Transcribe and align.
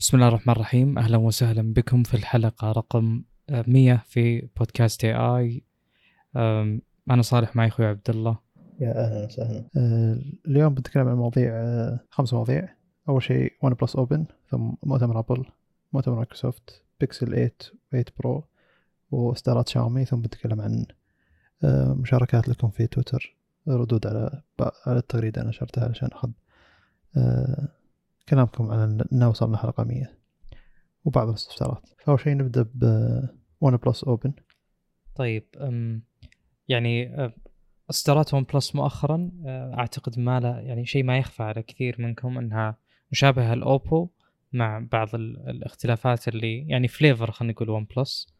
بسم 0.00 0.16
الله 0.16 0.28
الرحمن 0.28 0.54
الرحيم. 0.54 0.98
أهلا 0.98 1.16
وسهلا 1.16 1.72
بكم 1.72 2.02
في 2.02 2.14
الحلقة 2.14 2.72
رقم 2.72 3.22
100 3.50 4.02
في 4.06 4.48
بودكاست 4.58 5.04
اي 5.04 5.14
اي 5.14 5.64
أنا 7.10 7.22
صالح 7.22 7.56
معي 7.56 7.68
أخوي 7.68 7.86
عبد 7.86 8.10
الله. 8.10 8.38
يا 8.80 9.04
أهلا 9.04 9.26
وسهلا. 9.26 9.64
آه، 9.76 10.18
اليوم 10.46 10.74
بنتكلم 10.74 11.08
عن 11.08 11.16
مواضيع 11.16 11.52
آه، 11.52 12.00
خمس 12.10 12.34
مواضيع. 12.34 12.68
أول 13.08 13.22
شيء 13.22 13.52
OnePlus 13.62 13.96
Open 13.96 14.26
ثم 14.50 14.70
مؤتمر 14.82 15.18
ابل 15.18 15.44
مؤتمر 15.92 16.16
مايكروسوفت 16.16 16.82
بيكسل 17.00 17.26
8 17.26 17.52
8 17.90 18.04
Pro 18.18 18.44
واصدارات 19.10 19.68
شاومي 19.68 20.04
ثم 20.04 20.20
بنتكلم 20.20 20.60
عن 20.60 20.86
آه، 21.64 21.94
مشاركات 21.94 22.48
لكم 22.48 22.70
في 22.70 22.86
تويتر 22.86 23.36
ردود 23.68 24.06
على 24.06 24.42
على 24.86 24.98
التغريده 24.98 25.40
اللي 25.40 25.50
نشرتها 25.50 25.84
علشان 25.84 26.08
أخذ 26.12 26.30
كلامكم 28.30 28.70
عن 28.70 29.00
إنه 29.12 29.28
وصلنا 29.28 29.56
حلقة 29.56 29.84
100 29.84 30.18
وبعض 31.04 31.28
الاستفسارات 31.28 31.88
فأول 31.98 32.20
شيء 32.20 32.36
نبدأ 32.36 32.66
ب 32.74 32.84
OnePlus 33.60 34.04
Open 34.04 34.32
طيب 35.14 35.44
يعني 36.68 37.16
اصدارات 37.90 38.34
OnePlus 38.34 38.74
مؤخرا 38.74 39.30
أعتقد 39.46 40.18
ما 40.18 40.40
لا 40.40 40.60
يعني 40.60 40.86
شيء 40.86 41.04
ما 41.04 41.18
يخفى 41.18 41.42
على 41.42 41.62
كثير 41.62 41.96
منكم 41.98 42.38
إنها 42.38 42.76
مشابهة 43.12 43.52
ال 43.52 43.63
Oppo 43.63 44.08
مع 44.52 44.86
بعض 44.92 45.14
الاختلافات 45.14 46.28
اللي 46.28 46.68
يعني 46.68 46.88
flavor 46.88 47.30
خلينا 47.30 47.52
نقول 47.52 47.70
OnePlus 47.70 48.34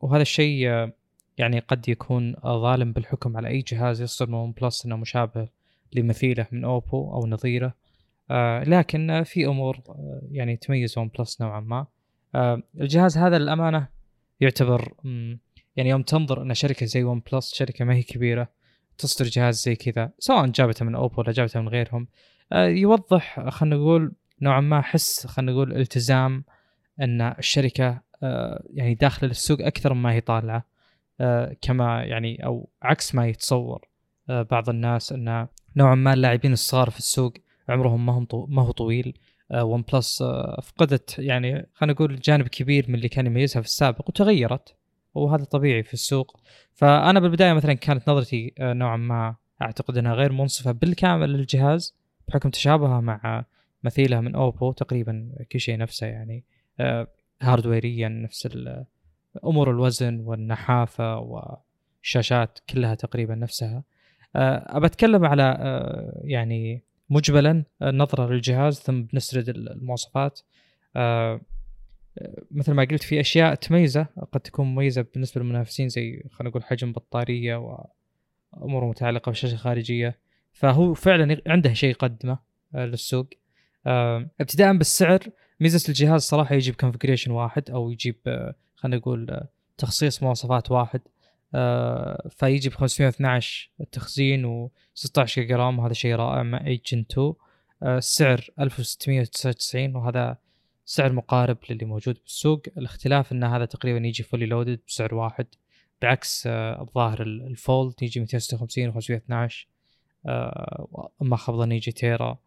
وهذا 0.00 0.22
الشيء 0.22 0.90
يعني 1.38 1.58
قد 1.58 1.88
يكون 1.88 2.34
ظالم 2.44 2.92
بالحكم 2.92 3.36
على 3.36 3.48
أي 3.48 3.62
جهاز 3.62 4.02
يصدر 4.02 4.30
من 4.30 4.34
OnePlus 4.34 4.86
إنه 4.86 4.96
مشابه 4.96 5.48
لمثيله 5.92 6.46
من 6.52 6.64
Oppo 6.64 7.12
أو 7.12 7.26
نظيره. 7.26 7.74
لكن 8.66 9.22
في 9.22 9.46
أمور 9.46 9.80
آه 9.88 10.22
يعني 10.30 10.56
تميز 10.56 10.98
OnePlus 10.98 11.40
نوعا 11.40 11.60
ما. 11.60 11.86
آه 12.34 12.62
الجهاز 12.80 13.18
هذا 13.18 13.38
للأمانة 13.38 13.88
يعتبر 14.40 14.94
يعني 15.76 15.90
يوم 15.90 16.02
تنظر 16.02 16.42
إن 16.42 16.54
شركة 16.54 16.86
زي 16.86 17.02
OnePlus 17.02 17.54
شركة 17.54 17.84
ما 17.84 17.94
هي 17.94 18.02
كبيرة 18.02 18.48
تصدر 18.98 19.28
جهاز 19.28 19.62
زي 19.62 19.76
كذا 19.76 20.10
سواء 20.18 20.46
جابته 20.46 20.84
من 20.84 20.94
Oppo 20.94 21.20
ولا 21.22 21.32
جابته 21.32 21.60
من 21.60 21.68
غيرهم 21.68 22.08
آه 22.52 22.66
يوضح 22.66 23.48
خلينا 23.48 23.76
نقول 23.76 24.12
نوعا 24.42 24.60
ما 24.60 24.80
حس 24.80 25.26
خلينا 25.26 25.52
نقول 25.52 25.76
التزام 25.76 26.44
إن 27.00 27.20
الشركة 27.20 28.00
آه 28.22 28.62
يعني 28.74 28.94
داخله 28.94 29.28
للسوق 29.28 29.60
أكثر 29.60 29.94
مما 29.94 30.12
هي 30.12 30.20
طالعة 30.20 30.66
آه 31.20 31.56
كما 31.62 32.02
يعني 32.02 32.44
أو 32.44 32.68
عكس 32.82 33.14
ما 33.14 33.28
يتصور 33.28 33.88
آه 34.30 34.42
بعض 34.42 34.68
الناس 34.68 35.12
إن 35.12 35.46
نوعا 35.76 35.94
ما 35.94 36.12
اللاعبين 36.12 36.52
الصغار 36.52 36.90
في 36.90 36.98
السوق 36.98 37.34
عمرهم 37.70 38.06
ما 38.06 38.12
هم 38.12 38.24
طو... 38.24 38.46
ما 38.46 38.62
هو 38.62 38.70
طويل. 38.70 39.18
ون 39.54 39.80
آه 39.80 39.84
بلس 39.92 40.22
آه 40.22 40.60
فقدت 40.62 41.18
يعني 41.18 41.66
خلينا 41.74 41.92
نقول 41.92 42.20
جانب 42.20 42.48
كبير 42.48 42.84
من 42.88 42.94
اللي 42.94 43.08
كان 43.08 43.26
يميزها 43.26 43.62
في 43.62 43.68
السابق 43.68 44.08
وتغيرت 44.08 44.74
وهذا 45.14 45.44
طبيعي 45.44 45.82
في 45.82 45.94
السوق. 45.94 46.40
فأنا 46.74 47.20
بالبداية 47.20 47.52
مثلا 47.52 47.74
كانت 47.74 48.10
نظرتي 48.10 48.54
آه 48.58 48.72
نوعا 48.72 48.96
ما 48.96 49.36
أعتقد 49.62 49.98
إنها 49.98 50.14
غير 50.14 50.32
منصفة 50.32 50.72
بالكامل 50.72 51.32
للجهاز 51.32 51.96
بحكم 52.28 52.50
تشابهها 52.50 53.00
مع 53.00 53.44
مثيلها 53.84 54.20
من 54.20 54.34
اوبو 54.34 54.72
تقريبا 54.72 55.32
كل 55.52 55.60
شيء 55.60 55.78
نفسه 55.78 56.06
يعني 56.06 56.44
هاردويريا 57.42 58.08
نفس 58.08 58.48
أمور 59.44 59.70
الوزن 59.70 60.20
والنحافة 60.20 61.18
والشاشات 61.18 62.58
كلها 62.70 62.94
تقريبا 62.94 63.34
نفسها. 63.34 63.84
ابى 64.36 64.86
اتكلم 64.86 65.24
على 65.24 65.58
يعني 66.24 66.82
مجملا 67.10 67.64
نظرة 67.82 68.32
للجهاز 68.32 68.78
ثم 68.78 69.02
بنسرد 69.02 69.48
المواصفات. 69.48 70.40
آه 70.96 71.40
مثل 72.50 72.72
ما 72.72 72.84
قلت 72.84 73.02
في 73.02 73.20
أشياء 73.20 73.54
تميزة 73.54 74.06
قد 74.32 74.40
تكون 74.40 74.66
مميزة 74.66 75.06
بالنسبة 75.14 75.40
للمنافسين 75.40 75.88
زي 75.88 76.24
خلينا 76.30 76.50
نقول 76.50 76.64
حجم 76.64 76.92
بطارية 76.92 77.56
وأمور 78.56 78.84
متعلقة 78.84 79.30
بالشاشة 79.30 79.54
الخارجية. 79.54 80.18
فهو 80.52 80.94
فعلا 80.94 81.40
عنده 81.46 81.72
شيء 81.72 81.90
يقدمه 81.90 82.38
آه 82.74 82.86
للسوق. 82.86 83.26
آه 83.86 84.30
ابتداء 84.40 84.76
بالسعر 84.76 85.20
ميزة 85.60 85.88
الجهاز 85.88 86.22
صراحة 86.22 86.54
يجيب 86.54 86.74
configuration 86.74 87.30
واحد 87.30 87.70
أو 87.70 87.90
يجيب 87.90 88.16
آه 88.26 88.54
خلينا 88.74 88.96
نقول 88.96 89.40
تخصيص 89.78 90.22
مواصفات 90.22 90.70
واحد. 90.70 91.00
آه 91.00 91.19
فيجي 92.30 92.68
ب 92.68 92.72
512 92.72 93.70
تخزين 93.92 94.44
و 94.44 94.70
16 94.94 95.42
جيجا 95.42 95.56
RAM 95.56 95.78
وهذا 95.78 95.92
شيء 95.92 96.14
رائع 96.14 96.42
مع 96.42 96.66
8 96.66 96.82
Gen 96.86 97.04
2 97.10 97.32
آه 97.82 97.98
السعر 97.98 98.50
1699 98.60 99.96
وهذا 99.96 100.36
سعر 100.84 101.12
مقارب 101.12 101.58
للي 101.70 101.84
موجود 101.86 102.18
بالسوق. 102.22 102.62
الاختلاف 102.78 103.32
إن 103.32 103.44
هذا 103.44 103.64
تقريبا 103.64 104.06
يجي 104.06 104.22
fully 104.22 104.46
loaded 104.46 104.80
بسعر 104.88 105.14
واحد 105.14 105.46
بعكس 106.02 106.46
آه 106.46 106.82
الظاهر 106.82 107.22
ال 107.22 107.38
Fold 107.38 108.02
يجي 108.02 108.20
256 108.20 108.88
و 108.88 108.92
512 108.92 109.68
آه 110.26 111.10
اما 111.22 111.36
خفضا 111.36 111.74
يجي 111.74 111.92
تيرا. 111.92 112.38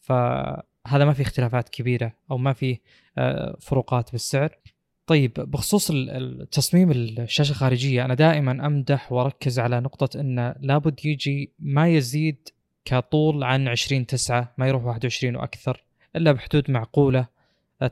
فهذا 0.00 1.04
ما 1.04 1.12
في 1.12 1.22
اختلافات 1.22 1.68
كبيرة 1.68 2.12
أو 2.30 2.38
ما 2.38 2.52
في 2.52 2.80
آه 3.18 3.56
فروقات 3.60 4.12
بالسعر. 4.12 4.58
طيب 5.06 5.32
بخصوص 5.32 5.90
التصميم 5.94 6.90
الشاشة 6.90 7.50
الخارجية 7.50 8.04
أنا 8.04 8.14
دائما 8.14 8.66
أمدح 8.66 9.12
وأركز 9.12 9.58
على 9.58 9.80
نقطة 9.80 10.20
انه 10.20 10.54
لابد 10.60 11.04
يجي 11.04 11.52
ما 11.58 11.88
يزيد 11.88 12.48
كطول 12.84 13.44
عن 13.44 13.68
20 13.68 14.06
9 14.06 14.54
ما 14.58 14.68
يروح 14.68 14.84
21 14.84 15.36
وأكثر 15.36 15.84
إلا 16.16 16.32
بحدود 16.32 16.70
معقولة 16.70 17.28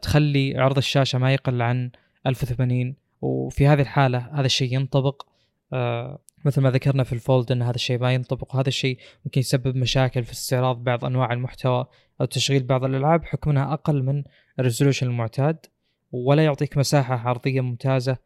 تخلي 0.03 0.59
عرض 0.59 0.77
الشاشة 0.77 1.19
ما 1.19 1.33
يقل 1.33 1.63
عن 1.63 1.91
1080 2.27 2.95
وفي 3.21 3.67
هذه 3.67 3.81
الحالة 3.81 4.19
هذا 4.33 4.47
الشيء 4.47 4.75
ينطبق 4.75 5.27
آه 5.73 6.19
مثل 6.45 6.61
ما 6.61 6.71
ذكرنا 6.71 7.05
في 7.05 7.13
ال 7.13 7.21
Fold 7.21 7.53
إن 7.53 7.63
هذا 7.63 7.75
الشيء 7.75 7.99
ما 7.99 8.15
ينطبق 8.15 8.55
وهذا 8.55 8.69
الشيء 8.69 8.99
ممكن 9.25 9.41
يسبب 9.41 9.77
مشاكل 9.77 10.25
في 10.25 10.33
استعراض 10.33 10.85
بعض 10.85 11.05
أنواع 11.05 11.33
المحتوى 11.33 11.87
أو 12.21 12.27
تشغيل 12.27 12.63
بعض 12.63 12.85
الألعاب 12.85 13.21
بحكم 13.21 13.51
انها 13.51 13.73
أقل 13.73 14.03
من 14.03 14.25
ال 14.59 14.63
resolution 14.63 15.07
المعتاد. 15.07 15.67
ولا 16.15 16.45
يعطيك 16.45 16.77
مساحة 16.79 17.29
عرضية 17.29 17.61
ممتازة 17.61 18.17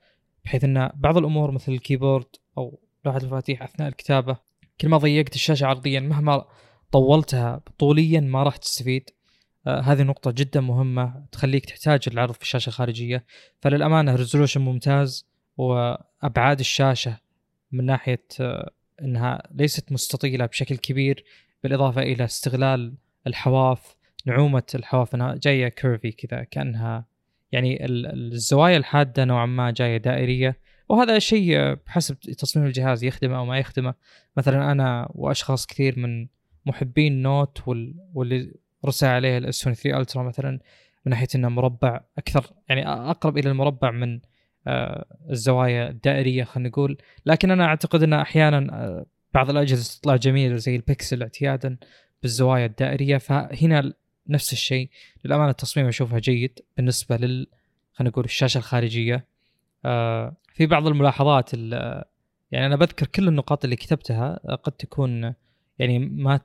بحيث 0.44 0.64
إن 0.64 0.90
بعض 0.94 1.16
الأمور 1.16 1.50
مثل 1.50 1.72
الكيبورد 1.72 2.26
أو 2.58 2.80
لوحة 3.04 3.18
المفاتيح 3.18 3.62
أثناء 3.62 3.88
الكتابة 3.88 4.36
كل 4.80 4.88
ما 4.88 4.96
ضيقت 4.96 5.34
الشاشة 5.34 5.66
عرضيا 5.66 6.00
مهما 6.00 6.44
طولتها 6.92 7.60
طوليا 7.78 8.20
ما 8.20 8.42
راح 8.42 8.56
تستفيد. 8.56 9.10
آه 9.66 9.80
هذه 9.80 10.02
نقطة 10.02 10.30
جدا 10.30 10.60
مهمة 10.60 11.26
تخليك 11.32 11.64
تحتاج 11.64 12.00
العرض 12.06 12.32
في 12.34 12.42
الشاشة 12.42 12.68
الخارجية. 12.68 13.24
فللأمانة 13.60 14.14
resolution 14.14 14.60
ممتاز 14.60 15.26
وأبعاد 15.56 16.60
الشاشة 16.60 17.18
من 17.72 17.84
ناحية 17.84 18.24
آه 18.40 18.70
أنها 19.02 19.42
ليست 19.54 19.92
مستطيلة 19.92 20.46
بشكل 20.46 20.76
كبير 20.76 21.24
بالإضافة 21.62 22.02
إلى 22.02 22.24
استغلال 22.24 22.94
الحواف 23.26 23.96
نعومة 24.26 24.66
الحواف 24.74 25.14
أنها 25.14 25.34
جاية 25.34 25.68
curvy 25.68 26.12
كذا 26.12 26.44
كأنها 26.44 27.17
يعني 27.52 27.86
الزوايا 27.86 28.76
الحادة 28.76 29.24
نوعا 29.24 29.46
ما 29.46 29.70
جاية 29.70 29.96
دائرية 29.96 30.58
وهذا 30.88 31.18
شيء 31.18 31.74
بحسب 31.74 32.18
تصميم 32.18 32.66
الجهاز 32.66 33.04
يخدمه 33.04 33.36
أو 33.36 33.44
ما 33.44 33.58
يخدمه. 33.58 33.94
مثلا 34.36 34.72
أنا 34.72 35.08
وأشخاص 35.10 35.66
كثير 35.66 35.98
من 35.98 36.26
محبين 36.66 37.22
Note 37.22 37.62
واللي 38.14 38.54
رسى 38.86 39.06
عليه 39.06 39.38
ال 39.38 39.50
S 39.50 39.62
23 39.62 40.00
Ultra 40.00 40.22
مثلا 40.22 40.50
من 41.06 41.10
ناحية 41.10 41.26
إنه 41.34 41.48
مربع 41.48 42.00
أكثر 42.18 42.46
يعني 42.68 42.88
أقرب 42.88 43.38
إلى 43.38 43.50
المربع 43.50 43.90
من 43.90 44.20
الزوايا 45.30 45.88
الدائرية 45.88 46.44
خلينا 46.44 46.68
نقول. 46.68 46.98
لكن 47.26 47.50
أنا 47.50 47.64
أعتقد 47.64 48.02
ان 48.02 48.12
أحيانا 48.12 49.04
بعض 49.34 49.50
الأجهزة 49.50 50.00
تطلع 50.00 50.16
جميلة 50.16 50.56
زي 50.56 50.76
البكسل 50.76 51.22
اعتيادا 51.22 51.76
بالزوايا 52.22 52.66
الدائرية. 52.66 53.16
فهنا 53.18 53.92
نفس 54.28 54.52
الشيء. 54.52 54.88
للأمانة 55.24 55.50
التصميم 55.50 55.86
أشوفها 55.86 56.18
جيد 56.18 56.60
بالنسبة 56.76 57.16
لل 57.16 57.46
خلينا 57.92 58.10
نقول 58.10 58.24
الشاشة 58.24 58.58
الخارجية. 58.58 59.26
آه 59.84 60.36
في 60.54 60.66
بعض 60.66 60.86
الملاحظات 60.86 61.54
يعني 62.50 62.66
أنا 62.66 62.76
بذكر 62.76 63.06
كل 63.06 63.28
النقاط 63.28 63.64
اللي 63.64 63.76
كتبتها 63.76 64.40
قد 64.64 64.72
تكون 64.72 65.34
يعني 65.78 65.98
ما 65.98 66.40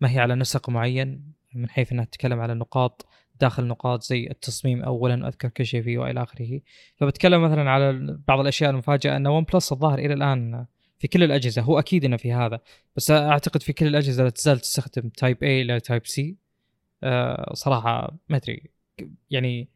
ما 0.00 0.10
هي 0.10 0.18
على 0.18 0.34
نسق 0.34 0.70
معين 0.70 1.32
من 1.54 1.70
حيث 1.70 1.92
إنها 1.92 2.04
تتكلم 2.04 2.40
على 2.40 2.54
نقاط 2.54 3.06
داخل 3.40 3.64
نقاط 3.66 4.02
زي 4.02 4.26
التصميم 4.30 4.82
اولا 4.82 5.28
اذكر 5.28 5.48
كل 5.48 5.66
شيء 5.66 5.82
فيه 5.82 5.98
وإلى 5.98 6.22
آخره. 6.22 6.60
فبتكلم 6.96 7.42
مثلا 7.42 7.70
على 7.70 8.18
بعض 8.28 8.40
الأشياء 8.40 8.70
المفاجئة 8.70 9.16
إن 9.16 9.26
OnePlus 9.26 9.72
الظاهر 9.72 9.98
إلى 9.98 10.14
الآن 10.14 10.66
في 10.98 11.08
كل 11.08 11.22
الأجهزة 11.22 11.62
هو 11.62 11.78
أكيد 11.78 12.04
إنه 12.04 12.16
في 12.16 12.32
هذا 12.32 12.60
بس 12.96 13.10
أعتقد 13.10 13.62
في 13.62 13.72
كل 13.72 13.86
الأجهزة 13.86 14.24
لا 14.24 14.30
تزال 14.30 14.60
تستخدم 14.60 15.08
Type 15.08 15.44
A 15.44 15.62
إلى 15.62 15.80
Type 15.80 16.06
C 16.06 16.22
آه 16.30 16.47
صراحة 17.52 18.18
ما 18.28 18.36
أدري. 18.36 18.70
يعني 19.30 19.68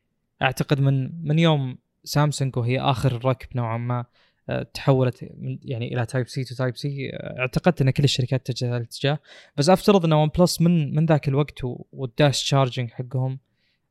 أعتقد 0.43 0.81
من 0.81 1.27
من 1.29 1.39
يوم 1.39 1.79
سامسونج 2.05 2.57
وهي 2.57 2.81
آخر 2.81 3.17
الركب 3.17 3.49
نوعا 3.57 3.79
ما 3.79 4.05
آه 4.49 4.63
تحولت 4.63 5.25
من 5.39 5.59
يعني 5.63 5.95
إلى 5.95 6.07
Type 6.07 6.29
C 6.29 6.45
to 6.45 6.55
Type 6.55 6.77
C 6.77 7.11
اعتقدت 7.15 7.83
إن 7.83 7.91
كل 7.91 8.05
الشركات 8.05 8.47
تتجه 8.47 8.77
الاتجاه. 8.77 9.19
بس 9.57 9.69
أفترض 9.69 10.05
إن 10.05 10.13
OnePlus 10.13 10.61
من 10.61 10.95
من 10.95 11.07
ذاك 11.07 11.29
الوقت 11.29 11.59
وال 11.93 12.10
Dash 12.10 12.43
Charging 12.45 12.91
حقهم 12.91 13.39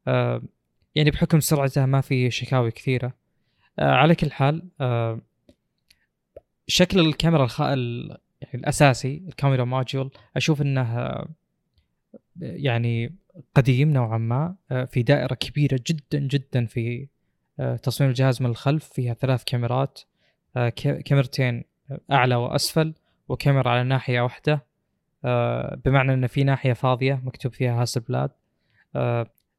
آه 0.07 0.41
يعني 0.95 1.11
بحكم 1.11 1.39
سرعته 1.39 1.85
ما 1.85 2.01
في 2.01 2.31
شكاوي 2.31 2.71
كثيرة. 2.71 3.13
آه 3.79 3.91
على 3.91 4.15
كل 4.15 4.31
حال 4.31 4.69
آه 4.81 5.21
شكل 6.67 6.99
الكاميرا 6.99 7.43
الخ... 7.43 7.61
ال... 7.61 8.17
يعني 8.41 8.55
الأساسي 8.55 9.23
الكاميرا 9.27 9.65
module 9.65 10.11
أشوف 10.35 10.61
إنه 10.61 10.81
آه، 10.99 11.27
يعني 12.41 13.15
قديم 13.55 13.93
نوعا 13.93 14.17
ما 14.17 14.55
آه، 14.71 14.85
في 14.85 15.03
دائرة 15.03 15.33
كبيرة 15.33 15.79
جدا 15.87 16.19
جدا 16.19 16.65
في 16.65 17.07
آه، 17.59 17.75
تصميم 17.75 18.09
الجهاز 18.09 18.41
من 18.41 18.49
الخلف 18.49 18.85
فيها 18.85 19.13
ثلاث 19.13 19.43
كاميرات 19.43 19.99
كاميرتين 21.05 21.63
أعلى 22.11 22.35
وأسفل 22.35 22.93
وكاميرا 23.29 23.69
على 23.69 23.83
ناحية 23.83 24.21
واحدة 24.21 24.65
بمعنى 25.85 26.13
إن 26.13 26.27
في 26.27 26.43
ناحية 26.43 26.73
فاضية 26.73 27.21
مكتوب 27.23 27.53
فيها 27.53 27.81
هاسلبلاد 27.81 28.31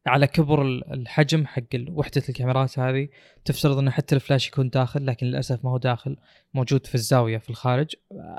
على 0.06 0.26
كبر 0.26 0.62
الحجم 0.66 1.46
حق 1.46 1.62
وحدة 1.88 2.22
الكاميرات 2.28 2.78
هذه 2.78 3.08
تفترض 3.44 3.78
إن 3.78 3.90
حتى 3.90 4.14
الفلاش 4.14 4.48
يكون 4.48 4.68
داخل 4.68 5.06
لكن 5.06 5.26
للأسف 5.26 5.64
ما 5.64 5.70
هو 5.70 5.78
داخل 5.78 6.16
موجود 6.54 6.86
في 6.86 6.94
الزاوية 6.94 7.38
في 7.38 7.50
الخارج. 7.50 7.94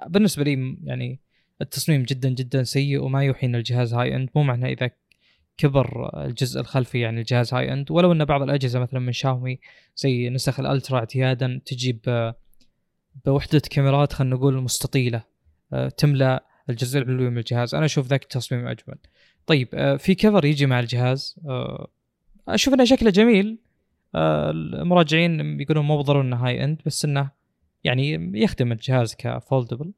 بالنسبة 0.08 0.44
لي 0.44 0.78
يعني 0.84 1.20
التصميم 1.62 2.04
جدا 2.04 2.30
جدا 2.30 2.64
سيء 2.64 3.04
وما 3.04 3.24
يوحي 3.24 3.48
إن 3.48 3.56
الجهاز 3.56 3.94
high 3.94 4.16
end 4.16 4.30
مو 4.36 4.44
معنى 4.44 4.74
إذا 4.74 4.90
كبر 5.58 6.10
الجزء 6.26 6.60
الخلفي 6.62 7.00
يعني 7.00 7.20
الجهاز 7.20 7.54
high 7.54 7.74
end 7.74 7.92
ولو 7.92 8.12
إن 8.12 8.26
بعض 8.26 8.42
الأجهزة 8.42 8.80
مثلا 8.80 9.00
من 9.00 9.12
شاومي 9.12 9.60
زي 9.96 10.30
نسخ 10.30 10.60
ال 10.60 10.66
Ultra 10.66 11.00
اعتيادا 11.00 11.62
تجي 11.66 12.02
بوحدة 13.26 13.62
كاميرات 13.70 14.14
خلينا 14.14 14.36
نقول 14.36 14.62
مستطيلة 14.62 15.24
آه، 15.74 15.90
تملأ 15.90 16.46
الجزء 16.70 17.00
العلوي 17.00 17.30
من 17.30 17.38
الجهاز. 17.38 17.76
أنا 17.76 17.86
أشوف 17.86 18.08
ذاك 18.08 18.24
التصميم 18.24 18.68
أجمل. 18.68 18.96
طيب 19.48 19.68
آه، 19.74 19.96
في 19.96 20.16
cover 20.16 20.46
يجي 20.46 20.66
مع 20.66 20.80
الجهاز 20.80 21.36
آه، 21.46 21.88
أشوف 22.48 22.74
إنه 22.74 22.84
شكله 22.84 23.10
جميل 23.10 23.58
آه، 24.16 24.52
المراجعين 24.52 25.58
بيقولون 25.58 25.86
مو 25.86 25.98
بالضروره 25.98 26.24
إنه 26.24 26.36
high 26.36 26.64
end 26.64 26.82
بس 26.86 27.06
إنه 27.06 27.32
يعني 27.84 28.32
يخدم 28.34 28.72
الجهاز 28.72 29.16
ك 29.16 29.24
foldable 29.24 29.92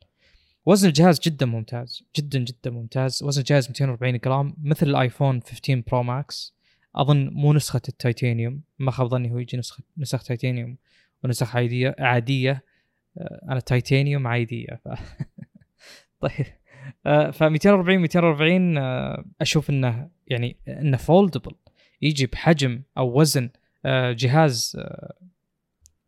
وزن 0.65 0.87
الجهاز 0.87 1.19
جدا 1.19 1.45
ممتاز 1.45 2.03
جدا 2.15 2.39
جدا 2.39 2.71
ممتاز. 2.71 3.23
وزن 3.23 3.41
الجهاز 3.41 3.67
240 3.67 4.17
جرام 4.17 4.55
مثل 4.63 4.87
الآيفون 4.87 5.41
15 5.41 5.83
برو 5.87 6.03
ماكس 6.03 6.55
أظن 6.95 7.29
مو 7.33 7.53
نسخة 7.53 7.81
التيتانيوم 7.89 8.61
ما 8.79 8.91
خاب 8.91 9.07
ظني 9.07 9.31
هو 9.31 9.39
يجي 9.39 9.57
نسخة 9.57 9.83
نسخ 9.97 10.23
تيتانيوم 10.23 10.77
ونسخ 11.23 11.55
عادية 11.55 11.95
عادية. 11.99 12.63
أنا 13.49 13.59
تيتانيوم 13.59 14.27
عادية 14.27 14.81
ف... 14.85 14.87
طيب. 16.21 16.45
ف 17.31 17.43
240 17.43 17.99
240 17.99 18.77
أشوف 19.41 19.69
إنه 19.69 20.09
يعني 20.27 20.57
إنه 20.67 20.97
foldable 20.97 21.55
يجي 22.01 22.25
بحجم 22.25 22.81
أو 22.97 23.19
وزن 23.19 23.49
آه، 23.85 24.11
جهاز 24.11 24.75
آه، 24.79 25.13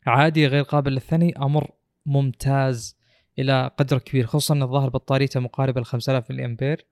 عادي 0.06 0.48
غير 0.48 0.64
قابل 0.64 0.92
للثني 0.92 1.38
أمر 1.38 1.72
ممتاز. 2.06 2.97
إلى 3.40 3.72
قدر 3.78 3.98
كبير 3.98 4.26
خصوصا 4.26 4.54
إن 4.54 4.64
الظاهر 4.64 4.90
بطاريته 4.90 5.40
مقاربة 5.40 5.82
ل 5.82 5.86
5000 5.86 6.32
ملي 6.32 6.46
امبير 6.46 6.86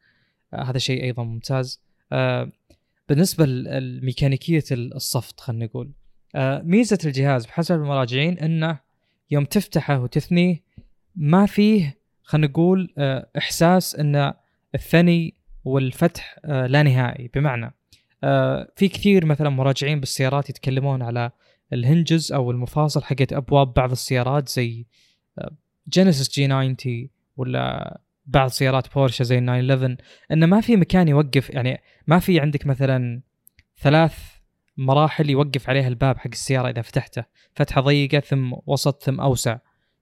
آه، 0.53 0.63
هذا 0.63 0.77
شيء 0.77 1.03
أيضا 1.03 1.24
ممتاز. 1.24 1.81
بالنسبة 3.09 3.45
لميكانيكية 3.45 4.63
الصفط 4.71 5.39
خلينا 5.39 5.65
نقول. 5.65 5.92
ميزة 6.63 6.97
الجهاز 7.06 7.45
بحسب 7.45 7.75
المراجعين 7.75 8.39
إنه 8.39 8.80
يوم 9.31 9.45
تفتحه 9.45 10.00
وتثنيه 10.00 10.63
ما 11.15 11.45
فيه 11.45 11.97
خلينا 12.24 12.48
نقول 12.48 12.94
آه، 12.98 13.30
إحساس 13.38 13.95
إن 13.95 14.33
الثني 14.75 15.33
والفتح 15.63 16.39
آه، 16.45 16.68
لا 16.68 16.83
نهائي. 16.83 17.30
بمعنى 17.33 17.74
آه، 18.24 18.71
في 18.75 18.88
كثير 18.88 19.25
مثلا 19.25 19.50
مراجعين 19.50 20.00
بالسيارات 20.00 20.50
يتكلمون 20.50 21.01
على 21.01 21.31
الهنجز 21.74 22.31
أو 22.31 22.51
المفاصل 22.51 23.03
حقت 23.03 23.33
أبواب 23.33 23.74
بعض 23.74 23.91
السيارات 23.91 24.50
زي 24.50 24.86
جينيسيس 25.89 26.31
جي 26.31 26.47
90 26.47 27.09
ولا 27.37 27.99
بعض 28.25 28.49
سيارات 28.49 28.93
بورشه 28.93 29.23
زي 29.23 29.39
911 29.39 29.95
انه 30.31 30.45
ما 30.45 30.61
في 30.61 30.75
مكان 30.75 31.07
يوقف 31.07 31.49
يعني 31.49 31.81
ما 32.07 32.19
في 32.19 32.39
عندك 32.39 32.65
مثلا 32.65 33.21
ثلاث 33.77 34.35
مراحل 34.77 35.29
يوقف 35.29 35.69
عليها 35.69 35.87
الباب 35.87 36.17
حق 36.17 36.27
السيارة 36.27 36.69
إذا 36.69 36.81
فتحته. 36.81 37.23
فتحة 37.55 37.81
ضيقة 37.81 38.19
ثم 38.19 38.53
وسط 38.65 39.03
ثم 39.03 39.21
أوسع. 39.21 39.57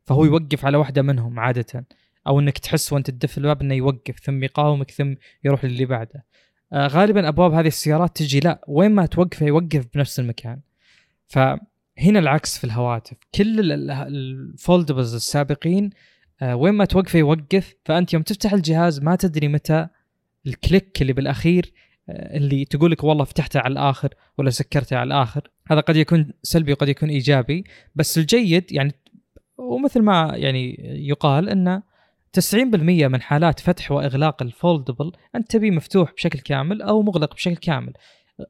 فهو 0.06 0.25
يوقف 0.25 0.65
على 0.65 0.77
واحدة 0.77 1.01
منهم 1.01 1.39
عادة. 1.39 1.86
أو 2.27 2.39
إنك 2.39 2.57
تحس 2.57 2.94
وأنت 2.94 3.09
تدف 3.09 3.38
الباب 3.38 3.62
إنه 3.62 3.74
يوقف 3.74 4.19
ثم 4.19 4.44
يقاومك 4.44 4.91
ثم 4.91 5.13
يروح 5.44 5.65
للي 5.65 5.86
بعده. 5.86 6.25
آه 6.74 6.88
غالبا 6.88 7.27
أبواب 7.27 7.53
هذه 7.53 7.68
السيارات 7.68 8.18
تجي 8.18 8.39
لا 8.39 8.62
وين 8.68 8.91
ما 8.91 9.06
توقفه 9.06 9.45
يوقف 9.45 9.86
بنفس 9.94 10.19
المكان. 10.19 10.59
فهنا 11.98 12.19
العكس 12.19 12.57
في 12.57 12.63
الهواتف. 12.63 13.18
كل 13.36 13.72
ال 13.92 14.04
foldables 14.04 15.15
السابقين 15.16 15.90
آه 16.42 16.56
وين 16.56 16.74
ما 16.74 16.86
توقفه 16.86 17.19
يوقف. 17.19 17.75
فأنت 17.86 18.13
يوم 18.13 18.24
تفتح 18.24 18.54
الجهاز 18.54 19.01
ما 19.01 19.16
تدري 19.16 19.48
متى 19.48 19.88
ال 20.48 20.56
click 20.56 21.01
اللي 21.01 21.13
بالأخير 21.13 21.74
آه 22.10 22.38
اللي 22.38 22.66
تقول 22.66 22.92
لك 22.92 23.04
والله 23.04 23.24
فتحته 23.24 23.60
على 23.60 23.72
الآخر 23.72 24.13
ولا 24.38 24.50
سكرته 24.50 24.98
على 24.98 25.07
الآخر. 25.07 25.50
هذا 25.68 25.80
قد 25.80 25.95
يكون 25.95 26.31
سلبي 26.44 26.72
وقد 26.72 26.90
يكون 26.90 27.10
إيجابي. 27.10 27.63
بس 27.96 28.18
الجيد 28.18 28.72
يعني 28.72 28.94
ومثل 29.57 30.01
ما 30.01 30.31
يعني 30.36 30.75
يقال 31.07 31.50
انه 31.50 31.84
90% 32.39 32.56
من 33.07 33.22
حالات 33.22 33.60
فتح 33.60 33.92
وإغلاق 33.92 34.42
ال 34.42 34.49
foldable 34.49 35.12
أنت 35.36 35.51
تبيه 35.51 35.72
مفتوح 35.72 36.13
بشكل 36.13 36.39
كامل 36.39 36.81
أو 36.81 37.01
مغلق 37.01 37.34
بشكل 37.34 37.56
كامل. 37.56 37.94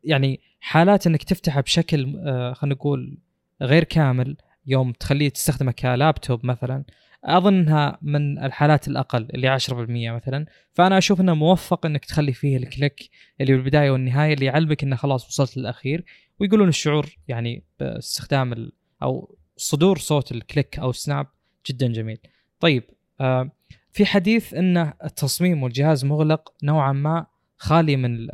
يعني 0.03 0.39
حالات 0.59 1.07
إنك 1.07 1.23
تفتحه 1.23 1.61
بشكل 1.61 2.21
آه، 2.25 2.53
خلينا 2.53 2.75
نقول 2.75 3.17
غير 3.63 3.83
كامل 3.83 4.37
يوم 4.65 4.91
تخليه 4.91 5.29
تستخدمه 5.29 5.71
كلابتوب 5.71 6.45
مثلا 6.45 6.83
اظنها 7.25 7.97
من 8.01 8.43
الحالات 8.43 8.87
الأقل 8.87 9.27
اللي 9.33 9.59
10% 9.59 9.71
مثلا. 10.11 10.45
فأنا 10.73 10.97
أشوف 10.97 11.21
إنه 11.21 11.33
موفق 11.33 11.85
إنك 11.85 12.05
تخلي 12.05 12.33
فيه 12.33 12.57
ال 12.57 12.66
click 12.66 13.09
اللي 13.41 13.53
بالبدايه 13.53 13.91
والنهاية 13.91 14.33
اللي 14.33 14.45
يعلمك 14.45 14.83
إنه 14.83 14.95
خلاص 14.95 15.27
وصلت 15.27 15.57
للأخير. 15.57 16.05
ويقولون 16.39 16.67
الشعور 16.67 17.17
يعني 17.27 17.63
باستخدام 17.79 18.71
أو 19.03 19.37
صدور 19.57 19.97
صوت 19.97 20.31
الكليك 20.31 20.79
أو 20.79 20.91
سناب 20.91 21.27
جدا 21.69 21.87
جميل. 21.87 22.17
طيب 22.59 22.83
آه 23.21 23.51
في 23.91 24.05
حديث 24.05 24.53
ان 24.53 24.93
التصميم 25.03 25.63
والجهاز 25.63 26.05
مغلق 26.05 26.53
نوعا 26.63 26.91
ما 26.91 27.25
خالي 27.57 27.95
من 27.95 28.27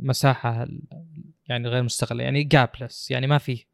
المساحة 0.00 0.68
يعني 1.48 1.68
غير 1.68 1.82
مستغلة 1.82 2.24
يعني 2.24 2.44
جابلس 2.44 3.10
يعني 3.10 3.26
ما 3.26 3.38
فيه 3.38 3.64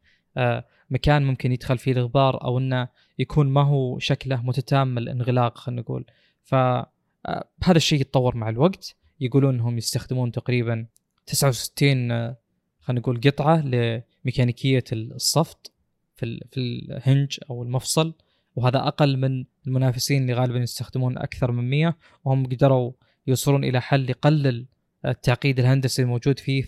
مكان 0.89 1.25
ممكن 1.25 1.51
يدخل 1.51 1.77
فيه 1.77 1.91
الغبار 1.91 2.43
أو 2.43 2.57
إنه 2.57 2.87
يكون 3.19 3.49
ما 3.49 3.61
هو 3.61 3.99
شكله 3.99 4.41
متتام 4.41 4.97
الانغلاق 4.97 5.57
خلينا 5.57 5.81
نقول. 5.81 6.05
فهذا 6.43 6.85
آه، 7.25 7.71
الشيء 7.75 8.01
يتطور 8.01 8.35
مع 8.35 8.49
الوقت. 8.49 8.95
يقولون 9.19 9.53
إنهم 9.53 9.77
يستخدمون 9.77 10.31
تقريبا 10.31 10.85
69 11.25 12.11
آه، 12.11 12.37
خلينا 12.79 12.99
نقول 12.99 13.21
قطعة 13.21 13.61
لميكانيكية 13.61 14.83
الصفط 14.91 15.71
في 16.15 16.39
في 16.51 16.59
ال 16.59 16.72
hinge 16.72 17.39
أو 17.49 17.63
المفصل. 17.63 18.13
وهذا 18.55 18.87
أقل 18.87 19.17
من 19.17 19.45
المنافسين 19.67 20.21
اللي 20.21 20.33
غالبا 20.33 20.59
يستخدمون 20.59 21.17
أكثر 21.17 21.51
من 21.51 21.69
100 21.69 21.97
وهم 22.25 22.45
قدروا 22.45 22.91
يوصلون 23.27 23.63
إلى 23.63 23.81
حل 23.81 24.09
يقلل 24.09 24.65
التعقيد 25.05 25.59
الهندسي 25.59 26.01
الموجود 26.01 26.39
فيه 26.39 26.61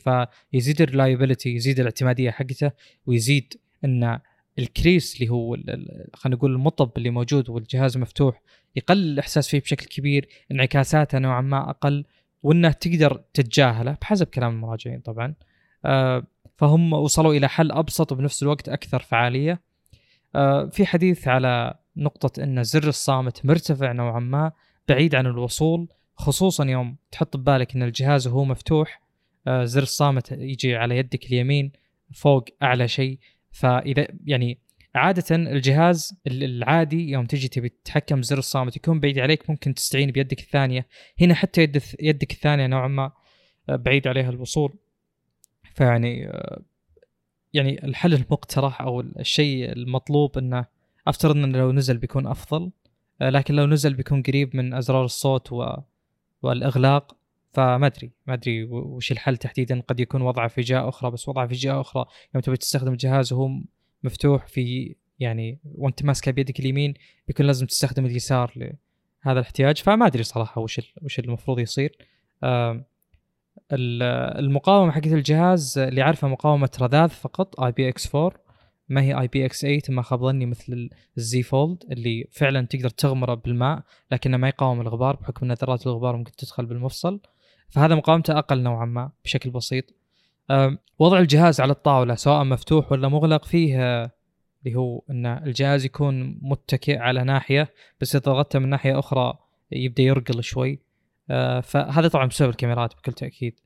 فيزيد 0.51 0.81
ال 0.81 0.87
reliability 0.87 1.55
يزيد 1.55 1.79
الاعتمادية 1.79 2.31
حقته 2.31 2.71
ويزيد 3.05 3.53
إن 3.85 4.19
ال 4.59 4.67
crease 4.67 5.15
اللي 5.15 5.29
هو 5.29 5.55
خلينا 6.13 6.37
نقول 6.37 6.51
المطب 6.51 6.91
اللي 6.97 7.09
موجود 7.09 7.49
والجهاز 7.49 7.97
مفتوح 7.97 8.41
يقلل 8.75 9.13
الإحساس 9.13 9.47
فيه 9.47 9.59
بشكل 9.59 9.85
كبير 9.85 10.29
انعكاساته 10.51 11.19
نوعا 11.19 11.41
ما 11.41 11.69
أقل 11.69 12.05
وإنه 12.43 12.71
تقدر 12.71 13.23
تتجاهله 13.33 13.97
بحسب 14.01 14.27
كلام 14.27 14.53
المراجعين 14.53 14.99
طبعا. 14.99 15.33
آه، 15.85 16.23
فهم 16.57 16.93
وصلوا 16.93 17.33
إلى 17.33 17.49
حل 17.49 17.71
أبسط 17.71 18.11
وبنفس 18.11 18.43
الوقت 18.43 18.69
أكثر 18.69 18.99
فعالية. 18.99 19.61
آه، 20.35 20.65
في 20.65 20.85
حديث 20.85 21.27
على 21.27 21.73
نقطة 21.97 22.43
أن 22.43 22.63
زر 22.63 22.87
الصامت 22.87 23.45
مرتفع 23.45 23.91
نوعا 23.91 24.19
ما 24.19 24.51
بعيد 24.89 25.15
عن 25.15 25.25
الوصول 25.25 25.87
خصوصا 26.17 26.65
يوم 26.65 26.95
تحط 27.11 27.37
ببالك 27.37 27.75
أن 27.75 27.83
الجهاز 27.83 28.27
وهو 28.27 28.45
مفتوح 28.45 29.01
آه، 29.47 29.63
زر 29.63 29.83
الصامت 29.83 30.31
يجي 30.31 30.75
على 30.75 30.97
يدك 30.97 31.25
اليمين 31.25 31.71
فوق 32.13 32.45
أعلى 32.63 32.87
شيء. 32.87 33.19
فإذا 33.51 34.07
يعني 34.25 34.59
عادة 34.95 35.35
الجهاز 35.35 36.21
العادي 36.27 37.09
يوم 37.09 37.25
تجي 37.25 37.47
تبي 37.47 37.69
تتحكم 37.69 38.19
بزر 38.19 38.37
الصامت 38.37 38.75
يكون 38.75 38.99
بعيد 38.99 39.19
عليك 39.19 39.49
ممكن 39.49 39.73
تستعين 39.73 40.11
بيدك 40.11 40.39
الثانية. 40.39 40.87
هنا 41.21 41.33
حتى 41.33 41.61
يد 41.61 41.83
يدك 41.99 42.31
الثانية 42.31 42.67
نوعا 42.67 42.87
ما 42.87 43.11
آه، 43.69 43.75
بعيد 43.75 44.07
عليها 44.07 44.29
الوصول. 44.29 44.73
فيعني 45.75 46.31
يعني 47.53 47.85
الحل 47.85 48.13
المقترح 48.13 48.81
أو 48.81 49.01
الشيء 49.01 49.71
المطلوب 49.71 50.37
إنه 50.37 50.65
افترض 51.07 51.35
إنه 51.35 51.57
لو 51.57 51.71
نزل 51.71 51.97
بيكون 51.97 52.27
أفضل 52.27 52.71
آه، 53.21 53.29
لكن 53.29 53.53
لو 53.53 53.65
نزل 53.65 53.93
بيكون 53.93 54.23
قريب 54.23 54.55
من 54.55 54.73
أزرار 54.73 55.05
الصوت 55.05 55.51
و... 55.51 55.75
والإغلاق 56.41 57.17
فما 57.51 57.87
أدري 57.87 58.11
ما 58.27 58.33
أدري 58.33 58.63
وش 58.63 59.11
الحل 59.11 59.37
تحديدا. 59.37 59.81
قد 59.87 59.99
يكون 59.99 60.21
وضعه 60.21 60.47
في 60.47 60.61
جهة 60.61 60.89
أخرى 60.89 61.11
بس 61.11 61.29
وضعه 61.29 61.47
في 61.47 61.53
جهة 61.55 61.81
أخرى. 61.81 62.05
يوم 62.35 62.41
تبي 62.41 62.57
تستخدم 62.57 62.91
الجهاز 62.91 63.33
وهو 63.33 63.49
مفتوح 64.03 64.47
في 64.47 64.95
يعني 65.19 65.59
وأنت 65.65 66.03
ماسكه 66.03 66.31
بيدك 66.31 66.59
اليمين 66.59 66.93
بيكون 67.27 67.45
لازم 67.45 67.65
تستخدم 67.65 68.05
اليسار 68.05 68.53
لهذا 68.55 69.39
الاحتياج. 69.39 69.77
فما 69.77 70.07
أدري 70.07 70.23
صراحة 70.23 70.61
وش 70.61 70.81
وش 71.01 71.19
المفروض 71.19 71.59
يصير. 71.59 71.97
المقاومة 73.71 74.91
حقت 74.91 75.07
الجهاز 75.07 75.77
اللي 75.77 76.01
عارفه 76.01 76.27
مقاومة 76.27 76.69
رذاذ 76.81 77.09
فقط 77.09 77.59
IPX4 77.61 78.46
ما 78.89 79.01
هي 79.01 79.19
IPX8 79.19 79.81
ما 79.89 80.01
خاب 80.01 80.19
ظني 80.19 80.45
مثل 80.45 80.89
ال 81.17 81.30
Z 81.30 81.43
Fold 81.43 81.83
اللي 81.91 82.27
فعلا 82.31 82.65
تقدر 82.65 82.89
تغمره 82.89 83.33
بالماء 83.33 83.83
لكنه 84.11 84.37
ما 84.37 84.47
يقاوم 84.47 84.81
الغبار 84.81 85.15
بحكم 85.15 85.45
إن 85.45 85.53
ذرات 85.53 85.87
الغبار 85.87 86.15
ممكن 86.15 86.31
تدخل 86.31 86.65
بالمفصل. 86.65 87.19
فهذا 87.69 87.95
مقاومته 87.95 88.37
أقل 88.39 88.63
نوعا 88.63 88.85
ما 88.85 89.11
بشكل 89.23 89.49
بسيط. 89.49 89.83
وضع 90.99 91.19
الجهاز 91.19 91.61
على 91.61 91.71
الطاولة 91.71 92.15
سواء 92.15 92.43
مفتوح 92.43 92.91
ولا 92.91 93.07
مغلق 93.07 93.45
فيه 93.45 93.77
اللي 94.65 94.75
هو 94.75 95.03
إن 95.09 95.25
الجهاز 95.25 95.85
يكون 95.85 96.39
متكئ 96.41 96.97
على 96.97 97.23
ناحية 97.23 97.73
بس 98.01 98.15
إذا 98.15 98.23
ضغطته 98.25 98.59
من 98.59 98.69
ناحية 98.69 98.99
أخرى 98.99 99.37
يبدأ 99.71 100.03
يرقل 100.03 100.43
شوي. 100.43 100.79
آه، 101.29 101.59
فهذا 101.59 102.07
طبعا 102.07 102.25
بسبب 102.25 102.49
الكاميرات 102.49 102.95
بكل 102.95 103.13
تأكيد. 103.13 103.59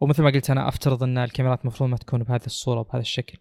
ومثل 0.00 0.22
ما 0.22 0.30
قلت 0.30 0.50
أنا 0.50 0.68
أفترض 0.68 1.02
إن 1.02 1.18
الكاميرات 1.18 1.60
المفروض 1.60 1.90
ما 1.90 1.96
تكون 1.96 2.22
بهذه 2.22 2.46
الصورة 2.46 2.82
بهذا 2.82 3.00
الشكل. 3.00 3.38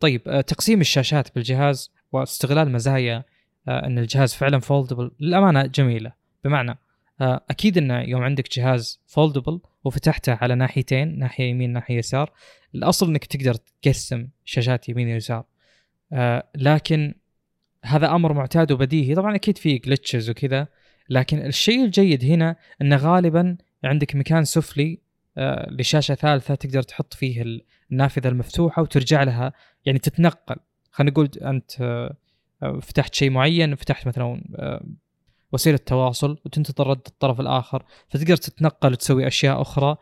طيب 0.00 0.22
آه، 0.28 0.40
تقسيم 0.40 0.80
الشاشات 0.80 1.34
بالجهاز 1.34 1.92
واستغلال 2.12 2.72
مزايا 2.72 3.24
آه، 3.68 3.86
إن 3.86 3.98
الجهاز 3.98 4.34
فعلا 4.34 4.58
foldable 4.58 5.10
للأمانة 5.20 5.66
جميلة. 5.66 6.12
بمعنى 6.44 6.78
أكيد 7.20 7.78
انه 7.78 8.00
يوم 8.00 8.22
عندك 8.22 8.50
جهاز 8.52 9.00
foldable 9.06 9.60
وفتحته 9.84 10.38
على 10.40 10.54
ناحيتين 10.54 11.18
ناحية 11.18 11.44
يمين 11.44 11.72
ناحية 11.72 11.98
يسار 11.98 12.32
الأصل 12.74 13.08
إنك 13.08 13.24
تقدر 13.24 13.54
تقسم 13.54 14.28
شاشات 14.44 14.88
يمين 14.88 15.12
ويسار. 15.12 15.44
لكن 16.56 17.14
هذا 17.84 18.10
أمر 18.10 18.32
معتاد 18.32 18.72
وبديهي. 18.72 19.14
طبعا 19.14 19.34
أكيد 19.34 19.58
في 19.58 19.78
جلتشز 19.78 20.30
وكذا 20.30 20.66
لكن 21.10 21.46
الشيء 21.46 21.84
الجيد 21.84 22.24
هنا 22.24 22.56
انه 22.82 22.96
غالبا 22.96 23.56
عندك 23.84 24.16
مكان 24.16 24.44
سفلي 24.44 24.98
آه، 25.38 25.70
لشاشة 25.70 26.14
ثالثة 26.14 26.54
تقدر 26.54 26.82
تحط 26.82 27.14
فيه 27.14 27.60
النافذة 27.94 28.28
المفتوحة 28.28 28.82
وترجع 28.82 29.22
لها 29.22 29.52
يعني 29.84 29.98
تتنقل. 29.98 30.56
خلينا 30.90 31.10
نقول 31.12 31.30
أنت 31.42 31.80
آه، 31.80 32.16
آه، 32.62 32.80
فتحت 32.80 33.14
شيء 33.14 33.30
معين 33.30 33.74
فتحت 33.74 34.06
مثلا 34.06 34.44
وسيلة 35.52 35.76
تواصل 35.76 36.38
وتنتظر 36.44 36.86
رد 36.86 37.00
الطرف 37.06 37.40
الآخر 37.40 37.84
فتقدر 38.08 38.36
تتنقل 38.36 38.92
وتسوي 38.92 39.26
أشياء 39.26 39.62
أخرى. 39.62 39.96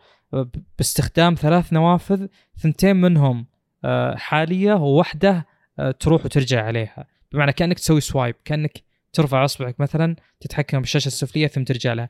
باستخدام 0.78 1.34
ثلاث 1.34 1.72
نوافذ 1.72 2.26
ثنتين 2.56 2.96
منهم 2.96 3.46
حالية 4.14 4.74
وواحدة 4.74 5.46
تروح 6.00 6.24
وترجع 6.24 6.64
عليها. 6.64 7.06
بمعنى 7.32 7.52
كأنك 7.52 7.78
تسوي 7.78 8.00
swipe 8.00 8.34
كأنك 8.44 8.82
ترفع 9.12 9.44
أصبعك 9.44 9.80
مثلا 9.80 10.16
تتحكم 10.40 10.80
بالشاشة 10.80 11.06
السفلية 11.06 11.46
ثم 11.46 11.64
ترجع 11.64 11.92
لها. 11.92 12.08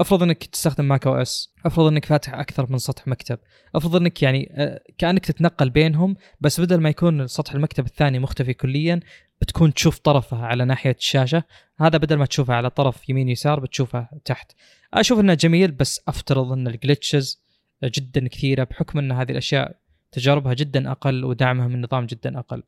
افرض 0.00 0.22
إنك 0.22 0.44
تستخدم 0.44 0.84
macOS 0.84 1.54
افرض 1.66 1.86
إنك 1.86 2.04
فاتح 2.04 2.34
أكثر 2.34 2.66
من 2.70 2.78
سطح 2.78 3.06
مكتب 3.08 3.38
افرض 3.74 3.96
إنك 3.96 4.22
يعني 4.22 4.52
آه، 4.54 4.80
كأنك 4.98 5.26
تتنقل 5.26 5.70
بينهم 5.70 6.16
بس 6.40 6.60
بدل 6.60 6.80
ما 6.80 6.88
يكون 6.88 7.26
سطح 7.26 7.52
المكتب 7.54 7.86
الثاني 7.86 8.18
مختفي 8.18 8.54
كليا 8.54 9.00
بتكون 9.40 9.74
تشوف 9.74 9.98
طرفها 9.98 10.46
على 10.46 10.64
ناحية 10.64 10.96
الشاشة. 10.98 11.42
هذا 11.80 11.98
بدل 11.98 12.16
ما 12.16 12.26
تشوفها 12.26 12.56
على 12.56 12.70
طرف 12.70 13.08
يمين 13.08 13.28
يسار 13.28 13.60
بتشوفها 13.60 14.10
تحت. 14.24 14.52
أشوف 14.94 15.20
إنه 15.20 15.34
جميل 15.34 15.70
بس 15.70 16.00
أفترض 16.08 16.52
إن 16.52 16.66
ال 16.66 16.74
glitches 16.74 17.40
جدا 17.84 18.28
كثيرة 18.28 18.64
بحكم 18.64 18.98
إن 18.98 19.12
هذه 19.12 19.30
الأشياء 19.30 19.76
تجاربها 20.12 20.54
جدا 20.54 20.90
أقل 20.90 21.24
ودعمها 21.24 21.68
من 21.68 21.74
النظام 21.74 22.06
جدا 22.06 22.38
أقل. 22.38 22.62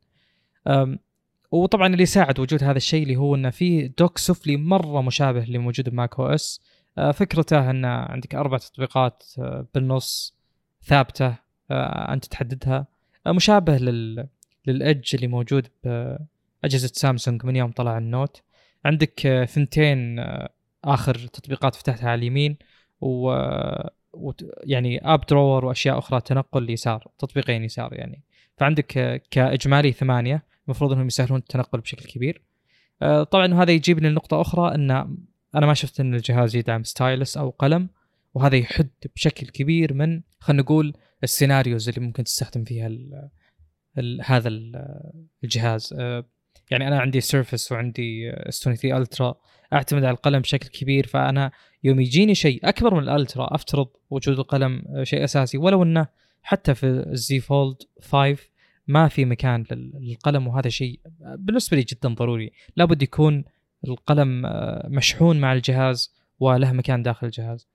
وطبعا 1.51 1.87
اللي 1.87 2.03
يساعد 2.03 2.39
وجود 2.39 2.63
هذا 2.63 2.77
الشيء 2.77 3.03
اللي 3.03 3.15
هو 3.15 3.35
إنه 3.35 3.49
في 3.49 3.87
dock 3.87 4.17
سفلي 4.17 4.57
مرة 4.57 5.01
مشابه 5.01 5.43
اللي 5.43 5.57
موجود 5.57 5.89
ب 5.89 6.19
macOS. 6.19 6.61
فكرته 6.95 7.69
أن 7.69 7.85
عندك 7.85 8.35
أربع 8.35 8.57
تطبيقات 8.57 9.23
آه، 9.39 9.67
بالنص 9.73 10.37
ثابتة 10.83 11.35
آه، 11.71 12.13
أنت 12.13 12.25
تحددها 12.25 12.87
مشابه 13.27 13.77
لل 13.77 14.27
لل 14.67 14.83
edge 14.83 15.15
اللي 15.15 15.27
موجود 15.27 15.67
بأجهزة 15.83 16.91
سامسونج 16.93 17.45
من 17.45 17.55
يوم 17.55 17.71
طلع 17.71 17.97
ال 17.97 18.04
Note. 18.04 18.41
عندك 18.85 19.45
ثنتين 19.49 20.25
آخر 20.83 21.15
تطبيقات 21.15 21.75
فتحتها 21.75 22.09
على 22.09 22.19
اليمين 22.19 22.57
و... 23.01 23.33
يعني 24.63 25.13
app 25.13 25.25
drawer 25.25 25.65
وأشياء 25.65 25.97
أخرى 25.97 26.21
تنقل 26.21 26.69
يسار 26.69 27.07
تطبيقين 27.19 27.63
يسار 27.63 27.93
يعني. 27.93 28.23
فعندك 28.57 29.21
كإجمالي 29.31 29.91
ثمانية 29.91 30.43
المفروض 30.65 30.91
إنهم 30.91 31.07
يسهلون 31.07 31.39
التنقل 31.39 31.79
بشكل 31.79 32.05
كبير. 32.05 32.41
آه، 33.01 33.23
طبعا 33.23 33.53
هذا 33.53 33.71
يجيبني 33.71 34.09
لنقطة 34.09 34.41
أخرى 34.41 34.75
إن 34.75 35.17
أنا 35.55 35.65
ما 35.65 35.73
شفت 35.73 35.99
إن 35.99 36.15
الجهاز 36.15 36.55
يدعم 36.55 36.83
stylus 36.83 37.37
أو 37.37 37.49
قلم 37.49 37.89
وهذا 38.33 38.55
يحد 38.55 38.89
بشكل 39.15 39.47
كبير 39.47 39.93
من 39.93 40.21
خلينا 40.39 40.63
نقول 40.63 40.93
ال 41.23 41.30
scenarios 41.30 41.89
اللي 41.89 42.01
ممكن 42.01 42.23
تستخدم 42.23 42.63
فيها 42.63 42.87
ال 42.87 43.29
ال 43.97 44.21
هذا 44.25 44.47
ال 44.47 44.85
الجهاز. 45.43 45.93
آه، 45.99 46.25
يعني 46.71 46.87
أنا 46.87 46.99
عندي 46.99 47.21
Surface 47.21 47.71
وعندي 47.71 48.31
S 48.31 48.63
23 48.63 49.01
Ultra 49.01 49.35
أعتمد 49.73 50.03
على 50.03 50.13
القلم 50.13 50.39
بشكل 50.39 50.67
كبير 50.67 51.07
فأنا 51.07 51.51
يوم 51.83 51.99
يجيني 51.99 52.35
شيء 52.35 52.69
أكبر 52.69 52.93
من 52.93 53.03
ال 53.03 53.12
Ultra 53.12 53.55
أفترض 53.55 53.87
وجود 54.09 54.39
القلم 54.39 54.83
شيء 55.03 55.23
أساسي 55.23 55.57
ولو 55.57 55.83
إنه 55.83 56.07
حتى 56.43 56.75
في 56.75 56.85
ال 56.85 57.12
Z 57.12 57.39
Fold 57.39 57.77
5 58.01 58.37
ما 58.87 59.07
في 59.07 59.25
مكان 59.25 59.65
للقلم 59.71 60.47
وهذا 60.47 60.69
شيء 60.69 60.99
بالنسبة 61.19 61.77
لي 61.77 61.83
جدا 61.83 62.09
ضروري. 62.09 62.51
لابد 62.75 63.01
يكون 63.03 63.43
القلم 63.87 64.45
آه، 64.45 64.87
مشحون 64.89 65.39
مع 65.39 65.53
الجهاز 65.53 66.13
وله 66.39 66.71
مكان 66.71 67.03
داخل 67.03 67.27
الجهاز. 67.27 67.67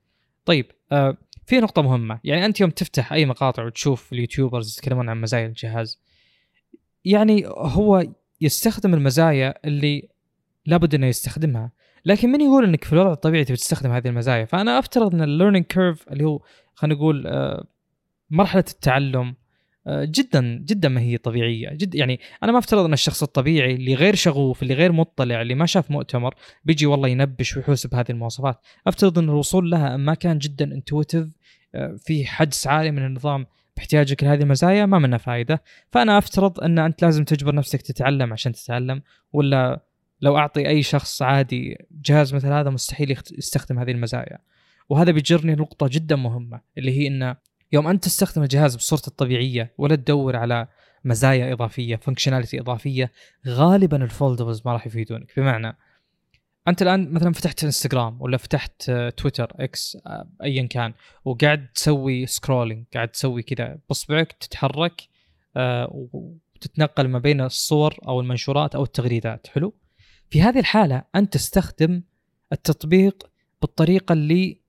طيب 0.45 0.67
آه، 0.93 1.17
في 1.47 1.61
نقطة 1.61 1.83
مهمة. 1.83 2.21
يعني 2.25 2.47
أنت 2.47 2.61
يوم 2.61 2.71
تفتح 2.71 3.13
أي 3.13 3.27
مقاطع 3.27 3.65
وتشوف 3.65 4.13
اليوتيوبرز 4.13 4.79
يتكلمون 4.79 5.09
عن 5.09 5.21
مزايا 5.21 5.47
الجهاز 5.47 6.01
يعني 7.05 7.47
هو 7.47 8.05
يستخدم 8.41 8.95
المزايا 8.95 9.55
اللي 9.65 10.09
لابد 10.67 10.95
إنه 10.95 11.07
يستخدمها. 11.07 11.71
لكن 12.05 12.33
من 12.33 12.41
يقول 12.41 12.65
إنك 12.65 12.85
في 12.85 12.93
الوضع 12.93 13.13
الطبيعي 13.13 13.45
تبي 13.45 13.57
تستخدم 13.57 13.93
هذه 13.93 14.09
المزايا؟ 14.09 14.45
فأنا 14.45 14.79
أفترض 14.79 15.15
إن 15.15 15.23
ال 15.23 15.28
learning 15.28 15.65
curve 15.65 16.09
اللي 16.09 16.25
هو 16.25 16.41
خلينا 16.75 16.95
نقول 16.95 17.27
آه، 17.27 17.67
مرحلة 18.31 18.65
التعلم 18.71 19.35
جدا 19.89 20.63
جدا 20.65 20.89
ما 20.89 21.01
هي 21.01 21.19
طبيعية. 21.19 21.69
جد 21.71 21.95
يعني 21.95 22.21
أنا 22.43 22.53
ما 22.53 22.59
أفترض 22.59 22.85
أن 22.85 22.93
الشخص 22.93 23.23
الطبيعي 23.23 23.75
اللي 23.75 23.95
غير 23.95 24.15
شغوف 24.15 24.63
اللي 24.63 24.75
غير 24.75 24.93
مطلع 24.93 25.43
اللي 25.43 25.55
ما 25.55 25.67
شاف 25.67 25.91
مؤتمر 25.91 26.35
بيجي 26.65 26.87
والله 26.87 27.09
ينبش 27.09 27.57
ويحوس 27.57 27.87
بهذه 27.87 28.11
المواصفات. 28.11 28.61
أفترض 28.87 29.19
أن 29.19 29.29
الوصول 29.29 29.71
لها 29.71 29.97
ما 29.97 30.15
كان 30.15 30.39
جدا 30.39 30.65
intuitive 30.65 31.29
آه، 31.75 31.97
في 31.99 32.27
حدس 32.27 32.67
عالي 32.67 32.91
من 32.91 33.07
النظام 33.07 33.47
باحتياجك 33.77 34.25
لهذه 34.25 34.43
المزايا 34.43 34.87
ما 34.87 34.99
منها 34.99 35.19
فائده 35.19 35.63
فأنا 35.93 36.19
أفترض 36.19 36.61
أن 36.61 36.79
أنت 36.79 37.03
لازم 37.03 37.25
تجبر 37.25 37.55
نفسك 37.55 37.83
تتعلم 37.83 38.33
عشان 38.33 38.53
تتعلم 38.53 39.03
ولا 39.33 39.85
لو 40.21 40.37
أعطي 40.39 40.69
أي 40.69 40.83
شخص 40.83 41.23
عادي 41.23 41.87
جهاز 41.91 42.35
مثل 42.35 42.49
هذا 42.49 42.71
مستحيل 42.71 43.11
يستخدم 43.39 43.79
هذه 43.79 43.91
المزايا. 43.91 44.39
وهذا 44.89 45.11
بيجرني 45.11 45.55
نقطه 45.55 45.89
جدا 45.89 46.17
مهمة 46.17 46.61
اللي 46.79 46.99
هي 46.99 47.07
إن 47.07 47.35
يوم 47.73 47.87
أنت 47.87 48.05
تستخدم 48.05 48.43
الجهاز 48.43 48.77
بصورته 48.77 49.09
الطبيعية 49.09 49.75
ولا 49.79 49.97
تدور 49.97 50.37
على 50.37 50.69
مزايا 51.05 51.53
إضافية 51.53 51.97
functionality 51.97 52.61
إضافية 52.61 53.13
غالبا 53.47 54.05
ال 54.05 54.11
foldables 54.11 54.63
ما 54.65 54.73
راح 54.73 54.87
يفيدونك. 54.87 55.33
بمعنى 55.37 55.77
أنت 56.69 56.83
الآن 56.83 57.13
مثلا 57.13 57.33
فتحت 57.33 57.65
انستغرام 57.65 58.23
ولا 58.23 58.37
فتحت 58.37 58.91
تويتر 59.17 59.53
إكس 59.57 59.99
آه، 60.07 60.29
ايا 60.43 60.67
كان 60.67 60.95
وقاعد 61.25 61.69
تسوي 61.75 62.27
scrolling 62.27 62.85
قاعد 62.95 63.09
تسوي 63.09 63.43
كذا 63.43 63.79
باصبعك 63.89 64.33
تتحرك 64.33 65.03
آه، 65.57 66.09
وتتنقل 66.13 67.09
ما 67.09 67.19
بين 67.19 67.41
الصور 67.41 67.99
أو 68.09 68.21
المنشورات 68.21 68.75
أو 68.75 68.83
التغريدات. 68.83 69.47
حلو؟ 69.47 69.75
في 70.31 70.43
هذه 70.43 70.59
الحالة 70.59 71.03
أنت 71.15 71.35
تستخدم 71.35 72.03
التطبيق 72.53 73.31
بالطريقة 73.61 74.13
اللي 74.13 74.61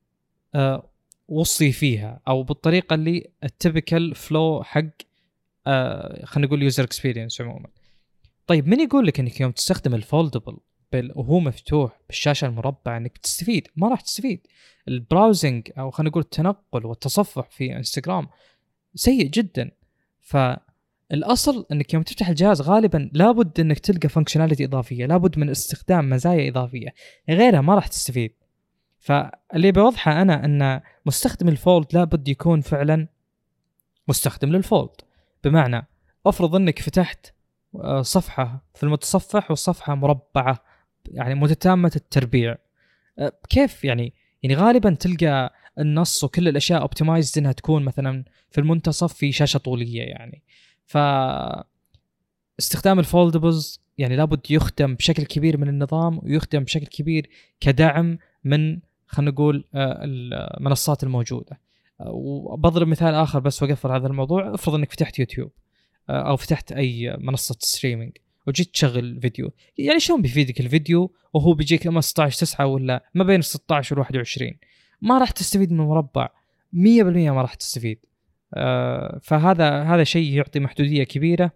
آه، 0.55 0.88
وصي 1.29 1.71
فيها 1.71 2.21
أو 2.27 2.43
بالطريقة 2.43 2.93
اللي 2.93 3.31
ال 3.43 3.52
typical 3.52 4.15
flow 4.15 4.63
حق 4.63 4.83
آه 5.67 6.25
خلينا 6.25 6.47
نقول 6.47 6.63
user 6.63 6.83
experience 6.83 7.41
عموما. 7.41 7.67
طيب 8.47 8.67
من 8.67 8.79
يقول 8.79 9.07
لك 9.07 9.19
إنك 9.19 9.41
يوم 9.41 9.51
تستخدم 9.51 9.95
ال 9.95 10.02
foldable 10.02 10.57
وهو 11.15 11.39
مفتوح 11.39 11.99
بالشاشة 12.07 12.45
المربعة 12.45 12.97
إنك 12.97 13.17
تستفيد؟ 13.17 13.67
ما 13.75 13.87
راح 13.87 14.01
تستفيد. 14.01 14.47
ال 14.87 14.96
browsing 14.96 15.69
أو 15.77 15.91
خلينا 15.91 16.09
نقول 16.09 16.23
التنقل 16.23 16.85
والتصفح 16.85 17.49
في 17.49 17.75
انستغرام 17.75 18.27
سيء 18.95 19.27
جدا. 19.27 19.71
فالأصل 20.21 21.65
إنك 21.71 21.93
يوم 21.93 22.03
تفتح 22.03 22.29
الجهاز 22.29 22.61
غالبا 22.61 23.09
لابد 23.13 23.59
إنك 23.59 23.79
تلقى 23.79 24.09
functionality 24.09 24.65
إضافية 24.65 25.05
لابد 25.05 25.39
من 25.39 25.49
استخدام 25.49 26.09
مزايا 26.09 26.49
إضافية. 26.49 26.93
غيرها 27.29 27.61
ما 27.61 27.75
راح 27.75 27.87
تستفيد. 27.87 28.33
فاللي 28.99 29.71
بوضحه 29.71 30.21
أنا 30.21 30.45
أن 30.45 30.81
مستخدم 31.05 31.47
ال 31.47 31.55
Fold 31.55 31.87
لابد 31.93 32.27
يكون 32.27 32.61
فعلا 32.61 33.07
مستخدم 34.07 34.49
لل 34.49 34.61
Fold. 34.61 34.89
بمعنى 35.43 35.87
افرض 36.25 36.55
أنك 36.55 36.79
فتحت 36.79 37.33
آه، 37.75 38.01
صفحة 38.01 38.63
في 38.75 38.83
المتصفح 38.83 39.51
والصفحة 39.51 39.95
مربعة 39.95 40.63
يعني 41.05 41.35
متتامة 41.35 41.91
التربيع. 41.95 42.55
آه، 43.19 43.33
كيف 43.49 43.85
يعني؟ 43.85 44.13
يعني 44.43 44.55
غالبا 44.55 44.89
تلقى 44.89 45.53
النص 45.79 46.23
وكل 46.23 46.47
الأشياء 46.47 46.81
optimized 46.81 47.37
إنها 47.37 47.51
تكون 47.51 47.83
مثلا 47.83 48.25
في 48.51 48.57
المنتصف 48.61 49.13
في 49.13 49.31
شاشة 49.31 49.57
طولية 49.57 50.01
يعني. 50.01 50.43
ف 50.85 50.97
استخدام 52.59 52.99
ال 52.99 53.07
foldables 53.07 53.81
يعني 53.97 54.15
لابد 54.15 54.51
يخدم 54.51 54.95
بشكل 54.95 55.23
كبير 55.23 55.57
من 55.57 55.67
النظام 55.69 56.19
ويخدم 56.23 56.63
بشكل 56.63 56.85
كبير 56.85 57.29
كدعم 57.59 58.17
من 58.43 58.79
خلينا 59.09 59.31
نقول 59.31 59.65
آه، 59.75 59.99
المنصات 60.03 61.03
الموجودة. 61.03 61.59
وبضرب 62.05 62.87
مثال 62.87 63.13
آخر 63.13 63.39
بس 63.39 63.63
وأقفل 63.63 63.91
هذا 63.91 64.07
الموضوع. 64.07 64.53
افرض 64.53 64.75
إنك 64.75 64.91
فتحت 64.91 65.19
يوتيوب 65.19 65.51
أو 66.09 66.37
فتحت 66.37 66.71
أي 66.71 67.17
منصة 67.19 67.55
streaming 67.59 68.11
وجيت 68.47 68.73
تشغل 68.73 69.21
فيديو. 69.21 69.51
يعني 69.77 69.99
شلون 69.99 70.21
بيفيدك 70.21 70.59
الفيديو 70.59 71.13
وهو 71.33 71.53
بيجيك 71.53 71.87
اما 71.87 72.01
16 72.01 72.39
9 72.39 72.65
ولا 72.65 73.09
ما 73.13 73.23
بين 73.23 73.41
16 73.41 73.99
و 73.99 74.01
21 74.01 74.51
ما 75.01 75.17
راح 75.17 75.31
تستفيد 75.31 75.71
من 75.71 75.79
المربع 75.79 76.29
100% 76.73 76.75
ما 77.31 77.41
راح 77.41 77.53
تستفيد. 77.53 77.99
آه 78.53 79.19
فهذا 79.23 79.83
هذا 79.83 80.03
شيء 80.03 80.33
يعطي 80.33 80.59
محدودية 80.59 81.03
كبيرة 81.03 81.51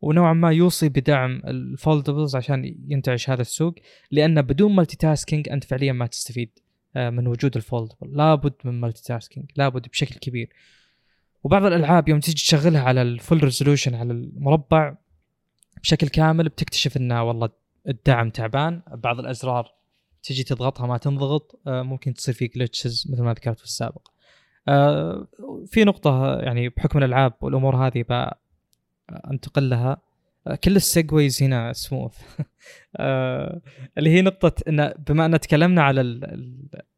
ونوعا 0.00 0.32
ما 0.32 0.52
يوصي 0.52 0.88
بدعم 0.88 1.42
ال 1.46 1.55
foldables 1.55 2.36
عشان 2.36 2.76
ينتعش 2.88 3.30
هذا 3.30 3.40
السوق 3.40 3.74
لأن 4.10 4.42
بدون 4.42 4.74
multitasking 4.74 5.48
أنت 5.48 5.64
فعليا 5.64 5.92
ما 5.92 6.06
تستفيد. 6.06 6.50
آه 6.58 6.63
من 6.96 7.26
وجود 7.26 7.56
ال 7.56 7.63
foldable 7.63 8.16
لابد 8.16 8.54
من 8.64 8.80
multitasking 8.80 9.50
لابد 9.56 9.88
بشكل 9.88 10.14
كبير. 10.14 10.48
وبعض 11.44 11.64
الألعاب 11.64 12.08
يوم 12.08 12.20
تيجي 12.20 12.36
تشغلها 12.36 12.82
على 12.82 13.02
ال 13.02 13.10
full 13.10 13.44
resolution 13.44 13.94
على 13.94 14.12
المربع 14.12 14.96
بشكل 15.82 16.08
كامل 16.08 16.48
بتكتشف 16.48 16.96
إنه 16.96 17.22
والله 17.22 17.48
الدعم 17.88 18.30
تعبان. 18.30 18.82
بعض 18.94 19.18
الأزرار 19.18 19.74
تجي 20.22 20.44
تضغطها 20.44 20.86
ما 20.86 20.98
تنضغط 20.98 21.60
آه، 21.66 21.82
ممكن 21.82 22.14
تصير 22.14 22.34
في 22.34 22.46
glitches 22.46 23.10
مثل 23.12 23.22
ما 23.22 23.32
ذكرت 23.32 23.58
في 23.58 23.64
السابق. 23.64 24.08
آه، 24.68 25.26
في 25.66 25.84
نقطة 25.84 26.40
يعني 26.40 26.68
بحكم 26.68 26.98
الألعاب 26.98 27.32
والأمور 27.40 27.76
هذه 27.76 28.04
أنتقل 29.30 29.70
لها. 29.70 29.90
آه، 29.90 30.13
كل 30.64 30.76
السيجويز 30.76 31.42
هنا 31.42 31.72
سموث 31.72 32.18
اللي 33.98 34.10
هي 34.10 34.22
نقطة 34.22 34.62
أن 34.68 34.94
بما 35.08 35.26
أن 35.26 35.40
تكلمنا 35.40 35.82
على 35.82 36.00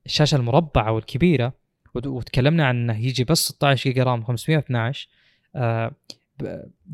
الشاشة 0.06 0.36
المربعة 0.36 0.92
والكبيرة 0.92 1.52
وتكلمنا 1.94 2.66
عن 2.66 2.76
إنه 2.76 2.98
يجي 3.06 3.24
بس 3.24 3.48
16 3.48 3.82
جيجا 3.82 4.04
RAM 4.04 4.24
512 4.24 5.08
آه 5.56 5.94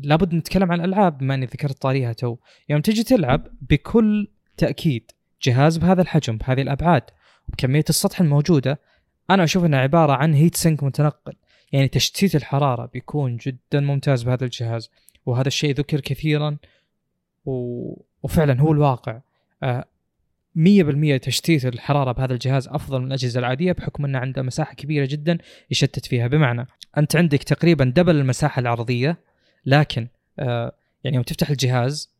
لابد 0.01 0.35
نتكلم 0.35 0.71
عن 0.71 0.79
الألعاب 0.79 1.17
بما 1.17 1.35
إني 1.35 1.45
ذكرت 1.45 1.81
طاريها 1.81 2.13
تو. 2.13 2.37
يوم 2.69 2.81
تجي 2.81 3.03
تلعب 3.03 3.47
بكل 3.61 4.27
تأكيد 4.57 5.11
جهاز 5.41 5.77
بهذا 5.77 6.01
الحجم 6.01 6.37
بهذه 6.37 6.61
الأبعاد 6.61 7.03
وبكمية 7.49 7.85
السطح 7.89 8.21
الموجودة 8.21 8.79
أنا 9.29 9.43
أشوف 9.43 9.65
إنه 9.65 9.77
عبارة 9.77 10.13
عن 10.13 10.33
heat 10.33 10.55
sink 10.55 10.83
متنقل. 10.83 11.33
يعني 11.71 11.87
تشتيت 11.87 12.35
الحرارة 12.35 12.85
بيكون 12.85 13.37
جدا 13.37 13.79
ممتاز 13.79 14.23
بهذا 14.23 14.45
الجهاز. 14.45 14.89
وهذا 15.25 15.47
الشيء 15.47 15.75
ذكر 15.75 15.99
كثيرا 15.99 16.57
و... 17.45 17.53
وفعلا 18.23 18.61
هو 18.61 18.71
الواقع. 18.71 19.21
آه 19.63 19.85
100% 20.57 21.19
تشتيت 21.21 21.65
الحرارة 21.65 22.11
بهذا 22.11 22.33
الجهاز 22.33 22.67
أفضل 22.67 22.99
من 22.99 23.07
الأجهزة 23.07 23.39
العادية 23.39 23.71
بحكم 23.71 24.05
إنه 24.05 24.19
عنده 24.19 24.41
مساحة 24.41 24.73
كبيرة 24.73 25.05
جدا 25.05 25.37
يشتت 25.71 26.05
فيها. 26.05 26.27
بمعنى 26.27 26.67
أنت 26.97 27.15
عندك 27.15 27.43
تقريبا 27.43 27.93
دبل 27.95 28.15
المساحة 28.15 28.59
العرضية 28.59 29.17
لكن 29.65 30.07
آه 30.39 30.71
يعني 31.03 31.15
يوم 31.15 31.23
تفتح 31.23 31.49
الجهاز 31.49 32.13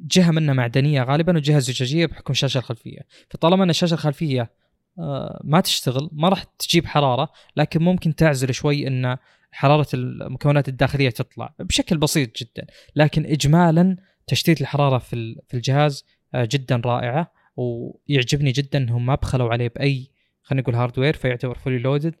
جهة 0.00 0.30
منه 0.30 0.52
معدنية 0.52 1.02
غالبا 1.02 1.36
وجهة 1.36 1.58
زجاجية 1.58 2.06
بحكم 2.06 2.32
الشاشة 2.32 2.58
الخلفية. 2.58 3.00
فطالما 3.30 3.64
إن 3.64 3.70
الشاشة 3.70 3.94
الخلفية 3.94 4.50
آه 4.98 5.40
ما 5.44 5.60
تشتغل 5.60 6.10
ما 6.12 6.28
راح 6.28 6.44
تجيب 6.44 6.86
حرارة 6.86 7.32
لكن 7.56 7.82
ممكن 7.82 8.14
تعزل 8.14 8.54
شوي 8.54 8.86
إن 8.86 9.16
حرارة 9.56 9.86
المكونات 9.94 10.68
الداخلية 10.68 11.10
تطلع 11.10 11.54
بشكل 11.58 11.98
بسيط 11.98 12.38
جدا 12.38 12.66
لكن 12.96 13.26
اجمالا 13.26 13.96
تشتيت 14.26 14.60
الحرارة 14.60 14.98
في 14.98 15.40
في 15.48 15.54
الجهاز 15.54 16.04
آه 16.34 16.48
جدا 16.50 16.82
رائعة 16.84 17.32
ويعجبني 17.56 18.52
جدا 18.52 18.78
إنهم 18.78 19.06
ما 19.06 19.14
بخلوا 19.14 19.52
عليه 19.52 19.68
بأي 19.68 20.10
خلينا 20.42 20.62
نقول 20.62 20.74
hardware 20.74 21.16
فيعتبر 21.16 21.58
fully 21.58 21.78
loaded 21.78 22.14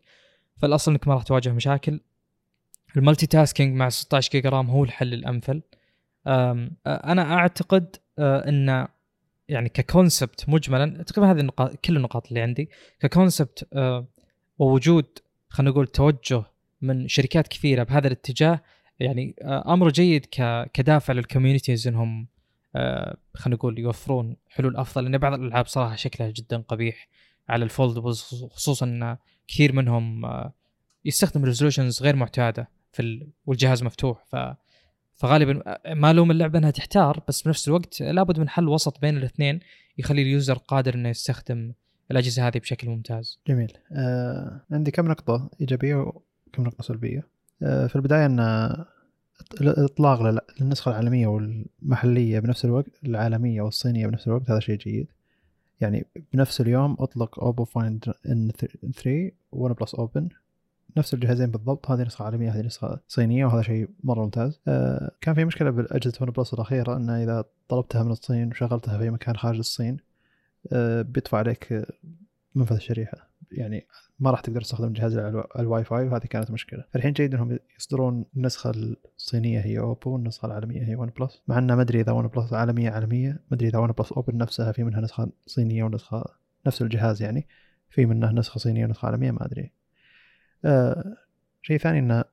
فالأصل 0.56 0.90
إنك 0.90 1.08
ما 1.08 1.14
راح 1.14 1.22
تواجه 1.22 1.52
مشاكل. 1.52 2.00
ال 2.96 3.26
multitasking 3.26 3.76
مع 3.76 3.88
16 3.88 4.30
جيجا 4.30 4.50
RAM 4.50 4.70
هو 4.70 4.84
الحل 4.84 5.14
الأمثل. 5.14 5.62
أنا 6.86 7.34
أعتقد 7.34 7.96
إن 8.18 8.88
يعني 9.48 9.68
ك 9.68 9.78
concept 9.78 10.48
مجملا 10.48 11.02
تقريبا 11.02 11.32
هذه 11.32 11.40
النقاط 11.40 11.76
كل 11.76 11.96
النقاط 11.96 12.28
اللي 12.28 12.40
عندي 12.40 12.70
ك 13.00 13.09
concept 13.09 13.68
ووجود 14.58 15.06
خلينا 15.48 15.70
نقول 15.70 15.86
توجه 15.86 16.44
من 16.80 17.08
شركات 17.08 17.48
كثيرة 17.48 17.82
بهذا 17.82 18.06
الاتجاه 18.06 18.60
يعني 19.00 19.34
أمر 19.42 19.88
جيد 19.88 20.26
كدافع 20.72 21.12
لل 21.12 21.24
communities 21.24 21.88
إنهم 21.88 22.28
آه، 22.76 23.16
خلينا 23.34 23.56
نقول 23.56 23.78
يوفرون 23.78 24.36
حلول 24.48 24.76
أفضل 24.76 25.04
لأن 25.04 25.18
بعض 25.18 25.32
الألعاب 25.32 25.66
صراحة 25.66 25.96
شكلها 25.96 26.30
جدا 26.30 26.56
قبيح 26.56 27.08
على 27.48 27.64
ال 27.64 27.70
foldables 27.70 28.20
خصوصا 28.50 28.86
إن 28.86 29.16
كثير 29.48 29.72
منهم 29.72 30.24
آه، 30.24 30.52
يستخدم 31.04 31.44
resolutions 31.44 32.02
غير 32.02 32.16
معتادة 32.16 32.68
في 32.92 33.02
ال... 33.02 33.28
والجهاز 33.46 33.82
مفتوح 33.82 34.24
ف 34.24 34.36
فغالبا 35.14 35.62
آه، 35.66 35.94
ما 35.94 36.12
لوم 36.12 36.30
اللعبة 36.30 36.58
إنها 36.58 36.70
تحتار 36.70 37.22
بس 37.28 37.42
بنفس 37.42 37.68
الوقت 37.68 38.00
لابد 38.00 38.40
من 38.40 38.48
حل 38.48 38.68
وسط 38.68 39.00
بين 39.00 39.16
الاثنين 39.16 39.60
يخلي 39.98 40.22
ال 40.22 40.29
user 40.29 40.58
قادر 40.58 40.94
إنه 40.94 41.08
يستخدم 41.08 41.72
الأجهزة 42.10 42.46
هذه 42.48 42.58
بشكل 42.58 42.88
ممتاز. 42.88 43.40
جميل. 43.48 43.72
آه 43.92 44.60
عندي 44.70 44.90
كم 44.90 45.08
نقطة 45.08 45.50
إيجابية 45.60 46.12
وكم 46.56 46.68
نقطة 46.68 46.84
سلبية. 46.84 47.26
آه 47.62 47.86
في 47.86 47.96
البداية 47.96 48.26
أن 48.26 48.40
الإطلاق 49.60 50.40
للنسخه 50.60 50.90
العالمية 50.90 51.26
والمحلية 51.26 52.38
بنفس 52.38 52.64
الوقت 52.64 52.86
العالمية 53.04 53.62
والصينية 53.62 54.06
بنفس 54.06 54.26
الوقت 54.26 54.50
هذا 54.50 54.60
شيء 54.60 54.78
جيد. 54.78 55.06
يعني 55.80 56.06
بنفس 56.32 56.60
اليوم 56.60 56.96
أطلق 57.00 57.40
Oppo 57.40 57.64
Find 57.64 58.12
N3 58.28 58.50
و 58.94 59.30
OnePlus 59.52 59.94
Open. 59.94 60.28
نفس 60.96 61.14
الجهازين 61.14 61.50
بالضبط 61.50 61.90
هذه 61.90 62.02
نسخة 62.02 62.24
عالمية 62.24 62.50
هذه 62.50 62.62
نسخة 62.66 63.00
صينية 63.08 63.46
وهذا 63.46 63.62
شيء 63.62 63.88
مرة 64.04 64.24
ممتاز. 64.24 64.60
آه 64.68 65.10
كان 65.20 65.34
في 65.34 65.44
مشكلة 65.44 65.70
بالأجهزة 65.70 66.18
OnePlus 66.20 66.54
الأخيرة 66.54 66.96
انه 66.96 67.22
إذا 67.22 67.44
طلبتها 67.68 68.02
من 68.02 68.10
الصين 68.10 68.48
وشغلتها 68.48 68.98
في 68.98 69.10
مكان 69.10 69.36
خارج 69.36 69.58
الصين 69.58 69.96
آه 70.72 71.02
بيدفع 71.02 71.38
عليك 71.38 71.86
منفذ 72.54 72.76
الشريحة. 72.76 73.25
يعني 73.52 73.86
ما 74.18 74.30
راح 74.30 74.40
تقدر 74.40 74.60
تستخدم 74.60 74.94
على 75.02 75.44
الواي 75.58 75.84
فاي 75.84 76.08
وهذه 76.08 76.26
كانت 76.26 76.50
مشكلة. 76.50 76.84
فالحين 76.92 77.12
جيد 77.12 77.34
إنهم 77.34 77.58
يصدرون 77.78 78.24
النسخه 78.36 78.72
الصينية 79.16 79.60
هي 79.60 79.78
Oppo 79.78 80.10
والنسخة 80.10 80.46
العالمية 80.46 80.82
هي 80.82 80.96
OnePlus 80.96 81.42
مع 81.48 81.58
إنه 81.58 81.74
ما 81.74 81.82
أدري 81.82 82.00
إذا 82.00 82.12
OnePlus 82.12 82.52
عالمية 82.52 82.90
عالمية. 82.90 83.28
ما 83.28 83.56
أدري 83.56 83.68
إذا 83.68 83.78
OnePlus 83.78 84.12
Open 84.12 84.36
نفسها 84.36 84.72
في 84.72 84.84
منها 84.84 85.00
نسخة 85.00 85.28
صينية 85.46 85.84
ونسخة 85.84 86.24
نفس 86.66 86.82
الجهاز 86.82 87.22
يعني 87.22 87.46
في 87.90 88.06
منه 88.06 88.32
نسخة 88.32 88.58
صينية 88.58 88.84
ونسخة 88.84 89.06
عالمية 89.06 89.30
ما 89.30 89.46
أدري. 89.46 89.72
آه 90.64 91.16
شيء 91.62 91.78
ثاني 91.78 91.98
إنه 91.98 92.24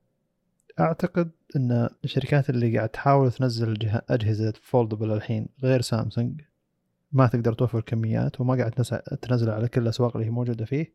أعتقد 0.80 1.32
إن 1.56 1.90
الشركات 2.04 2.50
اللي 2.50 2.78
قاعد 2.78 2.90
تحاول 2.90 3.32
تنزل 3.32 4.02
أجهزة 4.10 4.54
فولدبل 4.62 5.12
الحين 5.12 5.48
غير 5.64 5.82
سامسونج 5.82 6.42
ما 7.12 7.28
تقدر 7.28 7.54
توفر 7.54 7.82
كميات 7.82 8.42
وما 8.42 8.56
قاعد 8.56 8.72
تنزل 9.22 9.50
على 9.50 9.68
كل 9.68 9.82
الأسواق 9.82 10.16
اللي 10.16 10.28
هي 10.28 10.32
موجودة 10.32 10.66
فيه. 10.66 10.94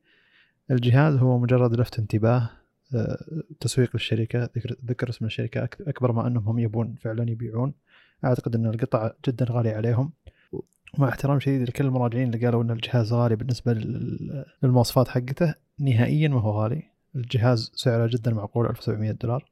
الجهاز 0.71 1.17
هو 1.17 1.39
مجرد 1.39 1.81
لفت 1.81 1.99
انتباه 1.99 2.51
آه، 2.95 3.19
تسويق 3.61 3.91
للشركة 3.95 4.51
ذكر, 4.87 5.09
اسم 5.09 5.25
الشركة 5.25 5.65
أكبر 5.65 6.13
ما 6.13 6.27
أنهم 6.27 6.49
هم 6.49 6.59
يبون 6.59 6.95
فعلا 6.95 7.31
يبيعون. 7.31 7.75
أعتقد 8.25 8.55
أن 8.55 8.67
القطع 8.67 9.11
جدا 9.29 9.47
غالية 9.51 9.73
عليهم. 9.73 10.13
ومع 10.99 11.09
احترام 11.09 11.41
شديد 11.41 11.69
لكل 11.69 11.85
المراجعين 11.85 12.35
اللي 12.35 12.47
قالوا 12.47 12.63
أن 12.63 12.71
الجهاز 12.71 13.13
غالي 13.13 13.37
بالنسبة 13.37 13.73
للمواصفات 14.63 15.09
حقته 15.09 15.55
نهائيا 15.79 16.29
ما 16.29 16.41
هو 16.41 16.63
غالي. 16.63 16.83
الجهاز 17.17 17.73
سعره 17.75 18.07
جدا 18.07 18.35
معقول 18.35 18.67
1700 18.67 19.11
دولار. 19.11 19.51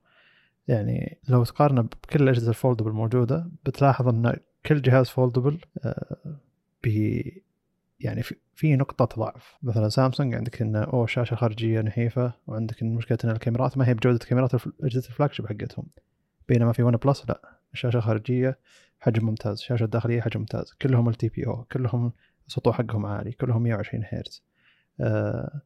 يعني 0.69 1.19
لو 1.29 1.45
تقارنه 1.45 1.83
بكل 1.83 2.23
الأجهزة 2.23 2.49
ال 2.49 2.53
foldable 2.53 2.91
الموجودة 2.91 3.51
بتلاحظ 3.67 4.09
أن 4.09 4.37
كل 4.67 4.83
جهاز 4.83 5.09
foldable 5.09 5.59
آه، 5.85 6.17
يعني 8.01 8.23
في, 8.55 8.77
نقطة 8.77 9.23
ضعف. 9.23 9.59
مثلا 9.63 9.89
سامسونج 9.89 10.35
عندك 10.35 10.63
انه 10.63 10.83
أوه 10.83 11.07
شاشة 11.07 11.35
خارجية 11.35 11.81
نحيفة 11.81 12.33
وعندك 12.47 12.83
مشكلة 12.83 13.19
إن 13.25 13.31
الكاميرات 13.31 13.79
ما 13.79 13.89
هي 13.89 13.95
بجودة 13.95 14.19
كاميرات 14.19 14.55
أجهزة 14.83 15.09
ال 15.09 15.33
flagship 15.33 15.47
حقتهم. 15.47 15.87
بينما 16.49 16.73
في 16.73 16.83
ون 16.83 16.97
بلس 16.97 17.25
لا 17.29 17.59
الشاشة 17.73 18.01
خارجية 18.01 18.59
حجم 19.01 19.27
ممتاز 19.27 19.59
الشاشة 19.59 19.85
الداخلية 19.85 20.21
حجم 20.21 20.41
ممتاز. 20.41 20.73
كلهم 20.83 21.09
LTPO 21.09 21.65
كلهم 21.65 22.13
السطوع 22.47 22.73
حقهم 22.73 23.07
عالي 23.07 23.33
كلهم 23.33 23.63
120 23.63 24.05
هرتز. 24.13 24.43
آه 25.01 25.61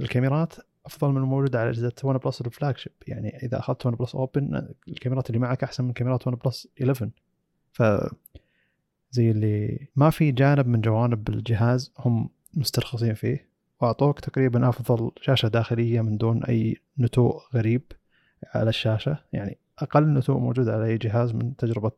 الكاميرات 0.00 0.54
أفضل 0.86 1.10
من 1.10 1.16
الموجودة 1.16 1.60
على 1.60 1.70
أجهزة 1.70 1.92
ون 2.04 2.18
بلس 2.18 2.40
ال 2.40 2.76
flagship 2.76 2.92
يعني 3.06 3.36
إذا 3.36 3.58
أخذت 3.58 3.86
ون 3.86 3.94
بلس 3.94 4.14
اوبن 4.14 4.68
الكاميرات 4.88 5.30
اللي 5.30 5.38
معك 5.38 5.64
أحسن 5.64 5.84
من 5.84 5.92
كاميرات 5.92 6.26
ون 6.26 6.34
بلس 6.34 6.68
11 6.82 7.10
ف 7.72 7.82
زي 9.16 9.30
اللي 9.30 9.88
ما 9.96 10.10
في 10.10 10.32
جانب 10.32 10.66
من 10.66 10.80
جوانب 10.80 11.28
الجهاز 11.28 11.92
هم 11.98 12.30
مسترخصين 12.54 13.14
فيه 13.14 13.48
وأعطوك 13.80 14.20
تقريبا 14.20 14.68
أفضل 14.68 15.10
شاشة 15.20 15.48
داخلية 15.48 16.00
من 16.00 16.16
دون 16.16 16.44
أي 16.44 16.76
نتوء 16.98 17.42
غريب 17.54 17.82
على 18.54 18.68
الشاشة. 18.68 19.18
يعني 19.32 19.58
أقل 19.78 20.14
نتوء 20.14 20.38
موجود 20.38 20.68
على 20.68 20.84
أي 20.84 20.98
جهاز 20.98 21.32
من 21.34 21.56
تجربة 21.56 21.92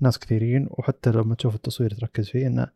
ناس 0.00 0.18
كثيرين 0.18 0.66
وحتى 0.70 1.10
لما 1.10 1.34
تشوف 1.34 1.54
التصوير 1.54 1.90
تركز 1.90 2.28
فيه 2.28 2.46
إنه 2.46 2.66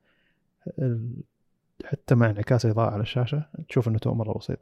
حتى 1.84 2.14
مع 2.14 2.30
انعكاس 2.30 2.66
الاضاءه 2.66 2.90
على 2.90 3.02
الشاشة 3.02 3.46
تشوف 3.68 3.88
النتوء 3.88 4.14
مرة 4.14 4.38
بسيط. 4.38 4.58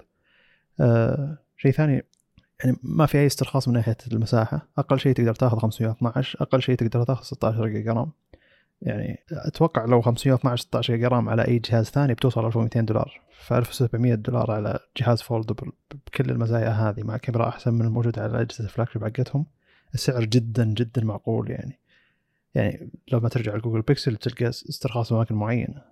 آه 0.81 1.39
شيء 1.57 1.73
ثاني 1.73 2.05
يعني 2.65 2.77
ما 2.83 3.07
في 3.07 3.19
أي 3.19 3.27
استرخاص 3.27 3.69
من 3.69 3.75
ناحية 3.75 3.97
المساحة. 4.13 4.69
أقل 4.79 4.99
شيء 4.99 5.15
تقدر 5.15 5.35
تاخذ 5.35 5.59
512 5.59 6.43
أقل 6.43 6.63
شيء 6.63 6.75
تقدر 6.75 7.05
تاخذ 7.05 7.25
16 7.25 7.69
جيجا 7.69 7.93
RAM 7.93 8.13
يعني 8.83 9.25
أتوقع 9.33 9.85
لو 9.85 10.01
512 10.01 10.63
16 10.63 10.95
جيجا 10.95 11.09
RAM 11.09 11.29
على 11.29 11.49
أي 11.49 11.59
جهاز 11.59 11.87
ثاني 11.87 12.15
بتوصل 12.15 12.47
1200 12.47 12.81
دولار. 12.81 13.21
ف 13.39 13.53
1700 13.53 14.15
دولار 14.15 14.51
على 14.51 14.79
جهاز 14.97 15.23
foldable 15.23 15.73
بكل 16.07 16.31
المزايا 16.31 16.69
هذه 16.69 17.03
مع 17.03 17.17
كاميرا 17.17 17.49
أحسن 17.49 17.75
من 17.75 17.83
الموجوده 17.83 18.23
على 18.23 18.41
أجهزة 18.41 18.65
ال 18.65 18.69
flag 18.69 18.87
حقتهم. 18.89 19.47
السعر 19.95 20.25
جدا 20.25 20.65
جدا 20.65 21.05
معقول 21.05 21.51
يعني. 21.51 21.79
يعني 22.55 22.91
لما 23.13 23.29
ترجع 23.29 23.55
لجوجل 23.55 23.83
بيكسل 23.83 24.17
تلقى 24.17 24.49
استرخاص 24.49 25.13
أماكن 25.13 25.35
معينة. 25.35 25.83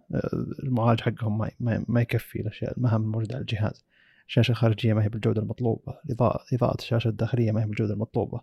المعالج 0.64 1.00
حقهم 1.00 1.38
ما, 1.38 1.84
ما 1.88 2.00
يكفي 2.00 2.40
الأشياء 2.40 2.78
المهام 2.78 3.02
الموجوده 3.02 3.34
على 3.34 3.40
الجهاز. 3.40 3.84
الشاشة 4.28 4.50
الخارجية 4.50 4.94
ما 4.94 5.04
هي 5.04 5.08
بالجودة 5.08 5.42
المطلوبة. 5.42 5.98
اضاءه 6.10 6.44
إضاءة 6.52 6.74
الشاشة 6.78 7.08
الداخلية 7.08 7.52
ما 7.52 7.62
هي 7.62 7.66
بالجودة 7.66 7.94
المطلوبة. 7.94 8.40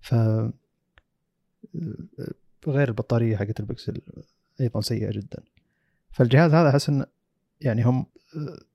ف 0.00 0.14
غير 2.66 2.88
البطارية 2.88 3.36
حقت 3.36 3.60
البكسل 3.60 4.00
أيضا 4.60 4.80
سيئة 4.80 5.10
جدا. 5.10 5.42
فالجهاز 6.12 6.54
هذا 6.54 6.68
أحس 6.68 6.88
انه 6.88 7.06
يعني 7.60 7.82
هم 7.84 8.06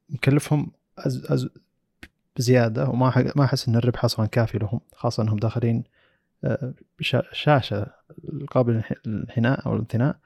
مكلفهم 0.09 0.71
أز 0.97 1.25
أز 1.31 1.49
بزيادة 2.37 2.89
وما 2.89 3.31
ما 3.35 3.45
أحس 3.45 3.67
إن 3.67 3.75
الربح 3.75 4.05
أصلا 4.05 4.25
كافي 4.25 4.57
لهم 4.57 4.79
خاصة 4.93 5.23
إنهم 5.23 5.37
داخلين 5.37 5.83
شاشة 7.31 7.87
قابله 8.51 8.83
للانحناء 9.05 9.65
أو 9.65 9.73
الانثناء 9.73 10.17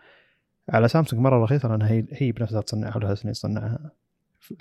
على 0.69 0.87
سامسونج 0.87 1.21
مرة 1.21 1.43
رخيصة 1.43 1.69
لأن 1.69 1.81
هي 1.81 2.05
هي 2.11 2.31
بنفسها 2.31 2.61
تصنعها 2.61 2.97
ولها 2.97 3.15
سنين 3.15 3.33
تصنعها. 3.33 3.91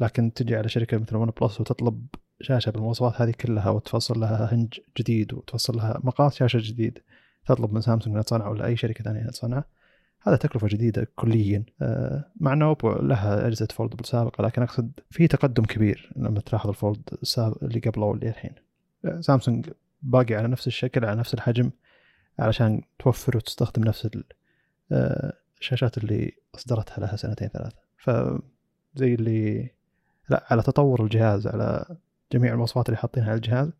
لكن 0.00 0.32
تجي 0.32 0.56
على 0.56 0.68
شركة 0.68 0.98
مثل 0.98 1.16
ون 1.16 1.30
بلس 1.40 1.60
وتطلب 1.60 2.06
شاشة 2.40 2.70
بالمواصفات 2.70 3.20
هذه 3.20 3.30
كلها 3.30 3.70
وتفصل 3.70 4.20
لها 4.20 4.54
hinge 4.54 4.80
جديد 4.98 5.32
وتفصل 5.32 5.76
لها 5.76 6.00
مقاس 6.04 6.34
شاشة 6.34 6.58
جديد. 6.62 6.98
تطلب 7.48 7.72
من 7.72 7.80
سامسونج 7.80 8.14
انها 8.14 8.22
تصنع 8.22 8.48
ولا 8.48 8.66
أي 8.66 8.76
شركة 8.76 9.04
ثانية 9.04 9.20
انها 9.20 9.30
تصنع 9.30 9.64
هذا 10.22 10.36
تكلفة 10.36 10.68
جديدة 10.68 11.08
كليا. 11.16 11.64
آه، 11.82 12.24
مع 12.36 12.52
إنه 12.52 12.76
لها 12.84 13.46
أجهزة 13.46 13.68
فولد 13.70 14.06
سابقة 14.06 14.42
لكن 14.42 14.62
أقصد 14.62 14.92
في 15.10 15.28
تقدم 15.28 15.64
كبير 15.64 16.12
لما 16.16 16.40
تلاحظ 16.40 16.68
الفولد 16.68 17.02
اللي 17.62 17.80
قبله 17.80 18.06
واللي 18.06 18.28
الحين 18.28 18.50
آه، 19.04 19.20
سامسونج 19.20 19.70
باقي 20.02 20.34
على 20.34 20.48
نفس 20.48 20.66
الشكل 20.66 21.04
على 21.04 21.20
نفس 21.20 21.34
الحجم 21.34 21.70
علشان 22.38 22.82
توفر 22.98 23.36
وتستخدم 23.36 23.84
نفس 23.84 24.08
آه، 24.92 25.32
الشاشات 25.60 25.98
اللي 25.98 26.32
أصدرتها 26.54 27.00
لها 27.00 27.16
سنتين 27.16 27.48
ثلاثة. 27.48 27.76
فزي 27.98 29.14
اللي 29.14 29.70
لا 30.28 30.46
على 30.50 30.62
تطور 30.62 31.04
الجهاز 31.04 31.46
على 31.46 31.96
جميع 32.32 32.52
المواصفات 32.52 32.88
اللي 32.88 32.98
حاطينها 32.98 33.28
على 33.28 33.36
الجهاز 33.36 33.70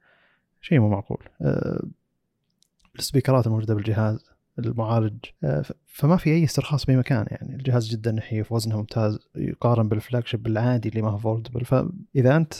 شيء 0.61 0.81
مو 0.81 0.89
معقول. 0.89 1.25
السبيكرات 2.99 3.47
الموجودة 3.47 3.75
بالجهاز 3.75 4.25
المعالج 4.59 5.25
آه، 5.45 5.65
فما 5.87 6.17
في 6.17 6.31
أي 6.31 6.45
استرخاص 6.45 6.87
بأي 6.87 6.97
مكان 6.97 7.27
يعني. 7.31 7.55
الجهاز 7.55 7.89
جدا 7.89 8.13
نحيف 8.13 8.53
وزنه 8.53 8.77
ممتاز 8.77 9.19
يقارن 9.37 9.89
بال 9.89 10.27
flagship 10.27 10.47
العادي 10.47 10.89
اللي 10.89 11.03
ما 11.03 11.11
هو 11.11 11.19
foldable 11.19 11.65
فاذا 11.65 12.37
أنت 12.37 12.55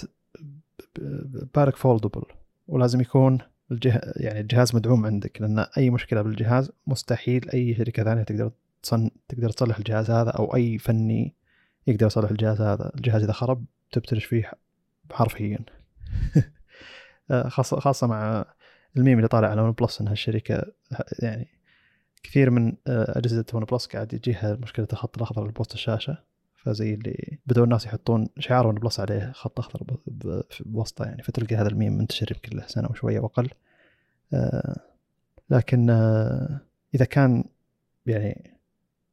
بالك 1.55 1.77
foldable 1.77 2.23
ولازم 2.69 3.01
يكون 3.01 3.39
الجه... 3.73 4.01
يعني 4.17 4.41
الجهاز 4.41 4.77
مدعوم 4.77 5.07
عندك 5.07 5.41
لأن 5.41 5.59
أي 5.59 5.91
مشكلة 5.91 6.23
بالجهاز 6.23 6.71
مستحيل 6.87 7.51
أي 7.51 7.75
شركة 7.75 8.05
ثانية 8.05 8.23
تقدر 8.23 8.51
تصن... 8.83 9.11
تقدر 9.29 9.51
تصلح 9.51 9.79
الجهاز 9.79 10.11
هذا 10.11 10.31
أو 10.31 10.55
أي 10.55 10.79
فني 10.79 11.35
يقدر 11.87 12.07
يصلح 12.07 12.31
الجهاز 12.31 12.61
هذا. 12.61 12.93
الجهاز 12.95 13.23
إذا 13.23 13.33
خرب 13.33 13.65
تبتلش 13.93 14.25
فيه 14.25 14.51
حرفيا. 15.13 15.59
آه، 17.31 17.49
خاصه 17.49 17.81
خاصة 17.81 18.07
مع 18.07 18.45
الميم 18.97 19.19
اللي 19.19 19.29
طالع 19.29 19.49
على 19.49 19.63
ون 19.63 19.73
بلس 19.73 20.01
ان 20.01 20.09
هالشركه 20.09 20.73
يعني 21.19 21.49
كثير 22.23 22.51
من 22.51 22.77
آه، 22.87 23.19
أجهزة 23.19 23.45
ون 23.55 23.65
بلس 23.65 23.87
قاعد 23.87 24.15
يجيها 24.15 24.59
مشكلة 24.63 24.89
الخط 24.93 25.17
الأخضر 25.17 25.43
اللي 25.43 25.53
بوسط 25.53 25.73
الشاشة 25.73 26.19
فزي 26.57 26.95
اللي 26.95 27.39
بدأوا 27.47 27.65
الناس 27.65 27.87
يحطون 27.87 28.29
شعار 28.39 28.67
ون 28.67 28.75
بلس 28.75 29.01
عليه 29.01 29.33
خط 29.33 29.59
أخضر 29.59 29.97
بوسطه 30.61 31.05
يعني 31.05 31.23
فتلقى 31.23 31.57
هذا 31.57 31.69
الميم 31.69 31.93
منتشر 31.99 32.33
يمكن 32.33 32.57
له 32.57 32.67
سنه 32.67 32.89
وشوية 32.91 33.21
وأقل. 33.21 33.51
آه 34.35 34.81
لكن 35.51 35.91
آه 35.91 36.61
إذا 36.95 37.05
كان 37.05 37.45
يعني 38.07 38.59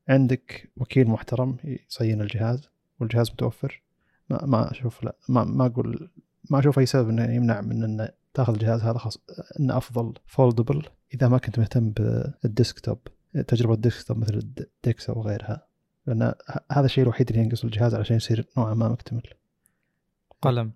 عندك 0.09 0.69
وكيل 0.77 1.07
محترم 1.07 1.57
يصين 1.63 2.21
الجهاز 2.21 2.69
والجهاز 2.99 3.31
متوفر 3.31 3.81
ما 4.29 4.45
ما 4.45 4.71
أشوف 4.71 5.03
لا 5.03 5.15
ما 5.29 5.43
ما 5.43 5.65
أقول 5.65 6.09
ما 6.49 6.59
أشوف 6.59 6.79
أي 6.79 6.85
سبب 6.85 7.09
إنه 7.09 7.33
يمنع 7.33 7.61
من 7.61 7.83
إنه 7.83 8.09
تاخذ 8.35 8.53
الجهاز 8.53 8.81
هذا 8.81 8.97
خاص 8.97 9.17
إنه 9.59 9.77
أفضل 9.77 10.13
foldable 10.25 10.83
إذا 11.13 11.27
ما 11.27 11.37
كنت 11.37 11.59
مهتم 11.59 11.89
بال 11.89 12.14
desktop 12.14 12.99
تجربة 13.47 13.73
ال 13.73 13.79
desktop 13.79 14.17
مثل 14.17 14.33
ال 14.33 14.52
DeX 14.52 15.09
أو 15.09 15.21
غيرها. 15.21 15.67
لأن 16.07 16.33
هذا 16.71 16.85
الشيء 16.85 17.03
الوحيد 17.03 17.29
اللي 17.29 17.41
ينقص 17.41 17.63
الجهاز 17.63 17.95
علشان 17.95 18.17
يصير 18.17 18.45
نوعا 18.57 18.73
ما 18.73 18.89
مكتمل. 18.89 19.23
قلم. 20.41 20.71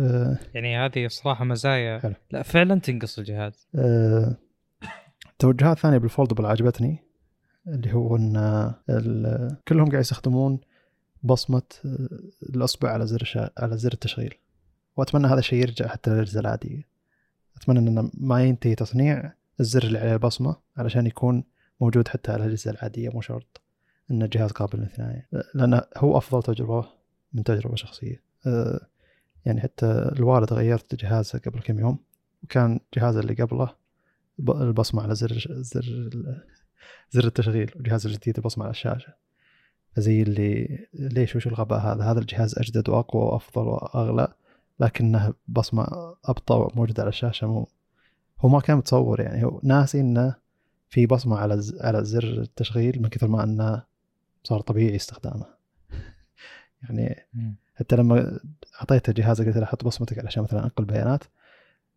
أه. 0.00 0.38
يعني 0.54 0.78
هذه 0.78 1.08
صراحة 1.08 1.44
مزايا. 1.44 1.98
حلو. 1.98 2.14
لا 2.30 2.42
فعلا 2.42 2.80
تنقص 2.80 3.18
الجهاز. 3.18 3.68
أه. 3.74 4.36
توجهات 5.38 5.78
ثانية 5.78 5.98
بال 5.98 6.08
foldable 6.08 6.46
عجبتني 6.46 6.98
اللي 7.68 7.94
هو 7.94 8.16
إن 8.16 8.74
كلهم 9.68 9.90
قاعد 9.90 10.00
يستخدمون 10.00 10.60
بصمة 11.22 11.62
آه، 11.84 12.08
الأصبع 12.42 12.90
على 12.90 13.06
زر 13.06 13.50
على 13.58 13.78
زر 13.78 13.92
التشغيل. 13.92 14.34
وأتمنى 14.98 15.26
هذا 15.26 15.38
الشيء 15.38 15.58
يرجع 15.58 15.88
حتى 15.88 16.10
للأجهزة 16.10 16.40
العادية. 16.40 16.86
أتمنى 17.56 17.78
إنه 17.78 18.10
ما 18.14 18.44
ينتهي 18.44 18.74
تصنيع 18.74 19.32
الزر 19.60 19.82
اللي 19.82 19.98
عليه 19.98 20.12
البصمه 20.12 20.56
علشان 20.76 21.06
يكون 21.06 21.44
موجود 21.80 22.08
حتى 22.08 22.32
على 22.32 22.44
الأجهزة 22.44 22.70
العادية 22.70 23.08
مو 23.08 23.20
شرط 23.20 23.60
إنه 24.10 24.26
جهاز 24.26 24.50
قابل 24.50 24.78
للثنائي 24.78 25.22
لأنه 25.54 25.82
هو 25.96 26.18
أفضل 26.18 26.42
تجربة 26.42 26.86
من 27.32 27.44
تجربة 27.44 27.76
شخصية. 27.76 28.22
أه، 28.46 28.80
يعني 29.44 29.60
حتى 29.60 29.86
الوالد 29.86 30.52
غيرت 30.52 30.94
جهازه 30.94 31.38
قبل 31.38 31.60
كم 31.60 31.78
يوم 31.78 31.98
وكان 32.42 32.80
جهازه 32.96 33.20
اللي 33.20 33.34
قبله 33.34 33.74
البصمة 34.40 35.02
على 35.02 35.14
زر 35.14 35.46
زر 35.48 36.10
زر 37.10 37.24
التشغيل 37.24 37.72
والجهاز 37.76 38.06
الجديد 38.06 38.36
البصمة 38.36 38.64
على 38.64 38.70
الشاشة. 38.70 39.14
فزي 39.96 40.22
اللي 40.22 40.86
ليش 40.94 41.36
وش 41.36 41.46
الغباء 41.46 41.78
هذا؟ 41.80 42.04
هذا 42.04 42.20
الجهاز 42.20 42.58
أجدد 42.58 42.88
وأقوى 42.88 43.22
وأفضل 43.22 43.62
وأغلى. 43.62 44.34
لكنه 44.80 45.34
بصمة 45.48 45.86
أبطأ 46.24 46.68
موجوده 46.74 47.02
على 47.02 47.08
الشاشة 47.08 47.46
مو 47.46 47.68
هو 48.40 48.48
ما 48.48 48.60
كان 48.60 48.76
متصور 48.76 49.20
يعني 49.20 49.44
هو 49.44 49.60
ناسي 49.64 50.00
إنه 50.00 50.34
في 50.88 51.06
بصمة 51.06 51.38
على 51.38 51.62
على 51.80 52.04
زر 52.04 52.24
التشغيل 52.24 53.02
من 53.02 53.08
كثر 53.08 53.28
ما 53.28 53.44
إنه 53.44 53.82
صار 54.44 54.60
طبيعي 54.60 54.96
استخدامه. 54.96 55.46
يعني 56.82 57.16
حتى 57.74 57.96
لما 57.96 58.40
أعطيته 58.80 59.12
جهازه 59.12 59.44
قلت 59.44 59.56
له 59.56 59.66
حط 59.66 59.84
بصمتك 59.84 60.18
علشان 60.18 60.42
مثلا 60.42 60.64
أنقل 60.64 60.84
بيانات 60.84 61.24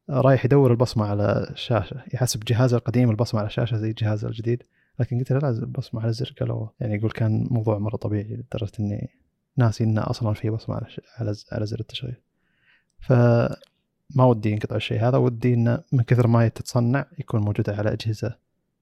رايح 0.10 0.46
يدور 0.46 0.72
البصمة 0.72 1.06
على 1.06 1.48
الشاشة 1.52 2.04
يحسب 2.14 2.40
جهازه 2.44 2.78
القديم 2.78 3.10
البصمة 3.10 3.40
على 3.40 3.48
الشاشة 3.48 3.78
زي 3.78 3.94
جهازه 3.94 4.28
الجديد 4.28 4.64
لكن 5.00 5.20
قلت 5.20 5.32
له 5.32 5.40
لا 5.40 5.50
البصمه 5.50 6.02
على 6.02 6.10
الزر 6.10 6.34
قالوا 6.40 6.68
يعني 6.80 6.96
يقول 6.96 7.12
كان 7.12 7.48
موضوع 7.52 7.78
مرة 7.78 7.96
طبيعي 7.96 8.36
لدرجة 8.36 8.72
إني 8.80 9.10
ناسي 9.58 9.84
إنه 9.84 10.02
أصلا 10.10 10.34
في 10.34 10.50
بصمة 10.50 10.76
على 10.76 10.88
على 11.18 11.36
على 11.52 11.66
زر 11.66 11.80
التشغيل. 11.80 12.16
فما 13.02 14.26
ودي 14.26 14.52
ينقطع 14.52 14.76
الشيء 14.76 15.00
هذا 15.00 15.18
ودي 15.18 15.54
انه 15.54 15.84
من 15.92 16.04
كثر 16.04 16.28
ما 16.28 16.48
تتصنع 16.48 17.06
يكون 17.20 17.42
موجودة 17.42 17.76
على 17.76 17.94
أجهزة 17.94 18.38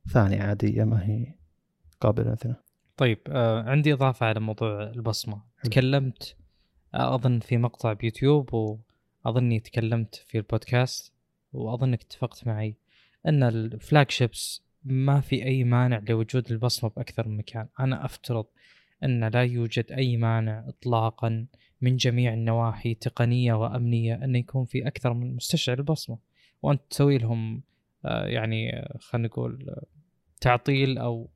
ثانية 0.09 0.41
عادية 0.41 0.83
ما 0.83 1.05
هي 1.05 1.33
قابلة 2.01 2.23
للانثناء 2.25 2.61
طيب 2.97 3.19
آه 3.27 3.63
عندي 3.63 3.93
إضافة 3.93 4.25
على 4.25 4.39
موضوع 4.39 4.83
البصمة. 4.83 5.41
حلو. 5.57 5.71
تكلمت 5.71 6.35
آه، 6.93 7.15
أظن 7.15 7.39
في 7.39 7.57
مقطع 7.57 7.93
بيوتيوب 7.93 8.53
وأظني 8.53 9.59
تكلمت 9.59 10.15
في 10.15 10.37
البودكاست 10.37 11.13
وأظنك 11.53 12.01
اتفقت 12.01 12.47
معي 12.47 12.75
أن 13.25 13.43
الفلاج 13.43 14.11
شيبس 14.11 14.63
ما 14.83 15.21
في 15.21 15.45
أي 15.45 15.63
مانع 15.63 16.01
لوجود 16.09 16.51
البصمة 16.51 16.89
بأكثر 16.89 17.27
من 17.27 17.37
مكان. 17.37 17.67
أنا 17.79 18.05
أفترض 18.05 18.45
أن 19.03 19.23
لا 19.23 19.43
يوجد 19.43 19.91
أي 19.91 20.17
مانع 20.17 20.65
إطلاقا 20.67 21.45
من 21.81 21.95
جميع 21.95 22.33
النواحي 22.33 22.93
تقنية 22.93 23.53
وأمنية 23.53 24.15
انه 24.15 24.37
يكون 24.37 24.65
في 24.65 24.87
أكثر 24.87 25.13
من 25.13 25.35
مستشعر 25.35 25.77
البصمة. 25.77 26.17
وأنت 26.61 26.81
تسوي 26.89 27.17
لهم 27.17 27.61
آه، 28.05 28.25
يعني 28.25 28.79
آه، 28.79 28.97
خلينا 28.99 29.27
نقول 29.27 29.69
آه، 29.69 29.85
تعطيل 30.41 30.97
أو 30.97 31.29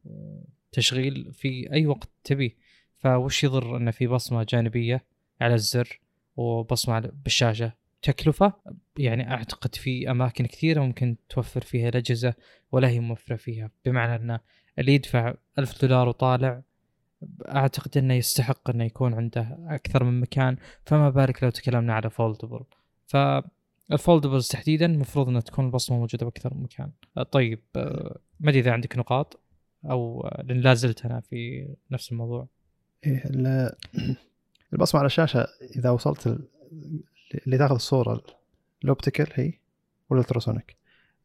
تشغيل 0.72 1.34
في 1.34 1.74
أي 1.74 1.86
وقت 1.86 2.10
تبيه. 2.24 2.56
فوش 2.98 3.44
يضر 3.44 3.78
انه 3.78 3.92
في 3.92 4.08
بصمة 4.08 4.46
جانبية 4.50 5.06
على 5.42 5.54
الزر 5.54 6.00
وبصمة 6.36 7.00
بالشاشة؟ 7.00 7.74
تكلفة؟ 8.02 8.54
يعني 8.98 9.32
أعتقد 9.32 9.76
في 9.76 10.12
أماكن 10.12 10.46
كثيرة 10.46 10.82
ممكن 10.82 11.16
توفر 11.30 11.62
فيها 11.62 11.90
الأجهزة 11.90 12.34
ولا 12.72 12.90
هي 12.90 13.00
موفرة 13.00 13.36
فيها. 13.36 13.72
بمعنى 13.86 14.16
أن 14.16 14.40
اللي 14.80 14.94
يدفع 14.94 15.34
ألف 15.60 15.82
دولار 15.82 16.10
وطالع 16.10 16.62
أعتقد 17.48 17.98
إنه 17.98 18.14
يستحق 18.14 18.70
إنه 18.70 18.84
يكون 18.84 19.14
عنده 19.14 19.58
أكثر 19.68 20.04
من 20.04 20.20
مكان 20.20 20.58
فما 20.86 21.10
بالك 21.10 21.44
لو 21.44 21.50
تكلمنا 21.50 21.94
على 21.94 22.10
foldable 22.10 22.64
ف 23.08 23.18
ال 23.92 23.97
foldables 23.97 24.48
تحديدا 24.48 24.86
المفروض 24.86 25.30
إنها 25.30 25.42
تكون 25.42 25.66
البصمة 25.66 25.98
موجودة 25.98 26.26
بأكثر 26.26 26.54
من 26.54 26.64
مكان. 26.64 26.92
طيب 27.32 27.60
ما 28.40 28.50
أدري 28.50 28.60
إذا 28.60 28.72
عندك 28.72 28.98
نقاط 28.98 29.40
أو 29.86 30.30
لأن 30.44 30.60
لا 30.62 30.74
زلت 30.74 31.06
أنا 31.06 31.20
في 31.20 31.68
نفس 31.92 32.12
الموضوع. 32.12 32.48
إيه 33.06 33.24
البصمة 34.74 35.00
على 35.00 35.06
الشاشة 35.06 35.48
إذا 35.76 35.90
وصلت 35.90 36.28
اللي 37.48 37.58
تاخذ 37.58 37.76
الصورة 37.76 38.24
ال 38.84 38.89
optical 38.89 39.28
هي؟ 39.34 39.54
وال 40.10 40.21
ultrasonic 40.21 40.78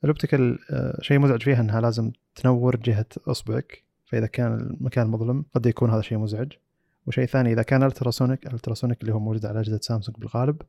ال 0.04 0.11
optical 0.11 0.58
آه، 0.70 0.98
شيء 1.02 1.18
مزعج 1.18 1.42
فيها 1.42 1.60
إنها 1.60 1.80
لازم 1.80 2.12
تنور 2.34 2.76
جهة 2.76 3.06
أصبعك. 3.26 3.87
فإذا 4.08 4.26
كان 4.26 4.52
المكان 4.52 5.06
مظلم 5.06 5.44
قد 5.54 5.66
يكون 5.66 5.90
هذا 5.90 6.00
شيء 6.00 6.18
مزعج. 6.18 6.52
وشيء 7.06 7.26
ثاني 7.26 7.52
إذا 7.52 7.62
كان 7.62 7.82
ultrasonic 7.82 8.46
ال 8.46 8.51
ultrasonic 8.51 9.00
اللي 9.00 9.14
هو 9.14 9.18
موجود 9.18 9.46
على 9.46 9.60
أجهزة 9.60 9.80
سامسونج 9.82 10.18
بالغالب 10.18 10.62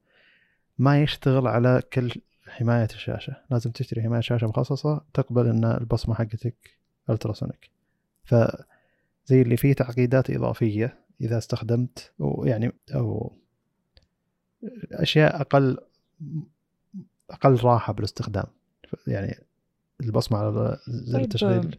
ما 0.77 1.01
يشتغل 1.01 1.47
على 1.47 1.81
كل 1.93 2.11
حماية 2.47 2.87
الشاشة. 2.93 3.35
لازم 3.51 3.71
تشتري 3.71 4.01
حماية 4.01 4.21
شاشة 4.21 4.47
مخصصة 4.47 5.01
تقبل 5.13 5.47
إن 5.47 5.65
البصمة 5.65 6.15
حقتك 6.15 6.77
ألتراسونيك. 7.09 7.69
ف 8.23 8.35
زي 9.25 9.41
اللي 9.41 9.57
فيه 9.57 9.73
تعقيدات 9.73 10.29
إضافية 10.29 10.99
إذا 11.21 11.37
استخدمت 11.37 12.13
يعني 12.43 12.71
أو 12.95 13.33
أشياء 14.91 15.41
أقل 15.41 15.77
أقل 17.29 17.55
راحة 17.63 17.93
بالاستخدام. 17.93 18.45
يعني 19.07 19.35
البصمة 20.01 20.37
على 20.37 20.79
زر 20.87 21.17
طيب 21.17 21.23
التشغيل. 21.23 21.77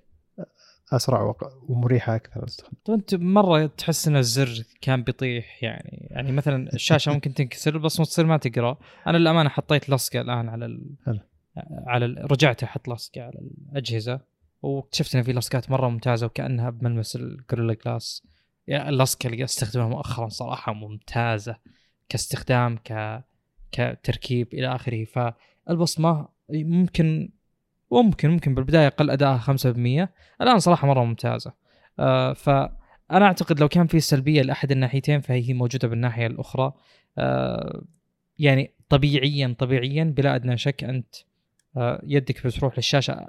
أسرع 0.93 1.35
ومريحة 1.69 2.17
أكثر 2.17 2.41
للاستخدام 2.41 2.75
أنت 2.89 3.15
مرة 3.15 3.67
تحس 3.67 4.09
إن 4.09 4.17
الزر 4.17 4.65
كان 4.81 5.03
بيطيح؟ 5.03 5.63
يعني 5.63 6.09
يعني 6.11 6.33
مثلا 6.33 6.73
الشاشة 6.75 7.13
ممكن 7.15 7.35
تنكسر 7.35 7.75
البصمه 7.75 8.07
تصير 8.07 8.27
ما 8.27 8.37
تقرأ. 8.37 8.79
أنا 9.07 9.19
للأمانة 9.19 9.49
حطيت 9.49 9.91
لصقة 9.91 10.21
الآن 10.21 10.49
على 10.49 10.67
ال... 10.67 10.97
على 11.87 12.05
ال... 12.05 12.31
رجعت 12.33 12.63
أحط 12.63 12.89
لصقة 12.89 13.23
على 13.23 13.39
الأجهزة 13.73 14.21
واكتشفت 14.63 15.17
إن 15.17 15.23
في 15.23 15.33
لصقات 15.33 15.71
مرة 15.71 15.89
ممتازة 15.89 16.27
وكأنها 16.27 16.71
بملمس 16.71 17.17
الجوريلا 17.17 17.77
جلاس. 17.85 18.27
يعني 18.67 18.89
اللصقة 18.89 19.27
اللي 19.27 19.45
أستخدمها 19.45 19.89
مؤخرا 19.89 20.29
صراحة 20.29 20.73
ممتازة 20.73 21.57
كاستخدام 22.09 22.77
ك 22.77 23.23
كتركيب 23.73 24.55
إلى 24.55 24.75
آخره. 24.75 25.05
فالبصمة 25.05 26.29
ممكن 26.51 27.31
ممكن 27.91 28.31
ممكن 28.31 28.55
بالبداية 28.55 28.89
قل 28.89 29.11
ادائها 29.11 29.39
5% 29.39 30.13
الآن 30.41 30.59
صراحة 30.59 30.87
مرة 30.89 31.05
ممتازة. 31.05 31.53
آه 31.99 32.33
فأنا 32.33 33.25
أعتقد 33.27 33.61
لو 33.61 33.69
كان 33.69 33.87
في 33.87 34.01
سلبية 34.01 34.43
لأحد 34.43 34.73
الناحيتين 34.73 35.21
فهي 35.21 35.53
موجودة 35.55 35.89
بالناحية 35.89 36.27
الأخرى. 36.27 36.73
آه 37.19 37.83
يعني 38.39 38.75
طبيعيا 38.89 39.57
طبيعيا 39.59 40.05
بلا 40.05 40.35
أدنى 40.35 40.59
شك 40.59 40.85
أنت 40.85 41.15
آه 41.77 42.03
يدك 42.07 42.47
بتروح 42.47 42.77
للشاشة 42.77 43.29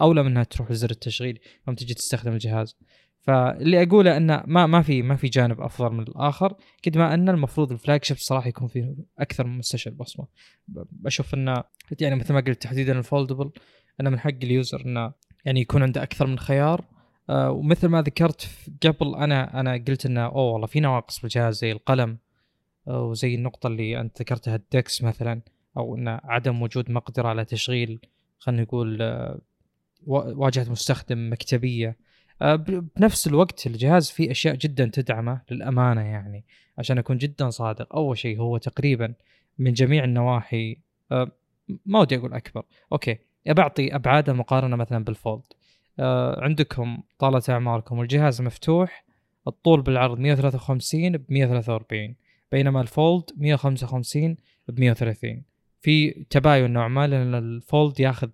أولى 0.00 0.22
منها 0.22 0.42
تروح 0.42 0.70
لزر 0.70 0.90
التشغيل 0.90 1.38
يوم 1.68 1.76
تجي 1.76 1.94
تستخدم 1.94 2.32
الجهاز. 2.32 2.76
فاللي 3.28 3.82
أقوله 3.82 4.16
إنه 4.16 4.42
ما 4.46 4.66
ما 4.66 4.82
في 4.82 5.02
ما 5.02 5.16
في 5.16 5.28
جانب 5.28 5.60
أفضل 5.60 5.92
من 5.92 6.00
الآخر 6.00 6.54
قد 6.86 6.98
ما 6.98 7.14
أن 7.14 7.28
المفروض 7.28 7.72
ال 7.72 8.04
flagship 8.04 8.16
صراحة 8.16 8.48
يكون 8.48 8.68
فيه 8.68 8.94
أكثر 9.18 9.46
من 9.46 9.58
مستشعر 9.58 9.94
بصمة. 9.94 10.26
بشوف 10.68 11.34
إنه 11.34 11.64
يعني 12.00 12.16
مثل 12.16 12.34
ما 12.34 12.40
قلت 12.40 12.62
تحديدا 12.62 12.98
ال 12.98 13.04
foldable 13.04 13.50
إنه 14.00 14.10
من 14.10 14.18
حق 14.18 14.30
ال 14.42 14.50
user 14.50 14.82
إنه 14.86 15.12
يعني 15.44 15.60
يكون 15.60 15.82
عنده 15.82 16.02
أكثر 16.02 16.26
من 16.26 16.38
خيار. 16.38 16.84
آه 17.30 17.50
ومثل 17.50 17.88
ما 17.88 18.02
ذكرت 18.02 18.48
قبل 18.82 19.14
أنا 19.14 19.60
أنا 19.60 19.84
قلت 19.88 20.06
إنه 20.06 20.24
أوه 20.24 20.52
والله 20.52 20.66
في 20.66 20.80
نواقص 20.80 21.20
بالجهاز 21.20 21.58
زي 21.58 21.72
القلم 21.72 22.18
آه 22.88 23.02
وزي 23.02 23.34
النقطة 23.34 23.66
اللي 23.66 24.00
أنت 24.00 24.20
ذكرتها 24.22 24.56
ال 24.56 24.67
DeX 24.67 25.02
مثلا 25.02 25.42
أو 25.76 25.96
إنه 25.96 26.20
عدم 26.24 26.62
وجود 26.62 26.90
مقدرة 26.90 27.28
على 27.28 27.44
تشغيل 27.44 28.00
خلينا 28.38 28.62
نقول 28.62 29.02
آه 29.02 29.40
واجهة 30.06 30.70
مستخدم 30.70 31.32
مكتبية. 31.32 32.07
بنفس 32.40 33.26
الوقت 33.26 33.66
الجهاز 33.66 34.10
فيه 34.10 34.30
أشياء 34.30 34.54
جدا 34.54 34.90
تدعمه 34.92 35.40
للأمانة 35.50 36.00
يعني 36.00 36.44
عشان 36.78 36.98
أكون 36.98 37.18
جدا 37.18 37.50
صادق. 37.50 37.96
أول 37.96 38.18
شيء 38.18 38.38
هو 38.40 38.58
تقريبا 38.58 39.14
من 39.58 39.72
جميع 39.72 40.04
النواحي 40.04 40.76
آه، 41.12 41.30
ما 41.86 42.00
ودي 42.00 42.16
أقول 42.16 42.34
أكبر. 42.34 42.62
okay 42.92 43.18
بعطي 43.46 43.94
أبعاد 43.94 44.30
مقارنه 44.30 44.76
مثلا 44.76 45.04
بال 45.04 45.15
Fold. 45.15 45.42
آه، 45.98 46.44
عندكم 46.44 47.02
طالت 47.18 47.42
اعماركم 47.48 48.00
الجهاز 48.00 48.42
مفتوح 48.42 49.04
الطول 49.46 49.82
بالعرض 49.82 50.18
153 50.18 51.12
ب 51.12 51.24
143 51.28 52.14
بينما 52.52 52.80
ال 52.80 52.89
Fold 52.89 53.24
155 53.36 54.36
ب 54.68 54.80
130 54.80 55.42
في 55.80 56.10
تباين 56.10 56.70
نوع 56.70 56.88
ما 56.88 57.06
لأن 57.06 57.34
ال 57.34 57.47
Fold 57.47 58.00
ياخذ 58.00 58.30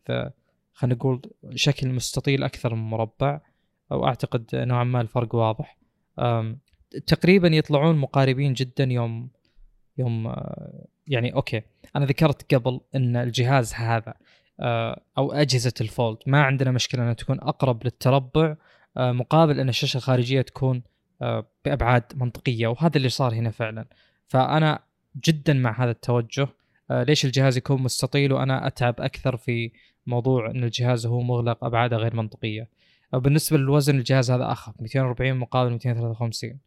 خلينا 0.73 0.97
نقول 0.97 1.23
شكل 1.55 1.89
مستطيل 1.89 2.43
أكثر 2.43 2.75
من 2.75 2.83
مربع. 2.83 3.41
أو 3.93 4.07
أعتقد 4.07 4.47
نوعا 4.55 4.85
ما 4.85 5.01
الفرق 5.01 5.35
واضح. 5.35 5.79
تقريبا 7.07 7.49
يطلعون 7.49 7.97
مقاربين 7.97 8.53
جدا 8.53 8.85
يوم 8.85 9.31
يوم 9.99 10.27
آه، 10.27 10.87
يعني 11.07 11.35
okay 11.35 11.63
أنا 11.97 12.07
ذكرت 12.07 12.55
قبل 12.55 12.81
إن 12.95 13.17
الجهاز 13.17 13.75
هذا 13.75 14.15
آه، 14.61 15.01
أو 15.19 15.33
أجهزة 15.33 15.73
الفولد 15.81 16.19
ما 16.27 16.43
عندنا 16.43 16.71
مشكلة 16.71 17.03
إنها 17.03 17.13
تكون 17.13 17.41
أقرب 17.41 17.85
للتربع 17.85 18.57
آه، 18.97 19.13
مقابل 19.13 19.61
إن 19.61 19.69
الشاشة 19.69 19.97
الخارجية 19.97 20.43
تكون 20.43 20.83
بأبعاد 21.65 22.03
منطقية 22.17 22.67
وهذا 22.67 22.97
اللي 22.97 23.09
صار 23.09 23.35
هنا 23.35 23.51
فعلا. 23.51 23.87
فأنا 24.29 24.83
جدا 25.27 25.53
مع 25.53 25.85
هذا 25.85 25.91
التوجه 25.91 26.49
ليش 26.91 27.25
الجهاز 27.25 27.57
يكون 27.57 27.83
مستطيل 27.83 28.33
وأنا 28.33 28.67
أتعب 28.67 28.95
أكثر 29.01 29.37
في 29.37 29.73
موضوع 30.07 30.51
إن 30.51 30.65
الجهاز 30.65 31.07
هو 31.07 31.21
مغلق 31.21 31.65
أبعاده 31.65 31.97
غير 31.97 32.17
منطقية. 32.17 32.69
بالنسبة 33.19 33.59
للوزن 33.59 33.99
الجهاز 33.99 34.31
هذا 34.31 34.53
اخف 34.53 34.81
240 34.81 35.37
مقابل 35.37 35.71
253 35.71 36.59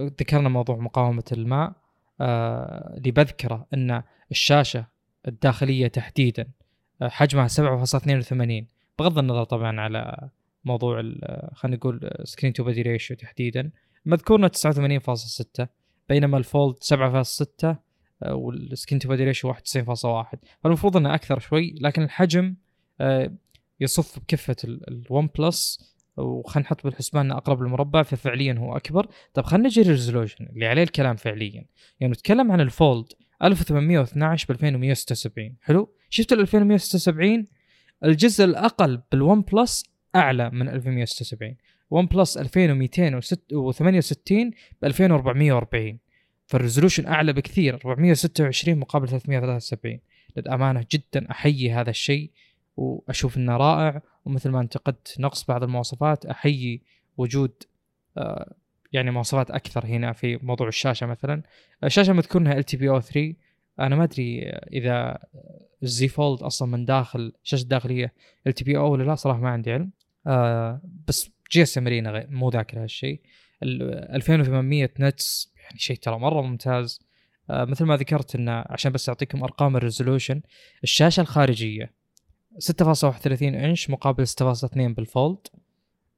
ذكرنا 0.00 0.48
موضوع 0.48 0.76
مقاومة 0.76 1.24
الماء. 1.32 1.72
اللي 2.20 3.10
بذكره 3.10 3.66
إن 3.74 4.02
الشاشة 4.30 4.86
الداخلية 5.28 5.86
تحديدا 5.86 6.48
حجمها 7.02 7.48
7.82 7.48 8.64
بغض 8.98 9.18
النظر 9.18 9.44
طبعا 9.44 9.80
على 9.80 10.28
موضوع 10.64 11.02
خلينا 11.54 11.76
نقول 11.76 12.10
screen 12.24 12.52
to 12.52 12.64
body 12.64 12.82
ratio 12.82 13.16
تحديدا. 13.16 13.70
مذكور 14.06 14.38
هنا 14.38 14.48
89.6 15.58 15.66
بينما 16.08 16.38
ال 16.38 16.46
Fold 16.46 16.76
7.6 16.84 17.76
وال 18.26 18.44
screen 18.44 18.98
to 18.98 19.08
body 19.08 19.24
ratio 19.24 19.52
91.1 19.54 19.58
فالمفروض 20.60 20.96
إنه 20.96 21.14
أكثر 21.14 21.38
شوي 21.38 21.74
لكن 21.80 22.02
الحجم 22.02 22.54
يصف 23.80 24.18
بكفة 24.18 24.56
ال 24.64 25.28
OnePlus 25.38 25.94
وخلينا 26.16 26.66
نحط 26.66 26.84
بالحسبان 26.84 27.26
إنه 27.26 27.36
أقرب 27.36 27.62
للمربع 27.62 28.02
ففعليا 28.02 28.54
هو 28.58 28.76
أكبر. 28.76 29.08
طب 29.34 29.44
خلينا 29.44 29.68
نجي 29.68 29.80
ال 29.80 29.86
resolution 29.86 30.44
اللي 30.44 30.66
عليه 30.66 30.82
الكلام 30.82 31.16
فعليا. 31.16 31.64
يعني 32.00 32.12
نتكلم 32.12 32.52
عن 32.52 32.60
ال 32.60 32.69
Fold 32.69 33.06
1812 33.42 34.46
ب 34.48 34.50
2176 34.50 35.54
حلو؟ 35.62 35.92
شفت 36.10 36.32
ال 36.32 36.40
2176 36.40 37.46
الجزء 38.04 38.44
الأقل 38.44 39.02
بال 39.12 39.40
OnePlus 39.40 39.84
أعلى 40.16 40.50
من 40.50 40.68
1176 40.68 41.56
OnePlus 41.90 42.36
2268 42.36 44.50
ب 44.82 44.84
2440 44.84 45.98
فال 46.46 46.56
resolution 46.56 47.06
أعلى 47.06 47.32
بكثير 47.32 47.74
426 47.74 48.78
مقابل 48.78 49.08
373 49.08 49.98
للأمانة 50.36 50.86
جدا 50.92 51.30
أحيي 51.30 51.72
هذا 51.72 51.90
الشيء. 51.90 52.30
وأشوف 52.76 53.36
إنه 53.36 53.56
رائع. 53.56 54.02
ومثل 54.24 54.50
ما 54.50 54.60
انتقدت 54.60 55.16
نقص 55.20 55.44
بعض 55.44 55.62
المواصفات 55.62 56.26
أحيي 56.26 56.82
وجود 57.16 57.62
آه، 58.18 58.54
يعني 58.92 59.10
مواصفات 59.10 59.50
أكثر 59.50 59.86
هنا 59.86 60.12
في 60.12 60.36
موضوع 60.36 60.68
الشاشة 60.68 61.06
مثلا. 61.06 61.42
الشاشة 61.84 62.12
مذكور 62.12 62.42
انها 62.42 62.52
LTPO 62.58 63.00
3 63.00 63.34
أنا 63.80 63.96
ما 63.96 64.04
أدري 64.04 64.42
إذا 64.50 65.18
ال 65.82 65.95
Z 65.95 66.08
Fold 66.08 66.42
أصلا 66.42 66.68
من 66.68 66.84
داخل 66.84 67.32
الشاشه 67.44 67.62
الداخليه 67.62 68.12
LTPO 68.46 68.92
ولا 68.92 69.02
لا 69.02 69.14
صراحة 69.14 69.40
ما 69.40 69.48
عندي 69.50 69.72
علم. 69.72 69.90
آه 70.26 70.80
بس 71.08 71.30
GSM 71.52 71.84
مو 72.30 72.50
ذاكر 72.50 72.82
هالشيء. 72.82 73.20
2800 73.62 74.90
nits 75.00 75.52
يعني 75.64 75.78
شيء 75.78 75.96
ترى 75.96 76.18
مرة 76.18 76.42
ممتاز. 76.42 77.00
آه 77.50 77.64
مثل 77.64 77.84
ما 77.84 77.96
ذكرت 77.96 78.34
إنه 78.34 78.64
عشان 78.66 78.92
بس 78.92 79.08
أعطيكم 79.08 79.42
أرقام 79.42 79.76
ال 79.76 79.82
resolution 79.82 80.40
الشاشة 80.82 81.20
الخارجية 81.20 81.92
6.31 82.58 83.42
إنش 83.42 83.90
مقابل 83.90 84.26
6.2 84.26 84.34
بال 84.74 84.95
Fold 84.95 85.38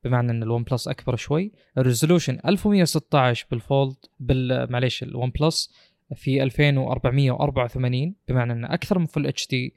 بمعنى 0.05 0.31
إن 0.31 0.43
ال 0.43 0.63
OnePlus 0.63 0.89
أكبر 0.89 1.17
شوي. 1.17 1.53
ال 1.79 1.84
resolution 1.84 2.39
1116 2.47 3.47
بال 3.51 3.66
Fold 3.66 3.97
بال 4.21 4.73
معليش 4.73 5.03
ال 5.03 5.31
OnePlus 5.31 5.75
في 6.15 6.43
2484 6.43 8.15
بمعنى 8.29 8.53
انه 8.53 8.75
أكثر 8.75 8.99
من 8.99 9.07
Full 9.07 9.27
HD 9.27 9.75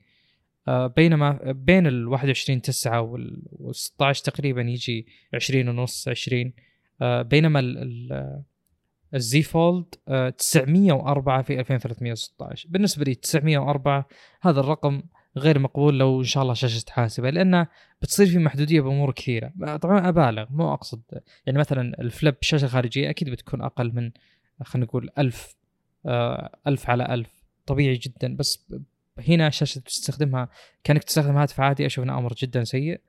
بينما 0.68 1.40
بين 1.52 1.88
ال 1.88 2.08
21 2.08 2.62
9 2.62 3.02
وال 3.02 3.76
16 3.76 4.24
تقريبا 4.24 4.62
يجي 4.62 5.08
20 5.34 5.70
ونص 5.70 6.08
20 6.08 6.54
آه، 7.02 7.22
بينما 7.22 7.60
ال 9.14 9.28
Z 9.28 9.42
Fold 9.42 9.86
904 10.38 11.42
في 11.42 11.60
2316 11.60 12.70
بالنسبة 12.70 13.04
لي 13.04 13.16
904 13.16 14.08
هذا 14.42 14.60
الرقم 14.60 15.02
غير 15.38 15.60
مقبول 15.60 16.00
لو 16.00 16.20
إن 16.20 16.26
شاء 16.26 16.44
الله 16.44 16.54
شاشة 16.54 16.86
حاسبه 16.90 17.30
لأنه 17.30 17.68
بتصير 18.02 18.28
في 18.28 18.38
محدودية 18.38 18.82
بأمور 18.82 19.12
كثيرة. 19.12 19.78
طبعا 19.82 20.10
أبالغ 20.10 20.46
مو 20.50 20.74
أقصد 20.74 21.02
يعني 21.46 21.60
مثلا 21.60 22.02
الفليب 22.02 22.36
شاشة 22.42 22.68
خارجية 22.68 23.10
أكيد 23.10 23.30
بتكون 23.30 23.62
أقل 23.62 23.96
من 23.96 24.12
خلينا 24.64 24.86
نقول 24.86 25.10
1000 25.18 25.56
1000 26.06 26.90
آه، 26.90 26.92
على 26.92 27.14
1000 27.14 27.30
طبيعي 27.66 27.96
جدا 27.96 28.36
بس 28.36 28.72
هنا 29.28 29.50
شاشة 29.50 29.80
تستخدمها 29.80 30.50
كأنك 30.84 31.04
تستخدم 31.04 31.38
هاتف 31.38 31.60
عادي 31.60 31.86
أشوف 31.86 32.04
إنه 32.04 32.18
أمر 32.18 32.34
جدا 32.34 32.64
سيء. 32.64 33.02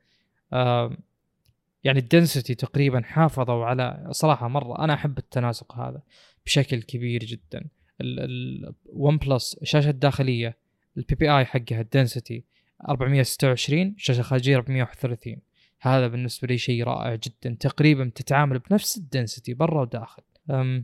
يعني 1.85 1.99
الدنسيتي 1.99 2.55
تقريبا 2.55 3.01
حافظوا 3.01 3.65
على 3.65 4.09
صراحة 4.11 4.49
مرة 4.49 4.85
أنا 4.85 4.95
أحب 4.95 5.19
التناسق 5.19 5.75
هذا 5.75 6.03
بشكل 6.47 6.83
كبير 6.83 7.25
جدا. 7.25 7.69
ال 8.01 9.17
OnePlus 9.17 9.59
الشاشه 9.63 9.91
الداخليه 9.91 10.57
ال 10.97 11.15
PPI 11.15 11.45
حقها 11.45 11.81
ال 11.81 11.88
density 11.88 12.45
426 12.89 13.95
الشاشه 13.97 14.21
الخارجيه 14.21 14.57
431 14.57 15.37
هذا 15.81 16.09
بالنسبة 16.09 16.49
لي 16.49 16.59
شيء 16.59 16.85
رائع 16.85 17.15
جدا. 17.15 17.57
تقريبا 17.61 18.13
تتعامل 18.15 18.59
بنفس 18.59 18.97
ال 18.97 19.04
density 19.04 19.55
برا 19.55 19.81
وداخل. 19.81 20.23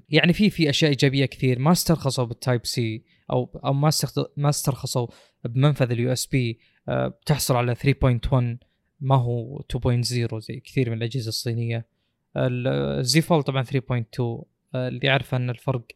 يعني 0.09 0.33
في 0.33 0.51
في 0.51 0.71
أشياء 0.71 0.91
إيجابية 0.91 1.27
كثير 1.27 1.59
ما 1.59 1.73
استرخصوا 1.73 2.25
بال 2.25 2.39
Type 2.39 2.67
C 2.67 3.03
أو 3.31 3.61
أو 3.65 3.73
ما 3.73 3.91
ما 4.37 4.49
استرخصوا 4.49 5.07
بمنفذ 5.45 5.91
ال 5.91 6.13
USB 6.13 6.59
تحصل 7.27 7.57
على 7.57 7.75
3.1 7.75 8.59
ما 9.01 9.17
هو 9.17 9.63
2.0 9.77 10.39
زي 10.39 10.61
كثير 10.61 10.91
من 10.91 10.97
الأجهزة 10.97 11.29
الصينية. 11.29 11.87
ال 12.37 12.79
Z 12.79 13.21
Fold 13.21 13.43
طبعا 13.43 13.63
3.2 13.63 14.45
آه، 14.75 14.89
اللي 14.89 15.07
يعرف 15.07 15.35
أن 15.35 15.51
الفرق 15.51 15.87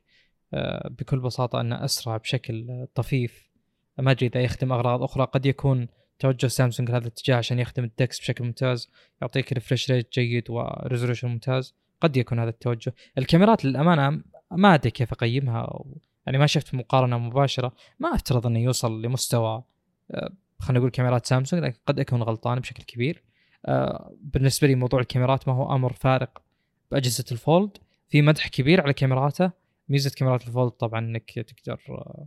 آه، 0.55 0.89
بكل 0.89 1.21
بساطة 1.21 1.61
أنه 1.61 1.85
أسرع 1.85 2.17
بشكل 2.17 2.87
طفيف. 2.95 3.52
ما 3.99 4.11
أدري 4.11 4.27
إذا 4.27 4.41
يخدم 4.41 4.73
أغراض 4.73 5.03
أخرى 5.03 5.25
قد 5.25 5.47
يكون 5.47 5.89
توجه 6.19 6.47
سامسونج 6.47 6.91
لهذا 6.91 7.03
الاتجاه 7.07 7.37
عشان 7.37 7.59
يخدم 7.59 7.85
ال 7.85 7.94
DeX 7.94 8.21
بشكل 8.21 8.45
ممتاز 8.45 8.91
يعطيك 9.23 9.53
refresh 9.53 9.91
rate 9.91 10.13
جيد 10.13 10.51
و 10.51 10.58
resolution 10.58 11.29
ممتاز 11.29 11.75
قد 12.01 12.17
يكون 12.17 12.39
هذا 12.39 12.51
التوجه. 12.51 12.95
الكاميرات 13.19 13.65
للأمانة 13.65 14.23
ما 14.51 14.75
أدري 14.75 14.91
كيف 14.91 15.13
أقيمها 15.13 15.85
يعني 16.27 16.39
ما 16.39 16.47
شفت 16.47 16.75
مقارنة 16.75 17.19
مباشرة 17.19 17.73
ما 17.99 18.15
أفترض 18.15 18.47
إنه 18.47 18.59
يوصل 18.59 19.03
لمستوى 19.03 19.63
آه، 20.11 20.33
خلينا 20.59 20.79
نقول 20.79 20.91
كاميرات 20.91 21.27
سامسونج 21.27 21.63
لكن 21.63 21.79
قد 21.87 22.01
أكون 22.01 22.23
غلطان 22.23 22.61
بشكل 22.61 22.83
كبير. 22.83 23.23
آه، 23.67 24.15
بالنسبة 24.21 24.69
لي 24.69 24.75
موضوع 24.75 25.01
الكاميرات 25.01 25.49
ما 25.49 25.55
هو 25.55 25.75
أمر 25.75 25.93
فارق 25.93 26.43
بأجهزة 26.91 27.25
ال 27.33 27.40
Fold 27.40 27.71
في 28.09 28.23
مدح 28.23 28.49
كبير 28.49 28.81
على 28.81 28.93
كاميراته. 28.93 29.51
ميزة 29.89 30.11
كاميرات 30.17 30.47
ال 30.47 30.51
Fold 30.51 30.71
طبعا 30.71 31.01
إنك 31.01 31.31
تقدر 31.33 31.81
آه، 31.89 32.27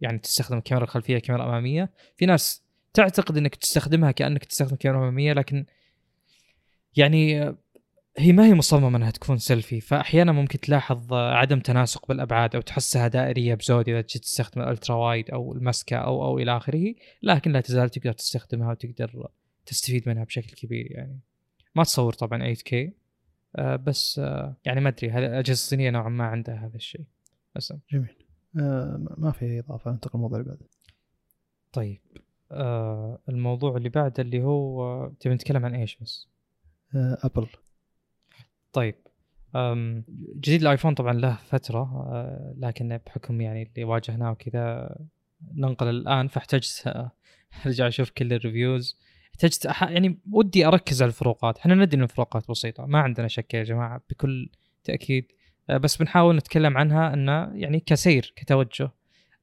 يعني 0.00 0.18
تستخدم 0.18 0.58
الكاميرا 0.58 0.84
الخلفية 0.84 1.18
كاميرا 1.18 1.44
أمامية. 1.44 1.90
في 2.16 2.26
ناس 2.26 2.62
تعتقد 2.94 3.36
إنك 3.36 3.54
تستخدمها 3.54 4.10
كأنك 4.10 4.44
تستخدم 4.44 4.76
كاميرا 4.76 5.02
أمامية 5.02 5.32
لكن 5.32 5.66
يعني 6.96 7.54
هي 8.18 8.32
ما 8.32 8.46
هي 8.46 8.54
مصممة 8.54 8.96
إنها 8.96 9.10
تكون 9.10 9.38
سيلفي. 9.38 9.80
فأحيانا 9.80 10.32
ممكن 10.32 10.60
تلاحظ 10.60 11.14
عدم 11.14 11.60
تناسق 11.60 12.08
بالأبعاد 12.08 12.54
أو 12.54 12.60
تحسها 12.60 13.08
دائرية 13.08 13.54
بزود 13.54 13.88
إذا 13.88 14.00
جيت 14.00 14.22
تستخدم 14.22 14.62
ال 14.62 14.68
ultra 14.68 14.96
wide 14.96 15.30
أو 15.30 15.52
المسكه 15.52 15.96
أو 15.96 16.24
أو 16.24 16.38
إلى 16.38 16.56
آخره 16.56 16.94
لكن 17.22 17.52
لا 17.52 17.60
تزال 17.60 17.90
تقدر 17.90 18.12
تستخدمها 18.12 18.70
وتقدر 18.70 19.28
تستفيد 19.66 20.08
منها 20.08 20.24
بشكل 20.24 20.56
كبير 20.56 20.86
يعني. 20.90 21.20
ما 21.74 21.84
تصور 21.84 22.12
طبعا 22.12 22.54
8K 22.54 22.90
آه 23.56 23.76
بس 23.76 24.18
آه 24.18 24.56
يعني 24.64 24.80
ما 24.80 24.88
أدري 24.88 25.10
هذه 25.10 25.26
الاجهزه 25.26 25.52
الصينيه 25.52 25.90
نوعا 25.90 26.08
ما 26.08 26.24
عندها 26.24 26.66
هذا 26.66 26.76
الشيء. 26.76 27.04
بس. 27.56 27.72
جميل. 27.92 28.27
آه 28.56 29.14
ما 29.18 29.30
في 29.32 29.58
إضافة 29.58 29.90
ننتقل 29.90 30.10
للموضوع 30.14 30.38
اللي 30.38 30.48
بعده 30.50 30.66
طيب 31.72 32.00
آه 32.52 33.18
الموضوع 33.28 33.76
اللي 33.76 33.88
بعده 33.88 34.22
اللي 34.22 34.42
هو 34.42 35.08
تبي 35.20 35.34
نتكلم 35.34 35.64
عن 35.64 35.74
إيش 35.74 35.98
بس؟ 36.02 36.28
آه 36.94 37.18
ابل 37.22 37.46
طيب 38.72 38.94
جديد 40.36 40.60
الآيفون 40.60 40.94
طبعا 40.94 41.12
له 41.12 41.36
فترة 41.36 41.80
آه، 42.12 42.54
لكن 42.58 42.98
بحكم 43.06 43.40
يعني 43.40 43.62
اللي 43.62 43.84
واجهناه 43.84 44.30
وكذا 44.30 44.96
ننقل 45.54 45.88
الآن 45.88 46.28
فاحتجت 46.28 46.94
أرجع 47.66 47.88
أشوف 47.88 48.10
كل 48.10 48.32
ال 48.32 48.40
reviews 48.40 48.98
احتجت. 49.34 49.64
يعني 49.82 50.18
ودي 50.32 50.66
أركز 50.66 51.02
على 51.02 51.08
الفروقات 51.08 51.58
إحنا 51.58 51.74
ندري 51.74 51.98
إن 51.98 52.02
الفروقات 52.02 52.50
بسيطة 52.50 52.86
ما 52.86 52.98
عندنا 53.00 53.28
شك 53.28 53.54
يا 53.54 53.62
جماعة 53.62 54.02
بكل 54.10 54.50
تأكيد 54.84 55.32
بس 55.70 55.96
بنحاول 55.96 56.36
نتكلم 56.36 56.78
عنها 56.78 57.14
إنه 57.14 57.50
يعني 57.54 57.80
كسير 57.80 58.32
كتوجه. 58.36 58.90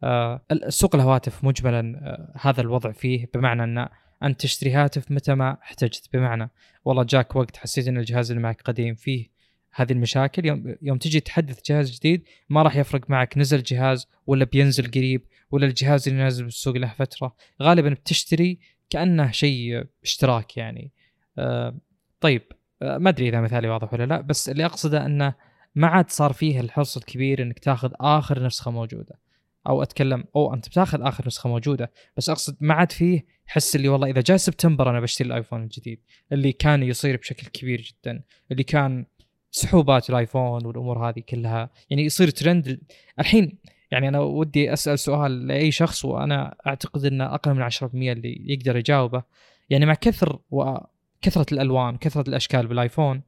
آه، 0.03 0.41
سوق 0.69 0.95
الهواتف 0.95 1.43
مجملا 1.43 2.31
هذا 2.41 2.61
الوضع 2.61 2.91
فيه 2.91 3.29
بمعنى 3.33 3.63
ان 3.63 3.87
أنت 4.23 4.41
تشتري 4.41 4.71
هاتف 4.71 5.11
متى 5.11 5.35
ما 5.35 5.57
احتجت 5.63 6.09
بمعنى 6.13 6.49
والله 6.85 7.03
جاك 7.03 7.35
وقت 7.35 7.57
حسيت 7.57 7.87
إن 7.87 7.97
الجهاز 7.97 8.31
اللي 8.31 8.43
معك 8.43 8.61
قديم 8.61 8.95
فيه 8.95 9.35
هذه 9.73 9.91
المشاكل 9.91 10.45
يوم 10.45 10.75
يوم 10.81 10.97
تجي 10.97 11.19
تحدث 11.19 11.59
جهاز 11.65 11.91
جديد 11.91 12.23
ما 12.49 12.63
راح 12.63 12.75
يفرق 12.75 13.09
معك 13.09 13.37
نزل 13.37 13.63
جهاز 13.63 14.07
ولا 14.27 14.45
بينزل 14.45 14.91
قريب 14.91 15.27
ولا 15.51 15.65
الجهاز 15.65 16.07
اللي 16.07 16.23
نازل 16.23 16.43
بالسوق 16.43 16.75
له 16.75 16.87
فترة. 16.87 17.35
غالبا 17.61 17.89
بتشتري 17.89 18.59
كأنه 18.89 19.31
شيء 19.31 19.83
اشتراك 20.03 20.57
يعني. 20.57 20.91
آه 21.37 21.77
طيب 22.19 22.41
آه 22.81 22.97
ما 22.97 23.09
أدري 23.09 23.29
إذا 23.29 23.41
مثالي 23.41 23.69
واضح 23.69 23.93
ولا 23.93 24.05
لا 24.05 24.21
بس 24.21 24.49
اللي 24.49 24.65
أقصده 24.65 25.05
إنه 25.05 25.33
ما 25.75 25.87
عاد 25.87 26.09
صار 26.09 26.33
فيه 26.33 26.59
الحرص 26.59 26.97
الكبير 26.97 27.41
إنك 27.41 27.59
تاخذ 27.59 27.91
آخر 27.99 28.43
نسخة 28.43 28.71
موجودة. 28.71 29.19
أو 29.67 29.83
أتكلم 29.83 30.23
أو 30.35 30.53
أنت 30.53 30.67
بتاخذ 30.67 31.01
آخر 31.01 31.27
نسخة 31.27 31.49
موجودة 31.49 31.91
بس 32.17 32.29
أقصد 32.29 32.57
ما 32.59 32.73
عاد 32.73 32.91
فيه 32.91 33.25
حس 33.45 33.75
اللي 33.75 33.89
والله 33.89 34.09
إذا 34.09 34.21
جاء 34.21 34.37
سبتمبر 34.37 34.89
أنا 34.89 34.99
بشتري 34.99 35.27
الآيفون 35.27 35.63
الجديد 35.63 35.99
اللي 36.31 36.51
كان 36.51 36.83
يصير 36.83 37.17
بشكل 37.17 37.47
كبير 37.47 37.81
جدا 37.81 38.23
اللي 38.51 38.63
كان 38.63 39.05
سحوبات 39.51 40.09
ال 40.09 40.17
iPhone 40.17 40.65
والأمور 40.65 41.09
هذه 41.09 41.19
كلها 41.29 41.69
يعني 41.89 42.05
يصير 42.05 42.29
ترند 42.29 42.81
الحين 43.19 43.57
يعني 43.91 44.07
أنا 44.07 44.19
ودي 44.19 44.73
أسأل 44.73 44.99
سؤال 44.99 45.47
لأي 45.47 45.71
شخص 45.71 46.05
وأنا 46.05 46.55
أعتقد 46.67 47.05
إنه 47.05 47.35
أقل 47.35 47.53
من 47.53 47.69
10% 47.71 47.83
اللي 47.93 48.43
يقدر 48.45 48.77
يجاوبه. 48.77 49.23
يعني 49.69 49.85
مع 49.85 49.93
كثر 49.93 50.39
وكثره 50.51 51.45
الألوان 51.51 51.97
كثرة 51.97 52.29
الأشكال 52.29 52.67
بال 52.67 52.81
iPhone 52.81 53.21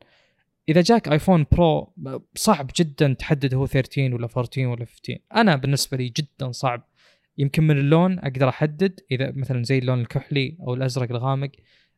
إذا 0.70 0.82
جاك 0.82 1.08
iPhone 1.08 1.46
Pro 1.52 1.94
صعب 2.36 2.72
جدا 2.76 3.14
تحدد 3.14 3.54
هو 3.54 3.66
13 3.66 4.16
ولا 4.16 4.26
14 4.26 4.68
ولا 4.68 4.86
15 4.86 5.20
أنا 5.36 5.56
بالنسبة 5.56 5.98
لي 5.98 6.10
جدا 6.10 6.52
صعب. 6.52 6.84
يمكن 7.38 7.64
من 7.64 7.78
اللون 7.78 8.20
أقدر 8.20 8.50
أحدد 8.50 9.00
إذا 9.12 9.32
مثلا 9.32 9.64
زي 9.64 9.78
اللون 9.78 10.02
الكحلي 10.02 10.58
أو 10.62 10.74
الأزرق 10.74 11.12
الغامق 11.12 11.52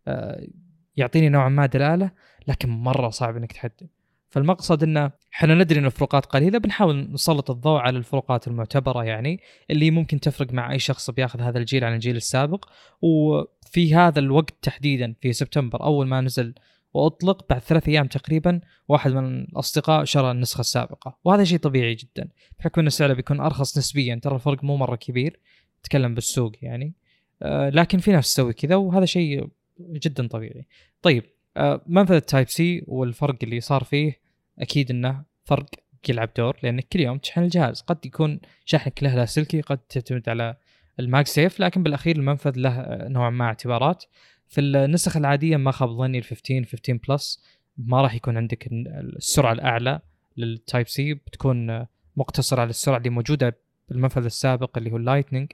آه، 0.08 0.48
يعطيني 0.96 1.30
نوعا 1.30 1.50
ما 1.50 1.66
دلالة 1.66 2.12
لكن 2.48 2.70
مرة 2.70 3.10
صعب 3.10 3.38
إنك 3.38 3.52
تحدد. 3.52 3.90
فالمقصد 4.30 4.84
إنه 4.84 5.12
إحنا 5.34 5.56
ندري 5.56 5.80
إن 5.80 5.86
الفروقات 5.86 6.26
قليلة 6.26 6.58
بنحاول 6.58 7.12
نسلط 7.12 7.52
الضوء 7.52 7.80
على 7.80 7.98
الفروقات 7.98 8.48
المعتبرة 8.48 9.04
يعني 9.04 9.40
اللي 9.70 9.92
ممكن 9.92 10.20
تفرق 10.20 10.54
مع 10.54 10.72
أي 10.72 10.80
شخص 10.80 11.10
بياخذ 11.10 11.42
هذا 11.42 11.58
الجيل 11.58 11.84
عن 11.84 11.94
الجيل 11.94 12.16
السابق. 12.16 12.66
وفي 13.02 13.96
هذا 13.96 14.20
الوقت 14.20 14.54
تحديدا 14.62 15.16
في 15.22 15.34
سبتمبر 15.34 15.84
أول 15.84 16.08
ما 16.08 16.22
نزل 16.22 16.54
وأطلق 16.94 17.46
بعد 17.50 17.62
ثلاث 17.62 17.88
أيام 17.88 18.08
تقريبا 18.08 18.62
واحد 18.88 19.12
من 19.12 19.42
الأصدقاء 19.42 20.04
شرى 20.04 20.32
النسخة 20.32 20.60
السابقة. 20.60 21.18
وهذا 21.24 21.44
شيء 21.44 21.58
طبيعي 21.60 21.96
جدا 21.96 22.30
بحكم 22.60 22.82
أن 22.82 22.90
سعره 22.90 23.14
بيكون 23.14 23.40
أرخص 23.40 23.78
نسبيا. 23.78 24.20
ترى 24.24 24.36
الفرق 24.36 24.64
مو 24.64 24.78
مرة 24.78 24.96
كبير 24.96 25.40
تكلم 25.84 26.16
بالسوق 26.16 26.52
يعني. 26.62 26.94
آه 27.42 27.70
لكن 27.70 27.98
في 27.98 28.12
ناس 28.12 28.34
تسوي 28.34 28.54
كذا 28.54 28.76
وهذا 28.76 29.06
شيء 29.06 29.50
جدا 29.80 30.28
طبيعي. 30.28 30.68
طيب 31.02 31.24
آه 31.58 31.82
منفذ 31.88 32.16
ال 32.16 32.23
Type 32.23 32.50
C 32.50 32.84
والفرق 32.88 33.38
اللي 33.44 33.60
صار 33.60 33.84
فيه 33.84 34.20
أكيد 34.60 34.92
إنه 34.92 35.24
فرق 35.44 35.70
يلعب 36.10 36.30
دور 36.38 36.58
لانك 36.64 36.88
كل 36.88 37.00
يوم 37.00 37.18
تشحن 37.18 37.44
الجهاز. 37.44 37.82
قد 37.82 38.06
يكون 38.06 38.40
شحنك 38.66 39.04
له 39.04 39.16
لاسلكي 39.16 39.62
قد 39.62 39.78
تعتمد 39.78 40.30
على 40.30 40.56
ال 41.00 41.28
MagSafe 41.28 41.60
لكن 41.60 41.84
بالأخير 41.84 42.16
المنفذ 42.16 42.54
له 42.56 42.86
نوعا 43.08 43.30
ما 43.30 43.46
اعتبارات. 43.46 44.04
في 44.50 44.62
النسخ 44.62 45.18
العادية 45.18 45.58
ما 45.58 45.72
خاب 45.72 45.90
ظني 45.90 46.18
ال 46.18 46.24
15 46.24 46.66
15 46.66 47.00
Plus 47.10 47.44
ما 47.78 48.02
راح 48.02 48.16
يكون 48.16 48.38
عندك 48.38 48.68
السرعة 48.72 49.52
الأعلى 49.52 50.00
لل 50.38 50.55
Type 50.55 50.88
C 50.88 51.14
بتكون 51.14 51.86
مقتصرة 52.18 52.62
على 52.62 52.70
السرعة 52.70 52.98
اللي 52.98 53.10
موجودة 53.10 53.58
بالمنفذ 53.90 54.26
السابق 54.26 54.78
اللي 54.78 54.92
هو 54.92 54.98
ال 54.98 55.03
Lightning 55.03 55.52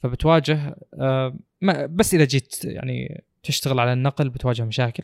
فبتواجه 0.00 0.76
آه، 1.00 1.36
بس 1.90 2.14
إذا 2.14 2.24
جيت 2.24 2.64
يعني 2.64 3.24
تشتغل 3.42 3.80
على 3.80 3.92
النقل 3.92 4.28
بتواجه 4.28 4.64
مشاكل. 4.64 5.02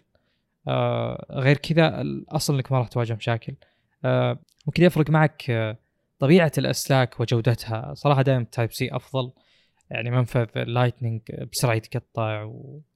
آه، 0.68 1.26
غير 1.30 1.57
كذا 1.57 2.01
الأصل 2.01 2.55
إنك 2.55 2.72
ما 2.72 2.78
راح 2.78 2.88
تواجه 2.88 3.14
مشاكل. 3.14 3.55
آه، 4.05 4.38
ممكن 4.66 4.82
يفرق 4.82 5.11
معك 5.11 5.76
طبيعة 6.18 6.53
الأسلاك 6.59 7.20
وجودتها. 7.20 7.95
صراحة 7.95 8.22
دائما 8.22 8.47
Type 8.53 8.72
C 8.72 8.97
أفضل. 8.97 9.30
يعني 9.91 10.11
منفذ 10.11 10.47
ال 10.57 10.63
Lightning 10.63 11.22
بسرعة 11.53 11.74
يتقطع 11.74 12.43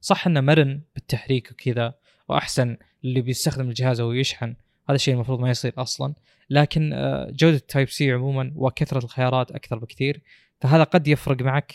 وصح 0.01 0.27
إنه 0.27 0.41
مرن 0.41 0.81
بالتحريك 0.95 1.51
وكذا 1.51 1.93
وأحسن 2.29 2.77
اللي 3.03 3.21
بيستخدم 3.21 3.69
الجهاز 3.69 3.99
أو 3.99 4.11
يشحن. 4.11 4.55
هذا 4.89 4.95
الشيء 4.95 5.13
المفروض 5.13 5.39
ما 5.39 5.49
يصير 5.49 5.73
أصلا. 5.77 6.13
لكن 6.49 6.93
آه، 6.93 7.27
جودة 7.31 7.57
Type-C 7.57 8.11
عموما 8.11 8.51
وكثرة 8.55 9.03
الخيارات 9.03 9.51
أكثر 9.51 9.79
بكثير. 9.79 10.21
فهذا 10.61 10.83
قد 10.83 11.07
يفرق 11.07 11.41
معك. 11.41 11.73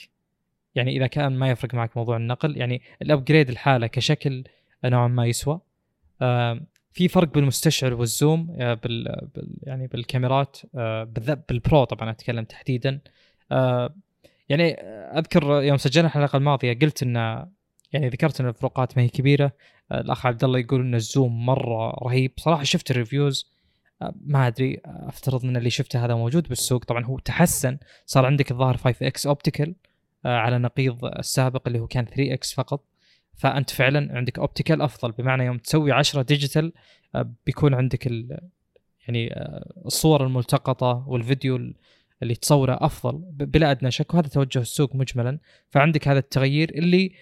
يعني 0.74 0.96
إذا 0.96 1.06
كان 1.06 1.36
ما 1.36 1.50
يفرق 1.50 1.74
معك 1.74 1.96
موضوع 1.96 2.16
النقل 2.16 2.56
يعني 2.56 2.82
ال 3.02 3.08
upgrade 3.08 3.48
الحالة 3.48 3.86
كشكل 3.86 4.44
نوعا 4.84 5.08
ما 5.08 5.26
يسوى. 5.26 5.60
آم، 6.22 6.66
في 6.92 7.08
فرق 7.08 7.34
بالمستشعر 7.34 7.94
وال 7.94 8.15
zoom 8.15 8.56
آه، 8.60 8.74
بال 8.74 9.28
يعني 9.62 9.86
بالكاميرات 9.86 10.58
آه، 10.74 11.04
بال 11.48 11.63
Pro 11.63 11.84
طبعا 11.84 12.10
أتكلم 12.10 12.44
تحديدا. 12.44 13.00
آه، 13.52 13.94
يعني 14.50 14.72
أذكر 15.18 15.62
يوم 15.62 15.76
سجلنا 15.76 16.08
الحلقة 16.08 16.36
الماضية 16.36 16.78
قلت 16.78 17.02
إن 17.02 17.16
يعني 17.92 18.08
ذكرت 18.08 18.40
إن 18.40 18.48
الفروقات 18.48 18.96
ما 18.96 19.02
هي 19.02 19.08
كبيرة. 19.08 19.52
الأخ 19.92 20.26
عبد 20.26 20.44
الله 20.44 20.58
يقول 20.58 20.80
إن 20.80 20.94
ال 20.94 21.05
zoom 21.05 21.46
مرة 21.46 21.90
رهيب. 21.90 22.32
صراحة 22.36 22.62
شفت 22.62 22.90
ال 22.90 22.97
reviews. 22.97 23.50
ما 24.20 24.46
أدري 24.46 24.80
أفترض 24.84 25.44
إن 25.44 25.56
اللي 25.56 25.70
شفته 25.70 26.04
هذا 26.04 26.14
موجود 26.14 26.48
بالسوق. 26.48 26.84
طبعا 26.84 27.04
هو 27.04 27.18
تحسن. 27.18 27.78
صار 28.06 28.26
عندك 28.26 28.50
الظاهر 28.50 28.76
5X 28.76 29.26
optical 29.26 29.74
على 30.24 30.58
نقيض 30.58 31.04
السابق 31.04 31.62
اللي 31.66 31.78
هو 31.78 31.86
كان 31.86 32.04
3X 32.04 32.54
فقط. 32.54 32.84
فأنت 33.36 33.70
فعلا 33.70 34.16
عندك 34.16 34.38
optical 34.38 34.82
أفضل. 34.82 35.12
بمعنى 35.12 35.44
يوم 35.44 35.58
تسوي 35.58 35.92
10 35.92 36.22
digital 36.22 36.72
آه، 37.14 37.30
بيكون 37.46 37.74
عندك 37.74 38.06
ال 38.06 38.38
يعني 39.08 39.32
آه، 39.34 39.72
الصور 39.86 40.26
الملتقطة 40.26 41.04
والفيديو 41.06 41.72
اللي 42.22 42.34
تصوره 42.34 42.78
أفضل 42.80 43.18
بلا 43.32 43.70
أدنى 43.70 43.90
شك 43.90 44.14
وهذا 44.14 44.28
توجه 44.28 44.58
السوق 44.58 44.96
مجملا 44.96 45.38
فعندك 45.70 46.08
هذا 46.08 46.18
التغيير 46.18 46.70
اللي 46.74 47.12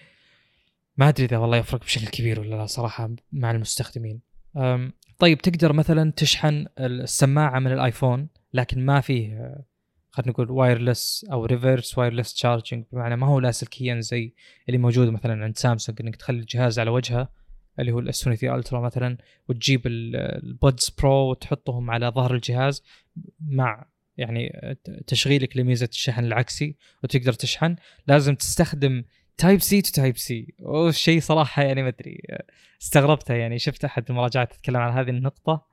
ما 0.97 1.09
أدري 1.09 1.25
إذا 1.25 1.37
والله 1.37 1.57
يفرق 1.57 1.81
بشكل 1.83 2.07
كبير 2.07 2.39
ولا 2.39 2.55
لا 2.55 2.65
صراحة 2.65 3.09
مع 3.31 3.51
المستخدمين. 3.51 4.21
طيب 5.19 5.37
تقدر 5.37 5.73
مثلا 5.73 6.11
تشحن 6.11 6.65
السماعة 6.79 7.59
من 7.59 7.71
الآيفون 7.71 8.27
لكن 8.53 8.85
ما 8.85 9.01
فيه 9.01 9.55
خلينا 10.11 10.31
نقول 10.31 10.51
wireless 10.51 11.25
أو 11.31 11.45
reverse 11.45 11.97
wireless 11.97 12.33
charging 12.33 12.83
بمعنى 12.91 13.15
ما 13.15 13.27
هو 13.27 13.39
لاسلكيا 13.39 13.99
زي 13.99 14.33
اللي 14.67 14.77
موجود 14.77 15.09
مثلا 15.09 15.43
عند 15.43 15.57
سامسونج 15.57 16.01
إنك 16.01 16.15
تخلي 16.15 16.39
الجهاز 16.39 16.79
على 16.79 16.89
وجهه 16.89 17.29
اللي 17.79 17.91
هو 17.91 17.99
ال 17.99 18.23
S23 18.23 18.59
Ultra 18.59 18.79
مثلا 18.81 19.17
وتجيب 19.49 19.87
ال- 19.87 20.15
ال 20.15 20.30
Buds 20.30 20.89
Pro 20.99 21.29
وتحطهم 21.31 21.91
على 21.91 22.07
ظهر 22.07 22.35
الجهاز 22.35 22.83
مع 23.47 23.85
يعني 24.19 24.75
تشغيلك 25.07 25.57
لميزة 25.57 25.89
الشحن 25.91 26.25
العكسي 26.25 26.75
وتقدر 27.03 27.33
تشحن. 27.33 27.75
لازم 28.07 28.35
تستخدم 28.35 29.03
Type-C 29.37 29.81
to 29.81 29.91
Type-C 29.91 30.53
والشيء 30.59 31.19
صراحة 31.19 31.63
يعني 31.63 31.83
ما 31.83 31.87
أدري 31.89 32.21
استغربتها 32.81 33.35
يعني. 33.35 33.59
شفت 33.59 33.85
أحد 33.85 34.05
المراجعات 34.09 34.53
تتكلم 34.53 34.77
عن 34.77 34.97
هذه 34.97 35.09
النقطة؟ 35.09 35.65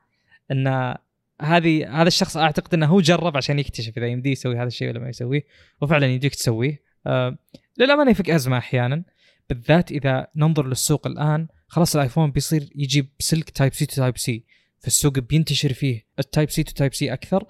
إن 0.50 0.94
هذه 1.42 2.00
هذا 2.00 2.08
الشخص 2.08 2.36
أعتقد 2.36 2.74
إنه 2.74 2.86
هو 2.86 3.00
جرب 3.00 3.36
عشان 3.36 3.58
يكتشف 3.58 3.98
إذا 3.98 4.06
يمديه 4.06 4.30
يسوي 4.30 4.56
هذا 4.56 4.66
الشيء 4.66 4.88
ولا 4.88 4.98
ما 4.98 5.08
يسويه 5.08 5.44
وفعلا 5.80 6.06
يمديك 6.06 6.34
تسويه. 6.34 6.82
آه 7.06 7.38
للأمانة 7.78 8.10
يفك 8.10 8.30
أزمة 8.30 8.58
أحيانا 8.58 9.04
بالذات 9.48 9.92
إذا 9.92 10.26
ننظر 10.36 10.66
للسوق 10.66 11.06
الآن 11.06 11.48
خلاص 11.68 11.96
الآيفون 11.96 12.30
بيصير 12.30 12.68
يجيب 12.74 13.08
سلك 13.18 13.50
Type-C 13.50 13.86
to 13.86 13.96
Type-C 13.96 14.44
في 14.80 14.86
السوق 14.86 15.18
بينتشر 15.18 15.72
فيه 15.72 16.06
ال 16.18 16.23
Type-C 16.23 16.50
to 16.50 16.62
Type-C 16.62 17.12
أكثر. 17.12 17.44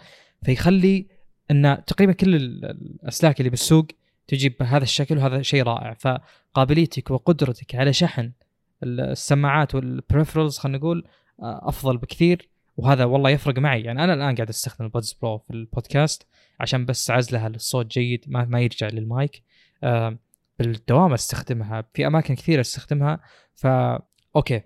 فيخلي 0.44 1.06
إن 1.50 1.82
تقريبا 1.86 2.12
كل 2.12 2.34
ال- 2.34 2.64
الأسلاك 2.64 3.40
اللي 3.40 3.50
بالسوق 3.50 3.86
تجيب 4.28 4.54
بهذا 4.60 4.82
الشكل 4.84 5.18
وهذا 5.18 5.42
شيء 5.42 5.62
رائع. 5.62 5.94
فقابليتك 6.00 7.10
وقدرتك 7.10 7.74
على 7.74 7.92
شحن 7.92 8.32
السماعات 8.82 9.74
وال 9.74 9.87
peripherals 9.87 10.58
خلينا 10.58 10.78
نقول 10.78 11.04
آه، 11.42 11.60
أفضل 11.68 11.96
بكثير. 11.96 12.48
وهذا 12.76 13.04
والله 13.04 13.30
يفرق 13.30 13.58
معي. 13.58 13.82
يعني 13.82 14.04
أنا 14.04 14.14
الآن 14.14 14.34
قاعد 14.34 14.48
أستخدم 14.48 14.84
ال 14.84 14.90
Buds 14.90 15.12
Pro 15.22 15.38
في 15.38 15.50
البودكاست 15.50 16.26
عشان 16.60 16.84
بس 16.84 17.10
عزلها 17.10 17.48
للصوت 17.48 17.86
جيد 17.86 18.24
ما, 18.28 18.44
ما 18.44 18.60
يرجع 18.60 18.88
للمايك. 18.88 19.42
آه، 19.84 20.16
بالدوام 20.58 21.12
أستخدمها 21.12 21.84
في 21.94 22.06
أماكن 22.06 22.34
كثيرة 22.34 22.60
أستخدمها. 22.60 23.20
فا 23.54 24.02
okay. 24.36 24.62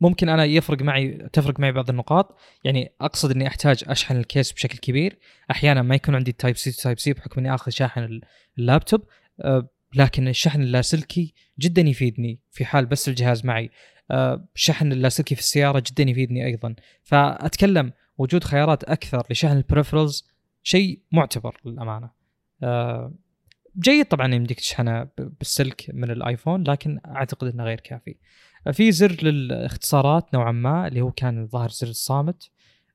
ممكن 0.00 0.28
أنا 0.28 0.44
يفرق 0.44 0.82
معي 0.82 1.28
تفرق 1.32 1.60
معي 1.60 1.72
بعض 1.72 1.90
النقاط. 1.90 2.38
يعني 2.64 2.92
أقصد 3.00 3.30
إني 3.30 3.46
أحتاج 3.46 3.84
أشحن 3.86 4.16
ال 4.16 4.23
case 4.23 4.52
بشكل 4.52 4.78
كبير. 4.78 5.18
أحيانا 5.50 5.82
ما 5.82 5.94
يكون 5.94 6.14
عندي 6.14 6.32
Type-C 6.32 6.72
Type-C 6.82 7.12
بحكم 7.12 7.40
إني 7.40 7.54
آخذ 7.54 7.70
شاحن 7.70 8.20
اللابتوب 8.58 9.02
أه 9.40 9.68
لكن 9.94 10.28
الشحن 10.28 10.62
اللاسلكي 10.62 11.34
جدا 11.58 11.82
يفيدني 11.82 12.40
في 12.50 12.64
حال 12.64 12.86
بس 12.86 13.08
الجهاز 13.08 13.46
معي. 13.46 13.70
شحن 14.54 14.92
اللاسلكي 14.92 15.34
في 15.34 15.40
السيارة 15.40 15.82
جدا 15.86 16.10
يفيدني 16.10 16.46
أيضا. 16.46 16.74
فأتكلم 17.02 17.92
وجود 18.18 18.44
خيارات 18.44 18.84
أكثر 18.84 19.26
لشحن 19.30 19.56
ال 19.56 19.62
peripherals 19.62 20.28
شيء 20.62 21.00
معتبر 21.12 21.60
للأمانة. 21.64 22.10
أه 22.62 23.14
جيد 23.78 24.06
طبعا 24.06 24.34
يمديك 24.34 24.60
تشحنه 24.60 25.08
بالسلك 25.18 25.90
من 25.94 26.10
الآيفون 26.10 26.64
لكن 26.64 27.00
أعتقد 27.06 27.48
إنه 27.48 27.64
غير 27.64 27.80
كافي. 27.80 28.16
في 28.72 28.92
زر 28.92 29.16
للاختصارات 29.22 30.34
نوعا 30.34 30.52
ما 30.52 30.88
اللي 30.88 31.00
هو 31.00 31.10
كان 31.10 31.42
الظاهر 31.42 31.68
زر 31.68 31.88
الصامت 31.88 32.50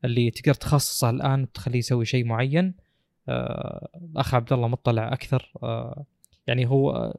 اللي 0.05 0.31
تقدر 0.31 0.53
تخصصه 0.53 1.09
الآن 1.09 1.51
تخليه 1.51 1.79
يسوي 1.79 2.05
شيء 2.05 2.25
معين. 2.25 2.73
آه، 3.29 3.89
الأخ 3.95 4.35
عبد 4.35 4.53
الله 4.53 4.67
مطلع 4.67 5.13
أكثر. 5.13 5.51
آه، 5.63 6.05
يعني 6.47 6.67
هو 6.67 6.91
آه، 6.91 7.17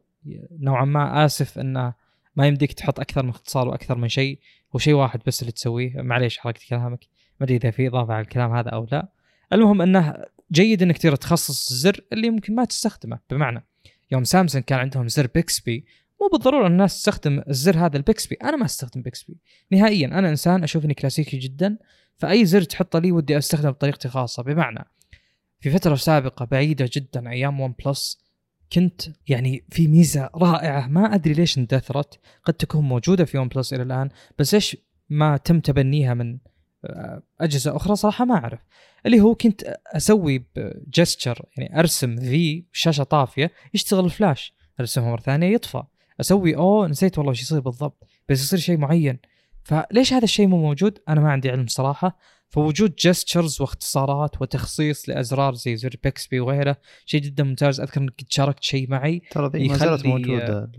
نوعا 0.58 0.84
ما 0.84 1.24
آسف 1.24 1.58
إنه 1.58 1.94
ما 2.36 2.46
يمديك 2.46 2.72
تحط 2.72 3.00
أكثر 3.00 3.22
من 3.22 3.28
اختصار 3.28 3.68
وأكثر 3.68 3.98
من 3.98 4.08
شيء. 4.08 4.38
هو 4.74 4.78
شيء 4.78 4.94
واحد 4.94 5.20
بس 5.26 5.42
اللي 5.42 5.52
تسويه. 5.52 6.02
معليش 6.02 6.38
حركت 6.38 6.62
كلامك. 6.68 7.04
ما 7.40 7.44
أدري 7.44 7.56
إذا 7.56 7.70
في 7.70 7.88
إضافة 7.88 8.14
على 8.14 8.22
الكلام 8.22 8.56
هذا 8.56 8.68
أو 8.68 8.86
لا. 8.92 9.08
المهم 9.52 9.82
إنه 9.82 10.24
جيد 10.52 10.82
إنك 10.82 10.98
تقدر 10.98 11.16
تخصص 11.16 11.70
الزر 11.70 12.00
اللي 12.12 12.30
ممكن 12.30 12.54
ما 12.54 12.64
تستخدمه. 12.64 13.18
بمعنى 13.30 13.64
يوم 14.12 14.24
سامسونج 14.24 14.64
كان 14.64 14.78
عندهم 14.78 15.08
زر 15.08 15.28
Bixby 15.34 15.84
مو 16.20 16.28
بالضرورة 16.32 16.66
الناس 16.66 16.94
تستخدم 16.94 17.42
الزر 17.48 17.78
هذا 17.86 17.96
ال 17.96 18.02
Bixby. 18.02 18.36
أنا 18.42 18.56
ما 18.56 18.64
أستخدم 18.64 19.02
Bixby. 19.02 19.36
نهائيا 19.70 20.06
أنا 20.06 20.28
إنسان 20.28 20.62
أشوف 20.62 20.84
إني 20.84 20.94
كلاسيكي 20.94 21.38
جدا 21.38 21.78
فأي 22.18 22.44
زر 22.44 22.62
تحطه 22.62 22.98
لي 22.98 23.12
ودي 23.12 23.38
أستخدمه 23.38 23.70
بطريقتي 23.70 24.08
الخاصه 24.08 24.42
بمعنى 24.42 24.84
في 25.60 25.70
فترة 25.70 25.94
سابقة 25.94 26.44
بعيدة 26.44 26.90
جدا 26.92 27.30
أيام 27.30 27.60
OnePlus 27.60 28.24
كنت 28.72 29.02
يعني 29.28 29.64
في 29.70 29.88
ميزة 29.88 30.30
رائعة. 30.34 30.88
ما 30.88 31.14
أدري 31.14 31.34
ليش 31.34 31.58
اندثرت. 31.58 32.20
قد 32.44 32.54
تكون 32.54 32.84
موجودة 32.84 33.24
في 33.24 33.38
OnePlus 33.38 33.74
إلى 33.74 33.82
الآن 33.82 34.08
بس 34.38 34.54
ليش 34.54 34.76
ما 35.10 35.36
تم 35.36 35.60
تبنيها 35.60 36.14
من 36.14 36.38
آه، 36.84 37.22
أجهزة 37.40 37.76
أخرى 37.76 37.96
صراحة 37.96 38.24
ما 38.24 38.34
أعرف. 38.34 38.60
اللي 39.06 39.20
هو 39.20 39.34
كنت 39.34 39.62
أسوي 39.86 40.44
ب 40.56 40.68
gesture 40.68 41.46
يعني 41.56 41.78
أرسم 41.78 42.16
في 42.16 42.64
شاشة 42.72 43.04
طافية 43.04 43.50
يشتغل 43.74 44.04
الفلاش. 44.04 44.54
أرسمها 44.80 45.10
مرة 45.10 45.20
ثانية 45.20 45.54
يطفى. 45.54 45.82
أسوي 46.20 46.56
أوه 46.56 46.86
نسيت 46.88 47.18
والله 47.18 47.30
وش 47.30 47.42
يصير 47.42 47.60
بالضبط 47.60 48.06
بس 48.28 48.40
يصير 48.42 48.58
شيء 48.58 48.78
معين. 48.78 49.18
فليش 49.64 50.12
هذا 50.12 50.24
الشيء 50.24 50.46
مو 50.46 50.62
موجود؟ 50.62 50.98
أنا 51.08 51.20
ما 51.20 51.30
عندي 51.30 51.50
علم 51.50 51.66
صراحة. 51.66 52.18
فوجود 52.48 52.94
gestures 52.94 53.60
واختصارات 53.60 54.42
وتخصيص 54.42 55.08
لأزرار 55.08 55.54
زي 55.54 55.76
زر 55.76 55.94
Bixby 56.02 56.40
وغيره 56.40 56.76
شيء 57.04 57.20
جدا 57.20 57.44
ممتاز. 57.44 57.80
أذكر 57.80 58.00
إنك 58.00 58.24
شاركت 58.28 58.62
شيء 58.62 58.90
معي. 58.90 59.22
ترى 59.30 59.48
ذي 59.48 59.68
ما 59.68 59.76
زالت 59.76 60.06
موجودة. 60.06 60.70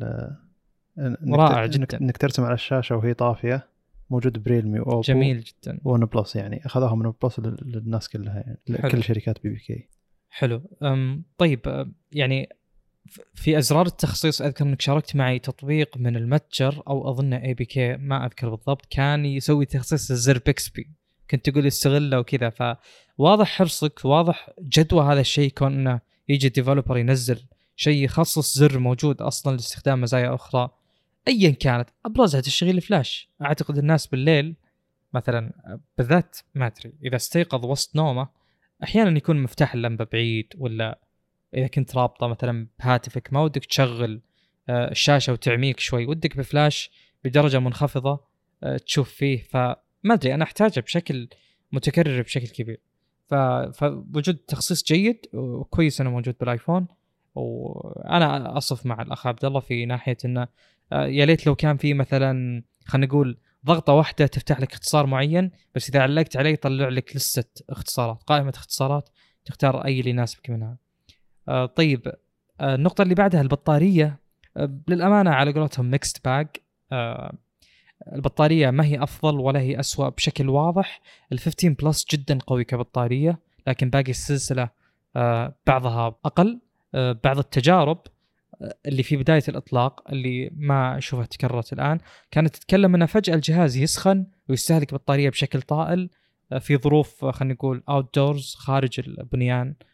رائع 1.30 1.66
جداً. 1.66 2.02
إنك 2.02 2.18
ترسم 2.18 2.44
على 2.44 2.54
الشاشة 2.54 2.96
وهي 2.96 3.14
طافية. 3.14 3.68
موجود 4.10 4.44
ب 4.44 4.49
Realme 4.49 4.80
و 4.80 4.84
Oppo. 4.84 5.02
جميل 5.02 5.44
جدا. 5.44 5.80
OnePlus 5.84 6.36
يعني. 6.36 6.66
أخذوها 6.66 6.96
من 6.96 7.14
Plus 7.24 7.40
لل- 7.40 7.58
للناس 7.62 8.10
كلها 8.10 8.36
يعني 8.36 8.82
حلو. 8.82 8.92
كل 8.92 9.04
شركات 9.04 9.44
BBK. 9.44 9.88
حلو. 10.30 10.62
أم 10.84 11.24
طيب 11.38 11.92
يعني 12.12 12.50
في 13.34 13.58
أزرار 13.58 13.86
التخصيص 13.86 14.42
أذكر 14.42 14.66
إنك 14.66 14.82
شاركت 14.82 15.16
معي 15.16 15.40
تطبيق 15.40 15.98
من 15.98 16.16
المتجر 16.16 16.84
أو 16.88 17.12
اظنه 17.12 17.44
APK 17.44 17.98
ما 17.98 18.26
أذكر 18.26 18.50
بالضبط 18.50 18.86
كان 18.90 19.26
يسوي 19.26 19.66
تخصيص 19.66 20.12
الزر 20.12 20.40
Bixby 20.46 20.90
كنت 21.32 21.50
تقول 21.50 21.68
استغله 21.68 22.20
وكذا. 22.20 22.50
فواضح 22.50 23.48
حرصك 23.48 24.06
واضح 24.06 24.50
جدوى 24.60 25.06
هذا 25.14 25.20
الشيء 25.20 25.52
كون 25.52 25.74
إنه 25.74 26.02
يجي 26.30 26.48
ال 26.48 26.53
developer 26.53 26.98
ينزل 26.98 27.44
شيء 27.76 28.04
يخصص 28.04 28.58
زر 28.58 28.80
موجود 28.80 29.22
أصلا 29.22 29.56
لاستخدام 29.56 30.02
مزايا 30.02 30.36
أخرى. 30.36 30.70
ايا 31.28 31.52
كانت 31.52 31.90
أبرزها 32.06 32.42
تشغيل 32.42 32.78
الفلاش. 32.78 33.30
أعتقد 33.42 33.78
الناس 33.78 34.08
بالليل 34.08 34.56
مثلا 35.14 35.52
بالذات 35.98 36.38
ما 36.56 36.68
أدري 36.68 36.94
إذا 37.04 37.16
استيقظ 37.16 37.66
وسط 37.66 37.96
نومه 37.96 38.28
أحيانا 38.84 39.18
يكون 39.18 39.44
مفتاح 39.44 39.74
اللمبة 39.74 40.08
بعيد 40.12 40.54
ولا 40.58 41.00
إذا 41.54 41.68
كنت 41.68 41.96
رابطة 41.96 42.28
مثلا 42.28 42.68
بهاتفك 42.80 43.34
ما 43.34 43.42
ودك 43.42 43.66
تشغل 43.66 44.22
آه، 44.70 44.92
الشاشة 44.92 45.34
وتعميك 45.34 45.80
شوي 45.80 46.06
ودك 46.06 46.38
بفلاش 46.38 46.92
بدرجة 47.24 47.60
منخفضة 47.60 48.20
آه، 48.64 48.78
تشوف 48.78 49.10
فيه. 49.10 49.44
فما 49.44 49.76
أدري 50.06 50.34
أنا 50.34 50.44
أحتاجه 50.44 50.80
بشكل 50.80 51.30
متكرر 51.72 52.22
بشكل 52.22 52.48
كبير. 52.48 52.82
فوجود 53.74 54.36
تخصيص 54.36 54.84
جيد 54.84 55.26
وكويس 55.34 56.02
إنه 56.02 56.10
موجود 56.10 56.36
بالآيفون. 56.40 56.88
وأنا 57.36 58.58
أصف 58.58 58.86
مع 58.86 59.02
الأخ 59.02 59.28
عبد 59.28 59.46
الله 59.46 59.60
في 59.60 59.86
ناحية 59.86 60.18
إنه 60.26 60.48
آه، 60.92 61.06
يا 61.06 61.26
ليت 61.26 61.48
لو 61.48 61.56
كان 61.56 61.78
في 61.78 61.94
مثلا 61.94 62.64
خلينا 62.86 63.08
نقول 63.08 63.38
ضغطة 63.66 63.94
واحدة 63.94 64.28
تفتح 64.28 64.60
لك 64.60 64.72
اختصار 64.72 65.06
معين 65.06 65.52
بس 65.76 65.90
إذا 65.90 66.02
علقت 66.02 66.38
عليه 66.38 66.50
يطلع 66.50 66.90
لك 66.90 67.16
list 67.16 67.56
ة 67.56 67.66
اختصارات 67.70 68.24
قائمة 68.24 68.54
اختصارات 68.56 69.10
تختار 69.46 69.86
أي 69.86 70.00
اللي 70.00 70.10
يناسبك 70.10 70.50
منها. 70.50 70.78
طيب 71.76 72.12
آه 72.62 72.76
النقطة 72.76 73.02
اللي 73.02 73.16
بعدها 73.16 73.42
البطارية. 73.42 74.20
آه 74.58 74.80
للأمانة 74.88 75.32
على 75.32 75.52
قولتهم 75.52 75.92
mixed 75.92 76.26
bag 76.26 76.48
آه 76.92 77.34
البطارية 78.14 78.70
ما 78.70 78.86
هي 78.86 79.04
أفضل 79.04 79.40
ولا 79.40 79.60
هي 79.60 79.80
اسوء 79.80 80.10
بشكل 80.10 80.50
واضح. 80.50 81.02
ال 81.32 81.40
15 81.40 81.70
Plus 81.70 82.06
جدا 82.12 82.40
قوي 82.48 82.64
كبطارية 82.64 83.40
لكن 83.68 83.90
باقي 83.90 84.12
السلسلة 84.12 84.70
آه 85.16 85.56
بعضها 85.68 86.16
آه 86.96 87.20
بعض 87.24 87.38
التجارب 87.38 88.02
اللي 88.86 89.04
في 89.04 89.18
بداية 89.18 89.44
الإطلاق 89.50 90.12
اللي 90.12 90.52
ما 90.56 90.98
أشوفها 90.98 91.26
تكررت 91.26 91.74
الآن 91.74 92.00
كانت 92.32 92.56
تتكلم 92.56 92.96
انه 92.96 93.06
فجأة 93.06 93.36
الجهاز 93.36 93.78
يسخن 93.78 94.26
ويستهلك 94.50 94.94
بطارية 94.94 95.30
بشكل 95.30 95.62
طائل 95.62 96.10
آه، 96.52 96.58
في 96.58 96.78
ظروف 96.78 97.26
آه، 97.26 97.32
خلينا 97.32 97.54
نقول 97.54 97.84
outdoors 97.90 98.56
خارج 98.56 99.00
البنيان. 99.00 99.68
آه، 99.82 99.86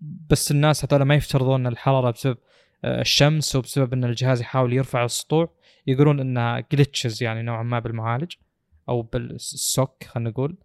بس 0.00 0.50
الناس 0.50 0.84
هذول 0.84 1.02
ما 1.02 1.14
يفترضون 1.14 1.66
الحرارة 1.66 2.10
بسبب 2.10 2.36
الشمس 2.84 3.56
وبسبب 3.56 3.92
إن 3.92 4.04
الجهاز 4.04 4.40
يحاول 4.40 4.72
يرفع 4.72 5.04
السطوع 5.04 5.52
يقولون 5.86 6.20
إنها 6.20 6.64
glitches 6.72 7.22
يعني 7.22 7.42
نوعا 7.42 7.62
ما 7.62 7.78
بالمعالج 7.78 8.32
أو 8.88 9.02
بال 9.02 9.43
SoC 9.43 10.04
خلينا 10.04 10.30
نقول. 10.30 10.56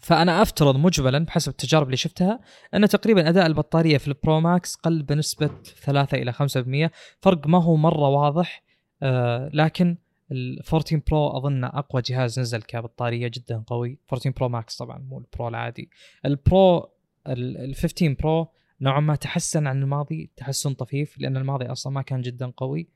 فأنا 0.00 0.42
أفترض 0.42 0.76
مجملا 0.76 1.18
بحسب 1.18 1.50
التجارب 1.50 1.86
اللي 1.86 1.96
شفتها 1.96 2.40
إن 2.74 2.88
تقريبا 2.88 3.28
أداء 3.28 3.46
البطارية 3.46 3.98
في 3.98 4.08
ال 4.08 4.16
Pro 4.16 4.40
Max 4.40 4.74
قل 4.74 5.02
بنسبة 5.02 5.50
3 5.64 6.16
إلى 6.22 6.32
5% 6.32 6.90
فرق 7.20 7.46
ما 7.46 7.62
هو 7.62 7.76
مرة 7.76 8.08
واضح 8.08 8.62
آه، 9.02 9.50
لكن 9.52 9.96
ال 10.32 10.60
14 10.66 11.00
Pro 11.10 11.28
أظن 11.28 11.64
أقوى 11.64 12.02
جهاز 12.02 12.40
نزل 12.40 12.62
كبطارية 12.62 13.30
جدا 13.34 13.64
قوي. 13.66 13.98
14 14.12 14.30
Pro 14.30 14.48
Max 14.48 14.76
طبعا 14.76 14.98
مو 14.98 15.18
ال 15.18 15.26
Pro 15.26 15.48
العادي. 15.48 15.90
ال 16.24 16.40
Pro 16.40 16.88
ال 17.26 17.74
15 17.74 18.16
Pro 18.20 18.48
نوعا 18.80 19.00
ما 19.00 19.14
تحسن 19.14 19.66
عن 19.66 19.82
الماضي 19.82 20.30
تحسن 20.36 20.74
طفيف 20.74 21.18
لأن 21.18 21.36
الماضي 21.36 21.66
أصلا 21.66 21.92
ما 21.92 22.02
كان 22.02 22.20
جدا 22.20 22.52
قوي. 22.56 22.88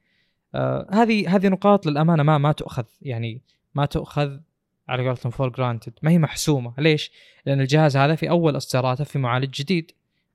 آه 0.54 0.86
هذه 0.90 1.36
هذه 1.36 1.48
نقاط 1.48 1.86
للأمانة 1.86 2.22
ما 2.22 2.38
ما 2.38 2.52
تؤخذ 2.52 2.84
يعني 3.02 3.42
ما 3.74 3.86
تؤخذ 3.86 4.38
على 4.88 5.06
قولتهم 5.06 5.32
for 5.32 5.48
granted 5.48 5.92
ما 6.02 6.10
هي 6.10 6.18
محسومة. 6.18 6.74
ليش؟ 6.78 7.12
لأن 7.46 7.60
الجهاز 7.60 7.96
هذا 7.96 8.14
في 8.14 8.30
أول 8.30 8.56
اصداراته 8.56 9.04
في 9.04 9.18
معالج 9.18 9.50
جديد. 9.50 9.92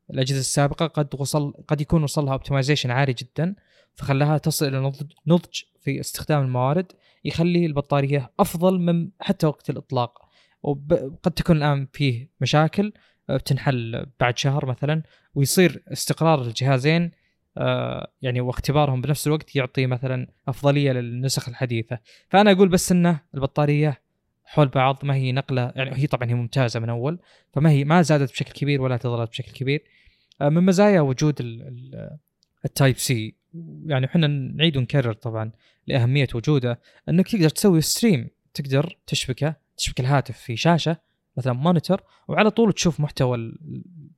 الأجهزة 0.09 0.39
السابقة 0.39 0.87
قد 0.87 1.15
وصل 1.19 1.53
قد 1.67 1.81
يكون 1.81 2.03
وصل 2.03 2.25
لها 2.25 2.33
optimization 2.33 2.91
عالي 2.91 3.13
جدا 3.13 3.55
فخلاها 3.95 4.37
تصل 4.37 4.67
إلى 4.67 4.91
نضج 5.27 5.61
في 5.79 5.99
استخدام 5.99 6.41
الموارد 6.41 6.91
يخلي 7.25 7.65
البطارية 7.65 8.31
أفضل 8.39 8.79
من 8.79 9.09
حتى 9.19 9.47
وقت 9.47 9.69
الإطلاق. 9.69 10.23
وقد 10.63 11.31
تكون 11.35 11.57
الآن 11.57 11.87
فيه 11.93 12.29
مشاكل 12.41 12.87
آه، 12.87 13.12
بتنحل 13.29 14.05
بعد 14.19 14.37
شهر 14.37 14.65
مثلا 14.65 15.03
ويصير 15.35 15.83
استقرار 15.91 16.41
الجهازين 16.41 17.11
آه، 17.57 18.11
يعني 18.21 18.41
واختبارهم 18.41 19.01
بنفس 19.01 19.27
الوقت 19.27 19.55
يعطي 19.55 19.85
مثلا 19.85 20.27
أفضلية 20.47 20.91
للنسخ 20.91 21.49
الحديثة. 21.49 21.99
فأنا 22.29 22.51
أقول 22.51 22.69
بس 22.69 22.91
إنه 22.91 23.19
البطارية 23.35 24.01
حول 24.43 24.67
بعض 24.67 25.05
ما 25.05 25.15
هي 25.15 25.31
نقلة 25.31 25.71
يعني 25.75 25.97
هي 25.97 26.07
طبعا 26.07 26.29
هي 26.29 26.33
ممتازة 26.33 26.79
من 26.79 26.89
أول 26.89 27.19
فما 27.53 27.69
هي 27.69 27.83
ما 27.83 28.01
زادت 28.01 28.31
بشكل 28.31 28.51
كبير 28.51 28.81
ولا 28.81 28.97
تضررت 28.97 29.29
بشكل 29.29 29.51
كبير. 29.51 29.83
آه، 30.41 30.49
من 30.49 30.63
مزايا 30.63 31.01
وجود 31.01 31.35
ال 32.65 32.97
Type-C 32.97 33.35
يعني 33.85 34.05
إحنا 34.05 34.27
نعيد 34.27 34.77
ونكرر 34.77 35.13
طبعا 35.13 35.51
لأهمية 35.87 36.27
وجوده 36.35 36.79
إنك 37.09 37.27
تقدر 37.27 37.49
تسوي 37.49 37.81
stream 37.81 38.29
تقدر 38.53 38.97
تشبكه 39.07 39.55
تشبك 39.77 39.99
الهاتف 39.99 40.37
في 40.37 40.55
شاشة 40.55 40.97
مثلا 41.37 41.53
monitor 41.53 42.01
وعلى 42.27 42.51
طول 42.51 42.73
تشوف 42.73 42.99
محتوى 42.99 43.37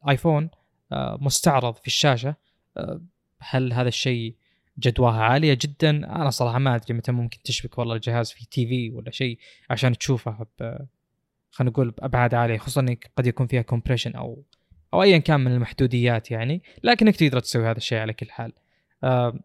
الايفون 0.03 0.49
آه، 0.91 1.17
مستعرض 1.21 1.75
في 1.75 1.87
الشاشة. 1.87 2.35
آه، 2.77 3.01
هل 3.39 3.73
هذا 3.73 3.87
الشيء 3.87 4.35
جدواها 4.79 5.21
عالية 5.21 5.57
جدا؟ 5.61 5.89
أنا 5.89 6.29
صراحة 6.29 6.59
ما 6.59 6.75
أدري 6.75 6.93
متى 6.93 7.11
ممكن 7.11 7.41
تشبك 7.43 7.77
والله 7.77 7.95
الجهاز 7.95 8.31
في 8.31 8.45
تي 8.45 8.67
في 8.67 8.91
ولا 8.91 9.11
شيء 9.11 9.37
عشان 9.69 9.97
تشوفه 9.97 10.45
خلينا 11.51 11.71
نقول 11.71 11.91
بأبعاد 11.91 12.33
عالية 12.33 12.57
خصوصا 12.57 12.81
إنك 12.81 13.11
قد 13.17 13.27
يكون 13.27 13.47
فيها 13.47 13.61
compression 13.61 14.11
أو 14.11 14.43
أو 14.93 15.03
ايا 15.03 15.17
كان 15.17 15.39
من 15.39 15.51
المحدوديات 15.51 16.31
يعني. 16.31 16.61
لكنك 16.83 17.15
تقدر 17.15 17.39
تسوي 17.39 17.65
هذا 17.65 17.77
الشيء 17.77 17.97
على 17.97 18.13
كل 18.13 18.29
حال. 18.29 18.53
آه 19.03 19.39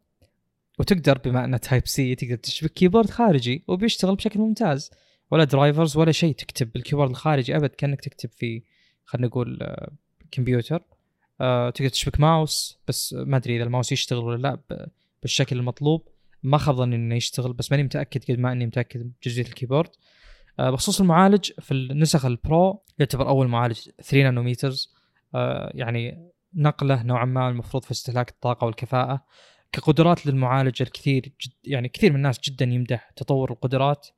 وتقدر 0.79 1.19
بما 1.19 1.45
انه 1.45 1.57
Type-C 1.57 2.15
تقدر 2.15 2.37
تشبك 2.37 2.73
keyboard 2.73 3.11
خارجي 3.11 3.65
وبيشتغل 3.69 4.17
بشكل 4.17 4.41
ممتاز. 4.41 4.91
ولا 5.31 5.45
drivers 5.45 5.97
ولا 5.97 6.13
شيء 6.13 6.35
تكتب 6.35 6.73
بال 6.73 6.80
keyboard 6.80 7.11
الخارجي 7.11 7.57
أبد 7.57 7.69
كأنك 7.69 8.01
تكتب 8.01 8.31
في 8.31 8.63
خلينا 9.05 9.27
نقول 9.29 9.59
آه 9.63 9.91
كمبيوتر. 10.31 10.83
آه 11.41 11.71
تقدر 11.71 11.89
تشبك 11.89 12.21
ماوس 12.21 12.79
بس 12.89 13.13
ما 13.13 13.37
أدري 13.37 13.57
إذا 13.57 13.65
الماوس 13.65 13.93
يشتغل 13.93 14.25
ولا 14.25 14.37
لا 14.43 14.87
بالشكل 15.23 15.59
المطلوب. 15.59 16.09
ما 16.43 16.59
خاب 16.59 16.75
ظني 16.75 16.97
إنه 16.97 17.15
يشتغل 17.15 17.53
بس 17.53 17.71
ماني 17.71 17.83
متأكد 17.83 18.25
قد 18.25 18.39
ما 18.39 18.53
إني 18.53 18.67
متأكد 18.67 19.13
بجزئيه 19.23 19.47
ال 19.47 19.51
keyboard. 19.51 19.91
آه، 20.59 20.71
بخصوص 20.71 21.01
المعالج 21.01 21.53
في 21.61 21.75
النسخ 21.75 22.25
ال 22.25 22.39
Pro 22.39 22.83
يعتبر 22.99 23.29
أول 23.29 23.49
معالج 23.49 23.79
3 24.03 24.23
nanometers 24.23 24.95
يعني 25.75 26.31
نقلة 26.55 27.03
نوعا 27.03 27.25
ما 27.25 27.49
المفروض 27.49 27.85
في 27.85 27.91
استهلاك 27.91 28.31
الطاقة 28.31 28.65
والكفاءة. 28.65 29.25
كقدرات 29.73 30.27
للمعالج 30.27 30.83
الكثير 30.83 31.23
جد 31.23 31.53
يعني 31.65 31.89
كثير 31.89 32.11
من 32.11 32.17
الناس 32.17 32.41
جدا 32.41 32.65
يمدح 32.65 33.11
تطور 33.17 33.51
القدرات. 33.51 34.09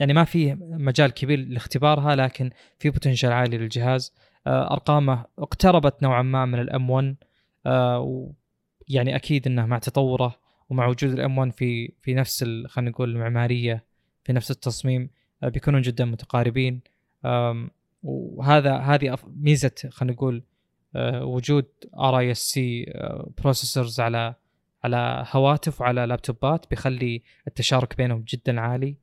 يعني 0.00 0.12
ما 0.12 0.24
فيه 0.24 0.54
مجال 0.60 1.10
كبير 1.10 1.38
لاختبارها 1.38 2.16
لكن 2.16 2.50
في 2.78 2.90
potential 2.90 3.32
عالي 3.32 3.58
للجهاز. 3.58 4.14
أرقامه 4.46 5.24
اقتربت 5.38 6.02
نوعا 6.02 6.22
ما 6.22 6.44
من 6.44 6.60
ال 6.60 6.90
M1 6.90 7.16
يعني 8.88 9.16
أكيد 9.16 9.46
إنه 9.46 9.66
مع 9.66 9.78
تطوره 9.78 10.36
ومع 10.70 10.86
وجود 10.86 11.12
ال 11.12 11.38
M1 11.38 11.52
في 11.52 11.92
في 12.02 12.14
نفس 12.14 12.44
خلينا 12.66 12.90
نقول 12.90 13.10
المعمارية 13.10 13.84
في 14.24 14.32
نفس 14.32 14.50
التصميم 14.50 15.10
آه، 15.42 15.48
بيكونون 15.48 15.82
جدا 15.82 16.04
متقاربين. 16.04 16.80
وهذا 18.02 18.76
هذه 18.76 19.18
ميزة 19.26 19.74
خلينا 19.90 20.14
نقول 20.14 20.42
آه، 20.96 21.24
وجود 21.24 21.66
RISC 21.98 22.92
processors 23.38 24.00
على 24.00 24.34
على 24.84 25.24
هواتف 25.30 25.80
وعلى 25.80 26.06
لابتوبات 26.06 26.70
بيخلي 26.70 27.22
التشارك 27.46 27.96
بينهم 27.96 28.24
جدا 28.28 28.60
عالي. 28.60 28.96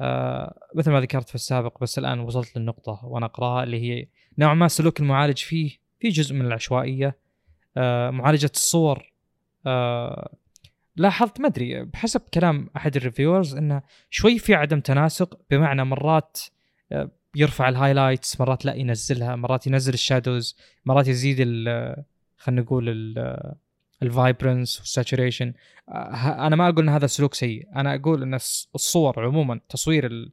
آه، 0.00 0.58
مثل 0.74 0.90
ما 0.90 1.00
ذكرت 1.00 1.28
في 1.28 1.34
السابق 1.34 1.80
بس 1.80 1.98
الآن 1.98 2.20
وصلت 2.20 2.56
للنقطة 2.58 3.00
وأنا 3.04 3.26
أقرأها 3.26 3.64
اللي 3.64 3.80
هي 3.80 4.06
نوعا 4.38 4.54
ما 4.54 4.68
سلوك 4.68 5.00
المعالج 5.00 5.38
فيه 5.38 5.76
في 6.00 6.08
جزء 6.08 6.34
من 6.34 6.46
العشوائية. 6.46 7.16
معالجة 8.10 8.50
الصور. 8.54 9.12
آه 9.66 10.36
لاحظت 10.96 11.40
ما 11.40 11.48
أدري 11.48 11.84
بحسب 11.84 12.20
كلام 12.34 12.70
أحد 12.76 12.96
ال 12.96 13.02
reviewers 13.02 13.56
انه 13.56 13.82
شوي 14.10 14.38
في 14.38 14.54
عدم 14.54 14.80
تناسق 14.80 15.38
بمعنى 15.50 15.84
مرات 15.84 16.40
آه 16.92 17.10
يرفع 17.36 17.68
ال 17.68 17.74
highlights 17.74 18.40
مرات 18.40 18.64
لا 18.64 18.74
ينزلها 18.74 19.36
مرات 19.36 19.66
ينزل 19.66 19.94
ال 19.94 20.02
shadows 20.02 20.56
مرات 20.84 21.08
يزيد 21.08 21.38
خلينا 22.36 22.62
نقول 22.62 23.14
ال 24.04 24.12
vibrance 24.12 24.80
وال 24.80 24.92
saturation 24.92 25.52
آه 25.88 26.46
أنا 26.46 26.56
ما 26.56 26.68
أقول 26.68 26.82
إن 26.82 26.88
هذا 26.88 27.06
سلوك 27.06 27.34
سيء. 27.34 27.68
أنا 27.76 27.94
أقول 27.94 28.22
إن 28.22 28.34
الصور 28.74 29.24
عموما 29.24 29.60
تصوير 29.68 30.06
ال 30.06 30.32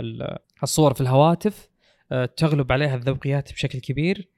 ال 0.00 0.38
الصور 0.62 0.94
في 0.94 1.00
الهواتف 1.00 1.68
آه 2.12 2.24
تغلب 2.24 2.72
عليها 2.72 2.96
الذوقيات 2.96 3.52
بشكل 3.52 3.78
كبير. 3.78 4.28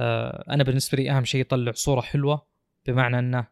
آه 0.00 0.44
أنا 0.50 0.64
بالنسبة 0.64 0.98
لي 0.98 1.10
أهم 1.10 1.24
شيء 1.24 1.40
يطلع 1.40 1.72
صورة 1.72 2.00
حلوة 2.00 2.42
بمعنى 2.86 3.18
إنه 3.18 3.46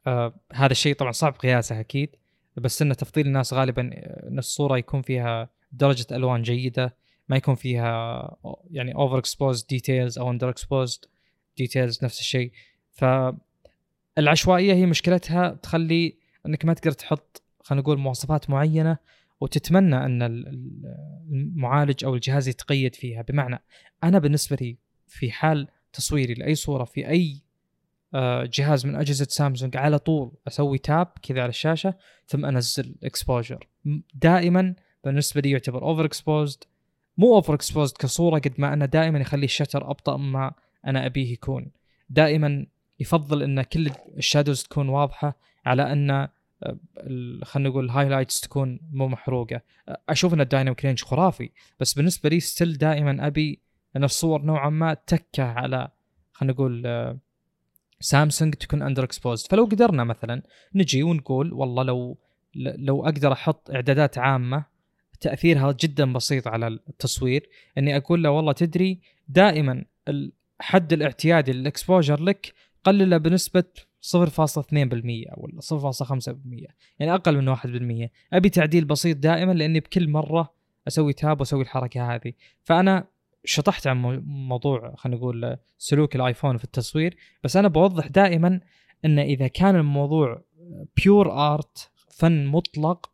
هذا 0.53 0.73
الشيء 0.73 0.95
طبعا 0.95 1.13
صعب 1.13 1.33
قياسه 1.33 1.81
أكيد 1.81 2.17
بس 2.57 2.83
إنه 2.83 2.95
تفضيل 2.95 3.27
الناس 3.27 3.55
غالبا 3.55 3.83
إن 4.29 4.39
الصورة 4.39 4.79
يكون 4.79 5.03
فيها 5.03 5.51
درجة 5.73 6.07
ألوان 6.13 6.43
جيدة 6.43 6.97
ما 7.29 7.37
يكون 7.37 7.55
فيها 7.55 8.37
يعني 8.71 8.95
over 8.95 9.19
exposed 9.19 9.67
details 9.67 10.19
أو 10.19 10.31
under 10.31 10.49
exposed 10.49 11.05
details 11.57 12.05
نفس 12.05 12.21
الشيء. 12.21 12.53
ف 12.93 13.05
العشوائية 14.19 14.75
هي 14.75 14.87
مشكلتها 14.87 15.49
تخلي 15.63 16.17
إنك 16.47 16.65
ما 16.65 16.75
تقدر 16.75 16.93
تحط 16.93 17.43
خلينا 17.65 17.83
نقول 17.83 17.99
مواصفات 17.99 18.51
معينة 18.51 18.99
وتتمنى 19.41 19.97
إن 20.05 20.23
ال- 20.23 20.49
ال- 20.49 20.95
المعالج 21.33 22.05
أو 22.05 22.15
الجهاز 22.15 22.49
يتقيد 22.49 22.95
فيها. 22.95 23.23
بمعنى 23.23 23.63
أنا 24.05 24.19
بالنسبة 24.19 24.57
لي 24.61 24.77
في 25.07 25.31
حال 25.31 25.69
تصويري 25.93 26.35
لأي 26.35 26.55
صورة 26.55 26.85
في 26.85 27.09
أي 27.09 27.43
آه، 28.15 28.49
جهاز 28.53 28.87
من 28.87 28.97
أجهزة 28.97 29.27
سامسونج 29.31 29.77
على 29.77 29.99
طول 29.99 30.33
أسوي 30.49 30.79
tap 30.79 31.07
كذا 31.23 31.41
على 31.43 31.49
الشاشة 31.49 31.95
ثم 32.27 32.45
أنزل 32.45 32.95
exposure 33.05 33.69
دائما 34.15 34.75
بالنسبة 35.05 35.41
لي 35.41 35.51
يعتبر 35.51 35.83
over 35.83 36.05
exposed 36.05 36.65
مو 37.17 37.35
over 37.35 37.55
exposed 37.55 37.97
كصورة 37.97 38.39
قد 38.39 38.53
ما 38.59 38.73
انه 38.75 38.85
دائما 38.87 39.19
يخلي 39.19 39.45
ال 39.45 39.50
shutter 39.50 39.91
أبطأ 39.91 40.17
ما 40.17 40.53
أنا 40.87 41.07
أبيه 41.07 41.33
يكون. 41.33 41.71
دائما 42.11 42.67
يفضل 43.01 43.43
إن 43.43 43.63
كل 43.63 43.91
ال 44.17 44.22
shadows 44.22 44.63
تكون 44.63 44.89
واضحة 44.89 45.39
على 45.67 45.93
أن 45.93 46.11
آه، 46.11 46.79
خلينا 47.45 47.69
نقول 47.69 47.85
ال 47.85 47.90
highlights 47.90 48.41
تكون 48.41 48.81
مو 48.93 49.09
محروقة. 49.09 49.61
آه، 49.89 50.01
أشوف 50.09 50.35
إن 50.35 50.41
ال 50.41 50.46
dynamic 50.46 50.85
range 50.85 51.03
خرافي 51.03 51.51
بس 51.81 51.95
بالنسبة 51.95 52.29
لي 52.29 52.41
still 52.41 52.79
دائما 52.79 53.27
أبي 53.27 53.61
إن 53.97 54.05
الصور 54.05 54.43
نوعا 54.43 54.71
ما 54.71 54.95
تكه 54.95 55.45
على 55.45 55.89
خلينا 56.33 56.55
نقول 56.55 56.83
آه، 56.87 57.19
سامسونج 58.01 58.55
تكون 58.55 58.83
under 58.83 59.05
exposed 59.05 59.51
فلو 59.51 59.65
قدرنا 59.65 60.05
مثلا 60.05 60.43
نجي 60.75 61.03
ونقول 61.03 61.53
والله 61.53 61.83
لو 61.83 62.19
لو 62.55 63.05
أقدر 63.05 63.33
أحط 63.33 63.71
إعدادات 63.71 64.19
عامة 64.19 64.65
تأثيرها 65.21 65.73
جدا 65.73 66.13
بسيط 66.13 66.49
على 66.49 66.67
التصوير 66.67 67.49
إني 67.79 67.97
أقول 67.97 68.23
له 68.23 68.31
والله 68.31 68.53
تدري 68.53 69.01
دائما 69.29 69.85
الحد 70.09 70.93
الاعتيادي 70.93 71.53
لل 71.53 71.67
exposure 71.67 72.23
لك 72.23 72.55
قلله 72.89 73.17
بنسبة 73.17 73.65
0.2% 74.01 74.15
ولا 75.37 75.61
0.5% 75.61 76.31
يعني 76.99 77.15
أقل 77.15 77.37
من 77.37 77.57
1% 77.57 78.11
أبي 78.33 78.49
تعديل 78.49 78.85
بسيط 78.85 79.17
دائما 79.17 79.53
لأني 79.53 79.81
بكل 79.81 80.09
مرة 80.11 80.53
أسوي 80.89 81.13
tap 81.13 81.41
وأسوي 81.41 81.63
الحركة 81.63 82.15
هذه. 82.15 82.33
فأنا 82.63 83.07
شطحت 83.45 83.87
عن 83.87 84.03
مو- 84.03 84.21
موضوع 84.27 84.95
خلينا 84.97 85.19
نقول 85.19 85.57
سلوك 85.79 86.17
الآيفون 86.17 86.57
في 86.57 86.65
التصوير 86.65 87.17
بس 87.45 87.57
أنا 87.57 87.69
بوضح 87.69 88.07
دائما 88.07 88.61
إن 89.05 89.19
إذا 89.19 89.47
كان 89.49 89.77
الموضوع 89.77 90.43
pure 90.97 91.33
art 91.55 91.91
فن 92.11 92.47
مطلق 92.47 93.11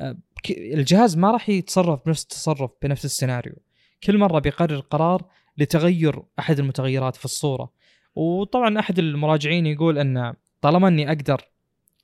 آه، 0.00 0.16
الجهاز 0.50 1.16
ما 1.16 1.30
راح 1.30 1.48
يتصرف 1.48 2.00
بنفس 2.06 2.22
التصرف 2.22 2.70
بنفس 2.82 3.04
السيناريو. 3.04 3.54
كل 4.02 4.18
مرة 4.18 4.38
بيقرر 4.38 4.80
قرار 4.80 5.24
لتغير 5.58 6.22
أحد 6.38 6.58
المتغيرات 6.58 7.16
في 7.16 7.24
الصورة. 7.24 7.70
وطبعا 8.18 8.78
أحد 8.78 8.98
المراجعين 8.98 9.66
يقول 9.66 9.98
أن 9.98 10.34
طالما 10.60 10.88
أني 10.88 11.08
أقدر 11.08 11.40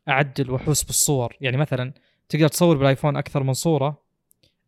أعدل 0.08 0.50
واحوس 0.50 0.84
بالصور 0.84 1.36
يعني 1.40 1.56
مثلا 1.56 1.92
تقدر 2.28 2.48
تصور 2.48 2.76
بالآيفون 2.76 3.16
أكثر 3.16 3.42
من 3.42 3.52
صورة 3.52 4.02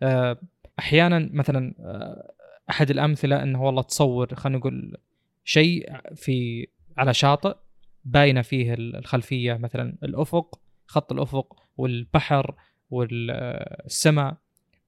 آه، 0.03 0.39
أحيانا 0.79 1.31
مثلا 1.33 1.75
آه، 1.81 2.33
أحد 2.71 2.91
الأمثلة 2.91 3.43
أنه 3.43 3.63
والله 3.63 3.83
تصور 3.83 4.35
خلينا 4.35 4.59
نقول 4.59 4.97
شيء 5.45 5.93
في 6.15 6.67
على 6.97 7.15
شاطئ 7.15 7.57
باينة 8.05 8.43
فيه 8.43 8.75
الخلفية 8.75 9.55
مثلا 9.55 9.97
الأفق 10.03 10.61
خط 10.87 11.13
الأفق 11.13 11.57
والبحر 11.77 12.55
والسماء 12.91 14.37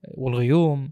والغيوم 0.09 0.91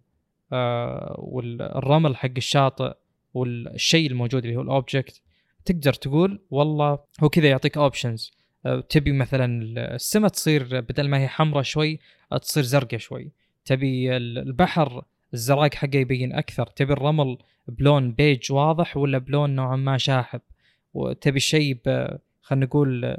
آه، 0.53 1.15
والرمل 1.19 2.17
حق 2.17 2.31
الشاطئ 2.37 2.95
والشيء 3.35 4.11
الموجود 4.11 4.45
اللي 4.45 4.57
هو 4.57 4.63
ال 4.63 4.71
object 4.71 5.23
تقدر 5.67 5.93
تقول 5.93 6.41
والله 6.51 6.99
هو 7.23 7.29
كذا 7.29 7.49
يعطيك 7.49 7.77
options 7.79 8.33
تبي 8.89 9.13
مثلا 9.13 9.63
السماء 9.95 10.31
تصير 10.31 10.81
بدل 10.81 11.09
ما 11.09 11.19
هي 11.19 11.29
حمراء 11.29 11.63
شوي 11.63 11.99
آه، 12.33 12.39
تصير 12.39 12.63
زرقاء 12.63 12.99
شوي. 13.01 13.33
تبي 13.65 14.17
ال- 14.17 14.39
البحر 14.39 15.05
الزراق 15.35 15.75
حقه 15.75 15.97
يبين 15.97 16.33
أكثر. 16.35 16.67
تبي 16.67 16.93
الرمل 16.93 17.39
بلون 17.69 18.13
بيج 18.13 18.53
واضح 18.53 18.97
ولا 18.97 19.19
بلون 19.19 19.51
نوعا 19.55 19.77
ما 19.77 19.99
شاحب؟ 19.99 20.41
وتبي 20.95 21.37
الشيء 21.37 21.79
خلينا 22.43 22.67
نقول 22.67 23.17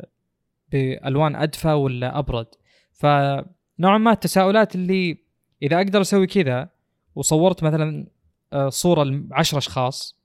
بألوان 0.71 1.35
أدفى 1.35 1.67
ولا 1.73 2.19
أبرد؟ 2.19 2.47
فنوعا 2.93 3.97
ما 3.97 4.11
التساؤلات 4.11 4.75
اللي 4.75 5.17
إذا 5.63 5.77
أقدر 5.77 6.01
أسوي 6.01 6.27
كذا 6.27 6.69
وصورت 7.15 7.63
مثلا 7.63 8.07
آه، 8.53 8.69
صورة 8.69 9.03
ل 9.03 9.27
10 9.31 9.57
أشخاص 9.57 10.16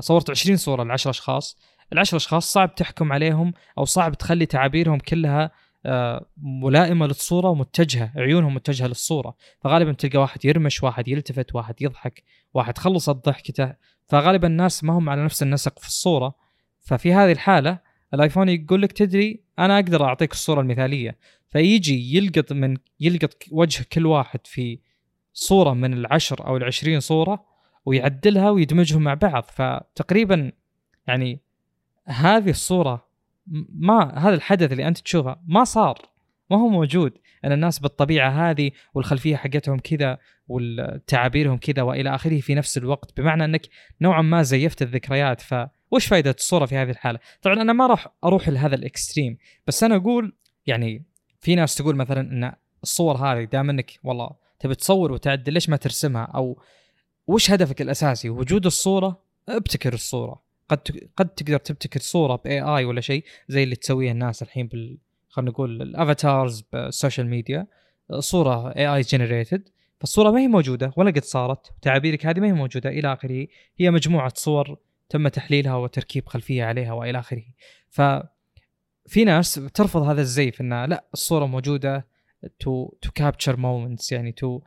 صورت 0.00 0.30
20 0.30 0.56
صورة 0.56 0.84
ل 0.84 0.90
10 0.90 1.10
أشخاص. 1.10 1.58
ال 1.92 1.98
10 1.98 2.16
أشخاص 2.16 2.52
صعب 2.52 2.74
تحكم 2.74 3.12
عليهم 3.12 3.52
أو 3.78 3.84
صعب 3.84 4.14
تخلي 4.14 4.46
تعابيرهم 4.46 4.98
كلها 4.98 5.50
آه، 5.86 6.26
ملائمة 6.42 7.06
للصورة 7.06 7.48
ومتجهة 7.48 8.12
عيونهم 8.16 8.54
متجهة 8.54 8.86
للصورة. 8.86 9.36
فغالبا 9.60 9.92
تلقى 9.92 10.18
واحد 10.18 10.44
يرمش 10.44 10.82
واحد 10.82 11.08
يلتفت 11.08 11.54
واحد 11.54 11.82
يضحك 11.82 12.22
واحد 12.54 12.78
خلصت 12.78 13.10
ضحكته 13.26 13.74
فغالبا 14.06 14.46
الناس 14.46 14.84
ما 14.84 14.92
هم 14.92 15.10
على 15.10 15.24
نفس 15.24 15.42
النسق 15.42 15.78
في 15.78 15.86
الصورة. 15.86 16.34
ففي 16.80 17.12
هذه 17.12 17.32
الحالة 17.32 17.78
الآيفون 18.14 18.48
يقول 18.48 18.82
لك 18.82 18.92
تدري 18.92 19.42
أنا 19.58 19.74
أقدر 19.74 20.04
أعطيك 20.04 20.32
الصورة 20.32 20.60
المثالية. 20.60 21.18
فيجي 21.48 22.16
يلقط 22.16 22.52
من 22.52 22.76
يلقط 23.00 23.34
وجه 23.50 23.86
كل 23.92 24.06
واحد 24.06 24.40
في 24.44 24.78
صورة 25.32 25.74
من 25.74 25.92
العشر 25.92 26.46
أو 26.46 26.56
العشرين 26.56 27.00
صورة 27.00 27.47
ويعدلها 27.88 28.50
ويدمجهم 28.50 29.02
مع 29.02 29.14
بعض. 29.14 29.42
فتقريبا 29.42 30.52
يعني 31.06 31.40
هذه 32.06 32.50
الصورة 32.50 33.08
ما 33.68 34.18
هذا 34.18 34.34
الحدث 34.34 34.72
اللي 34.72 34.88
أنت 34.88 34.98
تشوفه 34.98 35.36
ما 35.46 35.64
صار 35.64 35.98
ما 36.50 36.56
هو 36.56 36.68
موجود. 36.68 37.18
أن 37.44 37.52
الناس 37.52 37.78
بالطبيعة 37.78 38.50
هذه 38.50 38.70
والخلفية 38.94 39.36
حقتهم 39.36 39.78
كذا 39.78 40.18
والتعابيرهم 40.48 41.58
كذا 41.58 41.82
وإلى 41.82 42.14
آخره 42.14 42.40
في 42.40 42.54
نفس 42.54 42.78
الوقت. 42.78 43.20
بمعنى 43.20 43.44
أنك 43.44 43.62
نوعا 44.00 44.22
ما 44.22 44.42
زيفت 44.42 44.82
الذكريات. 44.82 45.40
فوش 45.40 46.06
فائده 46.06 46.30
الصورة 46.30 46.66
في 46.66 46.76
هذه 46.76 46.90
الحالة؟ 46.90 47.18
طبعا 47.42 47.62
أنا 47.62 47.72
ما 47.72 47.86
راح 47.86 48.08
أروح 48.24 48.48
لهذا 48.48 48.74
ال 48.74 48.82
extreme 48.82 49.38
بس 49.66 49.84
أنا 49.84 49.96
أقول 49.96 50.32
يعني 50.66 51.04
في 51.40 51.54
ناس 51.54 51.74
تقول 51.74 51.96
مثلا 51.96 52.20
أن 52.20 52.52
الصور 52.82 53.16
هذه 53.16 53.44
دام 53.44 53.70
أنك 53.70 53.98
والله 54.04 54.30
تبي 54.58 54.74
تصور 54.74 55.12
وتعدل 55.12 55.52
ليش 55.52 55.68
ما 55.68 55.76
ترسمها؟ 55.76 56.22
أو 56.24 56.62
وش 57.28 57.50
هدفك 57.50 57.82
الأساسي؟ 57.82 58.30
وجود 58.30 58.66
الصورة؟ 58.66 59.22
ابتكر 59.48 59.94
الصورة. 59.94 60.42
قد 60.68 61.08
قد 61.16 61.28
تقدر 61.28 61.58
تبتكر 61.58 62.00
صورة 62.00 62.36
ب 62.36 62.60
AI 62.60 62.84
ولا 62.84 63.00
شيء 63.00 63.24
زي 63.48 63.62
اللي 63.62 63.76
تسويه 63.76 64.10
الناس 64.12 64.42
الحين 64.42 64.66
بال 64.66 64.98
خلينا 65.28 65.50
نقول 65.50 65.82
ال 65.82 65.92
avatars 65.92 66.64
بال 66.72 66.86
social 66.86 67.26
media 67.26 67.66
صورة 68.18 68.76
AI 68.76 68.94
generated 68.94 69.68
فالصورة 70.00 70.30
ما 70.30 70.40
هي 70.40 70.48
موجودة 70.48 70.92
ولا 70.96 71.10
قد 71.10 71.24
صارت. 71.24 71.72
تعابيرك 71.82 72.26
هذه 72.26 72.40
ما 72.40 72.46
هي 72.46 72.52
موجودة 72.52 72.90
إلى 72.90 73.12
آخره. 73.12 73.46
هي 73.76 73.90
مجموعة 73.90 74.32
صور 74.36 74.78
تم 75.08 75.28
تحليلها 75.28 75.74
وتركيب 75.76 76.26
خلفية 76.26 76.64
عليها 76.64 76.92
وإلى 76.92 77.18
آخره. 77.18 77.44
ف 77.88 78.00
في 79.06 79.24
ناس 79.24 79.54
ترفض 79.54 80.02
هذا 80.02 80.20
الزيف 80.20 80.60
إنها 80.60 80.86
لا 80.86 81.04
الصورة 81.14 81.46
موجودة 81.46 82.06
to 82.60 82.94
to 83.02 83.10
capture 83.14 83.56
moments 83.56 84.12
يعني 84.12 84.32
تو 84.32 84.60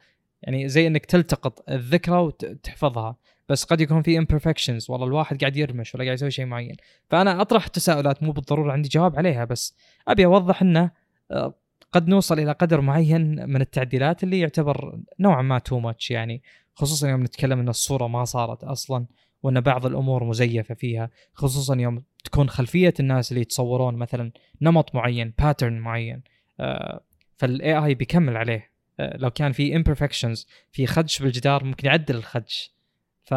يعني 0.43 0.69
زي 0.69 0.87
إنك 0.87 1.05
تلتقط 1.05 1.69
الذكرى 1.69 2.17
وتحفظها 2.17 3.15
بس 3.49 3.63
قد 3.63 3.81
يكون 3.81 4.01
في 4.01 4.21
imperfections 4.21 4.89
والله 4.89 5.07
الواحد 5.07 5.39
قاعد 5.39 5.57
يرمش 5.57 5.95
ولا 5.95 6.03
قاعد 6.03 6.13
يسوي 6.17 6.31
شيء 6.31 6.45
معين. 6.45 6.75
فأنا 7.09 7.41
أطرح 7.41 7.67
تساؤلات 7.67 8.23
مو 8.23 8.31
بالضرورة 8.31 8.71
عندي 8.71 8.89
جواب 8.89 9.17
عليها 9.17 9.45
بس 9.45 9.77
أبي 10.07 10.25
أوضح 10.25 10.61
إنه 10.61 10.91
آه، 11.31 11.53
قد 11.91 12.07
نوصل 12.07 12.39
إلى 12.39 12.51
قدر 12.51 12.81
معين 12.81 13.49
من 13.49 13.61
التعديلات 13.61 14.23
اللي 14.23 14.39
يعتبر 14.39 14.99
نوعا 15.19 15.41
ما 15.41 15.59
too 15.59 15.79
much 15.79 16.11
يعني. 16.11 16.41
خصوصا 16.75 17.09
يوم 17.09 17.23
نتكلم 17.23 17.59
إن 17.59 17.69
الصورة 17.69 18.07
ما 18.07 18.23
صارت 18.25 18.63
أصلا 18.63 19.05
وإن 19.43 19.61
بعض 19.61 19.85
الأمور 19.85 20.23
مزيفة 20.23 20.75
فيها. 20.75 21.09
خصوصا 21.33 21.75
يوم 21.75 22.03
تكون 22.23 22.49
خلفية 22.49 22.93
الناس 22.99 23.31
اللي 23.31 23.41
يتصورون 23.41 23.95
مثلا 23.95 24.31
نمط 24.61 24.95
معين 24.95 25.33
pattern 25.39 25.79
معين 25.79 26.21
آه، 26.59 27.01
فال 27.38 27.86
AI 27.86 27.93
بيكمل 27.93 28.37
عليه. 28.37 28.70
لو 29.15 29.29
كان 29.29 29.51
في 29.51 29.83
imperfections 29.83 30.45
في 30.71 30.87
خدش 30.87 31.21
بالجدار 31.21 31.63
ممكن 31.63 31.87
يعدل 31.87 32.15
الخدش. 32.15 32.75
ف 33.23 33.33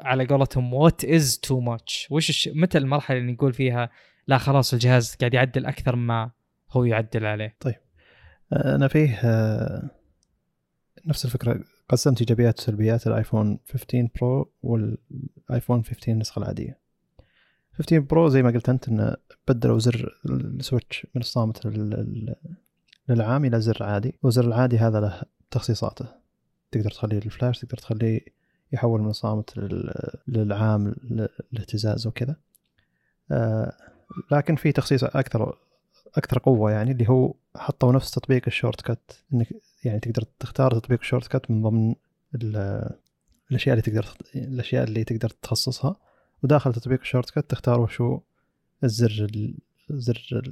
على 0.00 0.26
قولتهم 0.26 0.74
what 0.74 1.04
is 1.04 1.38
too 1.40 1.60
much 1.60 2.08
وش. 2.10 2.48
متى 2.48 2.78
المرحلة 2.78 3.18
اللي 3.18 3.32
نقول 3.32 3.52
فيها 3.52 3.90
لا 4.26 4.38
خلاص 4.38 4.72
الجهاز 4.72 5.14
قاعد 5.14 5.34
يعدل 5.34 5.66
أكثر 5.66 5.96
ما 5.96 6.30
هو 6.70 6.84
يعدل 6.84 7.26
عليه؟ 7.26 7.56
أنا 8.52 8.88
فيه 8.88 9.20
آه، 9.24 9.90
نفس 11.06 11.24
الفكرة. 11.24 11.64
قسمت 11.88 12.20
إيجابيات 12.20 12.58
وسلبيات 12.58 13.06
الايفون 13.06 13.58
15 13.72 14.08
Pro 14.20 14.52
والايفون 14.62 15.84
15 15.84 16.12
النسخة 16.12 16.38
العادية. 16.38 16.78
15 17.72 17.98
Pro 17.98 18.28
زي 18.28 18.42
ما 18.42 18.50
قلت 18.50 18.68
أنت 18.68 18.88
إنه 18.88 19.16
بدلوا 19.48 19.78
زر 19.78 20.20
ال 20.26 20.37
switch 20.37 21.06
من 21.14 21.20
الصامت 21.20 21.66
للعام 23.08 23.44
إلى 23.44 23.60
زر 23.60 23.82
عادي 23.82 24.18
والزر 24.22 24.44
العادي 24.44 24.78
هذا 24.78 25.00
له 25.00 25.22
تخصيصاته. 25.50 26.06
تقدر 26.70 26.90
تخليه 26.90 27.20
للفلاش 27.20 27.58
تقدر 27.58 27.76
تخليه 27.78 28.20
يحول 28.72 29.00
من 29.00 29.10
الصامت 29.10 29.56
لل- 29.56 30.14
للعام 30.28 30.94
للاهتزاز 31.52 32.06
وكذا. 32.06 32.36
آه، 33.30 33.72
لكن 34.32 34.56
في 34.56 34.72
تخصيص 34.72 35.04
أكثر 35.04 35.58
أكثر 36.16 36.38
قوة 36.38 36.70
يعني 36.70 36.92
اللي 36.92 37.08
هو 37.08 37.34
حطوا 37.56 37.92
نفس 37.92 38.10
تطبيق 38.10 38.42
ال 38.46 38.80
shortcut 38.80 39.24
إنك 39.34 39.48
يعني 39.84 40.00
تقدر 40.00 40.22
تختار 40.40 40.70
تطبيق 40.72 41.02
shortcut 41.02 41.50
من 41.50 41.62
ضمن 41.62 41.94
ال- 42.34 42.90
الأشياء 43.50 43.72
اللي 43.78 43.82
تقدر 43.82 44.06
الأشياء 44.36 44.84
اللي 44.84 45.04
تقدر 45.04 45.28
تخصصها. 45.28 45.96
وداخل 46.42 46.72
تطبيق 46.74 47.02
shortcut 47.04 47.50
تختار 47.50 47.80
وشو 47.80 48.20
الزر 48.84 49.24
ال- 49.34 49.58
زر 49.90 50.42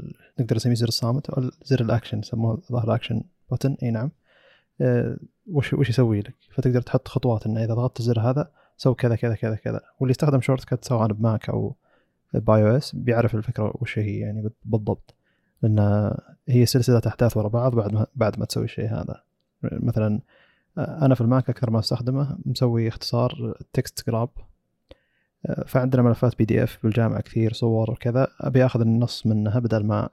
نقدر 0.41 0.57
نسميه 0.57 0.75
زر 0.75 0.89
الصامت 0.89 1.31
أو 1.31 1.51
زر 1.65 1.81
الأكشن 1.81 2.19
يسموه 2.19 2.63
ظاهر 2.73 2.95
action 2.95 3.23
button. 3.51 3.77
إي 3.83 3.91
نعم. 3.91 4.11
آه، 4.81 5.17
وش 5.47 5.75
وش 5.75 5.89
يسوي 5.89 6.21
لك؟ 6.21 6.35
فتقدر 6.51 6.81
تحط 6.83 7.09
خطوات 7.09 7.47
إنه 7.47 7.65
إذا 7.65 7.75
ضغطت 7.75 8.01
الزر 8.01 8.21
هذا 8.21 8.51
سوي 8.77 8.95
كذا 8.95 9.17
كذا 9.17 9.35
كذا 9.35 9.55
كذا. 9.55 9.81
واللي 10.01 10.11
يستخدم 10.11 10.41
shortcut 10.41 10.85
سواء 10.85 11.13
بماك 11.13 11.49
أو 11.49 11.77
ب 12.35 12.63
iOS 12.63 12.95
بيعرف 12.97 13.35
الفكرة 13.35 13.73
وش 13.81 13.99
هي 13.99 14.19
يعني 14.19 14.43
بال- 14.43 14.53
بالضبط. 14.65 15.15
لأن 15.63 16.11
هي 16.49 16.67
سلسلة 16.67 17.03
أحداث 17.07 17.37
ورا 17.37 17.49
بعض 17.49 17.75
بعد 17.75 17.93
ما 17.93 18.07
بعد 18.15 18.39
ما 18.39 18.45
تسوي 18.45 18.65
الشيء 18.65 18.89
هذا. 18.89 19.23
مثلا 19.63 20.21
آه، 20.79 21.05
أنا 21.07 21.15
في 21.15 21.21
الماك 21.21 21.51
أكثر 21.51 21.71
ما 21.71 21.79
أستخدمه 21.79 22.39
مسوي 22.47 22.89
اختصار 22.89 23.59
text 23.73 24.07
grab. 24.07 24.29
فعندنا 25.67 26.03
ملفات 26.03 26.39
PDF 26.39 26.79
بالجامعة 26.83 27.21
كثير 27.21 27.53
صور 27.53 27.91
وكذا. 27.91 28.29
أبي 28.41 28.67
أخذ 28.67 28.81
النص 28.81 29.27
منها 29.27 29.59
بدل 29.59 29.85
ما 29.85 30.09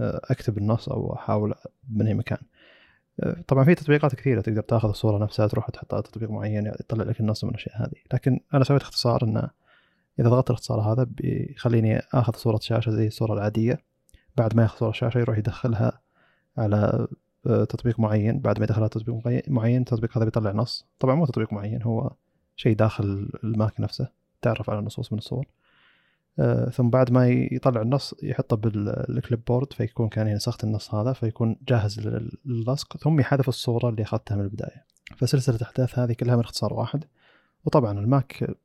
آه، 0.00 0.20
أكتب 0.24 0.58
النص 0.58 0.88
أو 0.88 1.14
أحاول 1.14 1.54
من 1.88 2.06
أي 2.06 2.14
مكان. 2.14 2.38
آه، 3.20 3.36
طبعا 3.48 3.64
في 3.64 3.74
تطبيقات 3.74 4.14
كثيرة 4.14 4.40
تقدر 4.40 4.62
تأخذ 4.62 4.88
الصورة 4.88 5.24
نفسها 5.24 5.46
تروح 5.46 5.70
تحطها 5.70 5.96
على 5.96 6.02
تطبيق 6.02 6.30
معين 6.30 6.66
يطلع 6.66 7.04
لك 7.04 7.20
النص 7.20 7.44
من 7.44 7.50
الأشياء 7.50 7.82
هذه. 7.82 7.96
لكن 8.12 8.40
أنا 8.54 8.64
سويت 8.64 8.82
اختصار 8.82 9.24
إنه 9.24 9.50
إذا 10.20 10.28
ضغطت 10.28 10.50
الاختصار 10.50 10.80
هذا 10.80 11.04
بيخليني 11.04 11.98
أخذ 11.98 12.36
صورة 12.36 12.58
شاشة 12.62 12.90
زي 12.90 13.06
الصورة 13.06 13.32
العادية. 13.34 13.78
بعد 14.36 14.56
ما 14.56 14.62
ياخذ 14.62 14.78
صورة 14.78 14.92
شاشة 14.92 15.18
يروح 15.18 15.38
يدخلها 15.38 16.00
على 16.58 17.08
آه، 17.46 17.64
تطبيق 17.64 18.00
معين. 18.00 18.40
بعد 18.40 18.58
ما 18.58 18.64
يدخلها 18.64 18.88
تطبيق 18.88 19.14
معين 19.48 19.80
التطبيق 19.80 20.16
هذا 20.18 20.24
بيطلع 20.24 20.52
نص. 20.52 20.86
طبعا 20.98 21.14
مو 21.14 21.26
تطبيق 21.26 21.52
معين 21.52 21.82
هو 21.82 22.10
شيء 22.56 22.76
داخل 22.76 23.30
الماك 23.44 23.80
نفسه. 23.80 24.08
تعرف 24.46 24.70
على 24.70 24.78
النصوص 24.78 25.12
من 25.12 25.18
الصور. 25.18 25.46
آه، 26.38 26.70
ثم 26.70 26.90
بعد 26.90 27.10
ما 27.10 27.28
يطلع 27.28 27.82
النص 27.82 28.14
يحطه 28.22 28.56
بال 28.56 29.44
clipboard 29.44 29.72
فيكون 29.72 30.08
كان 30.08 30.34
نسخت 30.34 30.64
النص 30.64 30.94
هذا 30.94 31.12
فيكون 31.12 31.56
جاهز 31.68 32.00
لل- 32.00 32.38
للصق 32.44 32.96
ثم 32.96 33.20
يحذف 33.20 33.48
الصورة 33.48 33.88
اللي 33.88 34.02
أخذتها 34.02 34.36
من 34.36 34.44
البداية. 34.44 34.84
فسلسلة 35.16 35.56
الأحداث 35.56 35.98
هذه 35.98 36.12
كلها 36.12 36.36
من 36.36 36.42
اختصار 36.42 36.74
واحد. 36.74 37.04
وطبعا 37.64 37.98
الماك 37.98 38.56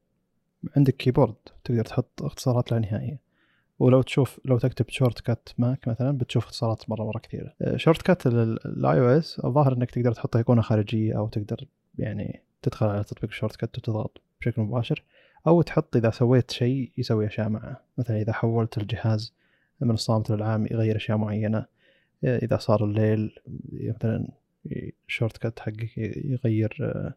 عندك 0.77 0.95
keyboard 0.95 1.35
تقدر 1.63 1.85
تحط 1.85 2.23
اختصارات 2.23 2.71
لا 2.71 2.79
نهائية. 2.79 3.19
ولو 3.79 4.01
تشوف 4.01 4.39
لو 4.45 4.57
تكتب 4.57 4.85
shortcut 4.89 5.49
Mac 5.57 5.87
مثلا 5.87 6.17
بتشوف 6.17 6.43
اختصارات 6.43 6.89
مرة 6.89 7.03
مرة 7.03 7.19
كثيرة. 7.19 7.53
آه، 7.61 7.77
shortcut 7.77 8.27
ال 8.27 8.99
iOS 8.99 9.39
الظاهر 9.45 9.73
إنك 9.73 9.91
تقدر 9.91 10.11
تحط 10.11 10.35
ايقونة 10.35 10.61
خارجية 10.61 11.17
أو 11.17 11.27
تقدر 11.27 11.67
يعني 11.97 12.43
تدخل 12.61 12.85
على 12.85 13.03
تطبيق 13.03 13.31
shortcut 13.31 13.77
وتضغط 13.77 14.21
بشكل 14.41 14.61
مباشر. 14.61 15.03
أو 15.47 15.61
تحط 15.61 15.95
إذا 15.95 16.09
سويت 16.09 16.51
شيء 16.51 16.91
يسوي 16.97 17.27
أشياء 17.27 17.49
معه. 17.49 17.81
مثلا 17.97 18.21
إذا 18.21 18.33
حولت 18.33 18.77
الجهاز 18.77 19.33
من 19.81 19.91
الصامت 19.91 20.29
للعام 20.29 20.65
يغير 20.65 20.95
أشياء 20.95 21.17
معينة. 21.17 21.65
إذا 22.23 22.57
صار 22.57 22.85
الليل 22.85 23.35
مثلا 23.73 24.27
ال 25.07 25.37
shortcut 25.37 25.59
حقك 25.59 25.97
يغير 25.97 26.77
آه، 26.81 27.13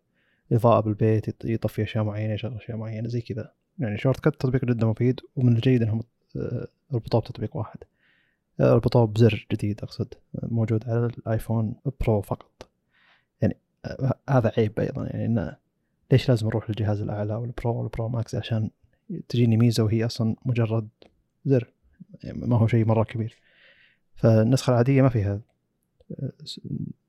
إضاءة 0.53 0.81
بالبيت 0.81 1.31
يط- 1.31 1.45
يطفي 1.45 1.83
أشياء 1.83 2.05
معينة 2.05 2.35
يشغل 2.35 2.57
أشياء 2.57 2.77
معينة 2.77 3.09
زي 3.09 3.21
كذا. 3.21 3.53
يعني 3.79 3.99
shortcut 3.99 4.35
تطبيق 4.35 4.65
جدا 4.65 4.87
مفيد 4.87 5.21
ومن 5.37 5.57
الجيد 5.57 5.83
إنهم 5.83 6.03
آه، 6.37 6.67
ربطوه 6.95 7.21
بتطبيق 7.21 7.57
واحد. 7.57 7.79
آه، 8.61 8.75
ربطوه 8.75 9.07
بزر 9.07 9.47
جديد 9.53 9.81
أقصد 9.83 10.15
موجود 10.43 10.89
على 10.89 11.07
الآيفون 11.07 11.75
Pro 12.01 12.21
فقط. 12.21 12.69
يعني 13.43 13.57
هذا 14.29 14.53
عيب 14.59 14.81
أيضا 14.81 15.07
يعني 15.07 15.27
إنه 15.27 15.57
ليش 16.15 16.29
لازم 16.29 16.47
أروح 16.47 16.71
للجهاز 16.71 17.01
الأعلى 17.01 17.35
وال 17.35 17.51
Pro 17.51 17.75
وال 17.75 17.88
Pro 17.88 18.09
Max 18.09 18.35
عشان 18.35 18.71
تجيني 19.29 19.57
ميزة 19.57 19.85
وهي 19.85 20.05
أصلا 20.05 20.37
مجرد 20.45 20.89
زر 21.45 21.73
يعني 22.25 22.47
ما 22.47 22.57
هو 22.57 22.67
شيء 22.67 22.85
مرة 22.85 23.05
كبير. 23.05 23.37
فالنسخة 24.15 24.71
العادية 24.71 25.03
ما 25.03 25.09
فيها 25.09 25.41
آه، 26.13 26.33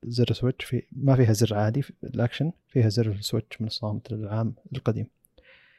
زر 0.04 0.34
switch 0.34 0.66
في 0.66 0.84
ما 0.92 1.16
فيها 1.16 1.34
زر 1.34 1.56
عادي 1.56 1.82
في 1.82 1.94
الأكشن 2.04 2.52
فيها 2.68 2.90
زر 2.90 3.08
ال 3.12 3.19
switch 3.19 3.62
من 3.62 3.68
الصامت 3.68 4.12
للعام 4.12 4.54
القديم. 4.76 5.08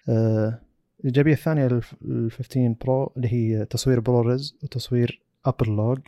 آه، 0.08 0.60
الإيجابية 1.00 1.32
الثانية 1.32 1.66
لل 1.66 2.30
15 2.30 2.74
Pro 2.80 3.12
اللي 3.16 3.32
هي 3.32 3.64
تصوير 3.64 4.00
ProRes 4.00 4.56
وتصوير 4.62 5.20
Apple 5.46 5.68
Log. 5.68 6.00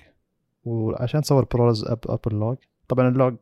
وعشان 0.64 1.22
تصور 1.22 1.44
ProRes 1.44 1.84
اب 1.84 1.98
Apple 2.06 2.32
Log 2.32 2.56
طبعا 2.88 3.08
ال 3.08 3.15
log 3.15 3.34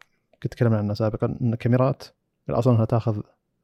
كنت 0.43 0.53
تكلمنا 0.53 0.79
عنه 0.79 0.95
سابقا 0.95 1.37
إن 1.41 1.53
الكاميرات 1.53 2.05
الاصل 2.49 2.71
انها 2.71 2.85
تأخذ 2.85 3.21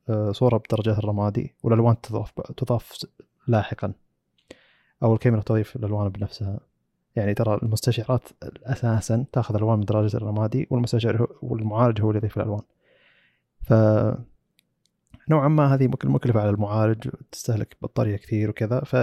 آه، 0.08 0.32
صورة 0.32 0.56
بدرجات 0.58 0.98
الرمادي 0.98 1.54
والألوان 1.62 2.00
تضاف 2.00 2.32
تضاف 2.56 2.98
لاحقا. 3.46 3.92
أو 5.02 5.14
الكاميرا 5.14 5.42
تضيف 5.42 5.76
الألوان 5.76 6.08
بنفسها. 6.08 6.60
يعني 7.16 7.34
ترى 7.34 7.58
المستشعرات 7.62 8.28
أساسا 8.64 9.24
تأخذ 9.32 9.54
ألوان 9.56 9.78
من 9.78 9.84
درجة 9.84 10.16
الرمادي 10.16 10.66
والمستشعر 10.70 11.26
والمعالج 11.42 12.00
هو 12.00 12.08
اللي 12.10 12.18
يضيف 12.18 12.36
الألوان. 12.36 12.62
ف 13.62 13.72
نوعا 15.28 15.48
ما 15.48 15.74
هذه 15.74 15.86
مك- 15.88 16.06
مكلفة 16.06 16.40
على 16.40 16.50
المعالج 16.50 17.08
وتستهلك 17.08 17.76
بطارية 17.82 18.16
كثير 18.16 18.50
وكذا. 18.50 18.80
ف 18.80 18.96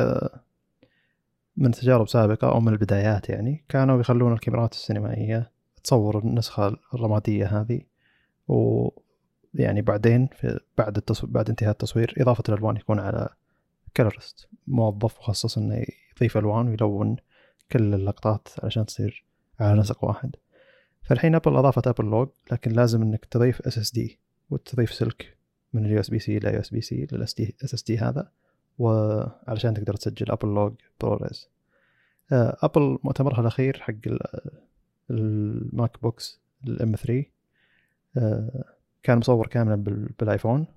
من 1.58 1.72
تجارب 1.72 2.08
سابقة 2.08 2.52
أو 2.52 2.60
من 2.60 2.74
البدايات 2.74 3.30
يعني 3.30 3.64
كانوا 3.70 4.00
يخلون 4.00 4.34
الكاميرات 4.34 4.74
السينمائية 4.74 5.52
تصور 5.84 6.20
النسخة 6.20 6.78
الرمادية 6.94 7.46
هذه. 7.62 7.82
يعني 9.54 9.82
بعدين 9.82 10.28
في 10.28 10.60
بعد 10.78 10.98
التصوير 10.98 11.32
بعد 11.34 11.50
انتهاء 11.50 11.72
التصوير 11.72 12.14
إضافة 12.18 12.44
الألوان 12.50 12.76
يكون 12.78 13.00
على 13.00 13.30
colorist 13.98 14.48
موظف 14.68 15.18
مخصص 15.20 15.58
إنه 15.58 15.86
يضيف 16.16 16.38
ألوان 16.38 16.68
ويلون 16.68 17.16
كل 17.72 17.94
اللقطات 17.94 18.48
علشان 18.64 18.86
تصير 18.86 19.26
على 19.60 19.80
نسق 19.80 20.04
واحد. 20.04 20.36
فالحين 21.02 21.36
أبل 21.36 21.56
أضافت 21.56 21.88
Apple 21.88 22.06
Log 22.06 22.30
لكن 22.52 22.72
لازم 22.72 23.02
إنك 23.02 23.26
تضيف 23.26 23.62
SSD 23.62 24.20
وتضيف 24.50 24.94
سلك 24.94 25.38
من 25.74 25.86
ال 25.86 26.00
USB 26.00 26.20
C 26.20 26.38
إلى 26.38 26.54
USB 26.54 26.82
C 26.82 27.08
لل 27.12 27.36
SSD 27.64 27.98
هذا 27.98 28.32
وعلشان 28.80 29.74
تقدر 29.74 29.94
تسجل 29.96 30.32
Apple 30.32 30.48
Log 30.48 30.74
ProRes 31.02 31.50
أبل 32.32 33.00
مؤتمرها 33.04 33.42
الأخير 33.42 33.80
حق 33.80 33.94
ال- 34.08 34.52
ال 35.10 36.02
MacBooks 36.02 36.40
ال 36.68 36.96
M3 36.96 37.26
آه، 38.18 38.64
كان 39.04 39.18
مصور 39.18 39.48
كاملا 39.48 39.76
بال- 39.76 40.10
بالآيفون 40.20 40.68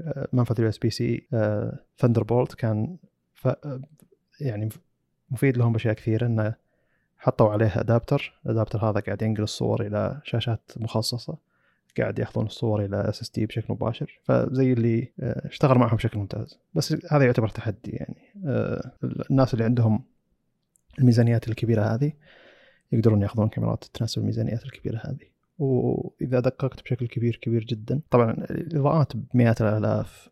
آه، 0.00 0.28
منفذ 0.32 0.54
ال 0.58 0.68
USB 0.68 0.90
C 0.90 1.28
Thunderbolt 1.98 2.54
كان 2.54 2.96
ف 3.34 3.48
يعني 4.40 4.68
مفيد 5.30 5.56
لهم 5.56 5.72
بأشياء 5.72 5.94
كثيره 5.94 6.26
إنه 6.26 6.54
حطوا 7.18 7.52
عليه 7.52 7.72
adapter 7.80 8.40
ال 8.46 8.51
adapter 8.51 8.90
هذا 8.90 9.00
قاعد 9.00 9.22
ينقل 9.22 9.42
الصور 9.42 9.86
إلى 9.86 10.20
شاشات 10.24 10.72
مخصصة 10.76 11.38
قاعد 11.98 12.18
يأخذون 12.18 12.46
الصور 12.46 12.84
إلى 12.84 13.08
SSD 13.08 13.46
بشكل 13.46 13.66
مباشر 13.72 14.20
فزي 14.24 14.72
اللي 14.72 15.12
آه، 15.20 15.46
اشتغل 15.48 15.78
معهم 15.78 15.96
بشكل 15.96 16.18
ممتاز. 16.18 16.58
بس 16.74 16.96
هذا 17.10 17.24
يعتبر 17.24 17.48
تحدي 17.48 17.90
يعني 17.90 18.16
آه، 18.46 18.92
الناس 19.30 19.54
اللي 19.54 19.64
عندهم 19.64 20.04
الميزانيات 20.98 21.48
الكبيرة 21.48 21.82
هذه 21.82 22.12
يقدرون 22.92 23.22
يأخذون 23.22 23.48
كاميرات 23.48 23.84
تناسب 23.84 24.18
الميزانيات 24.20 24.64
الكبيرة 24.64 24.96
هذه. 25.04 25.33
وإذا 25.58 26.40
دققت 26.40 26.82
بشكل 26.82 27.06
كبير 27.06 27.36
كبير 27.42 27.64
جدا. 27.64 28.00
طبعا 28.10 28.30
الاضاءات 28.30 29.16
بمئات 29.16 29.60
الآلاف 29.60 30.28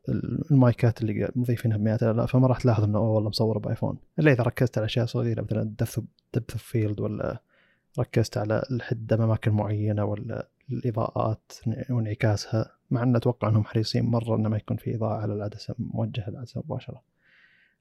المايكات 0.50 1.02
اللي 1.02 1.28
مضيفينها 1.36 1.76
بمئات 1.76 2.02
الآلاف. 2.02 2.32
فما 2.32 2.46
راح 2.46 2.58
تلاحظ 2.58 2.84
إنه 2.84 3.00
والله 3.00 3.28
مصوره 3.28 3.58
بآيفون. 3.58 3.98
إلا 4.18 4.32
إذا 4.32 4.42
ركزت 4.42 4.78
على 4.78 4.84
أشياء 4.84 5.06
صغيرة 5.06 5.42
مثلا 5.42 5.62
دبث 5.62 6.00
دبث 6.34 6.56
فيلد 6.56 7.00
ولا 7.00 7.42
ركزت 7.98 8.38
على 8.38 8.62
الحده 8.70 9.16
بأماكن 9.16 9.52
معينة 9.52 10.04
ولا 10.04 10.48
الإضاءات 10.72 11.52
وانعكاسها. 11.90 12.70
مع 12.90 13.02
إن 13.02 13.16
أتوقع 13.16 13.48
إنهم 13.48 13.64
حريصين 13.64 14.04
مرة 14.04 14.36
إنه 14.36 14.48
ما 14.48 14.56
يكون 14.56 14.76
في 14.76 14.94
إضاءة 14.94 15.14
على 15.14 15.34
العدسة 15.34 15.74
موجهة 15.78 16.30
للعدسة 16.30 16.62
مباشرة. 16.66 17.02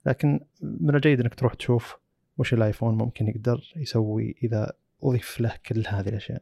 لكن 0.05 0.39
من 0.61 0.95
الجيد 0.95 1.19
إنك 1.19 1.35
تروح 1.35 1.53
تشوف 1.53 1.97
وش 2.37 2.53
الآيفون 2.53 2.97
ممكن 2.97 3.27
يقدر 3.27 3.73
يسوي 3.75 4.35
إذا 4.43 4.73
أضيف 5.03 5.41
له 5.41 5.53
كل 5.65 5.83
هذه 5.87 6.09
الأشياء. 6.09 6.41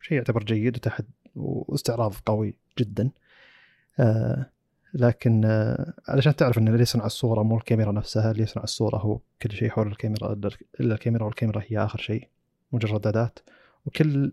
شيء 0.00 0.16
يعتبر 0.16 0.44
جيد 0.44 0.76
وتحد 0.76 1.04
واستعراض 1.36 2.14
قوي 2.26 2.54
جدا. 2.78 3.10
آه 4.00 4.50
لكن 4.94 5.44
آه 5.44 5.94
علشان 6.08 6.36
تعرف 6.36 6.58
إن 6.58 6.68
اللي 6.68 6.82
يصنع 6.82 7.06
الصورة 7.06 7.42
مو 7.42 7.56
الكاميرا 7.56 7.92
نفسها 7.92 8.30
اللي 8.30 8.42
يصنع 8.42 8.62
الصورة 8.62 8.96
هو 8.96 9.20
كل 9.42 9.52
شيء 9.52 9.68
حول 9.68 9.86
الكاميرا 9.86 10.32
إلا 10.80 10.94
الكاميرا 10.94 11.24
والكاميرا 11.24 11.62
هي 11.68 11.78
آخر 11.78 11.98
شيء 11.98 12.28
مجرد 12.72 13.06
أداة. 13.06 13.32
وكل 13.86 14.32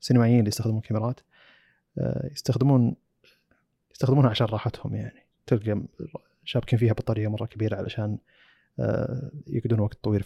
السينمائيين 0.00 0.38
اللي 0.38 0.48
يستخدمون 0.48 0.80
كاميرات 0.80 1.20
آه 1.98 2.30
يستخدمون 2.32 2.96
يستخدمونها 3.92 4.30
عشان 4.30 4.46
راحتهم 4.46 4.94
يعني. 4.94 5.26
تلقى 5.46 5.82
شابكين 6.44 6.78
فيها 6.78 6.92
بطارية 6.92 7.28
مرة 7.28 7.46
كبيرة 7.46 7.76
علشان 7.76 8.18
يقعدون 9.46 9.80
وقت 9.80 9.98
طويل 10.04 10.22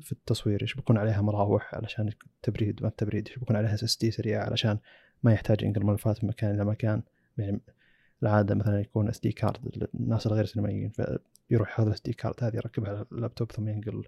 في 0.00 0.12
التصوير 0.12 0.62
يشبكون 0.62 0.98
عليها 0.98 1.22
مراوح 1.22 1.74
علشان 1.74 2.08
التبريد 2.08 2.82
ما 2.82 2.88
التبريد 2.88 3.28
يشبكون 3.28 3.56
عليها 3.56 3.74
SSD 3.74 4.10
سريع 4.10 4.44
علشان 4.44 4.78
ما 5.22 5.32
يحتاج 5.32 5.62
ينقل 5.62 5.84
ملفات 5.86 6.24
من 6.24 6.30
مكان 6.30 6.54
إلى 6.54 6.64
مكان. 6.64 7.02
يعني 7.38 7.60
العادة 8.22 8.54
مثلا 8.54 8.80
يكون 8.80 9.08
SD 9.08 9.32
card 9.32 9.88
الناس 9.94 10.26
الغير 10.26 10.44
سينمائيين 10.44 10.92
فيروح 11.48 11.70
ياخذ 11.70 11.86
ال 11.86 12.00
SD 12.00 12.12
card 12.12 12.44
هذه 12.44 12.56
يركبها 12.56 12.88
على 12.90 13.06
اللابتوب 13.12 13.52
ثم 13.52 13.68
ينقل 13.68 14.04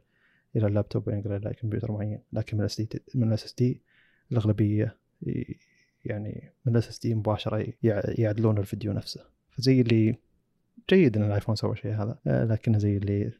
إلى 0.56 0.66
اللابتوب 0.66 1.08
وينقل 1.08 1.32
إلى 1.32 1.54
كمبيوتر 1.54 1.92
معين. 1.92 2.20
لكن 2.32 2.56
من 2.56 2.60
ال 2.60 2.80
SD 2.80 2.88
من 3.14 3.28
ال 3.28 3.44
SSD 3.44 3.82
الأغلبية 4.32 4.96
يعني 6.04 6.52
من 6.64 6.72
ال 6.72 6.88
SSD 6.88 7.14
مباشرة 7.14 7.66
يع- 7.82 8.02
يعدلون 8.18 8.58
الفيديو 8.58 8.92
نفسه. 8.92 9.24
فزي 9.50 9.80
اللي 9.80 10.16
جيد 10.90 11.16
إن 11.16 11.24
الآيفون 11.24 11.54
سوى 11.56 11.76
شيء 11.76 11.94
هذا. 11.94 12.18
آه، 12.26 12.44
لكنه 12.44 12.78
زي 12.78 12.96
اللي 12.96 13.32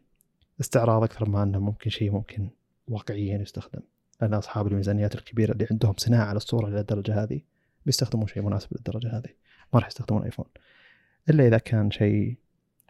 استعراض 0.61 1.03
أكثر 1.03 1.29
ما 1.29 1.43
أنه 1.43 1.59
ممكن 1.59 1.91
شيء 1.91 2.13
ممكن 2.13 2.49
واقعيا 2.89 3.39
يستخدم. 3.39 3.81
لأن 4.21 4.35
أصحاب 4.35 4.67
الميزانيات 4.67 5.15
الكبيرة 5.15 5.53
اللي 5.53 5.67
عندهم 5.71 5.95
صناعة 5.97 6.35
للصوره 6.35 6.69
للدرجة 6.69 7.23
هذه 7.23 7.41
بيستخدمون 7.87 8.27
شيء 8.27 8.43
مناسب 8.43 8.69
للدرجة 8.73 9.09
هذه. 9.19 9.31
ما 9.75 9.81
راح 9.81 9.87
يستخدمون 9.87 10.23
iPhone 10.23 10.47
إلا 11.31 11.47
إذا 11.47 11.59
كان 11.59 11.91
شيء 11.91 12.37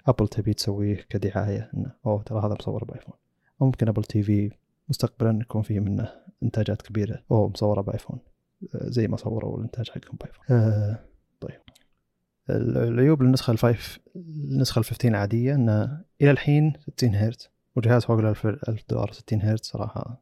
Apple 0.07 0.29
تبي 0.29 0.55
تسويه 0.55 1.07
كدعاية 1.09 1.71
إنه 1.75 1.93
أوه 2.07 2.23
ترى 2.23 2.39
هذا 2.39 2.55
مصور 2.61 2.85
ب 2.85 2.88
iPhone. 2.89 3.15
أو 3.63 3.67
ممكن 3.67 3.89
Apple 3.89 4.05
TV 4.05 4.51
مستقبلا 4.89 5.39
يكون 5.41 5.63
فيه 5.63 5.81
منه 5.81 6.13
إنتاجات 6.43 6.83
كبيرة. 6.83 7.23
أوه 7.31 7.49
مصورة 7.49 7.81
ب 7.81 7.86
iPhone. 7.86 8.19
آه، 8.75 8.89
زي 8.89 9.09
ما 9.09 9.17
صوروا 9.17 9.59
الإنتاج 9.59 9.91
حقهم 9.91 10.19
ب 10.21 10.24
iPhone. 10.24 10.45
آه 10.51 10.99
طيب. 11.41 11.61
العيوب 12.51 13.23
للنسخة 13.23 13.51
ال 13.51 13.60
five 13.60 13.99
النسخه 14.17 14.79
ال 14.79 14.85
15 14.85 15.09
العاديه 15.09 15.55
إنه 15.55 16.05
إلى 16.23 16.31
الحين 16.31 16.73
60 16.97 17.15
هرتز. 17.15 17.56
وجهاز 17.77 18.05
فوق 18.05 18.19
ال 18.19 18.27
1000 18.27 18.47
1000 18.47 18.85
دولار 18.89 19.13
60 19.13 19.43
هرتز 19.43 19.67
صراحة 19.69 20.21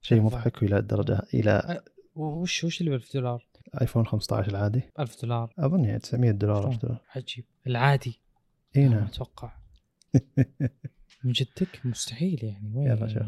شيء 0.00 0.20
مضحك 0.20 0.62
إلى 0.62 0.78
الدرجة 0.78 1.22
إلى 1.34 1.82
وش 2.14 2.64
وش 2.64 2.80
اللي 2.80 2.90
ب 2.90 2.94
1000 2.94 3.12
دولار؟ 3.14 3.46
iPhone 3.80 4.06
15 4.06 4.48
العادي. 4.50 4.82
1000 4.98 5.22
دولار. 5.22 5.52
أظن 5.58 5.84
يعني 5.84 5.98
900 5.98 6.30
دولار 6.30 6.60
شلون؟ 6.62 6.72
1000 6.72 6.82
دولار. 6.82 7.00
عجيب. 7.16 7.44
العادي. 7.66 8.20
إي 8.76 8.88
ما 8.88 8.94
نعم. 8.94 9.04
أتوقع. 9.04 9.52
من 11.24 11.32
جدك؟ 11.32 11.80
مستحيل 11.86 12.44
يعني. 12.44 12.72
وين؟ 12.74 12.86
يلا 12.86 13.06
شوف. 13.08 13.22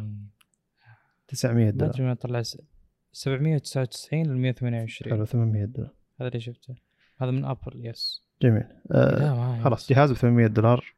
900 1.28 1.64
ما 1.64 1.70
دولار. 1.70 2.02
من 2.02 2.14
طلع 2.14 2.42
س- 2.42 2.58
799 3.12 4.26
ل 4.26 4.36
128 4.38 5.12
حلو 5.12 5.24
800 5.24 5.64
دولار. 5.64 5.90
هذا 6.20 6.28
اللي 6.28 6.40
شفته. 6.40 6.74
هذا 7.20 7.30
من 7.30 7.44
Apple 7.44 7.86
yes 7.86 8.22
جميل. 8.42 8.64
آه 8.92 9.18
لا 9.18 9.34
ما 9.34 9.64
خلاص 9.64 9.92
جهاز 9.92 10.12
ب 10.12 10.14
800 10.14 10.46
دولار 10.46 10.94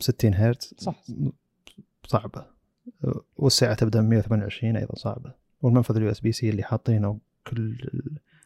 ب 0.00 0.02
60 0.02 0.34
هرتز 0.34 0.74
صح. 0.78 1.02
صعبة. 2.06 2.44
والسعه 3.36 3.74
تبدأ 3.74 4.00
من 4.00 4.08
128 4.08 4.76
أيضا 4.76 4.94
صعبة. 4.94 5.32
والمنفذ 5.62 5.96
ال 5.96 6.10
USB 6.10 6.32
C 6.32 6.50
اللي 6.50 6.62
حاطينه 6.62 7.18
كل 7.46 7.76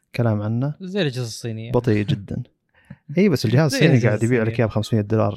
الكلام 0.06 0.42
عنه 0.42 0.74
زي 0.80 1.00
الأجهزة 1.02 1.22
الصينية. 1.22 1.72
بطيء 1.72 2.04
جدا. 2.06 2.42
إي 3.18 3.28
بس 3.28 3.44
الجهاز 3.44 3.74
الصيني 3.74 4.00
قاعد 4.00 4.22
يبيع 4.22 4.42
لك. 4.42 4.58
إياه 4.60 4.66
ب 4.66 4.70
500 4.70 5.02
دولار 5.02 5.34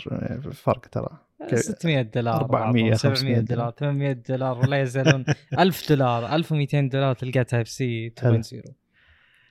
فرق 0.54 0.88
ترى. 0.88 1.10
كيف- 1.50 1.60
600 1.60 2.02
دولار 2.02 2.42
400 2.42 2.84
بعضهم، 2.84 2.96
700 2.96 3.16
500 3.16 3.40
دولار. 3.40 3.72
800 3.72 4.12
دولار 4.30 4.58
ولا 4.60 4.82
يزالون. 4.82 5.26
1000 5.60 5.90
دولار 5.90 6.36
1200 6.36 6.90
دولار 6.90 7.14
تلقى 7.16 7.44
Type 7.44 7.68
C 7.68 8.10
2.0 8.10 8.72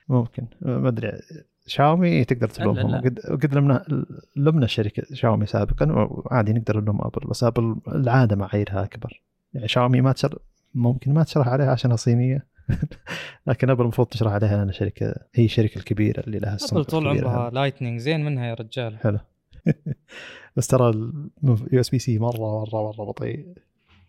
ممكن. 0.09 0.45
ما 0.61 0.87
أدري. 0.89 1.11
شاومي 1.65 2.25
تقدر 2.25 2.47
تلومهم 2.47 3.01
وقد 3.31 3.55
لمنا 3.55 3.85
لمنا 4.35 4.67
شركة 4.67 5.15
شاومي 5.15 5.45
سابقا 5.45 5.91
وعادي 5.91 6.53
نقدر 6.53 6.81
نلوم 6.81 7.01
Apple 7.01 7.27
بس 7.29 7.43
Apple 7.43 7.75
العادة 7.87 8.35
معاييرها 8.35 8.83
أكبر. 8.83 9.21
يعني 9.53 9.67
شاومي 9.67 10.01
ما 10.01 10.11
تشر 10.11 10.39
ممكن 10.73 11.13
ما 11.13 11.23
تشرح 11.23 11.47
عليها 11.47 11.71
عشانها 11.71 11.95
صينيه 11.95 12.45
لكن 13.47 13.69
Apple 13.69 13.81
المفروض 13.81 14.07
تشرح 14.07 14.33
عليها 14.33 14.57
لانها 14.57 14.73
شركة 14.73 15.15
هي 15.33 15.45
الشركة 15.45 15.77
الكبيرة 15.77 16.19
اللي 16.19 16.39
لها 16.39 16.57
Apple 16.71 16.85
طول 16.85 17.07
عمرها. 17.07 17.49
Lightning 17.49 17.99
زين 17.99 18.25
منها 18.25 18.45
يا 18.45 18.53
رجال. 18.53 18.97
حلو. 18.97 19.19
بس 20.55 20.67
ترى 20.67 20.89
ال 21.43 21.79
USB 21.79 21.99
C 21.99 22.19
مرة 22.19 22.59
مرة 22.61 22.91
مرة 22.91 23.05
بطيء. 23.05 23.53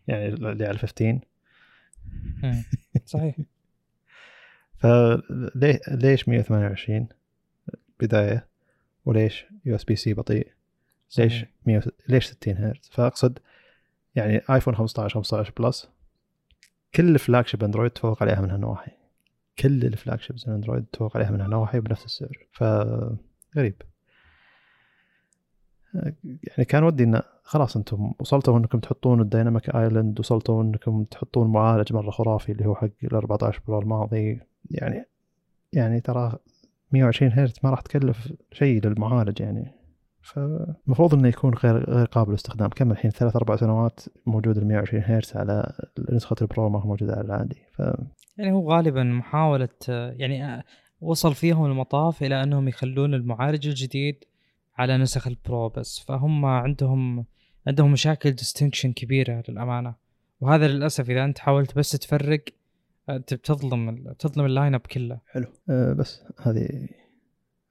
يعني 0.08 0.28
اللي 0.28 0.66
على 0.66 0.78
15 0.78 1.18
مم. 2.42 2.64
صحيح. 3.06 3.36
فليه 4.80 5.80
ليش 5.88 6.28
128 6.28 7.08
بداية 8.00 8.46
وليش 9.04 9.46
USB 9.64 9.96
C 9.96 10.14
بطيء؟ 10.14 10.52
ليش 11.18 11.32
صحيح. 11.32 11.48
100 11.66 11.82
ليش 12.08 12.26
60 12.26 12.54
هرتز؟ 12.56 12.88
فأقصد 12.92 13.38
يعني 14.14 14.42
iPhone 14.50 14.76
15 14.76 15.14
15 15.14 15.52
Plus. 15.58 15.88
كل 16.94 17.18
flagship 17.18 17.64
Android 17.64 17.90
تفوق 17.90 18.22
عليها 18.22 18.40
من 18.40 18.50
هالنواحي. 18.50 18.92
كل 19.58 19.84
ال 19.84 20.20
flagships 20.20 20.48
Android 20.48 20.84
تفوق 20.92 21.16
عليها 21.16 21.30
من 21.30 21.40
هالنواحي 21.40 21.80
بنفس 21.80 22.04
السعر. 22.04 22.46
ف 22.52 22.64
غريب. 23.56 23.82
يعني 26.24 26.64
كان 26.68 26.84
ودي 26.84 27.04
إن 27.04 27.22
خلاص 27.42 27.76
أنتم 27.76 28.12
وصلتوا 28.18 28.58
إنكم 28.58 28.78
تحطون 28.78 29.20
ال 29.20 29.26
Dynamic 29.26 29.70
Island 29.70 30.20
وصلتوا 30.20 30.62
إنكم 30.62 31.04
تحطون 31.04 31.52
معالج 31.52 31.92
مرة 31.92 32.10
خرافي 32.10 32.52
اللي 32.52 32.66
هو 32.66 32.74
حق 32.74 32.88
ال 33.04 33.14
14 33.14 33.60
Pro 33.66 33.78
الماضي. 33.78 34.40
يعني 34.70 35.04
يعني 35.72 36.00
ترى 36.00 36.38
120 36.94 37.32
هرتز 37.32 37.58
ما 37.64 37.70
راح 37.70 37.80
تكلف 37.80 38.32
شيء 38.52 38.86
للمعالج 38.86 39.40
يعني. 39.40 39.84
فالمفروض 40.22 41.14
إنه 41.14 41.28
يكون 41.28 41.54
غير 41.54 41.90
غير 41.90 42.06
قابل 42.06 42.30
للاستخدام. 42.30 42.68
كم 42.68 42.92
الحين؟ 42.92 43.10
ثلاث 43.10 43.36
أربع 43.36 43.56
سنوات 43.56 44.00
موجود 44.26 44.58
ال 44.58 44.66
120 44.66 45.02
هرتز 45.06 45.36
على 45.36 45.72
نسخة 46.10 46.36
ال 46.42 46.49
Pro 46.49 46.68
ما 46.68 46.80
هو 46.80 46.88
موجود 46.88 47.10
على 47.10 47.20
العادي 47.20 47.62
ف 47.72 47.82
يعني 48.38 48.52
هو 48.52 48.70
غالبا 48.72 49.02
محاولة 49.02 49.68
آه، 49.88 50.14
يعني 50.18 50.64
وصل 51.00 51.34
فيهم 51.34 51.66
المطاف 51.66 52.22
إلى 52.22 52.42
أنهم 52.42 52.68
يخلون 52.68 53.14
المعالج 53.14 53.68
الجديد 53.68 54.24
على 54.78 54.98
نسخ 54.98 55.26
ال 55.26 55.37
Pro 55.37 55.68
بس. 55.68 56.04
فهم 56.08 56.44
عندهم 56.44 57.24
عندهم 57.66 57.92
مشاكل 57.92 58.30
distinction 58.30 58.92
كبيرة 58.92 59.42
للأمانة. 59.48 59.94
وهذا 60.40 60.68
للأسف 60.68 61.10
إذا 61.10 61.24
أنت 61.24 61.38
حاولت 61.38 61.76
بس 61.76 61.90
تفرق 61.90 62.44
أنت 63.08 63.34
بتظلم 63.34 63.88
ال- 63.88 64.16
تظلم 64.18 64.46
ال 64.46 64.74
lineup 64.74 64.80
كله. 64.80 65.20
حلو. 65.26 65.46
أه 65.70 65.92
بس 65.92 66.22
هذه 66.42 66.88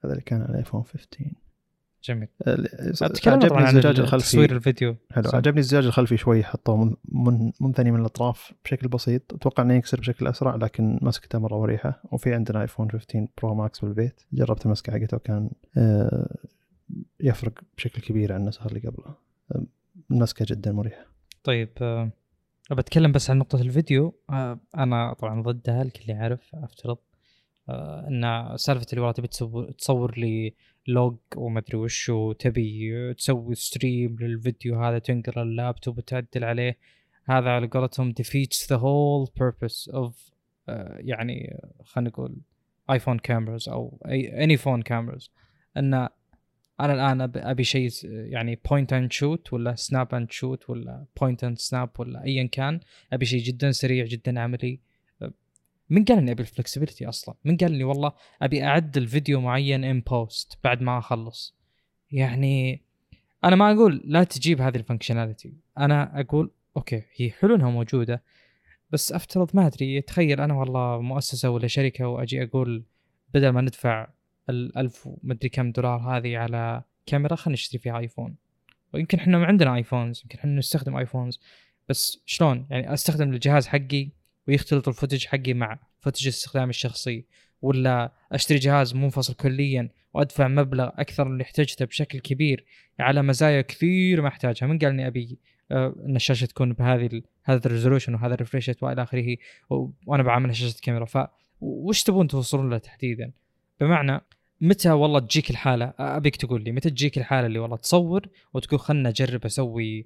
هذا 0.04 0.14
اللي 0.14 0.22
كان 0.26 0.42
على 0.42 0.58
iPhone 0.58 0.84
15 0.84 1.32
جميل. 2.04 2.28
أه، 2.48 2.56
طبعا 3.02 3.36
عجبني 3.36 3.58
عن 3.64 3.78
الزجاج 3.78 3.96
تصوير 3.96 4.04
الخلفي. 4.06 4.54
الفيديو. 4.56 4.96
حلو. 5.12 5.24
صح. 5.24 5.36
عجبني 5.36 5.60
الزجاج 5.60 5.86
الخلفي 5.86 6.18
شوي 6.18 6.44
حطوه 6.44 6.78
من 6.84 6.96
من 7.10 7.52
منثني 7.62 7.92
من 7.92 8.00
الأطراف 8.00 8.54
بشكل 8.66 8.88
بسيط. 8.88 9.34
أتوقع 9.34 9.64
إنه 9.64 9.74
يكسر 9.74 10.00
بشكل 10.00 10.28
أسرع 10.28 10.56
لكن 10.56 11.00
مسكته 11.02 11.40
مرة 11.40 11.60
مريحة. 11.60 12.02
وفي 12.12 12.34
عندنا 12.34 12.62
iPhone 12.62 12.92
15 12.92 13.28
Pro 13.42 13.56
Max 13.56 13.80
بالبيت. 13.80 14.22
جربت 14.34 14.66
المسكة 14.66 14.94
حقته 14.94 15.18
وكان 15.18 15.50
أه، 15.78 16.36
يفرق 17.20 17.54
بشكل 17.78 18.02
كبير 18.02 18.34
عن 18.34 18.42
النسخة 18.42 18.68
اللي 18.68 18.80
قبله 18.80 19.16
أه، 19.56 19.66
المسكة 20.12 20.46
جدا 20.50 20.72
مريحة. 20.72 21.06
طيب 21.44 21.70
آه، 21.82 22.12
بتكلم 22.72 23.12
بس 23.12 23.30
عن 23.30 23.38
نقطة 23.38 23.62
الفيديو. 23.62 24.20
آه، 24.30 24.60
أنا 24.78 25.14
طبعا 25.14 25.42
ضدها 25.42 25.82
الكل 25.82 26.12
يعرف 26.12 26.56
أفترض. 26.56 26.98
آه، 27.70 28.08
أن 28.08 28.58
سالفة 28.58 28.86
اللي 28.94 29.02
والله 29.02 29.14
تبي 29.14 29.28
تصور 29.78 30.18
لي 30.18 30.54
log 30.88 31.18
وما 31.36 31.60
أدري 31.60 31.78
وش 31.78 32.10
وتبي 32.10 33.14
تسوي 33.14 33.56
stream 33.56 34.16
للفيديو 34.20 34.84
هذا 34.84 35.00
تنقل 35.00 35.42
اللابتوب 35.42 35.98
وتعدل 35.98 36.44
عليه 36.44 36.78
هذا 37.26 37.50
على 37.50 37.68
قولتهم 37.68 38.14
defeats 38.22 38.68
the 38.68 38.78
whole 38.78 39.32
purpose 39.40 39.94
of 39.94 40.34
آه، 40.70 40.98
يعني 41.00 41.60
خلينا 41.84 42.10
نقول 42.10 42.36
iPhone 42.92 43.20
cameras 43.20 43.70
أو 43.70 44.00
أي 44.08 44.44
any 44.44 44.58
phone 44.58 44.82
cameras 44.82 45.32
إن 45.78 46.10
أنا 46.80 46.94
الآن 46.94 47.32
أبي 47.36 47.64
شيء 47.64 47.90
يعني 48.04 48.60
point 48.70 48.94
and 48.94 49.12
shoot 49.12 49.54
ولا 49.54 49.76
snap 49.76 50.16
and 50.16 50.32
shoot 50.32 50.70
ولا 50.70 51.06
point 51.22 51.44
and 51.44 51.58
snap 51.60 51.90
ولا 52.00 52.24
ايا 52.24 52.48
كان 52.48 52.80
أبي 53.14 53.26
شيء 53.26 53.44
جدا 53.44 53.72
سريع 53.72 54.06
جدا 54.06 54.40
عملي. 54.40 54.80
من 55.90 56.06
قال 56.06 56.18
إني 56.18 56.32
أبي 56.32 56.42
ال 56.42 56.48
flexibility 56.48 57.10
أصلا؟ 57.10 57.36
من 57.46 57.58
قال 57.58 57.74
إني 57.74 57.84
والله 57.84 58.12
أبي 58.42 58.64
اعدل 58.64 59.08
فيديو 59.08 59.42
معين 59.42 59.84
in 59.84 60.02
post 60.02 60.58
بعد 60.64 60.82
ما 60.82 60.98
أخلص. 60.98 61.56
يعني 62.12 62.82
أنا 63.44 63.56
ما 63.56 63.72
أقول 63.72 64.02
لا 64.06 64.24
تجيب 64.24 64.62
هذه 64.62 64.76
ال 64.76 64.82
functionality 64.82 65.54
أنا 65.78 66.20
أقول 66.20 66.52
okay 66.78 67.04
هي 67.16 67.32
حلو 67.32 67.56
إنها 67.56 67.70
موجودة 67.70 68.24
بس 68.92 69.12
أفترض 69.12 69.50
ما 69.54 69.68
أدري 69.68 70.02
تخيل 70.02 70.42
أنا 70.42 70.54
والله 70.54 71.02
مؤسسة 71.02 71.50
ولا 71.50 71.68
شركة 71.68 72.08
وأجي 72.08 72.44
أقول 72.44 72.84
بدل 73.34 73.50
ما 73.50 73.62
ندفع 73.62 74.08
الألف 74.50 75.08
ومدري 75.08 75.50
كم 75.50 75.72
دولار 75.72 76.00
هذه 76.00 76.38
على 76.38 76.84
كاميرا 77.06 77.36
خلينا 77.36 77.54
نشتري 77.54 77.80
فيها 77.80 78.00
iPhone 78.00 78.36
ويمكن 78.94 79.18
إحنا 79.18 79.38
ما 79.38 79.46
عندنا 79.46 79.76
iPhones 79.76 80.22
يمكن 80.24 80.38
إحنا 80.38 80.52
نستخدم 80.52 80.96
iPhones 80.96 81.40
بس 81.90 82.24
شلون؟ 82.26 82.68
يعني 82.70 82.94
أستخدم 82.94 83.34
الجهاز 83.34 83.68
حقي 83.68 84.10
ويختلط 84.48 84.88
ال 84.88 84.93
footage 84.93 85.26
حقي 85.26 85.54
مع 85.54 85.80
footage 86.02 86.28
استخدامي 86.28 86.70
الشخصي 86.70 87.26
ولا 87.62 88.14
أشتري 88.32 88.58
جهاز 88.60 88.96
منفصل 88.96 89.34
كليا 89.34 89.90
وأدفع 90.14 90.48
مبلغ 90.48 90.90
أكثر 90.94 91.26
من 91.26 91.32
اللي 91.32 91.44
احتاجته 91.44 91.86
بشكل 91.86 92.20
كبير 92.20 92.66
على 93.00 93.22
مزايا 93.22 93.62
كثير 93.62 94.22
ما 94.22 94.28
أحتاجها. 94.28 94.68
من 94.68 94.80
قال 94.80 94.90
إني 94.90 95.08
أبي 95.08 95.40
آه، 95.72 95.96
إن 96.06 96.16
الشاشة 96.16 96.46
تكون 96.46 96.74
بهذه 96.74 97.22
هذا 97.44 97.62
ال 97.66 97.70
resolution 97.70 98.14
وهذا 98.14 98.34
ال 98.34 98.39
refresh 98.39 98.72
وإلى 98.82 99.04
آخره 99.04 99.38
وأنا 100.08 100.24
بعاملها 100.24 100.54
شاشة 100.54 100.80
كاميرا. 100.82 101.06
ف 101.06 101.18
وش 101.62 102.04
تبون 102.04 102.28
توصلون 102.28 102.70
له 102.70 102.78
تحديدا؟ 102.78 103.32
بمعنى 103.80 104.22
متى 104.62 104.92
والله 104.92 105.20
تجيك 105.20 105.50
الحالة؟ 105.50 105.94
أبيك 106.00 106.36
تقول 106.36 106.64
لي 106.64 106.72
متى 106.72 106.90
تجيك 106.90 107.18
الحالة 107.18 107.48
اللي 107.48 107.60
والله 107.60 107.78
تصور 107.78 108.28
وتقول 108.54 108.80
خلنا 108.80 109.10
أجرب 109.10 109.46
أسوي 109.46 110.06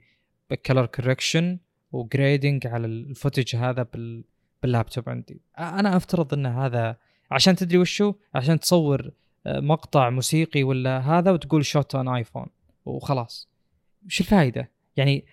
color 0.66 0.86
correction 0.86 1.60
و 1.92 2.01
grading 2.01 2.68
على 2.68 2.88
ال 2.88 2.96
footage 2.96 3.56
هذا 3.56 3.84
بال 3.84 4.24
باللابتوب 4.64 5.10
عندي. 5.10 5.42
أنا 5.60 5.98
أفترض 5.98 6.34
إن 6.34 6.46
هذا 6.46 6.98
عشان 7.32 7.56
تدري 7.56 7.78
وشو؟ 7.78 8.14
عشان 8.36 8.60
تصور 8.60 9.12
مقطع 9.46 10.10
موسيقي 10.10 10.64
ولا 10.64 11.00
هذا 11.00 11.32
وتقول 11.32 11.66
shot 11.66 11.96
on 11.96 12.08
iPhone 12.08 12.48
وخلاص. 12.86 13.50
وش 14.06 14.22
الفائده 14.22 14.72
يعني 14.98 15.26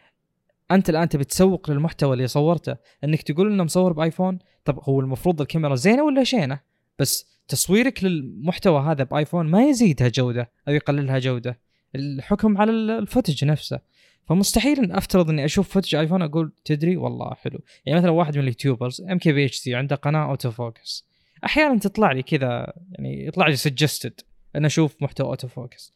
أنت 0.71 0.91
الآن 0.91 1.09
تبي 1.09 1.25
تسوق 1.25 1.71
للمحتوى 1.71 2.13
اللي 2.13 2.27
صورته 2.27 2.77
إنك 3.05 3.23
تقول 3.23 3.53
إنه 3.53 3.65
مصور 3.65 3.93
ب 3.93 3.98
iPhone؟ 3.98 4.39
طب 4.65 4.81
هو 4.83 5.01
المفروض 5.01 5.41
الكاميرا 5.41 5.75
زينة 5.75 6.03
ولا 6.03 6.25
شينة؟ 6.25 6.61
بس 6.99 7.34
تصويرك 7.49 8.05
للمحتوى 8.05 8.81
هذا 8.81 9.05
ب 9.05 9.11
iPhone 9.11 9.47
ما 9.47 9.65
يزيدها 9.65 10.09
جودة 10.09 10.51
أو 10.69 10.73
يقللها 10.73 11.19
جودة. 11.19 11.59
الحكم 11.95 12.59
على 12.59 12.71
ال 12.71 12.80
footage 12.80 13.45
نفسه. 13.45 13.81
فمستحيل 14.29 14.79
إن 14.79 14.93
أفترض 14.93 15.31
إني 15.31 15.45
أشوف 15.45 15.69
footage 15.69 15.95
iPhone 15.95 16.23
أقول 16.23 16.53
تدري؟ 16.65 16.97
والله 16.97 17.35
حلو. 17.35 17.61
يعني 17.87 17.99
مثلا 17.99 18.11
واحد 18.11 18.37
من 18.37 18.43
ال 18.43 18.48
YouTubers 18.48 19.01
ام 19.01 19.19
كي 19.19 19.33
بي 19.33 19.45
اتش 19.45 19.57
سي 19.57 19.75
عنده 19.75 19.97
قناة 19.97 20.31
Auto 20.31 20.51
Focus 20.51 21.07
أحيانا 21.45 21.79
تطلع 21.79 22.13
لي 22.13 22.23
كذا 22.23 22.73
يعني 22.93 23.27
يطلع 23.27 23.47
لي 23.47 23.57
suggested 23.57 24.21
إن 24.57 24.65
أشوف 24.65 25.03
محتوى 25.03 25.27
auto 25.27 25.49
focus 25.49 25.93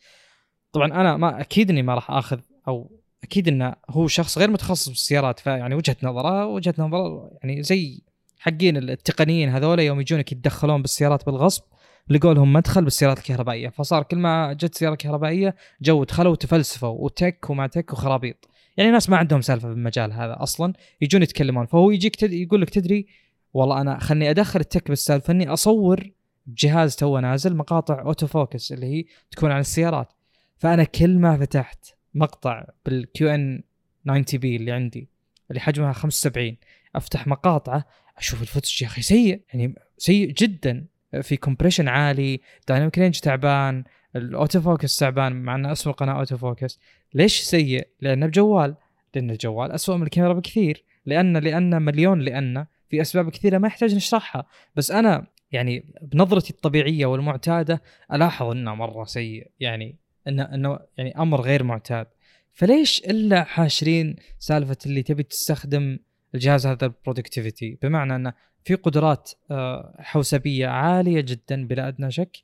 طبعا 0.72 0.86
أنا 0.86 1.16
ما 1.16 1.40
أكيد 1.40 1.70
إني 1.70 1.82
ما 1.82 1.94
راح 1.94 2.10
آخذ 2.10 2.40
أو 2.68 2.98
أكيد 3.22 3.48
إنه 3.48 3.74
هو 3.90 4.08
شخص 4.08 4.38
غير 4.38 4.50
متخصص 4.50 4.88
بالسيارات 4.88 5.40
فيعني 5.40 5.74
وجهة 5.74 5.96
نظره 6.02 6.46
وجهة 6.46 6.74
نظره 6.78 7.30
يعني 7.42 7.62
زي 7.62 8.02
حقين 8.38 8.76
التقنيين 8.76 9.48
هذول 9.48 9.80
يوم 9.80 10.00
يجونك 10.00 10.32
يتدخلون 10.32 10.82
بالسيارات 10.82 11.26
بالغصب 11.26 11.62
لقوا 12.10 12.34
لهم 12.34 12.52
مدخل 12.52 12.84
بالسيارات 12.84 13.18
الكهربائية. 13.18 13.68
فصار 13.68 14.02
كل 14.02 14.18
ما 14.18 14.52
جت 14.52 14.74
سيارة 14.74 14.94
كهربائية 14.94 15.56
جو 15.80 16.04
دخلوا 16.04 16.32
وتفلسفوا 16.32 16.88
و 16.88 17.01
tech 17.01 17.50
وما 17.50 17.66
tech 17.66 17.92
وخرابيط. 17.92 18.48
يعني 18.76 18.90
ناس 18.90 19.10
ما 19.10 19.16
عندهم 19.16 19.40
سالفة 19.40 19.68
بالمجال 19.68 20.12
هذا 20.12 20.36
أصلا 20.42 20.72
يجون 21.00 21.22
يتكلمون. 21.22 21.66
فهو 21.66 21.90
يجيك 21.90 22.16
تد... 22.16 22.32
يقول 22.32 22.62
لك 22.62 22.70
تدري 22.70 23.06
والله 23.54 23.80
أنا 23.80 23.98
خلني 23.98 24.30
أدخل 24.30 24.60
ال 24.60 24.66
tech 24.66 24.88
بالسالفة 24.88 25.32
إني 25.32 25.48
أصور 25.52 26.10
بجهاز 26.46 26.96
تو 26.96 27.18
نازل 27.18 27.56
مقاطع 27.56 28.00
auto 28.00 28.26
focus 28.26 28.72
اللي 28.72 28.86
هي 28.86 29.04
تكون 29.30 29.50
عن 29.50 29.60
السيارات. 29.60 30.12
فأنا 30.56 30.84
كل 30.84 31.18
ما 31.18 31.36
فتحت 31.36 31.86
مقطع 32.14 32.64
بال 32.86 33.28
QN90B 33.28 34.56
اللي 34.56 34.72
عندي 34.72 35.08
اللي 35.50 35.60
حجمها 35.60 35.92
75 35.92 36.56
أفتح 36.96 37.26
مقاطعه 37.26 37.84
أشوف 38.18 38.42
ال 38.42 38.47
footage 38.47 38.82
يا 38.82 38.86
أخي 38.86 39.02
سيء 39.02 39.42
يعني 39.54 39.74
سيء 39.98 40.32
جدا 40.32 40.86
في 41.22 41.36
compression 41.36 41.88
عالي 41.88 42.40
dynamic 42.68 42.98
range 42.98 43.18
تعبان 43.18 43.84
ال 44.16 44.25
auto 44.25 44.60
focus 44.60 44.96
تعبان 44.96 45.32
مع 45.32 45.54
إنه 45.54 45.72
اسوء 45.72 45.92
قناة 45.92 46.18
auto 46.18 46.36
focus 46.36 46.78
ليش 47.14 47.40
سيء؟ 47.40 47.88
لأنه 48.00 48.26
بجوال 48.26 48.74
لأن 49.14 49.30
الجوال 49.30 49.72
اسوء 49.72 49.96
من 49.96 50.02
الكاميرا 50.02 50.32
بكثير. 50.32 50.84
لأن 51.06 51.36
لأن 51.36 51.82
مليون 51.82 52.20
لأن 52.20 52.66
في 52.88 53.00
أسباب 53.00 53.30
كثيرة 53.30 53.58
ما 53.58 53.68
يحتاج 53.68 53.94
نشرحها. 53.94 54.46
بس 54.76 54.90
أنا 54.90 55.26
يعني 55.52 55.84
بنظرتي 56.02 56.50
الطبيعية 56.50 57.06
والمعتادة 57.06 57.82
ألاحظ 58.12 58.46
إنه 58.46 58.74
مرة 58.74 59.04
سيء. 59.04 59.50
يعني 59.60 59.96
إنه 60.28 60.42
إنه 60.42 60.78
يعني 60.98 61.18
أمر 61.18 61.40
غير 61.40 61.62
معتاد. 61.62 62.06
فليش 62.52 63.02
إلا 63.04 63.44
حاشرين 63.44 64.16
سالفة 64.38 64.76
اللي 64.86 65.02
تبي 65.02 65.22
تستخدم 65.22 65.98
الجهاز 66.34 66.66
هذا 66.66 66.86
ال 66.86 66.93
productivity 66.93 67.78
بمعنى 67.82 68.16
أنه 68.16 68.32
في 68.64 68.74
قدرات 68.74 69.30
آه، 69.50 69.94
حوسبية 69.98 70.66
عالية 70.66 71.20
جدا 71.20 71.66
بلا 71.66 71.88
أدنى 71.88 72.10
شك 72.10 72.36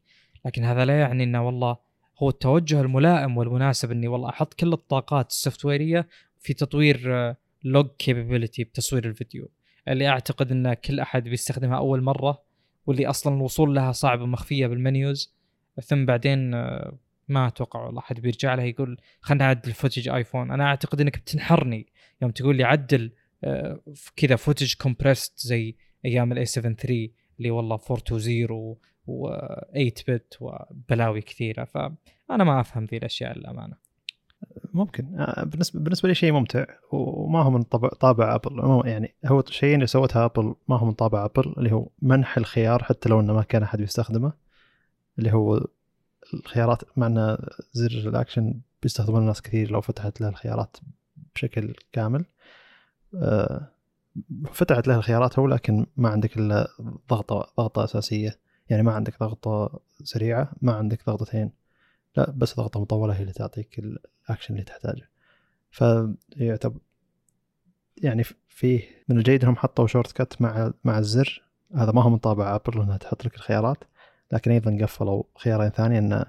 لكن 0.47 0.65
هذا 0.65 0.85
لا 0.85 1.01
يعني 1.01 1.25
أنه 1.25 1.47
والله 1.47 1.77
هو 2.19 2.29
التوجه 2.29 2.81
الملائم 2.81 3.37
والمناسب 3.37 3.91
إني 3.91 4.09
والله 4.09 4.29
أحط 4.29 4.55
كل 4.55 4.73
الطاقات 4.73 5.31
ال 5.31 5.35
software 5.35 5.65
ية 5.65 6.09
في 6.41 6.55
تطوير 6.55 7.01
log 7.65 7.87
آه، 7.87 7.95
capability 7.99 8.65
بتصوير 8.65 9.05
الفيديو. 9.05 9.51
اللي 9.89 10.09
أعتقد 10.09 10.53
أن 10.53 10.75
كل 10.75 11.01
أحد 11.01 11.25
بيستخدمها 11.25 11.77
أول 11.79 12.03
مرة 12.03 12.43
واللي 12.87 13.07
أصلا 13.07 13.37
الوصول 13.37 13.75
لها 13.75 13.93
صعب 13.93 14.21
ومخفية 14.21 14.67
بال 14.67 14.84
menus. 14.84 15.35
ثم 15.83 16.07
بعدين 16.07 16.55
آه، 16.55 16.99
ما 17.29 17.47
أتوقع 17.47 17.81
والله 17.81 18.01
أحد 18.01 18.21
بيرجع 18.21 18.55
له 18.55 18.63
يقول 18.63 19.01
خلنا 19.21 19.45
نعدل 19.45 19.73
footage 19.73 20.09
ايفون 20.09 20.51
أنا 20.51 20.65
أعتقد 20.65 21.01
إنك 21.01 21.19
بتنحرني 21.19 21.87
يوم 22.23 22.31
تقول 22.31 22.57
لي 22.57 22.65
عدل 22.65 23.13
كذا 24.17 24.37
footage 24.37 24.75
compressed 24.75 25.39
زي 25.39 25.77
أيام 26.05 26.33
ال 26.33 26.47
a7 26.47 26.73
III 26.75 27.09
اللي 27.39 27.51
والله 27.51 27.79
420 27.91 28.77
و8 29.09 30.05
bit 30.09 30.37
وبلاوي 30.41 31.21
كثيرة. 31.21 31.65
فأنا 31.65 32.45
ما 32.45 32.61
أفهم 32.61 32.85
ذي 32.85 32.97
الأشياء 32.97 33.39
للأمانة. 33.39 33.77
ممكن. 34.75 35.21
آه، 35.21 35.45
بالنسبة 35.45 35.81
بالنسبة 35.81 36.09
لي 36.09 36.15
شيء 36.15 36.33
ممتع 36.33 36.65
وما 36.93 37.43
هو 37.43 37.51
من 37.51 37.63
طابع, 37.63 37.89
طابع 37.89 38.35
ابل 38.35 38.83
يعني 38.85 39.15
هو 39.27 39.41
الشيء 39.41 39.75
اللي 39.75 39.87
سوتها 39.87 40.25
ابل 40.25 40.55
ما 40.69 40.77
هو 40.77 40.87
من 40.87 40.93
طابع 40.93 41.25
ابل 41.25 41.55
اللي 41.59 41.73
هو 41.73 41.89
منح 42.03 42.37
الخيار 42.37 42.85
حتى 42.85 43.09
لو 43.09 43.21
إنه 43.21 43.33
ما 43.33 43.43
كان 43.43 43.63
أحد 43.63 43.79
بيستخدمه 43.79 44.33
اللي 45.19 45.33
هو 45.33 45.67
الخيارات 46.35 46.83
مع 46.97 47.37
زر 47.73 48.09
الأكشن 48.09 48.61
بيستخدمونه 48.83 49.23
الناس 49.23 49.43
كثير 49.43 49.71
لو 49.71 49.81
فتحت 49.81 50.21
له 50.21 50.29
الخيارات 50.29 50.77
بشكل 51.35 51.75
كامل. 51.93 52.21
آه، 52.21 52.25
فتحت 54.53 54.89
له 54.89 54.97
الخيارات 54.97 55.39
هو 55.39 55.47
لكن 55.47 55.87
ما 55.97 56.09
عندك 56.09 56.37
إلا 56.37 56.69
ضغطة 57.11 57.53
ضغطة 57.57 57.85
أساسية. 57.85 58.39
يعني 58.69 58.83
ما 58.83 58.93
عندك 58.93 59.21
ضغطة 59.21 59.81
سريعة 60.03 60.53
ما 60.63 60.73
عندك 60.73 61.07
ضغطتين. 61.07 61.51
لا 62.17 62.31
بس 62.31 62.57
ضغطة 62.57 62.81
مطولة 62.81 63.15
هي 63.15 63.21
اللي 63.21 63.33
تعطيك 63.33 63.79
الاكشن 63.79 64.55
اللي 64.55 64.65
تحتاجه. 64.65 65.11
فيعتبر 65.71 66.79
يعني 68.03 68.25
فيه 68.49 68.83
من 69.09 69.19
الجيد 69.19 69.43
إنهم 69.43 69.57
حطوا 69.57 69.87
shortcut 69.87 70.43
مع 70.43 70.73
مع 70.85 70.99
الزر. 70.99 71.43
هذا 71.75 71.93
ما 71.93 72.03
هو 72.03 72.11
من 72.11 72.19
طابع 72.19 72.55
ابل 72.55 72.81
إنها 72.81 72.97
تحط 72.97 73.25
لك 73.25 73.35
الخيارات. 73.35 73.85
لكن 74.33 74.51
أيضا 74.51 74.79
قفلوا 74.83 75.23
خيارين 75.39 75.71
ثانية 75.71 75.99
انه 75.99 76.25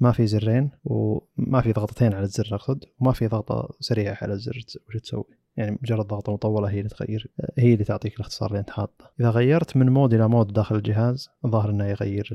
ما 0.00 0.12
في 0.12 0.26
زرين 0.26 0.70
وما 0.84 1.60
في 1.60 1.72
ضغطتين 1.72 2.14
على 2.14 2.24
الزر 2.24 2.54
أقصد 2.54 2.84
وما 2.98 3.12
في 3.12 3.26
ضغطة 3.26 3.76
سريعة 3.80 4.18
على 4.22 4.32
الزر 4.32 4.60
وش 4.88 4.96
تسوي. 4.96 5.45
يعني 5.56 5.78
مجرد 5.82 6.06
ضغطه 6.06 6.32
مطولة 6.32 6.68
هي 6.68 6.78
اللي 6.78 6.88
تغير 6.88 7.30
هي 7.58 7.72
اللي 7.72 7.84
تعطيك 7.84 8.14
الاختصار 8.14 8.48
اللي 8.48 8.60
انت 8.60 8.70
حاطه. 8.70 9.10
إذا 9.20 9.30
غيرت 9.30 9.76
من 9.76 9.88
mode 9.88 10.14
إلى 10.14 10.28
mode 10.28 10.52
داخل 10.52 10.76
الجهاز 10.76 11.30
الظاهر 11.44 11.70
إنه 11.70 11.86
يغير 11.86 12.34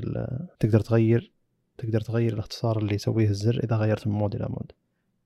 تقدر 0.60 0.80
تغير 0.80 1.32
تقدر 1.78 2.00
تغير 2.00 2.32
الاختصار 2.32 2.78
اللي 2.78 2.94
يسويه 2.94 3.28
الزر 3.28 3.60
إذا 3.64 3.76
غيرت 3.76 4.06
من 4.06 4.12
mode 4.12 4.34
إلى 4.34 4.46
mode. 4.48 4.72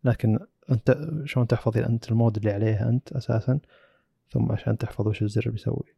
لكن 0.04 0.38
أنت 0.70 1.08
شلون 1.24 1.46
تحفظ 1.46 1.78
أنت 1.78 2.10
ال 2.10 2.16
mode 2.16 2.36
اللي 2.36 2.50
عليه 2.52 2.88
أنت 2.88 3.12
أساسا 3.12 3.60
ثم 4.30 4.52
عشان 4.52 4.78
تحفظ 4.78 5.08
وش 5.08 5.22
الزر 5.22 5.50
بيسوي. 5.50 5.94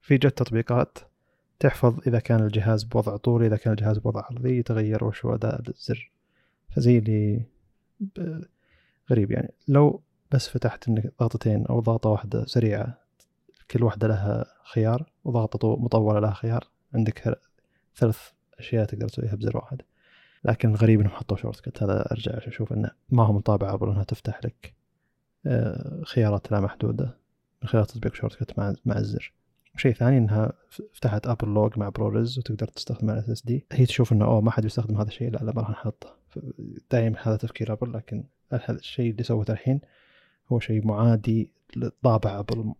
في 0.00 0.16
جت 0.16 0.38
تطبيقات 0.38 0.98
تحفظ 1.60 1.98
إذا 2.06 2.18
كان 2.18 2.40
الجهاز 2.40 2.84
بوضع 2.84 3.16
طولي 3.16 3.46
إذا 3.46 3.56
كان 3.56 3.72
الجهاز 3.72 3.98
بوضع 3.98 4.22
عرضي 4.30 4.58
يتغير 4.58 5.04
وش 5.04 5.24
هو 5.24 5.34
اداء 5.34 5.62
الزر. 5.68 6.12
فزي 6.70 6.98
اللي 6.98 7.42
غريب 9.10 9.30
يعني. 9.30 9.50
لو 9.68 10.02
بس 10.30 10.48
فتحت 10.48 10.88
إنك 10.88 11.12
ضغطتين 11.20 11.66
أو 11.66 11.80
ضغطة 11.80 12.10
واحدة 12.10 12.44
سريعة. 12.44 12.98
كل 13.70 13.84
واحدة 13.84 14.08
لها 14.08 14.44
خيار 14.64 15.12
وضغطة 15.24 15.76
مطولة 15.76 16.20
لها 16.20 16.32
خيار. 16.32 16.64
عندك 16.94 17.38
ثلاث 17.96 18.18
أشياء 18.58 18.84
تقدر 18.84 19.08
تسويها 19.08 19.34
بزر 19.34 19.56
واحد. 19.56 19.82
لكن 20.44 20.68
الغريب 20.68 21.00
إنهم 21.00 21.12
حطوا 21.12 21.36
shortcut 21.36 21.82
هذا 21.82 22.12
أرجع 22.12 22.32
أشوف 22.34 22.72
إنه 22.72 22.90
ما 23.08 23.26
هو 23.26 23.32
من 23.32 23.40
طابع 23.40 23.74
ابل 23.74 23.88
إنها 23.88 24.04
تفتح 24.04 24.40
لك 24.44 24.74
آه، 25.46 26.02
خيارات 26.04 26.52
لا 26.52 26.60
محدودة. 26.60 27.18
من 27.62 27.68
خلال 27.68 27.86
تطبيق 27.86 28.14
shortcut 28.14 28.58
مع 28.58 28.96
الزر. 28.96 29.32
شيء 29.76 29.92
ثاني 29.92 30.18
إنها 30.18 30.52
فتحت 30.92 31.26
ابل 31.26 31.48
log 31.48 31.78
مع 31.78 31.88
ProRes 31.88 32.38
وتقدر 32.38 32.66
تستخدم 32.66 33.10
ال 33.10 33.30
SSD 33.30 33.66
هي 33.72 33.86
تشوف 33.86 34.12
إنه 34.12 34.24
oh 34.24 34.40
ما 34.40 34.50
حد 34.50 34.62
بيستخدم 34.62 34.96
هذا 34.96 35.08
الشيء 35.08 35.30
لا 35.30 35.38
لا 35.38 35.52
ما 35.52 35.62
راح 35.62 35.70
نحطه. 35.70 36.16
دائما 36.90 37.16
هذا 37.22 37.36
تفكير 37.36 37.72
ابل 37.72 37.92
لكن 37.92 38.24
هذا 38.52 38.78
الشيء 38.78 39.10
اللي 39.10 39.22
سوته 39.22 39.52
الحين 39.52 39.80
هو 40.52 40.60
شيء 40.60 40.86
معادي 40.86 41.50
لطابع 41.76 42.38
ابل 42.38 42.74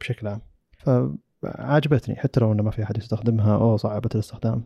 بشكل 0.00 0.26
عام. 0.26 0.40
فعجبتني 1.42 2.16
حتى 2.16 2.40
لو 2.40 2.52
إنه 2.52 2.62
ما 2.62 2.70
في 2.70 2.82
أحد 2.82 2.96
يستخدمها 2.96 3.54
أو 3.54 3.76
صعبة 3.76 4.10
الاستخدام 4.14 4.64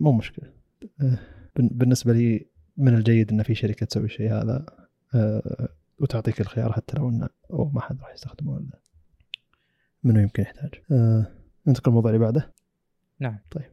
مو 0.00 0.12
مشكلة. 0.12 0.52
أه، 1.00 1.18
بالنسبة 1.56 2.12
لي 2.12 2.46
من 2.76 2.94
الجيد 2.94 3.32
إن 3.32 3.42
في 3.42 3.54
شركة 3.54 3.86
تسوي 3.86 4.04
الشيء 4.04 4.32
هذا 4.32 4.66
أه، 5.14 5.68
وتعطيك 5.98 6.40
الخيار 6.40 6.72
حتى 6.72 6.96
لو 6.96 7.08
إنه 7.08 7.28
أو 7.50 7.70
ما 7.74 7.80
حد 7.80 8.00
راح 8.00 8.12
يستخدمه 8.14 8.52
ولا 8.52 8.80
منو 10.04 10.20
يمكن 10.20 10.42
يحتاج. 10.42 10.70
أه، 10.92 11.26
ننتقل 11.66 11.88
الموضوع 11.88 12.10
اللي 12.10 12.24
بعده. 12.24 12.52
نعم. 13.20 13.38
طيب. 13.50 13.70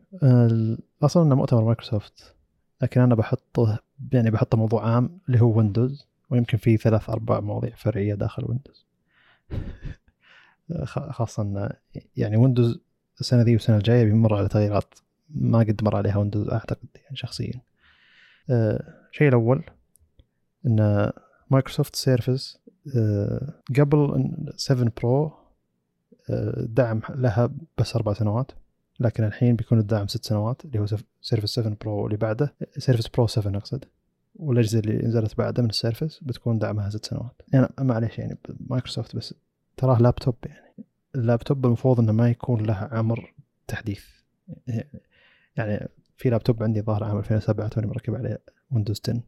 أصلا 1.02 1.24
انه 1.24 1.36
مؤتمر 1.36 1.64
مايكروسوفت 1.64 2.36
لكن 2.82 3.02
أنا 3.02 3.16
بحطه 3.16 3.80
يعني 4.14 4.32
بحطه 4.32 4.58
موضوع 4.58 4.90
عام 4.90 5.20
اللي 5.28 5.42
هو 5.42 5.58
ويندوز 5.58 6.07
ويمكن 6.30 6.58
في 6.58 6.78
ثلاث 6.78 7.10
أربع 7.10 7.40
مواضيع 7.40 7.76
فرعية 7.76 8.16
داخل 8.16 8.46
ويندوز. 8.46 8.86
خاصة 11.12 11.70
يعني 12.18 12.38
ويندوز 12.38 12.80
السنة 13.20 13.42
ذي 13.42 13.54
والسنة 13.54 13.78
الجاية 13.78 14.04
بيمر 14.04 14.36
على 14.36 14.48
تغييرات 14.48 14.94
ما 15.30 15.60
قد 15.60 15.84
مر 15.84 15.96
عليها 15.96 16.18
ويندوز 16.18 16.50
أعتقد 16.50 16.88
يعني 16.96 17.16
شخصيا. 17.16 17.62
الشيء 18.50 19.28
الأول 19.28 19.64
إن 20.66 21.12
مايكروسوفت 21.52 21.96
سيرفس 21.96 22.60
قبل 23.80 24.34
7 24.56 24.92
برو 25.02 25.34
دعم 26.58 27.02
لها 27.10 27.50
بس 27.78 27.96
أربع 27.96 28.14
سنوات 28.14 28.52
لكن 29.00 29.24
الحين 29.24 29.56
بيكون 29.56 29.80
الدعم 29.80 30.08
ست 30.08 30.26
سنوات 30.26 30.66
اللي 30.66 30.80
هو 30.80 30.86
سيرفس 31.22 31.56
7 31.56 31.78
برو 31.82 32.06
اللي 32.06 32.18
بعده 32.18 32.54
سيرفس 32.78 33.08
برو 33.08 33.28
7 33.28 33.58
أقصد. 33.58 33.86
والاجهزه 34.40 34.80
اللي 34.80 35.08
نزلت 35.08 35.38
بعده 35.38 35.64
من 35.64 35.70
السيرفس 35.70 36.20
بتكون 36.24 36.60
دعمها 36.60 36.90
ست 36.90 37.06
سنوات. 37.06 37.42
يعني 37.54 37.68
معليش 37.80 38.20
يعني 38.20 38.38
مايكروسوفت 38.70 39.16
بس 39.16 39.34
تراه 39.78 40.02
لابتوب 40.02 40.36
يعني. 40.46 40.86
اللابتوب 41.16 41.66
المفروض 41.66 42.00
إنه 42.00 42.12
ما 42.12 42.30
يكون 42.30 42.66
له 42.66 42.74
عمر 42.74 43.34
تحديث. 43.68 44.06
يعني 45.56 45.88
في 46.18 46.30
لابتوب 46.30 46.64
عندي 46.64 46.82
ظهر 46.82 47.04
عام 47.04 47.18
2007 47.18 47.68
توني 47.68 47.88
مركب 47.88 48.16
عليه 48.16 48.42
ويندوز 48.72 49.02
10 49.04 49.24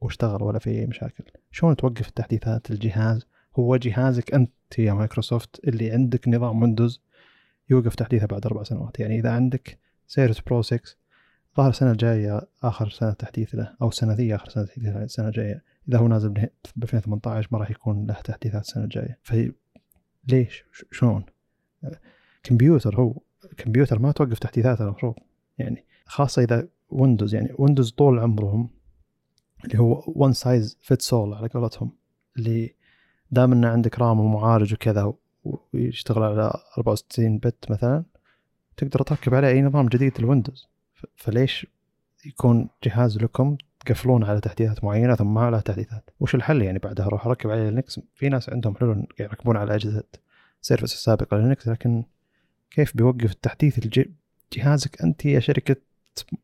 واشتغل 0.00 0.42
ولا 0.42 0.58
في 0.58 0.70
أي 0.70 0.86
مشاكل. 0.86 1.24
شلون 1.50 1.76
توقف 1.76 2.08
التحديثات 2.08 2.70
الجهاز؟ 2.70 3.26
هو 3.58 3.76
جهازك 3.76 4.34
أنت 4.34 4.78
يا 4.78 4.92
مايكروسوفت 4.92 5.60
اللي 5.68 5.90
عندك 5.90 6.28
نظام 6.28 6.62
ويندوز 6.62 7.02
يوقف 7.70 7.94
تحديثه 7.94 8.26
بعد 8.26 8.46
أربع 8.46 8.62
سنوات. 8.62 9.00
يعني 9.00 9.18
إذا 9.18 9.30
عندك 9.30 9.78
سيرفس 10.06 10.40
برو 10.40 10.62
6 10.62 10.80
ظهر 11.58 11.70
السنة 11.70 11.90
الجاية 11.90 12.40
آخر 12.62 12.88
سنة 12.88 13.12
تحديث 13.12 13.54
له 13.54 13.74
أو 13.82 13.88
السنة 13.88 14.12
ذي 14.12 14.34
آخر 14.34 14.48
سنة 14.48 14.64
تحديث 14.64 14.88
له 14.88 15.04
السنة 15.04 15.28
الجاية. 15.28 15.64
إذا 15.88 15.98
هو 15.98 16.08
نازل 16.08 16.28
ب 16.28 16.82
2018 16.82 17.48
ما 17.52 17.58
راح 17.58 17.70
يكون 17.70 18.06
له 18.06 18.14
تحديثات 18.14 18.62
السنة 18.62 18.84
الجاية. 18.84 19.18
في 19.22 19.52
ليش؟ 20.28 20.64
شلون؟ 20.90 21.24
كمبيوتر 22.42 23.00
هو 23.00 23.14
كمبيوتر 23.56 23.98
ما 23.98 24.12
توقف 24.12 24.38
تحديثاته 24.38 24.84
المفروض. 24.84 25.14
يعني 25.58 25.84
خاصة 26.06 26.42
إذا 26.42 26.68
ويندوز 26.90 27.34
يعني 27.34 27.54
ويندوز 27.58 27.90
طول 27.90 28.18
عمرهم 28.18 28.70
اللي 29.64 29.78
هو 29.78 30.04
one 30.06 30.32
size 30.32 30.78
fits 30.80 31.12
all 31.12 31.34
على 31.34 31.48
قولتهم 31.48 31.92
اللي 32.36 32.74
دام 33.30 33.52
إنه 33.52 33.68
عندك 33.68 33.98
RAM 33.98 34.20
ومعالج 34.20 34.74
وكذا 34.74 35.12
ويشتغل 35.74 36.22
على 36.22 36.52
64 36.78 37.38
bit 37.38 37.70
مثلا 37.70 38.04
تقدر 38.76 39.02
تركب 39.02 39.34
عليه 39.34 39.48
أي 39.48 39.62
نظام 39.62 39.86
جديد 39.86 40.20
للويندوز 40.20 40.68
فليش 41.16 41.66
يكون 42.26 42.68
جهاز 42.84 43.18
لكم 43.18 43.56
تقفلون 43.80 44.24
على 44.24 44.40
تحديثات 44.40 44.84
معينة 44.84 45.14
ثم 45.14 45.34
ما 45.34 45.40
على 45.40 45.60
تحديثات؟ 45.60 46.10
وش 46.20 46.34
الحل 46.34 46.62
يعني 46.62 46.78
بعدها؟ 46.78 47.06
أروح 47.06 47.26
أركب 47.26 47.50
عليه 47.50 47.70
لينكس. 47.70 48.00
في 48.14 48.28
ناس 48.28 48.50
عندهم 48.50 48.76
حلول 48.76 49.06
يركبون 49.20 49.56
على 49.56 49.74
أجهزة 49.74 50.04
Surface 50.60 50.92
السابقه 50.92 51.36
لينكس 51.36 51.68
لكن 51.68 52.04
كيف 52.70 52.96
بيوقف 52.96 53.32
التحديث 53.32 54.06
جهازك 54.52 55.02
أنت 55.02 55.24
يا 55.24 55.40
شركة 55.40 55.76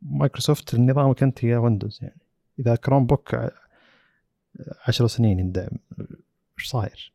مايكروسوفت 0.03 0.75
لنظامك 0.75 1.23
أنت 1.23 1.45
يا 1.45 1.59
ويندوز 1.59 1.99
يعني؟ 2.03 2.21
إذا 2.59 2.77
Chromebook 2.77 3.37
عشر 4.87 5.07
سنين 5.07 5.39
يندعم 5.39 5.79
إيش 6.59 6.69
صاير؟ 6.69 7.14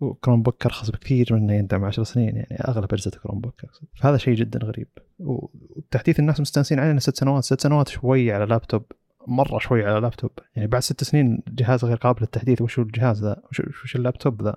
و 0.00 0.42
Chromebook 0.42 0.66
أرخص 0.66 0.90
بكثير 0.90 1.28
من 1.30 1.38
إنه 1.38 1.52
يندعم 1.52 1.84
عشر 1.84 2.04
سنين 2.04 2.36
يعني 2.36 2.58
أغلب 2.68 2.94
أجهزة 2.94 3.10
Chromebook 3.10 3.54
فهذا 3.94 4.16
شيء 4.16 4.34
جدا 4.34 4.58
غريب. 4.58 4.88
والتحديث 5.18 6.20
الناس 6.20 6.40
مستانسين 6.40 6.78
عليه 6.78 6.98
ست 6.98 7.16
سنوات 7.16 7.44
ست 7.44 7.60
سنوات 7.60 7.88
شوي 7.88 8.32
على 8.32 8.44
لابتوب 8.44 8.82
مرة 9.26 9.58
شوي 9.58 9.84
على 9.84 10.00
لابتوب. 10.00 10.30
يعني 10.56 10.68
بعد 10.68 10.82
ست 10.82 11.04
سنين 11.04 11.42
جهاز 11.48 11.84
غير 11.84 11.96
قابل 11.96 12.20
للتحديث 12.20 12.62
وش 12.62 12.78
الجهاز 12.78 13.24
ذا؟ 13.24 13.42
وش, 13.50 13.60
وش 13.60 13.96
اللابتوب 13.96 14.42
ذا؟ 14.42 14.56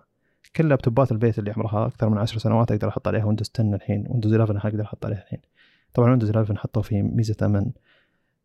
كل 0.56 0.70
laptopات 0.70 1.12
البيت 1.12 1.40
اللي 1.40 1.52
عمرها 1.52 1.88
أكثر 1.88 2.10
من 2.10 2.18
عشر 2.18 2.38
سنوات 2.38 2.72
أقدر 2.72 2.88
أحط 2.88 3.08
عليها 3.08 3.26
ويندوز 3.26 3.52
10 3.56 3.76
الحين 3.76 4.06
ويندوز 4.10 4.34
11 4.34 4.58
أقدر 4.58 4.84
أحط 4.84 5.06
عليها 5.06 5.22
الحين. 5.22 5.40
طبعا 5.94 6.10
ويندوز 6.10 6.30
11 6.30 6.56
حطوا 6.56 6.82
فيه 6.82 7.02
ميزة 7.02 7.46
امن 7.46 7.72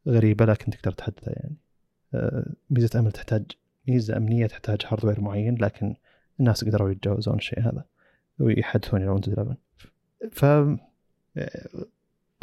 غريبة 0.08 0.44
لكن 0.44 0.70
تقدر 0.70 0.92
تحدثها 0.92 1.32
يعني. 1.36 1.56
آه، 2.14 2.46
ميزة 2.70 3.00
امن 3.00 3.12
تحتاج 3.12 3.44
ميزة 3.88 4.16
أمنية 4.16 4.46
تحتاج 4.46 4.78
hardware 4.86 5.20
معين 5.20 5.54
لكن 5.54 5.94
الناس 6.40 6.64
قدروا 6.64 6.90
يتجاوزون 6.90 7.34
الشيء 7.34 7.60
هذا 7.60 7.84
ويحدثون 8.38 9.02
إلى 9.02 9.10
ويندوز 9.10 9.38
11 9.38 9.56
ف 10.32 10.44
آه، 10.44 11.86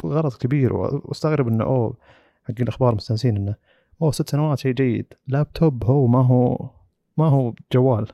غرض 0.04 0.34
كبير 0.36 0.72
واستغرب 0.72 1.48
إنه 1.48 1.64
أوه 1.64 1.96
حق 2.44 2.54
الأخبار 2.60 2.94
مستانسين 2.94 3.36
إنه 3.36 3.54
أوه 4.02 4.12
ست 4.12 4.30
سنوات 4.30 4.58
شيء 4.58 4.72
جيد. 4.72 5.14
لابتوب 5.26 5.84
هو 5.84 6.06
ما 6.06 6.26
هو 6.26 6.70
ما 7.16 7.28
هو 7.28 7.54
جوال. 7.72 8.06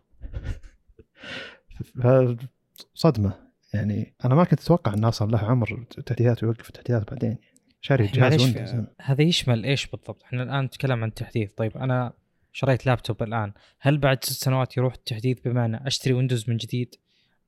صدمة. 2.95 3.33
يعني 3.75 4.15
أنا 4.25 4.35
ما 4.35 4.45
كنت 4.45 4.61
أتوقع 4.61 4.95
انه 4.95 5.09
أصلا 5.09 5.31
له 5.31 5.39
عمر 5.39 5.85
تحديثات 6.07 6.43
ويوقف 6.45 6.69
التحديثات 6.69 7.11
بعدين. 7.11 7.39
شاري 7.81 8.07
جهاز 8.07 8.43
ويندوز 8.43 8.85
هذا 9.01 9.23
يشمل 9.23 9.65
إيش 9.65 9.87
بالضبط؟ 9.87 10.23
إحنا 10.25 10.43
الآن 10.43 10.65
نتكلم 10.65 11.03
عن 11.03 11.09
التحديث 11.09 11.53
طيب 11.53 11.77
أنا 11.77 12.13
شريت 12.53 12.87
لابتوب 12.87 13.23
الآن. 13.23 13.53
هل 13.81 13.99
بعد 13.99 14.25
ست 14.25 14.45
سنوات 14.45 14.77
يروح 14.77 14.95
التحديث 14.95 15.41
بمعنى 15.41 15.87
أشتري 15.87 16.15
ويندوز 16.15 16.51
من 16.51 16.57
جديد 16.57 16.95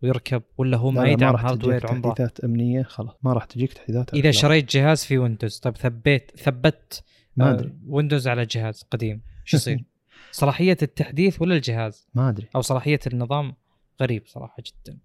ويركب 0.02 0.42
ولا 0.58 0.76
هو 0.76 0.90
ما 0.90 1.08
يدعم 1.08 1.36
hardware 1.36 1.86
عمره؟ 1.86 2.00
تحديثات 2.00 2.40
أمنية 2.40 2.82
خلاص. 2.82 3.14
ما 3.22 3.32
راح 3.32 3.44
تجيك 3.44 3.72
تحديثات 3.72 4.14
إذا 4.14 4.30
شريت 4.30 4.76
جهاز 4.76 5.04
في 5.04 5.18
ويندوز 5.18 5.58
طيب 5.58 5.76
ثبت 5.76 6.30
ثبت 6.36 7.02
ما 7.36 7.50
أدري. 7.50 7.68
آه 7.68 7.72
ويندوز 7.86 8.28
على 8.28 8.44
جهاز 8.44 8.82
قديم. 8.90 9.22
شو 9.44 9.56
يصير؟ 9.56 9.84
صلاحية 10.32 10.76
التحديث 10.82 11.42
ولا 11.42 11.54
الجهاز؟ 11.54 12.08
ما 12.14 12.28
أدري. 12.28 12.48
أو 12.56 12.60
صلاحية 12.60 13.00
النظام 13.06 13.54
غريب 14.00 14.22
صراحة 14.26 14.62
جدا. 14.66 14.98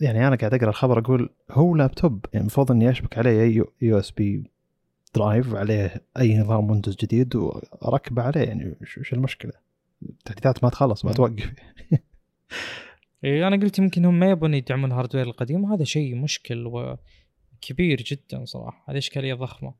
يعني 0.00 0.28
أنا 0.28 0.36
قاعد 0.36 0.54
أقرأ 0.54 0.68
الخبر 0.68 0.98
أقول 0.98 1.30
هو 1.50 1.76
لابتوب 1.76 2.26
يعني 2.32 2.40
المفروض 2.40 2.72
إني 2.72 2.90
أشبك 2.90 3.18
عليه 3.18 3.42
أي 3.42 3.64
USB 3.82 4.50
drive 5.14 5.54
عليه 5.54 5.94
أي 6.18 6.38
نظام 6.38 6.70
ويندوز 6.70 6.96
جديد 6.96 7.36
واركبه 7.36 8.22
عليه 8.22 8.40
يعني 8.40 8.76
وش 8.80 9.12
المشكلة؟ 9.12 9.52
التحديثات 10.02 10.64
ما 10.64 10.70
تخلص 10.70 11.04
ما 11.04 11.12
توقف. 11.12 11.52
إيه 13.24 13.46
أنا 13.46 13.56
قلت 13.56 13.78
يمكن 13.78 14.04
هم 14.04 14.18
ما 14.18 14.30
يبون 14.30 14.54
يدعمون 14.54 14.92
ال 14.92 14.96
hardware 14.96 15.26
القديم 15.26 15.64
وهذا 15.64 15.84
شيء 15.84 16.16
مشكل 16.16 16.66
وكبير 16.66 18.02
جدا 18.02 18.44
صراحة. 18.44 18.84
هذه 18.88 18.98
إشكالية 18.98 19.34
ضخمة. 19.34 19.74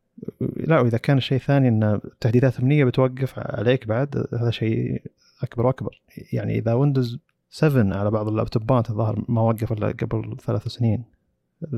لا 0.57 0.81
وإذا 0.81 0.99
كان 0.99 1.21
شيء 1.21 1.39
ثاني 1.39 1.69
إن 1.69 1.85
التحديثات 1.85 2.61
أمنية 2.61 2.85
بتوقف 2.85 3.39
عليك 3.39 3.87
بعد 3.87 4.27
هذا 4.41 4.51
شيء 4.51 5.03
أكبر 5.43 5.67
وأكبر. 5.67 6.03
يعني 6.33 6.59
إذا 6.59 6.73
ويندوز 6.73 7.19
7 7.51 7.99
على 7.99 8.11
بعض 8.11 8.29
اللابتوبات 8.29 8.91
الظاهر 8.91 9.25
ما 9.29 9.41
وقف 9.41 9.73
إلا 9.73 9.89
قبل 9.89 10.37
ثلاث 10.41 10.69
سنين 10.69 11.05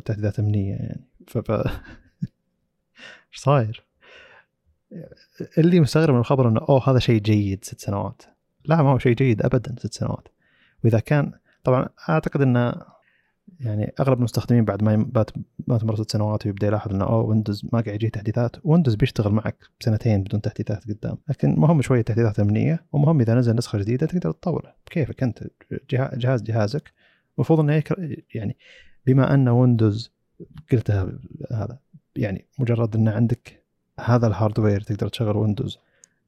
تحديثات 0.04 0.38
أمنية 0.38 0.74
يعني. 0.74 1.04
ف 1.26 1.38
إيش 3.32 3.40
صاير؟ 3.40 3.84
اللي 5.58 5.80
مستغرب 5.80 6.14
من 6.14 6.20
الخبر 6.20 6.48
إنه 6.48 6.60
أوه 6.68 6.90
هذا 6.90 6.98
شيء 6.98 7.20
جيد 7.20 7.64
ست 7.64 7.80
سنوات. 7.80 8.22
لا 8.64 8.82
ما 8.82 8.90
هو 8.90 8.98
شيء 8.98 9.14
جيد 9.14 9.42
ابدا 9.42 9.74
ست 9.78 9.94
سنوات. 9.94 10.28
وإذا 10.84 10.98
كان 10.98 11.32
طبعا 11.64 11.88
أعتقد 12.08 12.40
إنه 12.40 12.74
يعني 13.60 13.92
أغلب 14.00 14.18
المستخدمين 14.18 14.64
بعد 14.64 14.82
ما 14.82 15.06
ما 15.66 15.78
تمر 15.78 15.96
ست 15.96 16.10
سنوات 16.10 16.46
ويبدأ 16.46 16.66
يلاحظ 16.66 16.94
إنه 16.94 17.04
أوه 17.04 17.22
ويندوز 17.22 17.64
ما 17.72 17.80
قاعد 17.80 17.94
يجيه 17.94 18.08
تحديثات. 18.08 18.56
ويندوز 18.64 18.94
بيشتغل 18.94 19.32
معك 19.32 19.56
سنتين 19.80 20.22
بدون 20.22 20.40
تحديثات 20.40 20.84
قدام. 20.84 21.16
لكن 21.28 21.54
مهم 21.58 21.82
شوية 21.82 22.02
تحديثات 22.02 22.40
أمنية 22.40 22.84
ومهم 22.92 23.20
إذا 23.20 23.34
نزل 23.34 23.56
نسخة 23.56 23.78
جديدة 23.78 24.06
تقدر 24.06 24.32
تطوره 24.32 24.74
بكيفك 24.86 25.22
أنت. 25.22 25.44
جهاز 25.90 26.42
جهازك. 26.42 26.92
المفروض 27.38 27.60
إنه 27.60 27.82
يعني 28.34 28.56
بما 29.06 29.34
أن 29.34 29.48
ويندوز 29.48 30.12
قلتها 30.72 31.12
هذا 31.52 31.78
يعني 32.16 32.44
مجرد 32.58 32.96
إن 32.96 33.08
عندك 33.08 33.62
هذا 34.00 34.26
ال 34.26 34.32
hardware 34.32 34.80
تقدر 34.80 35.08
تشغل 35.08 35.36
ويندوز 35.36 35.78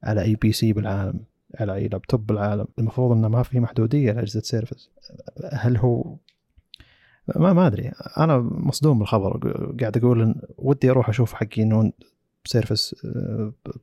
على 0.02 0.22
أي 0.22 0.34
PC 0.34 0.72
بالعالم 0.72 1.20
على 1.60 1.74
أي 1.74 1.88
لابتوب 1.88 2.26
بالعالم 2.26 2.66
المفروض 2.78 3.16
إنه 3.16 3.28
ما 3.28 3.42
في 3.42 3.60
محدودية 3.60 4.12
لأجهزة 4.12 4.40
Surface 4.40 4.90
هل 5.52 5.76
هو 5.76 6.16
ما 7.36 7.52
ما 7.52 7.66
أدري 7.66 7.92
أنا 8.18 8.38
مصدوم 8.38 8.98
بالخبر 8.98 9.36
قاعد 9.80 9.96
أقول 9.96 10.22
إن 10.22 10.40
ودي 10.58 10.90
أروح 10.90 11.08
أشوف 11.08 11.32
حقي 11.32 11.62
إنه 11.62 11.92
Surface 12.44 13.06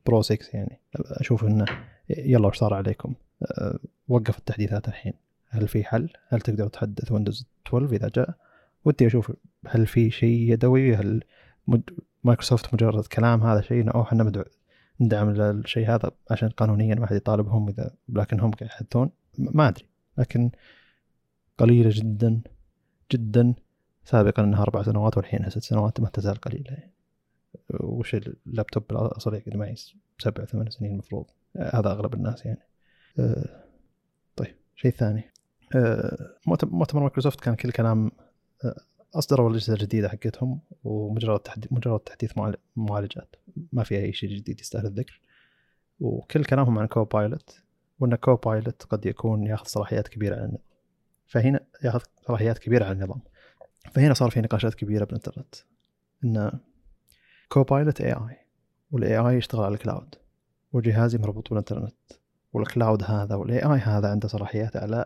Pro 0.06 0.22
6 0.22 0.38
يعني 0.54 0.80
أشوف 0.94 1.44
إنه 1.44 1.64
يلا 2.08 2.48
وش 2.48 2.58
صار 2.58 2.74
عليكم 2.74 3.14
آه، 3.42 3.78
وقف 4.08 4.38
التحديثات 4.38 4.88
الحين 4.88 5.12
هل 5.48 5.68
في 5.68 5.84
حل؟ 5.84 6.08
هل 6.28 6.40
تقدر 6.40 6.68
تحدث 6.68 7.12
ويندوز 7.12 7.46
12 7.66 7.94
إذا 7.94 8.10
جاء؟ 8.14 8.34
ودي 8.84 9.06
أشوف 9.06 9.32
هل 9.66 9.86
في 9.86 10.10
شيء 10.10 10.52
يدوي؟ 10.52 10.94
هل 10.94 11.24
مايكروسوفت 12.24 12.74
مجرد 12.74 13.06
كلام 13.06 13.42
هذا 13.42 13.60
شيء 13.60 13.80
إنه 13.80 14.02
إحنا 14.02 14.44
ندعم 15.00 15.28
الشيء 15.40 15.90
هذا 15.90 16.10
عشان 16.30 16.48
قانونيا 16.48 16.94
ما 16.94 17.06
حد 17.06 17.16
يطالبهم 17.16 17.68
إذا 17.68 17.94
لكن 18.08 18.40
هم 18.40 18.50
يحدثون. 18.60 19.10
ما 19.38 19.68
أدري. 19.68 19.86
لكن 20.18 20.50
قليلة 21.58 21.90
جدا 21.92 22.40
جدا 23.12 23.54
سابقا 24.04 24.44
إنها 24.44 24.62
أربع 24.62 24.82
سنوات 24.82 25.16
والحين 25.16 25.50
ست 25.50 25.58
سنوات 25.58 26.00
ما 26.00 26.08
تزال 26.08 26.34
قليلة. 26.34 26.70
يعني. 26.70 26.92
وش 27.70 28.14
اللابتوب 28.14 28.84
الأصلي 28.90 29.38
يقعد 29.38 29.56
معي؟ 29.56 29.74
سبع 30.18 30.44
ثمان 30.44 30.70
سنين 30.70 30.92
المفروض. 30.92 31.26
هذا 31.56 31.90
أغلب 31.90 32.14
الناس 32.14 32.46
يعني. 32.46 32.60
أه 33.18 33.64
طيب 34.36 34.54
شيء 34.76 34.90
ثاني. 34.90 35.24
أه 35.74 36.36
مؤتمر 36.46 37.00
مايكروسوفت 37.00 37.40
كان 37.40 37.54
كل 37.54 37.70
كلام 37.70 38.10
أه 38.64 38.80
أصدروا 39.14 39.50
الاجهزه 39.50 39.72
الجديده 39.72 40.08
حقتهم 40.08 40.60
ومجرد 40.84 41.40
تحديث 41.40 41.72
مجرد 41.72 42.00
تحديث 42.00 42.38
معال- 42.38 42.56
معالجات. 42.76 43.36
ما 43.72 43.82
في 43.82 43.96
أي 43.98 44.12
شيء 44.12 44.30
جديد 44.30 44.60
يستاهل 44.60 44.86
الذكر. 44.86 45.20
وكل 46.00 46.44
كلامهم 46.44 46.78
عن 46.78 46.86
Copilot 46.86 47.62
وأن 48.00 48.14
Copilot 48.14 48.82
قد 48.82 49.06
يكون 49.06 49.46
ياخذ 49.46 49.66
صلاحيات 49.66 50.08
كبيرة 50.08 50.34
على 50.34 50.44
النظام 50.44 50.62
فهنا 51.26 51.60
ياخذ 51.84 52.00
صلاحيات 52.26 52.58
كبيرة 52.58 52.84
على 52.84 52.92
النظام. 52.92 53.20
فهنا 53.92 54.14
صار 54.14 54.30
في 54.30 54.40
نقاشات 54.40 54.74
كبيرة 54.74 55.04
بالإنترنت. 55.04 55.54
إن 56.24 56.60
Copilot 57.48 58.00
AI 58.00 58.12
وال 58.12 59.18
AI 59.18 59.36
يشتغل 59.36 59.64
على 59.64 59.74
ال 59.74 59.81
cloud 59.81 60.14
وجهازي 60.72 61.18
مربوط 61.18 61.48
بالإنترنت. 61.48 61.94
وال 62.52 62.66
cloud 62.66 63.02
هذا 63.02 63.34
وال 63.34 63.58
AI 63.58 63.78
هذا 63.78 64.10
عنده 64.10 64.28
صلاحيات 64.28 64.76
على 64.76 65.04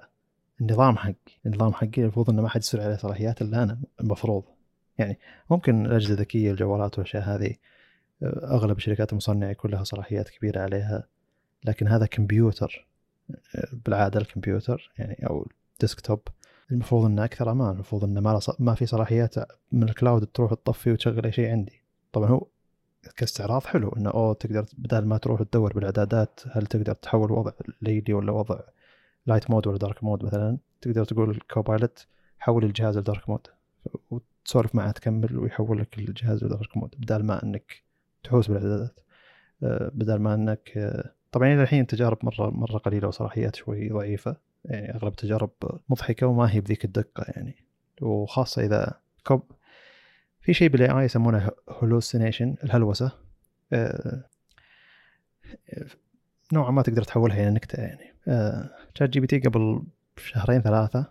النظام 0.61 0.97
حقي 0.97 1.15
النظام 1.47 1.73
حقي 1.73 2.03
المفروض 2.03 2.31
إنه 2.31 2.43
ما 2.43 2.49
حد 2.49 2.61
يصير 2.61 2.83
عليه 2.83 2.97
صلاحيات 2.97 3.43
الا 3.43 3.62
أنا 3.62 3.78
المفروض 4.01 4.45
يعني 4.99 5.19
ممكن 5.51 5.87
الاجهزه 5.87 6.15
الذكيه 6.15 6.51
الجوالات 6.51 6.99
والأشياء 6.99 7.23
هذه 7.23 7.55
آه، 8.23 8.55
أغلب 8.55 8.77
الشركات 8.77 9.12
المصنعة 9.12 9.51
يكون 9.51 9.70
لها 9.70 9.85
صلاحيات 9.85 10.28
كبيرة 10.28 10.61
عليها. 10.61 11.09
لكن 11.65 11.89
هذا 11.89 12.07
كمبيوتر 12.07 12.87
آه، 13.31 13.69
بالعادة 13.87 14.20
الكمبيوتر 14.20 14.93
يعني 14.99 15.27
أو 15.27 15.49
desktop 15.81 16.20
المفروض 16.70 17.05
إنه 17.05 17.24
أكثر 17.24 17.51
أمان. 17.51 17.74
المفروض 17.74 18.05
إنه 18.05 18.20
ما 18.20 18.41
ما 18.59 18.74
في 18.74 18.87
صلاحيات 18.87 19.35
من 19.73 19.83
ال 19.82 19.90
cloud 19.90 20.27
تروح 20.27 20.55
تطفي 20.55 20.93
وتشغل 20.93 21.24
أي 21.24 21.33
شيء 21.33 21.51
عندي. 21.51 21.83
طبعا 22.12 22.28
هو 22.28 22.47
كاستعراض 23.16 23.65
حلو 23.65 23.89
إنه 23.89 24.11
أوه 24.11 24.35
تقدر 24.35 24.66
بدل 24.78 25.05
ما 25.05 25.19
تروح 25.19 25.43
تدور 25.43 25.73
بالإعدادات 25.73 26.41
هل 26.51 26.66
تقدر 26.66 26.95
تحول 26.95 27.33
وضع 27.33 27.53
ليلي 27.83 28.15
ولا 28.15 28.33
وضع 28.33 28.61
light 29.27 29.51
mode 29.51 29.66
ولا 29.66 29.78
dark 29.78 30.05
mode 30.05 30.24
مثلا. 30.24 30.59
تقدر 30.81 31.05
تقول 31.05 31.39
Copilot 31.51 32.07
حول 32.39 32.65
الجهاز 32.65 32.98
ل 32.98 33.05
dark 33.05 33.28
mode 33.28 33.47
وتسولف 34.11 34.74
معه 34.74 34.90
تكمل 34.90 35.39
ويحول 35.39 35.78
لك 35.78 35.98
الجهاز 35.98 36.44
ل 36.44 36.51
dark 36.51 36.77
mode 36.77 36.94
بدل 36.98 37.23
ما 37.23 37.43
إنك 37.43 37.82
تحوس 38.24 38.48
بالإعدادات. 38.48 39.01
آه، 39.62 39.90
بدل 39.94 40.19
ما 40.19 40.35
إنك 40.35 40.73
آه، 40.77 41.12
طبعا 41.32 41.48
إلى 41.48 41.62
الحين 41.62 41.86
تجارب 41.86 42.19
مرة 42.23 42.51
مرة 42.51 42.78
قليلة 42.78 43.09
وصلاحيات 43.09 43.57
شوي 43.57 43.89
ضعيفة. 43.89 44.36
يعني 44.65 44.94
أغلب 44.94 45.12
التجارب 45.12 45.51
مضحكة 45.89 46.27
وما 46.27 46.53
هي 46.53 46.61
بذيك 46.61 46.85
الدقة 46.85 47.24
يعني. 47.28 47.57
وخاصة 48.03 48.62
إذا 48.65 49.01
كوب 49.27 49.43
في 50.40 50.55
شيء 50.55 50.69
بال 50.69 50.90
AI 50.90 51.05
يسمونه 51.05 51.51
hallucination 51.82 52.57
الهلوسة. 52.65 53.12
آه، 53.73 54.24
نوعا 56.53 56.70
ما 56.70 56.82
تقدر 56.82 57.03
تحولها 57.03 57.43
إلى 57.43 57.51
نكتة 57.51 57.81
يعني. 57.81 58.15
ChatGPT 58.94 59.39
قبل 59.39 59.82
شهرين 60.16 60.61
ثلاثة 60.61 61.07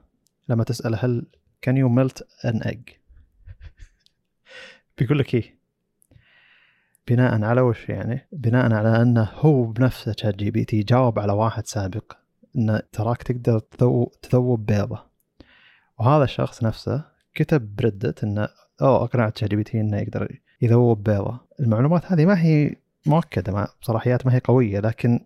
لما 0.50 0.64
تساله 0.64 0.98
هل 1.02 1.26
can 1.62 1.78
you 1.78 1.90
melt 1.90 2.28
an 2.46 2.62
egg 2.62 2.82
بيقول 4.98 5.20
لك 5.20 5.36
إيه؟ 5.36 5.56
بناء 7.08 7.44
على 7.44 7.62
وش 7.62 7.90
يعني؟ 7.90 8.28
بناء 8.32 8.74
على 8.74 9.02
أنه 9.02 9.30
هو 9.34 9.64
بنفسه 9.64 10.16
ChatGPT 10.18 10.84
جاوب 10.84 11.20
على 11.20 11.34
واحد 11.34 11.68
سابق 11.68 12.14
انه 12.56 12.82
تراك 12.92 13.24
تقدر 13.24 13.60
تذو- 13.60 14.12
تذوب 14.22 14.66
بيضة. 14.66 15.04
وهذا 16.00 16.24
الشخص 16.24 16.64
نفسه 16.64 17.04
كتب 17.36 17.76
بردت 17.76 18.24
انه 18.24 18.48
أو 18.82 19.04
أقنعت 19.04 19.38
ChatGPT 19.38 19.82
إنه 19.82 19.98
يقدر 19.98 20.40
يذوب 20.62 21.04
بيضة. 21.04 21.40
المعلومات 21.60 22.12
هذه 22.12 22.26
ما 22.26 22.42
هي 22.42 22.76
مؤكدة 23.06 23.54
ما 23.54 23.68
صلاحيات 23.82 24.26
ما 24.26 24.36
هي 24.36 24.40
قوية 24.40 24.80
لكن 24.80 25.26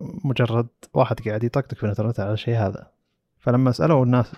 مجرد 0.00 0.68
واحد 0.94 1.20
قاعد 1.20 1.44
يطقطق 1.44 1.74
في 1.74 1.82
الإنترنت 1.82 2.20
على 2.20 2.32
الشيء 2.32 2.56
هذا. 2.56 2.90
فلما 3.38 3.72
سألوا 3.72 4.04
الناس 4.04 4.32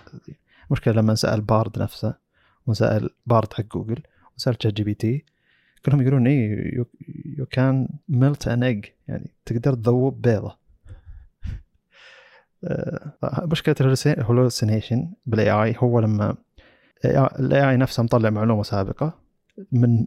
مشكلة 0.71 0.93
لما 0.93 1.15
سأل 1.15 1.41
Bard 1.41 1.79
نفسه 1.79 2.15
وسأل 2.67 3.09
Bard 3.25 3.53
حق 3.53 3.63
جوجل 3.63 4.03
وسأل 4.37 4.57
ChatGPT 4.59 5.25
كلهم 5.85 6.01
يقولون 6.01 6.27
إيه 6.27 6.85
you 7.37 7.45
can 7.45 7.87
melt 8.09 8.47
an 8.47 8.63
egg 8.63 8.85
يعني 9.07 9.31
تقدر 9.45 9.73
تذوب 9.73 10.21
بيضة. 10.21 10.57
آه، 12.63 13.13
مشكلة 13.51 13.75
ال 14.05 14.13
hallucination 14.13 15.11
بال 15.25 15.51
AI 15.51 15.75
هو 15.77 15.99
لما 15.99 16.35
ال 17.05 17.69
AI 17.69 17.77
نفسه 17.77 18.03
مطلع 18.03 18.29
معلومة 18.29 18.63
سابقة 18.63 19.19
من 19.71 20.05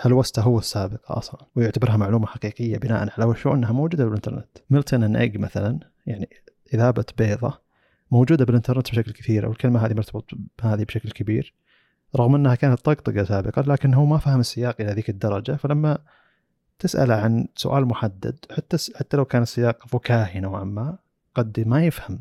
هلوسته 0.00 0.42
هو 0.42 0.58
السابق 0.58 1.12
أصلا؟ 1.12 1.40
ويعتبرها 1.56 1.96
معلومة 1.96 2.26
حقيقية 2.26 2.78
بناء 2.78 3.08
على 3.18 3.24
وشو 3.24 3.54
إنها 3.54 3.72
موجودة 3.72 4.04
بالإنترنت. 4.04 4.48
melting 4.70 5.02
an 5.02 5.16
egg 5.16 5.38
مثلا 5.38 5.78
يعني 6.06 6.28
إذابة 6.74 7.04
بيضة 7.18 7.60
موجودة 8.10 8.44
بالإنترنت 8.44 8.90
بشكل 8.90 9.12
كثير 9.12 9.50
الكلمة 9.50 9.86
هذه 9.86 9.94
مرتبط 9.94 10.30
بهذه 10.58 10.84
بشكل 10.84 11.10
كبير. 11.10 11.54
رغم 12.16 12.34
إنها 12.34 12.54
كانت 12.54 12.80
طقطقة 12.80 13.24
سابقا 13.24 13.62
لكن 13.62 13.94
هو 13.94 14.04
ما 14.04 14.18
فهم 14.18 14.40
السياق 14.40 14.80
إلى 14.80 14.92
ذيك 14.92 15.10
الدرجة. 15.10 15.52
فلما 15.52 15.98
تساله 16.78 17.14
عن 17.14 17.48
سؤال 17.54 17.84
محدد 17.86 18.38
حتى 18.56 18.76
حتى 18.96 19.16
لو 19.16 19.24
كان 19.24 19.42
السياق 19.42 19.86
فكاهي 19.86 20.40
نوعا 20.40 20.64
ما 20.64 20.98
قد 21.34 21.64
ما 21.66 21.86
يفهم 21.86 22.20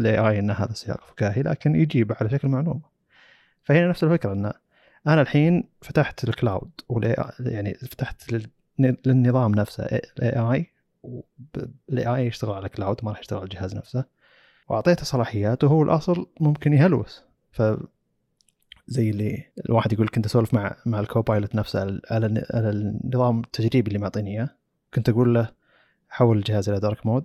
ال 0.00 0.18
AI 0.18 0.38
إن 0.38 0.50
هذا 0.50 0.70
السياق 0.70 1.00
فكاهي 1.04 1.42
لكن 1.42 1.74
يجيب 1.74 2.12
على 2.20 2.30
شكل 2.30 2.48
معلومة. 2.48 2.96
فهنا 3.64 3.88
نفس 3.88 4.04
الفكرة 4.04 4.32
إن 4.32 4.52
أنا 5.06 5.22
الحين 5.22 5.64
فتحت 5.82 6.24
ال 6.24 6.32
cloud 6.32 6.70
يعني 7.40 7.74
فتحت 7.74 8.32
لل- 8.32 8.50
للنظام 9.06 9.54
نفسه 9.54 9.84
ال 9.84 10.38
AI 10.38 10.66
ال 11.88 12.06
AI 12.16 12.26
يشتغل 12.26 12.52
على 12.54 12.68
cloud 12.68 12.96
ما 13.02 13.10
راح 13.10 13.20
يشتغل 13.20 13.38
على 13.38 13.44
الجهاز 13.44 13.76
نفسه. 13.76 14.04
وأعطيته 14.68 15.04
صلاحيات 15.04 15.64
وهو 15.64 15.82
الأصل 15.82 16.26
ممكن 16.40 16.72
يهلوس. 16.72 17.22
ف 17.52 17.62
زي 18.86 19.10
اللي 19.10 19.44
الواحد 19.68 19.92
يقول 19.92 20.08
كنت 20.08 20.26
أسولف 20.26 20.54
مع 20.54 20.76
مع 20.86 21.00
ال 21.00 21.07
Copilot 21.07 21.54
نفسه 21.54 21.80
على 22.10 22.44
على 22.50 22.70
النظام 22.70 23.40
التجريبي 23.40 23.88
اللي 23.88 23.98
معطيني 23.98 24.30
إياه. 24.30 24.48
كنت 24.94 25.08
أقول 25.08 25.34
له 25.34 25.48
حول 26.08 26.38
الجهاز 26.38 26.68
إلى 26.68 26.80
dark 26.80 27.06
mode 27.06 27.24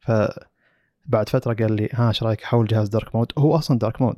فبعد 0.00 1.28
فترة 1.28 1.54
قال 1.54 1.72
لي 1.72 1.88
ها 1.92 2.08
إيش 2.08 2.22
رأيك 2.22 2.42
احول 2.42 2.66
جهاز 2.66 2.88
dark 2.88 3.14
mode 3.16 3.32
هو 3.38 3.56
أصلا 3.56 3.78
dark 3.78 4.02
mode 4.02 4.16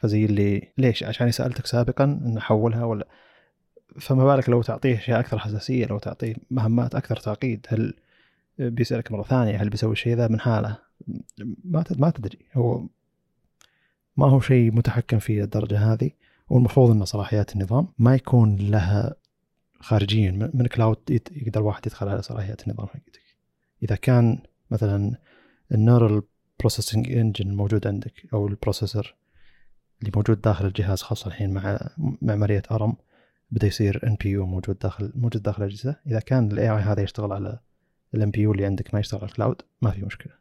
فزي 0.00 0.24
اللي 0.24 0.72
ليش؟ 0.78 1.04
عشان 1.04 1.30
سألتك 1.30 1.66
سابقا 1.66 2.04
ان 2.04 2.36
احولها 2.36 2.84
ولا 2.84 3.08
فما 4.00 4.24
بالك 4.24 4.48
لو 4.48 4.62
تعطيه 4.62 4.98
أشياء 4.98 5.20
أكثر 5.20 5.38
حساسية 5.38 5.86
لو 5.86 5.98
تعطيه 5.98 6.34
مهمات 6.50 6.94
أكثر 6.94 7.16
تعقيد؟ 7.16 7.66
هل 7.68 7.94
بيسألك 8.58 9.12
مرة 9.12 9.22
ثانية 9.22 9.62
هل 9.62 9.70
بيسوي 9.70 9.92
الشيء 9.92 10.16
ذا؟ 10.16 10.28
من 10.28 10.40
حاله. 10.40 10.78
ما 11.64 11.84
ما 11.96 12.10
تدري. 12.10 12.38
هو 12.54 12.86
ما 14.16 14.26
هو 14.26 14.40
شيء 14.40 14.72
متحكم 14.72 15.18
فيه 15.18 15.44
الدرجة 15.44 15.92
هذه. 15.92 16.10
والمفروض 16.48 16.90
ان 16.90 17.04
صلاحيات 17.04 17.56
النظام 17.56 17.88
ما 17.98 18.14
يكون 18.14 18.56
لها 18.56 19.14
خارجيا. 19.80 20.50
من 20.54 20.66
كلاود 20.66 20.96
يقدر 21.32 21.62
واحد 21.62 21.86
يدخل 21.86 22.08
على 22.08 22.22
صلاحيات 22.22 22.68
النظام 22.68 22.86
حقتك. 22.86 23.36
إذا 23.82 23.96
كان 23.96 24.38
مثلا 24.70 25.16
ال 25.72 25.79
neural 25.79 26.22
processing 26.60 27.12
engine 27.12 27.50
الموجود 27.50 27.86
عندك 27.86 28.12
أو 28.32 28.48
ال 28.48 28.55
processor 28.55 29.14
اللي 30.00 30.12
موجود 30.16 30.40
داخل 30.40 30.66
الجهاز 30.66 31.02
خاصة 31.02 31.28
الحين 31.28 31.50
مع 31.50 31.90
معمارية 32.22 32.62
ARM 32.70 32.96
بدا 33.50 33.66
يصير 33.66 34.00
NPU 34.06 34.46
موجود 34.46 34.78
داخل 34.78 35.12
موجود 35.14 35.42
داخل 35.42 35.62
الأجهزة. 35.62 35.96
إذا 36.06 36.20
كان 36.20 36.52
ال 36.52 36.70
AI 36.70 36.80
هذا 36.80 37.02
يشتغل 37.02 37.32
على 37.32 37.58
ال 38.14 38.30
NPU 38.30 38.52
اللي 38.52 38.66
عندك 38.66 38.94
ما 38.94 39.00
يشتغل 39.00 39.20
على 39.20 39.28
ال 39.28 39.34
cloud 39.34 39.62
ما 39.82 39.90
في 39.90 40.02
مشكلة. 40.02 40.32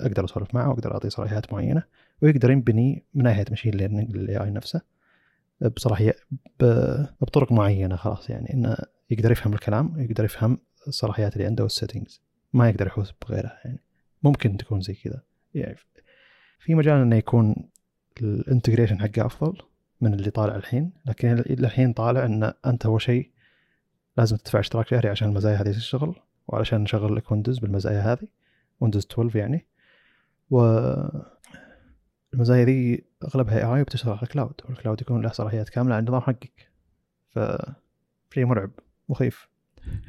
أقدر 0.00 0.24
أسولف 0.24 0.54
معه 0.54 0.68
واقدر 0.68 0.92
أعطيه 0.92 1.08
صلاحيات 1.08 1.52
معينة 1.52 1.82
ويقدر 2.22 2.50
ينبني 2.50 3.04
من 3.14 3.24
ناحية 3.24 3.44
machine 3.50 3.74
learning 3.74 4.16
لل 4.16 4.36
AI 4.36 4.50
نفسه. 4.50 4.80
بصلاحية 5.76 6.14
بطرق 7.20 7.52
معينة 7.52 7.96
خلاص 7.96 8.30
يعني 8.30 8.54
إنه 8.54 8.76
يقدر 9.10 9.32
يفهم 9.32 9.52
الكلام 9.52 9.96
ويقدر 9.96 10.24
يفهم 10.24 10.58
الصلاحيات 10.88 11.32
اللي 11.32 11.46
عنده 11.46 11.62
وال 11.62 11.74
settings 11.74 12.22
ما 12.52 12.68
يقدر 12.68 12.86
يحوس 12.86 13.14
بغيرها 13.22 13.58
يعني. 13.64 13.80
ممكن 14.22 14.56
تكون 14.56 14.80
زي 14.80 14.94
كذا. 14.94 15.22
يعني 15.54 15.76
في 16.58 16.74
مجال 16.74 17.00
إنه 17.00 17.16
يكون 17.16 17.56
ال 18.22 18.29
integration 18.29 19.00
حقه 19.00 19.26
أفضل 19.26 19.62
من 20.00 20.14
اللي 20.14 20.30
طالع 20.30 20.56
الحين 20.56 20.92
لكن 21.06 21.38
الحين 21.38 21.92
طالع 21.92 22.24
ان 22.24 22.52
أنت 22.66 22.86
أول 22.86 23.02
شيء 23.02 23.30
لازم 24.16 24.36
تدفع 24.36 24.60
اشتراك 24.60 24.88
شهري 24.88 25.08
عشان 25.08 25.28
المزايا 25.28 25.56
هذه 25.56 25.70
تشتغل 25.70 26.14
وعلشان 26.48 26.80
نشغل 26.80 27.16
لك 27.16 27.32
Windows 27.32 27.58
بالمزايا 27.58 28.12
هذه 28.12 28.28
Windows 28.80 29.06
12 29.12 29.38
يعني. 29.38 29.66
و 30.50 30.60
المزايا 32.34 32.64
ذي 32.64 33.04
أغلبها 33.24 33.58
AI 33.58 33.82
وبتشتغل 33.82 34.12
على 34.12 34.22
ال 34.22 34.28
cloud 34.28 34.60
وال 34.68 34.77
cloud 34.77 35.00
يكون 35.00 35.22
له 35.22 35.28
صلاحيات 35.28 35.68
كاملة 35.68 35.94
على 35.94 36.00
النظام 36.00 36.20
حقك. 36.20 36.70
ف 37.30 37.38
شيء 38.34 38.46
مرعب 38.46 38.70
مخيف. 39.08 39.48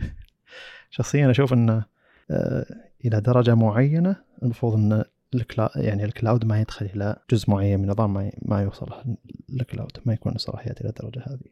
شخصيا 0.90 1.32
أشوف 1.32 1.54
إنه 1.54 1.86
آه، 2.32 2.66
إلى 3.06 3.22
درجة 3.22 3.56
معينة 3.56 4.16
المفروض 4.44 4.74
ان 4.74 5.04
الكلا... 5.36 5.72
يعني 5.76 6.06
الكلاود 6.06 6.46
ما 6.46 6.62
يدخل 6.62 6.86
إلى 6.86 7.16
جزء 7.30 7.52
معين 7.52 7.80
من 7.80 7.86
النظام 7.86 8.32
ما, 8.42 8.62
يوصل 8.62 9.16
الكلاود 9.50 9.92
ما 10.06 10.14
يكون 10.14 10.38
صلاحيات 10.38 10.82
إلى 10.82 10.90
الدرجة 10.90 11.24
هذه. 11.28 11.52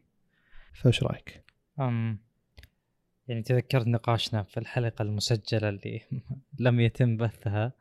فإيش 0.72 1.02
رأيك؟ 1.02 1.44
أم 1.80 2.18
يعني 3.28 3.42
تذكرت 3.42 3.86
نقاشنا 3.86 4.42
في 4.42 4.60
الحلقة 4.60 5.02
المسجلة 5.02 5.68
اللي 5.68 6.00
لم 6.58 6.80
يتم 6.80 7.16
بثها. 7.16 7.72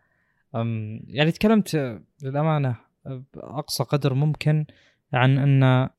أم 0.55 1.01
يعني 1.07 1.31
تكلمت 1.31 1.99
للأمانة 2.23 2.75
بأقصى 3.33 3.83
قدر 3.83 4.13
ممكن 4.13 4.65
عن 5.13 5.37
أن 5.37 5.89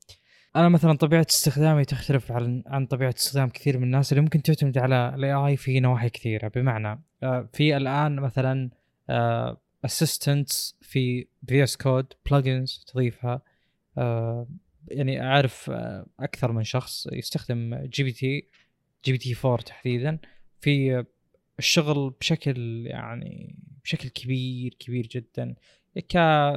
أنا 0.55 0.69
مثلا 0.69 0.93
طبيعة 0.93 1.25
استخدامي 1.29 1.85
تختلف 1.85 2.31
عن 2.31 2.63
عن 2.67 2.85
طبيعة 2.85 3.13
استخدام 3.17 3.49
كثير 3.49 3.77
من 3.77 3.83
الناس 3.83 4.11
اللي 4.11 4.21
ممكن 4.21 4.41
تعتمد 4.41 4.77
على 4.77 5.15
ال 5.15 5.33
AI 5.33 5.57
في 5.57 5.79
نواحي 5.79 6.09
كثيرة. 6.09 6.47
بمعنى 6.47 7.01
آه، 7.23 7.49
في 7.53 7.77
الآن 7.77 8.15
مثلا 8.15 8.69
assistants 9.85 10.77
في 10.81 11.27
VS 11.47 11.77
Code 11.77 12.13
plugins 12.31 12.85
تضيفها. 12.87 13.41
آه، 13.97 14.47
يعني 14.87 15.21
أعرف 15.23 15.69
آه، 15.69 16.05
أكثر 16.19 16.51
من 16.51 16.63
شخص 16.63 17.07
يستخدم 17.11 17.75
جي 17.75 18.03
بي 18.03 18.11
تي 18.11 18.47
جي 19.05 19.11
بي 19.11 19.17
تي 19.17 19.35
4 19.45 19.61
تحديدا. 19.61 20.19
في 20.61 21.05
الشغل 21.59 22.09
بشكل 22.19 22.87
يعني 22.87 23.55
بشكل 23.83 24.09
كبير 24.09 24.73
كبير 24.79 25.07
جدا. 25.07 25.55
ك 26.09 26.15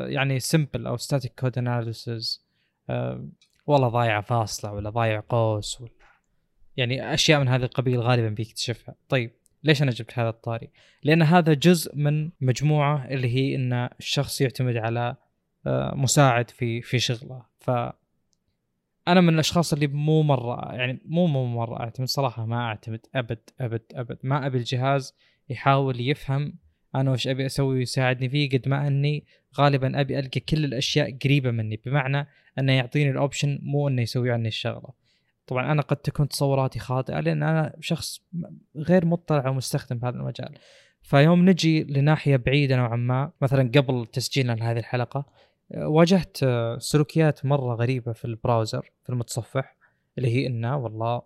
يعني 0.09 0.41
simple 0.41 0.87
أو 0.87 0.97
static 0.97 1.41
code 1.41 1.59
analysis 1.59 2.45
والله 3.67 3.89
ضايع 3.89 4.21
فاصلة 4.21 4.73
ولا 4.73 4.91
ضايع 4.91 5.23
قوس 5.29 5.81
ولا 5.81 5.91
يعني 6.77 7.15
أشياء 7.15 7.41
من 7.41 7.49
هذا 7.49 7.65
القبيل 7.65 8.01
غالبا 8.01 8.29
بيكتشفها. 8.29 8.95
طيب 9.09 9.31
ليش 9.65 9.83
أنا 9.83 9.91
جبت 9.91 10.19
هذا 10.19 10.29
الطاري؟ 10.29 10.71
لأن 11.03 11.23
هذا 11.23 11.55
جزء 11.55 11.97
من 11.97 12.31
مجموعة 12.41 13.07
اللي 13.07 13.35
هي 13.35 13.55
إن 13.55 13.73
الشخص 13.73 14.41
يعتمد 14.41 14.77
على 14.77 15.17
آه، 15.67 15.95
مساعد 15.95 16.51
في 16.51 16.83
في 16.83 16.99
شغله. 16.99 17.43
ف 17.59 17.71
أنا 19.09 19.21
من 19.21 19.35
الأشخاص 19.35 19.73
اللي 19.73 19.87
مو 19.87 20.23
مرة 20.23 20.75
يعني 20.75 21.01
مو 21.05 21.27
مو 21.27 21.47
مرة 21.47 21.81
أعتمد 21.81 22.09
صراحة 22.09 22.47
ما 22.47 22.61
أعتمد 22.61 23.07
أبد 23.15 23.51
أبد 23.61 23.83
أبد. 23.95 24.19
ما 24.23 24.47
أبي 24.47 24.59
الجهاز 24.59 25.15
يحاول 25.49 26.01
يفهم 26.01 26.59
أنا 26.95 27.11
وش 27.11 27.29
أبي 27.29 27.47
أسوي 27.47 27.75
ويساعدني 27.75 28.29
فيه 28.29 28.51
قد 28.51 28.69
ما 28.69 28.87
أني 28.87 29.25
غالبا 29.59 30.01
أبي 30.01 30.19
ألقى 30.19 30.41
كل 30.41 30.65
الأشياء 30.65 31.19
قريبة 31.25 31.51
مني. 31.51 31.81
بمعنى 31.87 32.27
أنه 32.59 32.73
يعطيني 32.73 33.11
ال 33.11 33.18
option 33.18 33.59
مو 33.63 33.89
إنه 33.89 34.03
يسوي 34.03 34.31
عني 34.31 34.49
الشغلة. 34.49 35.04
طبعا 35.47 35.73
أنا 35.73 35.83
قد 35.83 35.97
تكون 35.97 36.29
تصوراتي 36.29 36.79
خاطئة 36.79 37.21
لأن 37.21 37.43
أنا 37.43 37.77
شخص 37.81 38.21
غير 38.77 39.07
مطلع 39.07 39.49
ومستخدم 39.49 39.99
في 39.99 40.07
هذا 40.07 40.17
المجال. 40.17 40.59
فيوم 41.03 41.49
نجي 41.49 41.85
لناحية 41.85 42.37
بعيدة 42.37 42.77
نوعا 42.77 42.97
ما 42.97 43.31
مثلا 43.41 43.71
قبل 43.75 44.07
تسجيلنا 44.07 44.53
لهذه 44.53 44.79
الحلقة 44.79 45.25
واجهت 45.75 46.37
سلوكيات 46.79 47.47
مرة 47.47 47.75
غريبة 47.75 48.13
في 48.13 48.25
ال 48.25 48.33
browser 48.33 48.91
في 49.03 49.11
المتصفح 49.11 49.77
اللي 50.19 50.29
هي 50.29 50.47
إنه 50.47 50.77
والله 50.77 51.23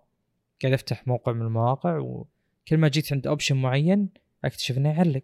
قاعد 0.61 0.73
أفتح 0.73 1.07
موقع 1.07 1.31
من 1.31 1.41
المواقع 1.41 1.97
وكل 1.97 2.77
ما 2.77 2.87
جيت 2.87 3.13
عند 3.13 3.27
option 3.27 3.57
معين 3.57 4.09
أكتشف 4.45 4.77
إنه 4.77 4.89
يعلق. 4.89 5.23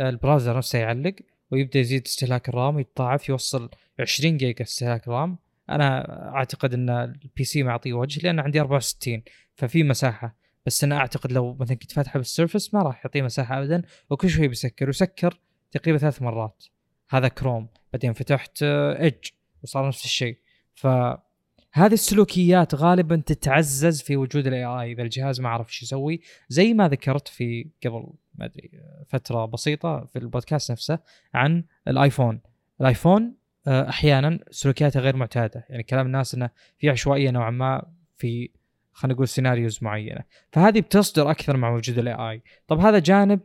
ال 0.00 0.07
browser 0.07 0.56
نفسه 0.56 0.78
يعلق 0.78 1.14
ويبدأ 1.50 1.80
يزيد 1.80 2.02
استهلاك 2.06 2.48
ال 2.48 2.56
RAM 2.56 2.78
يتضاعف 2.78 3.28
يوصل 3.28 3.70
20 4.00 4.36
جيجا 4.36 4.64
استهلاك 4.64 5.08
RAM 5.08 5.38
أنا 5.74 6.18
أعتقد 6.34 6.74
إن 6.74 6.90
ال 6.90 7.44
PC 7.44 7.62
معطيه 7.62 7.92
وجه 7.92 8.20
لأن 8.26 8.40
عندي 8.40 8.60
64 8.60 9.22
ففي 9.54 9.82
مساحة. 9.82 10.36
بس 10.66 10.84
أنا 10.84 10.96
أعتقد 10.96 11.32
لو 11.32 11.54
مثلا 11.54 11.76
كنت 11.76 11.92
فاتحه 11.92 12.18
بال 12.18 12.30
Surface 12.30 12.74
ما 12.74 12.82
راح 12.82 13.04
يعطيه 13.04 13.22
مساحة 13.22 13.58
ابدا 13.58 13.82
وكل 14.10 14.30
شوي 14.30 14.48
بيسكر 14.48 14.88
وسكر 14.88 15.38
تقريبا 15.70 15.98
ثلاث 15.98 16.22
مرات. 16.22 16.64
هذا 17.10 17.28
كروم 17.28 17.68
بعدين 17.92 18.12
فتحت 18.12 18.62
Edge 18.62 19.28
وصار 19.62 19.88
نفس 19.88 20.04
الشيء. 20.04 20.38
فهذه 20.74 21.92
السلوكيات 21.92 22.74
غالبا 22.74 23.22
تتعزز 23.26 24.02
في 24.02 24.16
وجود 24.16 24.46
ال 24.46 24.64
AI 24.64 24.92
إذا 24.92 25.02
الجهاز 25.02 25.40
ما 25.40 25.48
عرف 25.48 25.68
إيش 25.68 25.82
يسوي 25.82 26.20
زي 26.48 26.74
ما 26.74 26.88
ذكرت 26.88 27.28
في 27.28 27.70
قبل 27.84 28.06
ما 28.34 28.44
أدري 28.44 28.70
فترة 29.08 29.44
بسيطة 29.44 30.04
في 30.04 30.18
البودكاست 30.18 30.72
نفسه 30.72 30.98
عن 31.34 31.64
ال 31.88 31.94
iPhone. 31.94 32.40
ال 32.80 32.89
iPhone 32.89 33.41
أحيانا 33.68 34.38
سلوكياته 34.50 35.00
غير 35.00 35.16
معتادة. 35.16 35.66
يعني 35.68 35.82
كلام 35.82 36.06
الناس 36.06 36.34
إنه 36.34 36.50
في 36.78 36.90
عشوائية 36.90 37.30
نوعا 37.30 37.50
ما 37.50 37.86
في 38.16 38.50
خلينا 38.92 39.14
نقول 39.14 39.28
scenarios 39.28 39.78
معينة. 39.82 40.20
فهذه 40.52 40.80
بتصدر 40.80 41.30
أكثر 41.30 41.56
مع 41.56 41.70
وجود 41.70 41.98
ال 41.98 42.14
AI 42.14 42.42
طب 42.68 42.80
هذا 42.80 42.98
جانب 42.98 43.40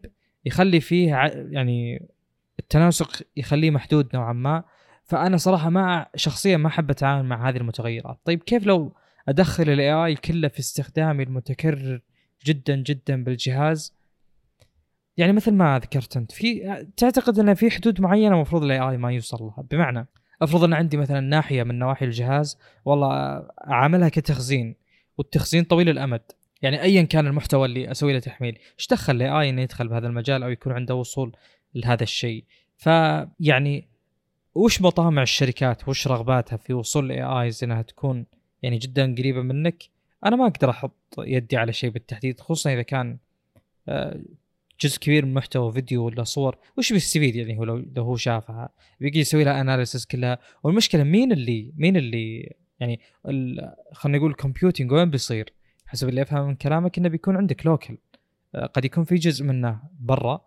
يخلي 0.46 0.80
فيه 0.80 1.10
يعني 1.52 2.08
التناسق 2.60 3.22
يخليه 3.38 3.72
محدود 3.72 4.10
نوعا 4.14 4.34
ما. 4.34 4.64
فأنا 5.04 5.38
صراحة 5.38 5.70
ما 5.70 6.08
شخصيا 6.16 6.58
ما 6.58 6.68
أحب 6.68 6.90
أتعامل 6.90 7.26
مع 7.26 7.50
هذه 7.50 7.58
المتغيرات. 7.58 8.20
طيب 8.26 8.44
كيف 8.44 8.66
لو 8.66 8.94
أدخل 9.28 9.70
ال 9.70 9.94
AI 9.94 10.16
كله 10.16 10.48
في 10.48 10.60
استخدامي 10.60 11.24
المتكرر 11.24 12.02
جدا 12.46 12.76
جدا 12.76 13.24
بالجهاز؟ 13.24 13.97
يعني 15.18 15.34
مثل 15.34 15.54
ما 15.54 15.80
ذكرت 15.80 16.18
أنت 16.18 16.32
في 16.32 16.86
تعتقد 16.98 17.40
إن 17.40 17.54
في 17.54 17.72
حدود 17.72 18.02
معينة 18.02 18.36
المفروض 18.36 18.64
ال 18.64 18.80
AI 18.80 18.98
ما 18.98 19.12
يوصل 19.12 19.38
لها. 19.44 19.64
بمعنى 19.72 20.08
أفرض 20.42 20.64
أن 20.64 20.74
عندي 20.74 20.98
مثلا 20.98 21.20
ناحية 21.20 21.64
من 21.64 21.80
نواحي 21.80 22.06
الجهاز 22.06 22.60
والله 22.86 23.10
اعملها 23.68 24.10
كتخزين 24.10 24.76
والتخزين 25.18 25.64
طويل 25.64 25.90
الأمد. 25.90 26.22
يعني 26.62 26.82
ايا 26.82 27.04
كان 27.04 27.28
المحتوى 27.28 27.66
اللي 27.66 27.92
أسوي 27.92 28.14
له 28.14 28.20
تحميل 28.20 28.60
إيش 28.80 28.88
دخل 28.88 29.16
ال 29.16 29.30
AI 29.30 29.50
إنه 29.50 29.62
يدخل 29.62 29.88
بهذا 29.88 30.08
المجال 30.08 30.44
أو 30.44 30.50
يكون 30.50 30.74
عنده 30.74 30.96
وصول 30.96 31.36
لهذا 31.76 32.04
الشيء؟ 32.04 32.44
فيعني 32.78 33.88
وش 34.56 34.82
مطامع 34.82 35.22
الشركات؟ 35.22 35.88
وش 35.88 36.08
رغباتها 36.08 36.58
في 36.58 36.74
وصول 36.74 37.06
ال 37.06 37.24
AIs 37.24 37.64
إنها 37.64 37.82
تكون 37.82 38.26
يعني 38.64 38.78
جدا 38.78 39.16
قريبة 39.18 39.42
منك؟ 39.42 39.84
أنا 40.26 40.36
ما 40.36 40.48
أقدر 40.48 40.70
أحط 40.70 41.16
يدي 41.18 41.58
على 41.58 41.74
شيء 41.74 41.90
بالتحديد 41.90 42.40
خصوصا 42.40 42.74
إذا 42.74 42.82
كان 42.82 43.18
آه، 43.90 44.20
جزء 44.82 45.00
كبير 45.00 45.26
من 45.26 45.34
محتوى 45.34 45.72
فيديو 45.72 46.06
ولا 46.06 46.24
صور 46.24 46.58
وش 46.78 46.94
بيستفيد 46.94 47.36
يعني 47.36 47.58
هو 47.58 47.64
لو, 47.64 47.86
لو 47.96 48.04
هو 48.04 48.16
شافها؟ 48.16 48.70
بيجي 49.00 49.20
يسوي 49.20 49.44
لها 49.44 49.62
analysis 49.62 50.06
كلها. 50.06 50.38
والمشكلة 50.64 51.04
مين 51.04 51.32
اللي 51.32 51.74
مين 51.78 51.98
اللي 51.98 52.56
يعني 52.80 53.00
خلينا 53.94 54.18
نقول 54.18 54.32
ال 54.32 54.38
computing 54.38 54.92
وين 54.92 55.10
بيصير؟ 55.10 55.54
حسب 55.86 56.10
اللي 56.10 56.22
افهم 56.22 56.48
من 56.48 56.56
كلامك 56.56 56.98
إنه 56.98 57.10
بيكون 57.10 57.38
عندك 57.38 57.66
local 57.66 57.98
آه، 58.56 58.66
قد 58.66 58.86
يكون 58.86 59.04
في 59.04 59.16
جزء 59.16 59.46
منه 59.46 59.80
برا 60.00 60.42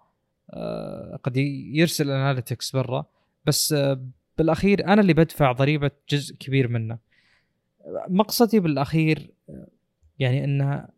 آه، 0.50 1.20
قد 1.24 1.36
يرسل 1.36 2.10
analytics 2.10 2.76
برا 2.76 3.06
بس 3.46 3.72
آه، 3.72 4.06
بالأخير 4.38 4.86
أنا 4.86 5.00
اللي 5.00 5.14
بدفع 5.14 5.52
ضريبة 5.52 5.90
جزء 6.10 6.36
كبير 6.36 6.68
منه. 6.68 6.98
مقصدي 8.08 8.60
بالأخير 8.60 9.30
يعني 10.18 10.44
إنه 10.44 10.88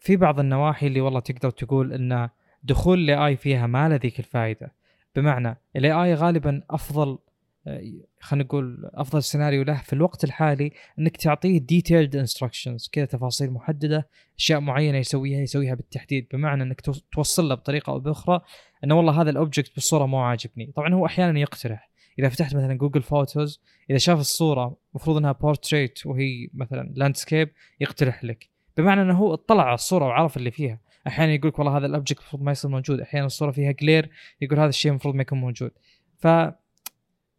في 0.00 0.16
بعض 0.16 0.40
النواحي 0.40 0.86
اللي 0.86 1.00
والله 1.00 1.20
تقدر 1.20 1.50
تقول 1.50 1.92
إنه 1.92 2.30
دخول 2.62 2.98
ال 2.98 3.26
AI 3.26 3.36
فيها 3.36 3.66
ما 3.66 3.88
له 3.88 3.96
ذيك 3.96 4.18
الفائده 4.18 4.72
بمعنى 5.16 5.56
ال 5.76 5.92
AI 5.92 6.14
غالبا 6.14 6.62
أفضل 6.70 7.18
آه، 7.66 7.82
خلينا 8.20 8.44
نقول 8.44 8.90
أفضل 8.94 9.22
سيناريو 9.22 9.62
له 9.62 9.74
في 9.74 9.92
الوقت 9.92 10.24
الحالي 10.24 10.72
إنك 10.98 11.16
تعطيه 11.16 11.58
detailed 11.58 12.16
instructions 12.16 12.88
كذا 12.92 13.04
تفاصيل 13.04 13.50
محددة 13.50 14.08
أشياء 14.38 14.60
معينة 14.60 14.98
يسويها 14.98 15.40
يسويها 15.40 15.74
بالتحديد. 15.74 16.26
بمعنى 16.32 16.62
إنك 16.62 16.80
توصل 17.12 17.48
له 17.48 17.54
بطريقة 17.54 17.90
أو 17.90 17.98
بأخرى 17.98 18.40
إنه 18.84 18.94
والله 18.94 19.22
هذا 19.22 19.30
ال 19.30 19.36
object 19.36 19.74
بالصورة 19.74 20.06
مو 20.06 20.18
عاجبني. 20.18 20.72
طبعا 20.76 20.94
هو 20.94 21.06
أحيانا 21.06 21.40
يقترح. 21.40 21.90
إذا 22.18 22.28
فتحت 22.28 22.54
مثلا 22.54 22.74
جوجل 22.74 23.02
فوتوز 23.02 23.60
إذا 23.90 23.98
شاف 23.98 24.20
الصورة 24.20 24.76
المفروض 24.90 25.16
إنها 25.16 25.32
بورتريت 25.32 26.06
وهي 26.06 26.48
مثلا 26.54 26.92
landscape 26.96 27.50
يقترح 27.80 28.24
لك. 28.24 28.48
بمعنى 28.76 29.02
إنه 29.02 29.18
هو 29.18 29.34
اطلع 29.34 29.64
على 29.64 29.74
الصورة 29.74 30.04
وعرف 30.04 30.36
اللي 30.36 30.50
فيها. 30.50 30.80
أحيانا 31.08 31.32
يقول 31.32 31.48
لك 31.48 31.58
والله 31.58 31.76
هذا 31.78 31.86
ال 31.86 31.91
object 31.91 32.18
المفروض 32.20 32.42
ما 32.42 32.52
يصير 32.52 32.70
موجود. 32.70 33.00
أحيانا 33.00 33.26
الصورة 33.26 33.50
فيها 33.50 33.72
glare 33.72 34.10
يقول 34.40 34.58
هذا 34.58 34.68
الشيء 34.68 34.90
المفروض 34.90 35.14
ما 35.14 35.22
يكون 35.22 35.40
موجود. 35.40 35.70
ف 36.18 36.26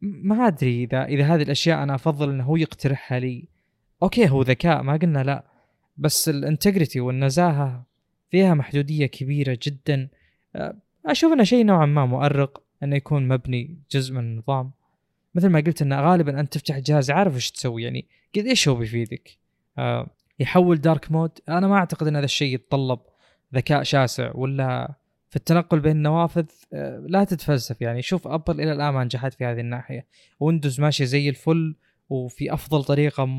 ما 0.02 0.48
أدري 0.48 0.84
إذا 0.84 1.06
إذا 1.06 1.36
هذه 1.36 1.42
الأشياء 1.42 1.84
أنا 1.84 1.96
أفضل 1.96 2.30
إنه 2.30 2.44
هو 2.44 2.56
يقترحها 2.56 3.20
لي. 3.20 3.48
okay 4.04 4.30
هو 4.30 4.42
ذكاء 4.42 4.82
ما 4.82 4.98
قلنا 4.98 5.24
لا. 5.24 5.44
بس 5.98 6.30
ال 6.30 6.37
integrity 6.37 7.00
والنزاهة 7.00 7.86
فيها 8.30 8.54
محدودية 8.54 9.06
كبيرة 9.06 9.60
جدا. 9.64 10.10
أشوف 11.06 11.34
إنه 11.34 11.44
شيء 11.44 11.66
نوعا 11.66 11.86
ما 11.86 12.06
مؤرق 12.06 12.64
إنه 12.84 12.96
يكون 12.96 13.28
مبني 13.28 13.78
جزء 13.92 14.14
من 14.14 14.20
النظام. 14.20 14.72
مثل 15.36 15.48
ما 15.50 15.60
قلت 15.60 15.82
إنه 15.82 16.02
غالبا 16.02 16.40
أنت 16.40 16.54
تفتح 16.54 16.76
الجهاز 16.76 17.12
عارف 17.12 17.36
إيش 17.36 17.52
تسوي 17.52 17.84
يعني 17.84 18.06
قد 18.36 18.46
إيش 18.46 18.68
هو 18.68 18.76
بيفيدك. 18.76 19.38
آه، 19.78 20.08
يحول 20.40 20.78
dark 20.82 21.12
mode 21.12 21.32
أنا 21.50 21.68
ما 21.68 21.76
أعتقد 21.76 22.08
إن 22.08 22.16
هذا 22.16 22.26
الشيء 22.26 22.54
يتطلب 22.54 23.00
ذكاء 23.56 23.84
شاسع 23.84 24.32
ولا 24.36 24.94
في 25.30 25.36
التنقل 25.36 25.80
بين 25.80 25.92
النوافذ 25.92 26.46
آه، 26.74 27.06
لا 27.08 27.24
تتفلسف 27.24 27.82
يعني. 27.82 28.02
شوف 28.02 28.28
ابل 28.28 28.62
إلى 28.62 28.72
الآن 28.72 28.94
ما 28.94 29.04
نجحت 29.04 29.34
في 29.34 29.46
هذه 29.46 29.60
الناحية. 29.60 30.06
ويندوز 30.40 30.82
ماشيه 30.82 31.06
زي 31.06 31.30
الفل 31.30 31.76
وفي 32.10 32.54
أفضل 32.54 32.84
طريقة. 32.84 33.30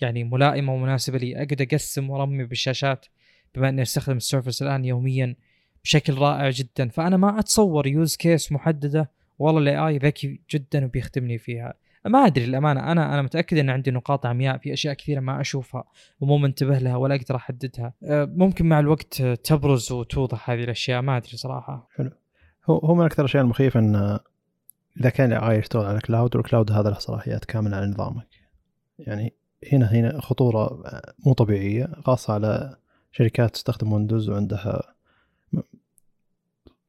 يعني 0.00 0.24
ملائمة 0.24 0.74
ومناسبة 0.74 1.18
لي. 1.18 1.38
أقدر 1.38 1.64
أقسم 1.64 2.10
وأرمي 2.10 2.44
بالشاشات 2.44 3.06
بما 3.54 3.68
إني 3.68 3.82
أستخدم 3.82 4.16
السيرفس 4.16 4.62
الآن 4.62 4.84
يوميا 4.84 5.36
بشكل 5.84 6.14
رائع 6.14 6.50
جدا. 6.50 6.88
فأنا 6.88 7.16
ما 7.16 7.38
أتصور 7.38 7.86
use 7.86 8.16
case 8.16 8.52
محددة 8.52 9.10
والله 9.38 9.60
ال 9.60 9.78
AI 9.78 9.98
ذكي 9.98 10.40
جدا 10.50 10.84
وبيخدمني 10.84 11.38
فيها. 11.38 11.74
ما 12.06 12.26
أدري 12.26 12.46
للأمانة. 12.46 12.92
أنا 12.92 13.14
أنا 13.14 13.22
متأكد 13.22 13.58
إن 13.58 13.70
عندي 13.70 13.90
نقاط 13.90 14.26
عمياء 14.26 14.58
في 14.58 14.72
أشياء 14.72 14.94
كثيرة 14.94 15.20
ما 15.20 15.40
أشوفها 15.40 15.84
ومو 16.20 16.38
منتبه 16.38 16.78
لها 16.78 16.96
ولا 16.96 17.14
أقدر 17.14 17.36
أحددها. 17.36 17.94
أه، 18.02 18.24
ممكن 18.24 18.68
مع 18.68 18.80
الوقت 18.80 19.22
تبرز 19.22 19.92
وتوضح 19.92 20.50
هذه 20.50 20.64
الأشياء 20.64 21.02
ما 21.02 21.16
أدري 21.16 21.36
صراحة. 21.36 21.88
حلو. 21.96 22.10
هو 22.70 22.78
هو 22.78 22.94
من 22.94 23.04
أكثر 23.04 23.22
الأشياء 23.22 23.42
المخيفة 23.44 23.80
إن 23.80 24.18
إذا 25.00 25.10
كان 25.10 25.32
ال 25.32 25.41
AI 25.41 25.58
يشتغل 25.58 25.86
على 25.86 26.00
cloud 26.00 26.36
وال 26.36 26.46
cloud 26.46 26.72
هذا 26.72 26.90
له 26.90 26.98
صلاحيات 26.98 27.44
كاملة 27.44 27.76
على 27.76 27.86
نظامك. 27.86 28.28
يعني 28.98 29.34
هنا 29.72 29.92
هنا 29.92 30.20
خطورة 30.20 30.82
مو 31.26 31.32
طبيعية 31.32 31.88
خاصة 32.04 32.34
على 32.34 32.76
شركات 33.12 33.50
تستخدم 33.50 33.92
ويندوز 33.92 34.30
وعندها 34.30 34.94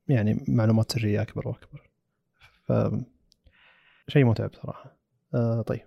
يعني 0.07 0.45
معلومات 0.47 0.91
سرية 0.91 1.21
أكبر 1.21 1.47
وأكبر. 1.47 1.89
ف 2.65 2.73
شيء 4.07 4.25
متعب 4.25 4.49
صراحة. 4.53 4.96
آه 5.33 5.61
طيب. 5.61 5.81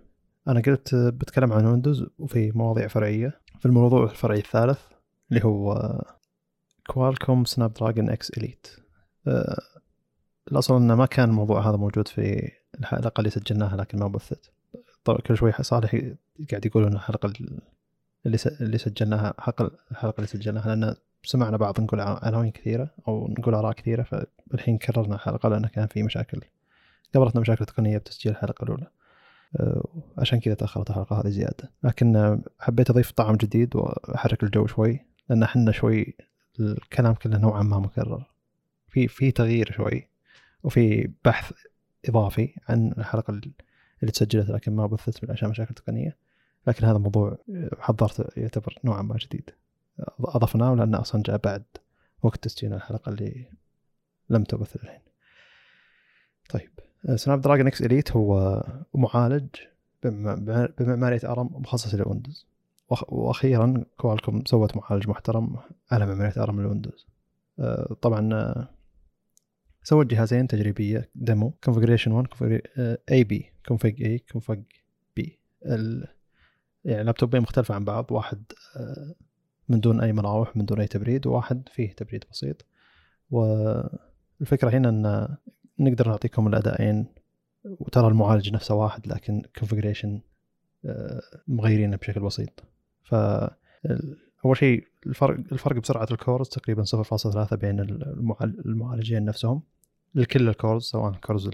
أنا 0.47 0.61
قلت 0.61 0.95
بتكلم 0.95 1.53
عن 1.53 1.65
ويندوز 1.65 2.05
وفي 2.19 2.51
مواضيع 2.51 2.87
فرعية. 2.87 3.41
في 3.59 3.65
الموضوع 3.65 4.03
الفرعي 4.03 4.39
الثالث 4.39 4.79
اللي 5.31 5.45
هو 5.45 6.01
كوالكوم 6.87 7.45
سناب 7.45 7.73
دراجون 7.73 8.09
إكس 8.09 8.29
اليت 8.29 8.67
الأصل 10.51 10.75
إنه 10.75 10.95
ما 10.95 11.05
كان 11.05 11.29
الموضوع 11.29 11.69
هذا 11.69 11.77
موجود 11.77 12.07
في 12.07 12.51
الحلقة 12.79 13.19
اللي 13.19 13.29
سجلناها 13.29 13.77
لكن 13.77 13.99
ما 13.99 14.07
بثت. 14.07 14.51
طبعا 15.03 15.19
كل 15.19 15.37
شوي 15.37 15.51
صالح 15.51 15.95
قاعد 16.51 16.65
يقول 16.65 16.85
ان 16.85 16.93
الحلقة 16.93 17.33
اللي 18.25 18.37
اللي 18.61 18.77
سجلناها 18.77 19.33
حلقه 19.39 19.71
الحلقة 19.91 20.15
اللي 20.15 20.27
سجلناها 20.27 20.75
لأن 20.75 20.95
سمعنا 21.23 21.57
بعض 21.57 21.81
نقول 21.81 21.99
عناوين 22.01 22.51
كثيرة 22.51 22.89
أو 23.07 23.27
نقول 23.27 23.55
آراء 23.55 23.73
كثيرة 23.73 24.03
فالحين 24.03 24.77
كررنا 24.77 25.15
الحلقة 25.15 25.49
لأن 25.49 25.65
كان 25.65 25.87
في 25.87 26.03
مشاكل. 26.03 26.41
قابلتنا 27.13 27.41
مشاكل 27.41 27.65
تقنية 27.65 27.97
بتسجيل 27.97 28.31
الحلقة 28.31 28.63
الأولى. 28.63 28.87
عشان 30.17 30.39
كذا 30.39 30.53
تأخرت 30.53 30.89
الحلقة 30.89 31.21
هذه 31.21 31.29
زيادة. 31.29 31.71
لكن 31.83 32.41
حبيت 32.59 32.89
أضيف 32.89 33.11
طعم 33.11 33.35
جديد 33.35 33.75
وأحرك 33.75 34.43
الجو 34.43 34.67
شوي 34.67 35.05
لأن 35.29 35.43
إحنا 35.43 35.71
شوي 35.71 36.15
الكلام 36.59 37.13
كله 37.13 37.37
نوعا 37.37 37.63
ما 37.63 37.79
مكرر. 37.79 38.31
في 38.87 39.07
في 39.07 39.31
تغيير 39.31 39.71
شوي 39.71 40.07
وفي 40.63 41.11
بحث 41.25 41.53
إضافي 42.09 42.55
عن 42.69 42.93
الحلقة 42.97 43.31
اللي 43.31 44.11
تسجلت 44.11 44.49
لكن 44.49 44.75
ما 44.75 44.85
بثت 44.87 45.29
عشان 45.29 45.49
مشاكل 45.49 45.73
تقنية. 45.73 46.17
لكن 46.67 46.85
هذا 46.85 46.97
موضوع 46.97 47.37
حضرت 47.79 48.37
يعتبر 48.37 48.79
نوعا 48.83 49.01
ما 49.01 49.17
جديد. 49.17 49.49
أضفناه 50.19 50.75
لأنه 50.75 51.01
أصلا 51.01 51.23
جاء 51.25 51.37
بعد 51.37 51.63
وقت 52.23 52.43
تسجيل 52.43 52.73
الحلقة 52.73 53.09
اللي 53.09 53.49
لم 54.29 54.43
تبث 54.43 54.75
الحين. 54.75 55.01
طيب. 56.49 56.69
سناب 57.15 57.41
دراجون 57.41 57.67
إكس 57.67 57.81
إليت 57.81 58.11
هو 58.11 58.63
معالج 58.93 59.47
بمعمارية 60.79 61.19
أرم 61.23 61.49
مخصص 61.53 61.95
للويندوز 61.95 62.47
وأخيرا 63.07 63.83
كوالكم 63.97 64.43
سوت 64.45 64.77
معالج 64.77 65.09
محترم 65.09 65.57
على 65.91 66.05
معمارية 66.05 66.43
أرم 66.43 66.59
الويندوز 66.59 67.07
آه، 67.59 67.95
طبعا 68.01 68.33
آه، 68.33 68.69
سوت 69.83 70.05
جهازين 70.05 70.47
تجريبية 70.47 71.09
demo 71.15 71.53
configuration 71.63 72.11
1 72.11 72.27
A 73.11 73.23
B 73.23 73.51
config 73.67 74.03
A 74.03 74.19
config 74.19 74.63
B 75.15 75.39
يعني 76.85 77.03
laptopين 77.03 77.41
مختلفة 77.41 77.75
عن 77.75 77.85
بعض. 77.85 78.11
واحد 78.11 78.43
آه، 78.77 79.15
من 79.69 79.79
دون 79.79 80.01
أي 80.01 80.13
مراوح 80.13 80.57
من 80.57 80.65
دون 80.65 80.79
أي 80.79 80.87
تبريد. 80.87 81.27
وواحد 81.27 81.69
فيه 81.73 81.93
تبريد 81.93 82.23
بسيط. 82.31 82.65
والفكرة 83.31 84.69
هنا 84.69 84.89
أن 84.89 85.35
نقدر 85.79 86.07
نعطيكم 86.07 86.47
الأدائين 86.47 87.05
وترى 87.63 88.07
المعالج 88.07 88.53
نفسه 88.53 88.75
واحد 88.75 89.07
لكن 89.07 89.41
configuration 89.59 90.21
آه، 90.85 91.21
مغيرينه 91.47 91.97
بشكل 91.97 92.19
بسيط. 92.19 92.63
ف 93.03 93.15
أول 94.45 94.57
شيء 94.57 94.87
الفرق 95.07 95.37
الفرق 95.51 95.79
بسرعة 95.79 96.07
ال 96.11 96.17
cores 96.17 96.49
تقريبا 96.49 96.83
0.3 96.83 97.55
بين 97.55 97.79
المعالجين 98.41 99.25
نفسهم. 99.25 99.61
لكل 100.15 100.49
ال 100.49 100.55
cores 100.55 100.83
سواء 100.83 101.11
ال 101.11 101.17
cores 101.17 101.49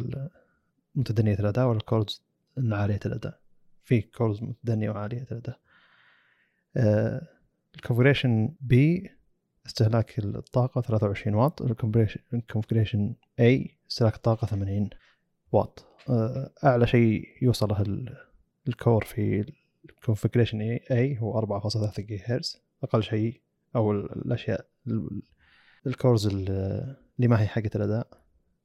متدنية 0.95 1.39
الأداء 1.39 1.68
ولا 1.68 1.77
ال 1.77 1.85
cores 1.85 2.23
عالية 2.72 2.99
الأداء. 3.06 3.39
في 3.84 4.02
cores 4.01 4.43
متدنية 4.44 4.89
وعالية 4.89 5.27
الأداء. 5.31 5.60
آه 6.77 7.27
ال 7.76 7.81
configuration 7.81 8.55
B 8.61 9.11
استهلاك 9.65 10.19
الطاقة 10.19 10.81
23 10.81 11.35
واط. 11.35 11.61
ال 12.34 12.39
configuration 12.39 13.15
A 13.39 13.76
استهلاك 13.91 14.15
الطاقة 14.15 14.47
80 14.47 14.89
واط. 15.51 15.85
آه 16.09 16.51
أعلى 16.64 16.88
شيء 16.88 17.27
يوصل 17.41 17.68
له 17.68 18.05
ال 18.68 18.75
core 18.75 19.03
في 19.03 19.53
ال 19.89 19.95
configuration 19.95 20.61
A 20.91 21.19
هو 21.19 21.41
4.3 21.41 22.01
جيجا 22.01 22.23
هرتز. 22.26 22.61
أقل 22.84 23.03
شيء 23.03 23.41
أو 23.76 23.91
الأشياء 23.91 24.65
ال 25.88 25.94
cores 25.94 26.27
اللي 26.27 26.97
ما 27.27 27.41
هي 27.41 27.47
حقت 27.47 27.76
الأداء 27.76 28.07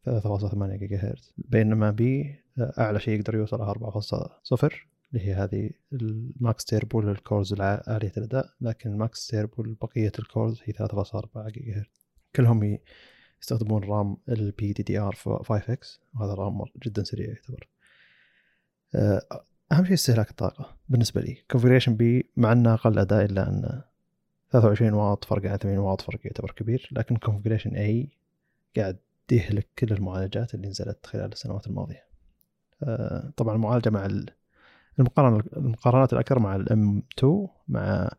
3.8 0.07 0.77
جيجا 0.79 0.97
هرتز. 0.97 1.35
بينما 1.39 1.91
B 1.91 2.37
أعلى 2.79 3.01
شيء 3.01 3.21
يقدر 3.21 3.35
يوصل 3.35 3.61
4.0 3.61 4.65
اللي 5.13 5.27
هي 5.29 5.35
هذه 5.35 5.71
ال 5.93 6.11
max 6.11 6.65
turbo 6.65 7.01
لل 7.01 7.18
cores 7.18 7.61
عالية 7.61 8.13
الأداء. 8.17 8.47
لكن 8.61 8.91
ال 8.91 9.00
max 9.00 9.27
turbo 9.27 9.63
لبقية 9.63 10.13
ال 10.19 10.26
cores 10.26 10.61
هي 10.65 10.73
3.4 10.73 11.49
جيجا 11.49 11.79
هرتز. 11.79 12.07
كلهم 12.37 12.79
يستخدمون 13.43 13.85
رام 13.85 14.17
البي 14.29 14.73
دي 14.73 14.83
دي 14.83 14.99
ار 14.99 15.15
5 15.15 15.73
إكس 15.73 16.01
وهذا 16.15 16.35
RAM 16.35 16.65
جدا 16.87 17.05
سريع 17.05 17.29
يعتبر. 17.29 17.69
آه، 18.95 19.45
أهم 19.73 19.85
شيء 19.85 19.95
استهلاك 19.95 20.31
الطاقة 20.31 20.77
بالنسبة 20.89 21.21
لي. 21.21 21.39
configuration 21.51 21.97
B 21.97 22.31
مع 22.37 22.53
أنه 22.53 22.75
أقل 22.75 22.99
أداء 22.99 23.25
إلا 23.25 23.49
أن 23.49 23.83
23 24.51 24.93
واط 24.93 25.25
فرق 25.25 25.51
عن 25.51 25.57
80 25.57 25.79
واط 25.79 26.01
فرق 26.01 26.21
يعتبر 26.25 26.51
كبير 26.51 26.89
لكن 26.93 27.17
configuration 27.17 27.77
A 27.77 28.09
قاعد 28.77 28.99
يهلك 29.33 29.69
كل 29.79 29.93
المعالجات 29.93 30.55
اللي 30.55 30.69
نزلت 30.69 31.07
خلال 31.07 31.33
السنوات 31.33 31.67
الماضية. 31.67 32.05
آه، 32.83 33.33
طبعا 33.37 33.55
المعالجة 33.55 33.91
مع 33.91 34.09
المقارنه 34.99 35.43
المقارنات 35.57 36.13
الأكثر 36.13 36.39
مع 36.39 36.57
ال 36.57 37.03
M2 37.19 37.49
مع 37.69 38.11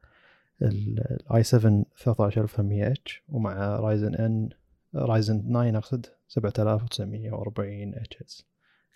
الاي 0.61 1.43
7 1.43 1.85
13800 1.95 2.91
اتش 2.91 3.23
ومع 3.29 3.75
رايزن 3.75 4.15
ان 4.15 4.49
رايزن 4.95 5.49
9 5.49 5.77
أقصد 5.77 6.05
7940HS 6.27 8.45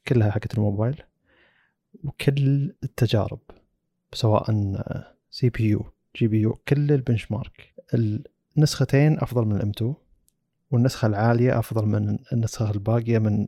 كلها 0.07 0.31
حقت 0.31 0.53
الموبايل 0.57 1.03
وكل 2.03 2.73
التجارب 2.83 3.39
سواء 4.13 4.45
سي 5.31 5.49
بي 5.49 5.63
يو 5.69 5.85
جي 6.15 6.27
بي 6.27 6.41
يو 6.41 6.53
كل 6.67 6.91
ال 6.91 7.31
benchmark 7.31 7.73
النسختين 8.57 9.19
أفضل 9.19 9.45
من 9.45 9.55
ال 9.55 9.69
M2 9.69 9.93
والنسخة 10.71 11.05
العالية 11.05 11.59
أفضل 11.59 11.85
من 11.85 12.19
النسخة 12.33 12.71
الباقية 12.71 13.19
من 13.19 13.47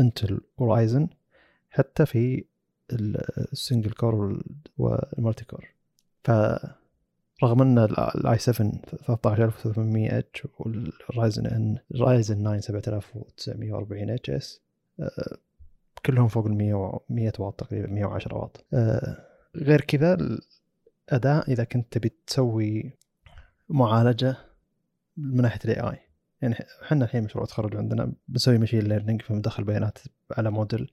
انتل 0.00 0.40
ورايزن 0.58 1.08
حتى 1.70 2.06
في 2.06 2.44
ال 3.52 3.57
single 3.57 3.90
core 3.92 4.42
وال 4.78 4.97
multi 4.97 5.44
core 5.44 5.68
فرغم 7.42 7.62
أن 7.62 7.78
ال 7.78 8.38
i7 8.38 8.72
13800 9.06 10.18
H 10.18 10.46
وال 10.58 10.83
Ryzen 10.83 11.46
ان 11.46 11.78
رايزن 12.00 12.60
9 12.60 12.60
7940 12.60 14.10
HS 14.10 14.60
كلهم 16.06 16.28
فوق 16.28 16.46
ال 16.46 16.54
100 16.54 17.00
100 17.08 17.32
واط 17.38 17.60
تقريبا 17.60 17.88
110 17.88 18.34
واط. 18.36 18.64
آه، 18.74 19.16
غير 19.56 19.80
كذا 19.80 20.14
الاداء 21.08 21.52
إذا 21.52 21.64
كنت 21.64 21.92
تبي 21.92 22.12
تسوي 22.26 22.98
معالجة 23.68 24.36
من 25.16 25.42
ناحية 25.42 25.60
ال 25.64 25.90
AI 25.90 25.98
يعني 26.42 26.54
إحنا 26.82 27.04
الحين 27.04 27.24
مشروع 27.24 27.44
التخرج 27.44 27.76
عندنا 27.76 28.12
بنسوي 28.28 28.58
machine 28.58 28.80
learning 28.80 29.22
فندخل 29.22 29.64
بيانات 29.64 29.98
على 30.30 30.50
موديل 30.50 30.92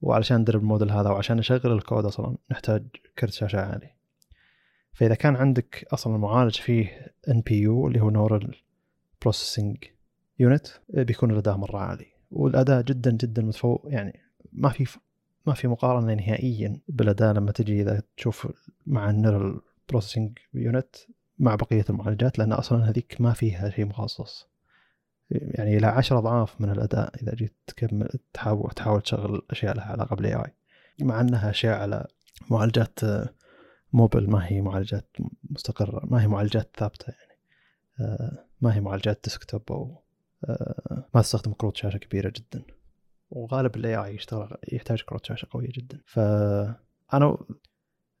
وعلشان 0.00 0.40
ندرب 0.40 0.60
الموديل 0.60 0.90
هذا 0.90 1.10
وعشان 1.10 1.36
نشغل 1.36 1.72
الكود 1.72 2.04
أصلا 2.04 2.36
نحتاج 2.50 2.82
كرت 3.18 3.32
شاشة 3.32 3.60
عالي. 3.60 4.01
فإذا 4.92 5.14
كان 5.14 5.36
عندك 5.36 5.86
أصلا 5.92 6.14
المعالج 6.16 6.54
فيه 6.54 7.12
NPU 7.28 7.86
اللي 7.86 8.00
هو 8.00 8.10
neural 8.10 8.56
processing 9.22 9.84
unit 10.38 10.66
بيكون 10.88 11.30
الأداء 11.30 11.56
مرة 11.56 11.78
عالي. 11.78 12.06
والأداء 12.30 12.82
جدا 12.82 13.10
جدا 13.10 13.42
متفوق 13.42 13.82
يعني 13.86 14.20
ما 14.52 14.68
في 14.68 14.98
ما 15.46 15.54
في 15.54 15.68
مقارنة 15.68 16.14
نهائيا 16.14 16.80
بالأداء 16.88 17.34
لما 17.34 17.52
تجي 17.52 17.82
إذا 17.82 18.02
تشوف 18.16 18.52
مع 18.86 19.10
ال 19.10 19.17
neural 19.17 19.60
processing 19.88 20.38
unit 20.54 20.96
مع 21.38 21.54
بقية 21.54 21.84
المعالجات 21.90 22.38
لأن 22.38 22.52
أصلا 22.52 22.88
هذيك 22.88 23.20
ما 23.20 23.32
فيها 23.32 23.70
شيء 23.70 23.84
مخصص. 23.84 24.48
يعني 25.30 25.76
إلى 25.76 25.86
عشر 25.86 26.18
أضعاف 26.18 26.60
من 26.60 26.70
الأداء 26.70 27.22
إذا 27.22 27.34
جيت 27.34 27.56
تكمل 27.66 28.08
تحاول 28.32 28.70
تحاول 28.70 29.02
تشغل 29.02 29.42
أشياء 29.50 29.76
لها 29.76 29.84
علاقة 29.84 30.16
بال 30.16 30.34
AI 30.34 30.54
مع 31.00 31.20
إنها 31.20 31.50
أشياء 31.50 31.80
على 31.80 32.06
معالجات 32.50 33.00
موبل 33.92 34.30
ما 34.30 34.46
هي 34.46 34.60
معالجات 34.60 35.16
مستقرة 35.50 36.06
ما 36.06 36.22
هي 36.22 36.28
معالجات 36.28 36.70
ثابتة 36.76 37.12
يعني. 37.18 37.40
آه، 38.00 38.44
ما 38.60 38.74
هي 38.74 38.80
معالجات 38.80 39.20
desktop 39.24 39.62
أو 39.72 40.02
آه، 40.44 41.08
ما 41.14 41.22
تستخدم 41.22 41.52
كروت 41.52 41.76
شاشة 41.76 41.98
كبيرة 41.98 42.32
جدا. 42.36 42.62
وغالب 43.30 43.76
ال 43.76 43.96
AI 43.96 44.14
يشتغل 44.14 44.56
يحتاج 44.72 45.02
كروت 45.02 45.26
شاشة 45.26 45.48
قوية 45.50 45.68
جدا. 45.72 46.00
فانا 46.06 47.38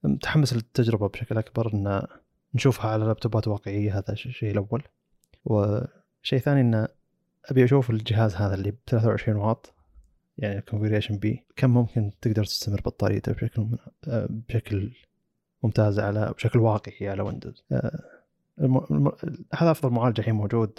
متحمس 0.04 0.52
للتجربة 0.52 1.08
بشكل 1.08 1.38
أكبر 1.38 1.74
إن 1.74 2.06
نشوفها 2.54 2.90
على 2.90 3.04
لابتوبات 3.04 3.48
واقعية 3.48 3.98
هذا 3.98 4.12
الشيء 4.12 4.50
الأول. 4.50 4.82
وشيء 5.44 6.38
ثاني 6.38 6.60
إن 6.60 6.88
أبي 7.44 7.64
أشوف 7.64 7.90
الجهاز 7.90 8.34
هذا 8.34 8.54
اللي 8.54 8.70
ب 8.70 8.76
23 8.86 9.36
واط 9.36 9.74
يعني 10.38 10.58
ال 10.58 10.62
configuration 10.62 11.16
بي 11.16 11.46
كم 11.56 11.70
ممكن 11.70 12.10
تقدر 12.20 12.44
تستمر 12.44 12.80
بطاريته 12.80 13.32
بشكل 13.32 13.78
آه، 14.08 14.26
بشكل 14.30 14.92
ممتاز 15.62 15.98
على 15.98 16.32
بشكل 16.36 16.58
واقعي 16.58 17.08
على 17.08 17.22
ويندوز 17.22 17.64
آه،. 17.72 18.02
هذا 19.54 19.70
أفضل 19.70 19.90
معالج 19.92 20.18
الحين 20.18 20.34
موجود. 20.34 20.78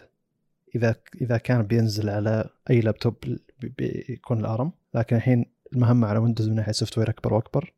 إذا 0.76 0.96
إذا 1.22 1.38
كان 1.38 1.62
بينزل 1.62 2.10
على 2.10 2.50
أي 2.70 2.82
لابتوب 2.82 3.16
بيكون 3.60 4.40
ال 4.40 4.46
ARM. 4.46 4.72
لكن 4.94 5.16
الحين 5.16 5.46
المهمة 5.74 6.08
على 6.08 6.20
ويندوز 6.20 6.50
من 6.50 6.56
ناحية 6.56 6.72
software 6.72 7.10
أكبر 7.10 7.34
وأكبر. 7.34 7.74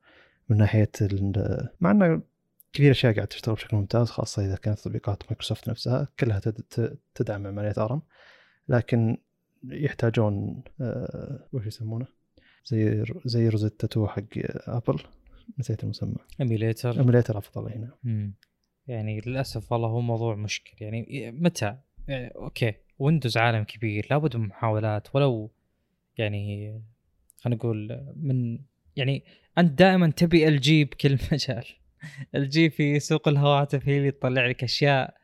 من 0.50 0.58
ناحية. 0.58 0.92
مع 1.82 1.92
إنه 1.92 2.22
كثير 2.74 2.92
أشياء 2.92 3.16
قاعد 3.16 3.28
تشتغل 3.28 3.56
بشكل 3.56 3.78
ممتاز 3.78 4.10
خاصة 4.10 4.46
إذا 4.46 4.56
كانت 4.56 4.80
تطبيقات 4.80 5.24
مايكروسوفت 5.24 5.70
نفسها. 5.70 6.08
كلها 6.20 6.42
تدعم 7.16 7.48
عملية 7.48 7.74
ARM. 7.78 8.02
لكن 8.70 9.18
يحتاجون 9.64 10.64
آه 10.82 11.48
وش 11.54 11.66
يسمونه؟ 11.66 12.06
زي 12.66 13.06
زي 13.26 13.50
Rosetta 13.50 13.88
2 13.88 14.08
حق 14.08 14.24
ابل 14.68 15.00
نسيت 15.60 15.84
المسمى. 15.84 16.16
emulator 16.42 17.00
emulator 17.00 17.38
أفضل 17.38 17.72
هنا 17.72 17.98
يعني 18.88 19.22
للأسف 19.26 19.72
والله 19.72 19.88
هو 19.88 20.02
موضوع 20.02 20.36
مشكل. 20.36 20.84
يعني 20.84 21.32
متى؟ 21.32 21.78
يعني 22.08 22.28
okay 22.28 22.74
ويندوز 23.00 23.38
عالم 23.38 23.64
كبير 23.64 24.08
لابد 24.12 24.38
من 24.38 24.48
محاولات. 24.48 25.16
ولو 25.16 25.52
يعني 26.18 26.82
خلينا 27.38 27.58
نقول 27.58 28.06
من 28.16 28.60
يعني 28.96 29.24
أنت 29.58 29.80
دائما 29.80 30.12
تبي 30.12 30.48
LG 30.48 30.84
بكل 30.84 31.18
مجال. 31.32 31.66
LG 32.36 32.70
في 32.70 33.00
سوق 33.00 33.28
الهواتف 33.28 33.88
هي 33.88 33.98
اللي 33.98 34.12
تطلع 34.12 34.48
لك 34.48 34.64
أشياء 34.64 35.16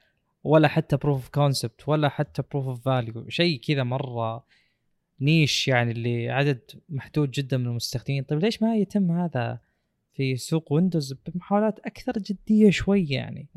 ولا 0.44 0.68
حتى 0.68 0.98
proof 0.98 1.16
of 1.16 1.30
concept 1.30 1.90
ولا 1.90 2.10
حتى 2.10 2.44
proof 2.52 2.68
of 2.68 2.86
value 2.86 3.30
شيء 3.30 3.60
كذا 3.60 3.84
مرة 3.84 4.46
niche 5.22 5.68
يعني 5.68 5.92
اللي 5.92 6.30
عدد 6.30 6.62
محدود 6.90 7.32
جدا 7.32 7.58
من 7.58 7.68
المستخدمين. 7.68 8.24
طيب 8.24 8.40
ليش 8.40 8.62
ما 8.62 8.76
يتم 8.76 9.12
هذا 9.12 9.60
في 10.14 10.36
سوق 10.36 10.74
ويندوز 10.74 11.14
بمحاولات 11.14 11.80
أكثر 11.80 12.14
جدية 12.18 12.70
شوي 12.70 13.06
يعني. 13.10 13.50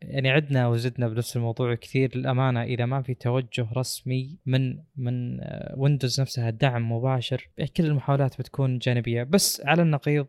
يعني 0.00 0.30
عدنا 0.30 0.68
وزدنا 0.68 1.08
بنفس 1.08 1.36
الموضوع 1.36 1.74
كثير 1.74 2.16
للأمانة 2.16 2.62
إذا 2.62 2.86
ما 2.86 3.02
في 3.02 3.14
توجه 3.14 3.68
رسمي 3.76 4.38
من 4.46 4.78
من 4.96 5.40
ويندوز 5.76 6.20
نفسها 6.20 6.50
دعم 6.50 6.92
مباشر 6.92 7.48
كل 7.76 7.84
المحاولات 7.84 8.38
بتكون 8.38 8.78
جانبية. 8.78 9.22
بس 9.22 9.62
على 9.64 9.82
النقيض 9.82 10.26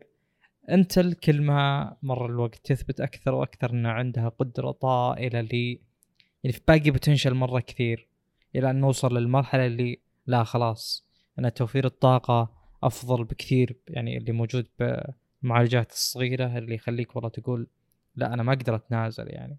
إنتل 0.70 1.12
كل 1.12 1.42
ما 1.42 1.96
مر 2.02 2.26
الوقت 2.26 2.60
تثبت 2.64 3.00
أكثر 3.00 3.34
وأكثر 3.34 3.70
ان 3.70 3.86
عندها 3.86 4.28
قدرة 4.28 4.70
طائلة 4.70 5.40
ل 5.40 5.78
يعني 6.44 6.52
في 6.52 6.60
باقي 6.68 6.90
potential 6.90 7.34
مرة 7.34 7.60
كثير 7.60 8.08
إلى 8.56 8.70
أن 8.70 8.80
نوصل 8.80 9.18
للمرحلة 9.18 9.66
اللي 9.66 10.00
لا 10.26 10.44
خلاص 10.44 11.08
إن 11.38 11.54
توفير 11.54 11.84
الطاقة 11.86 12.57
أفضل 12.82 13.24
بكثير 13.24 13.76
يعني 13.88 14.16
اللي 14.16 14.32
موجود 14.32 14.66
بالمعالجات 14.78 15.92
الصغيرة 15.92 16.58
اللي 16.58 16.74
يخليك 16.74 17.16
والله 17.16 17.30
تقول 17.30 17.66
لا 18.16 18.34
أنا 18.34 18.42
ما 18.42 18.52
أقدر 18.52 18.74
أتنازل 18.74 19.28
يعني. 19.28 19.58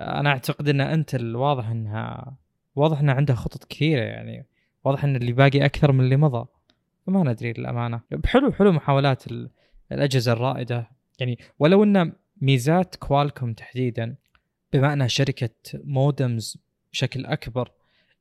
أنا 0.00 0.30
أعتقد 0.30 0.68
إن 0.68 0.80
انتل 0.80 1.36
واضح 1.36 1.68
إنها 1.68 2.36
واضح 2.76 3.00
إنها 3.00 3.14
عندها 3.14 3.36
خطط 3.36 3.64
كثيرة 3.64 4.02
يعني. 4.02 4.46
واضح 4.84 5.04
إن 5.04 5.16
اللي 5.16 5.32
باقي 5.32 5.64
أكثر 5.64 5.92
من 5.92 6.04
اللي 6.04 6.16
مضى. 6.16 6.46
فما 7.06 7.22
ندري 7.22 7.52
للأمانة. 7.52 8.00
حلو 8.24 8.52
حلو 8.52 8.72
محاولات 8.72 9.24
الأجهزة 9.92 10.32
الرائدة. 10.32 10.90
يعني 11.20 11.38
ولو 11.58 11.84
إن 11.84 12.12
ميزات 12.40 12.96
كوالكوم 12.96 13.52
تحديدا 13.52 14.16
بما 14.72 14.92
إنها 14.92 15.06
شركة 15.06 15.50
modems 15.74 16.58
بشكل 16.92 17.26
أكبر 17.26 17.72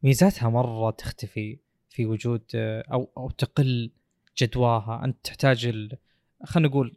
ميزاتها 0.04 0.50
مرة 0.50 0.92
تختفي 0.92 1.58
في 1.90 2.06
وجود 2.06 2.44
أو 2.56 3.10
أو 3.18 3.30
تقل 3.30 3.92
جدواها. 4.38 5.06
أنت 5.06 5.18
تحتاج 5.24 5.68
خلينا 6.44 6.70
نقول 6.70 6.96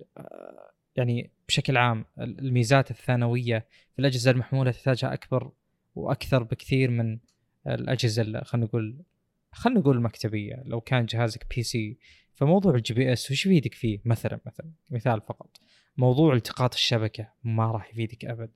يعني 0.97 1.31
بشكل 1.49 1.77
عام 1.77 2.05
الميزات 2.19 2.91
الثانوية 2.91 3.67
في 3.93 3.99
الأجهزة 3.99 4.31
المحمولة 4.31 4.71
تحتاجها 4.71 5.15
أكبر 5.15 5.51
وأكثر 5.95 6.43
بكثير 6.43 6.91
من 6.91 7.19
الأجهزة 7.67 8.45
خلينا 8.45 8.67
نقول 8.67 8.97
خلينا 9.53 9.81
نقول 9.81 9.97
المكتبية. 9.97 10.63
لو 10.65 10.81
كان 10.81 11.07
جهازك 11.07 11.47
PC 11.57 11.99
فموضوع 12.35 12.75
ال 12.74 12.95
GPS 12.95 13.31
وش 13.31 13.47
يفيدك 13.47 13.75
فيه؟ 13.75 14.01
مثلا 14.05 14.41
مثلا 14.47 14.71
مثال 14.91 15.21
فقط. 15.21 15.61
موضوع 15.97 16.35
التقاط 16.35 16.75
الشبكة 16.75 17.29
ما 17.45 17.71
راح 17.71 17.91
يفيدك 17.91 18.25
أبد. 18.25 18.51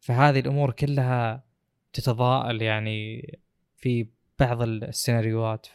فهذه 0.00 0.40
الأمور 0.40 0.72
كلها 0.72 1.44
تتضاءل 1.92 2.62
يعني 2.62 3.28
في 3.76 4.06
بعض 4.38 4.62
السيناريوهات. 4.62 5.66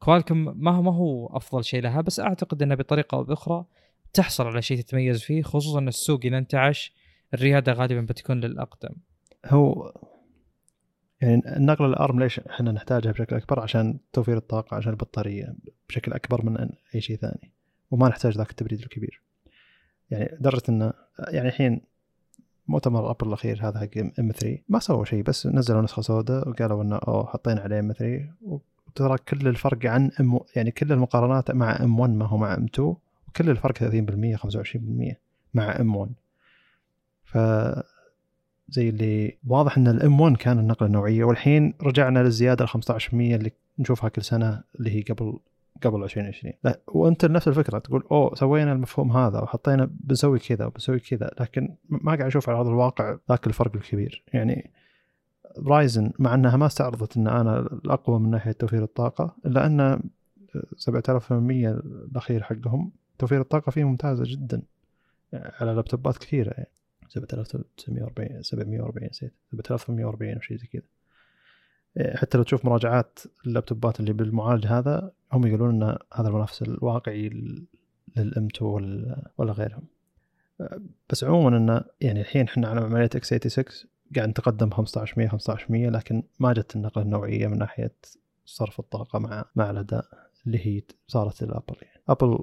فكوالكم 0.00 0.54
ما 0.56 0.70
هو 0.70 0.82
ما 0.82 0.94
هو 0.94 1.26
أفضل 1.26 1.64
شيء 1.64 1.82
لها 1.82 2.00
بس 2.00 2.20
أعتقد 2.20 2.62
إنه 2.62 2.74
بطريقة 2.74 3.16
أو 3.16 3.24
بأخرى 3.24 3.64
تحصل 4.12 4.46
على 4.46 4.62
شيء 4.62 4.80
تتميز 4.80 5.22
فيه 5.22 5.42
خصوصا 5.42 5.80
السوق 5.80 6.20
اذا 6.24 6.38
انتعش 6.38 6.94
الريادة 7.34 7.72
غالبا 7.72 8.00
بتكون 8.00 8.40
للأقدم. 8.40 8.94
هو 9.46 9.94
يعني 11.20 11.56
النقله 11.56 11.86
ال 11.86 11.95
ARM 11.95 12.20
ليش 12.20 12.40
إحنا 12.40 12.72
نحتاجها 12.72 13.12
بشكل 13.12 13.36
أكبر؟ 13.36 13.60
عشان 13.60 13.98
توفير 14.12 14.36
الطاقة 14.36 14.76
عشان 14.76 14.92
البطارية 14.92 15.54
بشكل 15.88 16.12
أكبر 16.12 16.44
من 16.44 16.70
أي 16.94 17.00
شيء 17.00 17.16
ثاني 17.16 17.52
وما 17.90 18.08
نحتاج 18.08 18.38
ذاك 18.38 18.50
التبريد 18.50 18.80
الكبير. 18.80 19.22
يعني 20.10 20.36
لدرجة 20.40 20.62
انه 20.68 20.92
يعني 21.28 21.48
الحين 21.48 21.80
مؤتمر 22.68 23.10
أبل 23.10 23.28
الأخير 23.28 23.68
هذا 23.68 23.80
حق 23.80 23.98
M3 23.98 24.58
ما 24.68 24.78
سووا 24.78 25.04
شيء 25.04 25.22
بس 25.22 25.46
نزلوا 25.46 25.82
نسخة 25.82 26.02
سوداء 26.02 26.48
وقالوا 26.48 26.82
إنه 26.82 26.96
أوه 26.96 27.26
حطينا 27.26 27.60
عليه 27.60 27.78
M3 27.78 28.30
وترى 28.88 29.18
كل 29.18 29.48
الفرق 29.48 29.86
عن 29.86 30.10
M 30.20 30.40
يعني 30.56 30.70
كل 30.70 30.92
المقارنات 30.92 31.50
مع 31.50 31.76
M1 31.80 32.12
ما 32.12 32.26
هو 32.26 32.36
مع 32.36 32.54
M2 32.54 32.94
وكل 33.28 33.50
الفرق 33.50 33.78
30% 33.78 34.38
25% 34.38 35.14
مع 35.54 35.80
M1 35.80 36.12
ف 37.24 37.38
زي 38.68 38.88
اللي 38.88 39.36
واضح 39.46 39.78
إن 39.78 39.88
ال 39.88 40.20
M1 40.20 40.36
كان 40.36 40.58
النقلة 40.58 40.86
النوعية 40.86 41.24
والحين 41.24 41.74
رجعنا 41.82 42.18
للزيادة 42.18 42.64
ال 42.64 42.68
15% 42.68 43.12
اللي 43.12 43.52
نشوفها 43.78 44.08
كل 44.08 44.22
سنة 44.22 44.62
اللي 44.78 44.96
هي 44.96 45.02
قبل 45.02 45.38
قبل 45.82 46.02
2020 46.02 46.54
لا 46.64 46.80
وأنت 46.88 47.24
نفس 47.24 47.48
الفكرة 47.48 47.78
تقول 47.78 48.04
أوه 48.10 48.34
سوينا 48.34 48.72
المفهوم 48.72 49.12
هذا 49.12 49.40
وحطينا 49.40 49.90
بنسوي 50.00 50.38
كذا 50.38 50.66
وبنسوي 50.66 51.00
كذا 51.00 51.30
لكن 51.40 51.74
ما 51.88 52.14
قاعد 52.14 52.26
أشوف 52.26 52.48
على 52.48 52.58
ارض 52.58 52.68
الواقع 52.68 53.16
ذاك 53.30 53.46
الفرق 53.46 53.76
الكبير. 53.76 54.22
يعني 54.32 54.70
Ryzen 55.66 56.12
مع 56.18 56.34
أنها 56.34 56.56
ما 56.56 56.66
استعرضت 56.66 57.16
إن 57.16 57.28
أنا 57.28 57.58
الأقوى 57.58 58.20
من 58.20 58.30
ناحية 58.30 58.52
توفير 58.52 58.82
الطاقة 58.82 59.36
إلا 59.46 59.66
أن 59.66 60.02
7800 60.76 61.70
الأخير 61.70 62.42
حقهم 62.42 62.92
توفير 63.18 63.40
الطاقة 63.40 63.70
فيه 63.70 63.84
ممتازة 63.84 64.24
جدا. 64.26 64.62
على 65.34 65.72
لابتوبات 65.72 66.18
كثيرة 66.18 66.50
يعني. 66.50 66.68
7940 67.08 68.42
740 68.42 69.08
نسيت. 69.08 69.32
7840 69.52 70.34
أو 70.34 70.40
شيء 70.40 70.56
زي 70.56 70.66
كذا. 70.66 70.82
إيه، 71.96 72.16
حتى 72.16 72.38
لو 72.38 72.44
تشوف 72.44 72.64
مراجعات 72.64 73.18
اللابتوبات 73.46 74.00
اللي 74.00 74.12
بالمعالج 74.12 74.66
هذا 74.66 75.12
هم 75.32 75.46
يقولون 75.46 75.82
إن 75.82 75.98
هذا 76.14 76.28
المنافس 76.28 76.62
الواقعي 76.62 77.28
للإم 78.16 78.48
2 78.56 78.70
ولا 79.38 79.52
غيرهم. 79.52 79.82
بس 81.10 81.24
عموما 81.24 81.56
انه 81.56 81.84
يعني 82.00 82.20
الحين 82.20 82.46
إحنا 82.46 82.68
على 82.68 82.80
عمليه 82.80 83.04
إكس 83.04 83.28
86 83.28 83.64
قاعد 84.16 84.28
نتقدم 84.28 84.66
1500 84.66 85.26
1500 85.26 85.88
لكن 85.88 86.22
ما 86.40 86.52
جت 86.52 86.76
النقلة 86.76 87.04
النوعية 87.04 87.46
من 87.46 87.58
ناحية 87.58 87.94
صرف 88.44 88.80
الطاقة 88.80 89.18
مع 89.18 89.44
مع 89.56 89.70
الأداء 89.70 90.04
اللي 90.46 90.66
هي 90.66 90.82
صارت 91.06 91.42
الابل 91.42 91.76
يعني 91.82 92.02
ابل 92.08 92.38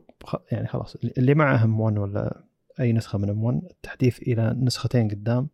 يعني 0.52 0.68
خلاص 0.68 0.96
اللي 0.96 1.34
معه 1.34 1.64
M1 1.64 1.98
ولا 1.98 2.44
أي 2.80 2.94
نسخة 2.94 3.18
من 3.18 3.30
M1 3.30 3.62
التحديث 3.72 4.20
إلى 4.20 4.56
نسختين 4.60 5.10
قدام 5.10 5.48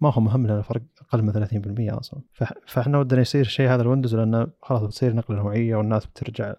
ما 0.00 0.12
هو 0.12 0.20
مهم 0.20 0.46
لأن 0.46 0.58
الفرق 0.58 0.82
أقل 1.00 1.22
من 1.22 1.32
30% 1.32 1.98
أصلا. 1.98 2.20
فإحنا 2.66 2.98
ودنا 2.98 3.20
يصير 3.20 3.40
الشيء 3.40 3.68
هذا 3.68 3.82
الويندوز 3.82 4.14
لأنه 4.14 4.46
خلاص 4.62 4.82
بتصير 4.82 5.14
نقلة 5.14 5.36
نوعية 5.36 5.76
والناس 5.76 6.06
بترجع 6.06 6.54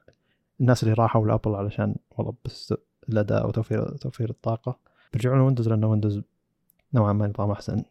الناس 0.62 0.84
اللي 0.84 0.94
راحوا 0.94 1.28
لأبل 1.28 1.56
علشان 1.56 1.96
والله 2.18 2.34
بس 2.46 2.74
الأداء 3.10 3.48
وتوفير 3.48 3.98
توفير 3.98 4.30
الطاقة. 4.30 4.80
بيرجعون 5.14 5.38
لويندوز 5.38 5.70
لأنه 5.70 5.88
ويندوز 5.88 6.22
نوعا 6.98 7.14
ما 7.14 7.28
نظام 7.28 7.52
أحسن 7.52 7.84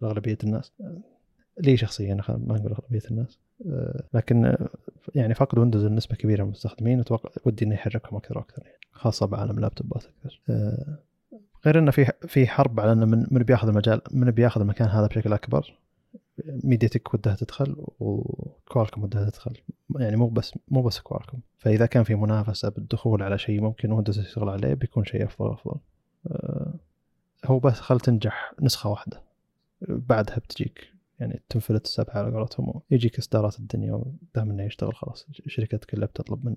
لأغلبية 0.00 0.38
الناس. 0.44 0.72
لي 1.60 1.76
شخصيا 1.76 2.14
ما 2.28 2.58
نقول 2.58 2.72
أغلبية 2.72 3.08
الناس. 3.10 3.38
آه، 3.66 4.02
لكن 4.14 4.56
يعني 5.14 5.34
فقط 5.34 5.58
ويندوز 5.58 5.84
النسبة 5.84 6.16
كبيرة 6.16 6.42
من 6.42 6.48
المستخدمين 6.48 7.00
أتوقع 7.00 7.30
ودي 7.44 7.64
إنه 7.64 7.74
يحركهم 7.74 8.16
أكثر 8.16 8.38
وأكثر 8.38 8.62
يعني 8.66 8.78
خاصة 8.92 9.26
بعالم 9.26 9.56
اللابتوبات 9.56 10.04
أكثر 10.04 10.40
آه، 10.50 10.98
غير 11.66 11.78
إنه 11.78 11.90
في 11.90 12.12
في 12.26 12.46
حرب 12.46 12.80
على 12.80 12.92
إنه 12.92 13.06
من, 13.06 13.26
من 13.30 13.42
بياخذ 13.42 13.68
المجال 13.68 14.00
من 14.10 14.30
بياخذ 14.30 14.60
المكان 14.60 14.88
هذا 14.88 15.06
بشكل 15.06 15.32
أكبر. 15.32 15.78
ميدياتك 16.64 17.14
ودها 17.14 17.34
تدخل 17.34 17.76
وكوالكم 18.00 19.02
ودها 19.02 19.30
تدخل. 19.30 19.56
يعني 19.98 20.16
مو 20.16 20.28
بس 20.28 20.58
مو 20.68 20.82
بس 20.82 21.00
كوالكم 21.00 21.38
فإذا 21.58 21.86
كان 21.86 22.04
في 22.04 22.14
منافسة 22.14 22.68
بالدخول 22.68 23.22
على 23.22 23.38
شيء 23.38 23.60
ممكن 23.60 23.92
ويندوز 23.92 24.18
يشتغل 24.18 24.48
عليه 24.48 24.74
بيكون 24.74 25.04
شيء 25.04 25.24
أفضل 25.24 25.52
أفضل. 25.52 25.76
هو 27.44 27.58
بس 27.58 27.80
خل 27.80 28.00
تنجح 28.00 28.52
نسخة 28.60 28.90
واحدة. 28.90 29.22
بعدها 29.88 30.36
بتجيك 30.36 30.92
يعني 31.20 31.42
تنفلت 31.48 31.84
السبعه 31.84 32.14
على 32.14 32.32
قولتهم 32.32 32.80
يجيك 32.90 33.18
إصدارات 33.18 33.58
الدنيا 33.58 33.92
ودام 33.92 34.50
إنه 34.50 34.62
يشتغل 34.62 34.94
خلاص. 34.94 35.26
الشركات 35.46 35.84
كلها 35.84 36.06
بتطلب 36.06 36.46
من 36.46 36.56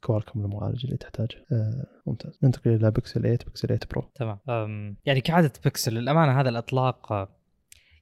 كوالكم 0.00 0.44
المعالج 0.44 0.84
اللي 0.84 0.96
تحتاجه. 0.96 1.46
آه 1.52 1.86
ممتاز. 2.06 2.38
ننتقل 2.42 2.70
إلى 2.70 2.90
بيكسل 2.90 3.20
8 3.20 3.38
بيكسل 3.46 3.68
8 3.68 3.80
برو. 3.90 4.10
تمام. 4.14 4.96
يعني 5.04 5.20
كعادة 5.20 5.52
بيكسل 5.64 5.94
للأمانة 5.94 6.40
هذا 6.40 6.48
الإطلاق 6.48 7.12
آه، 7.12 7.28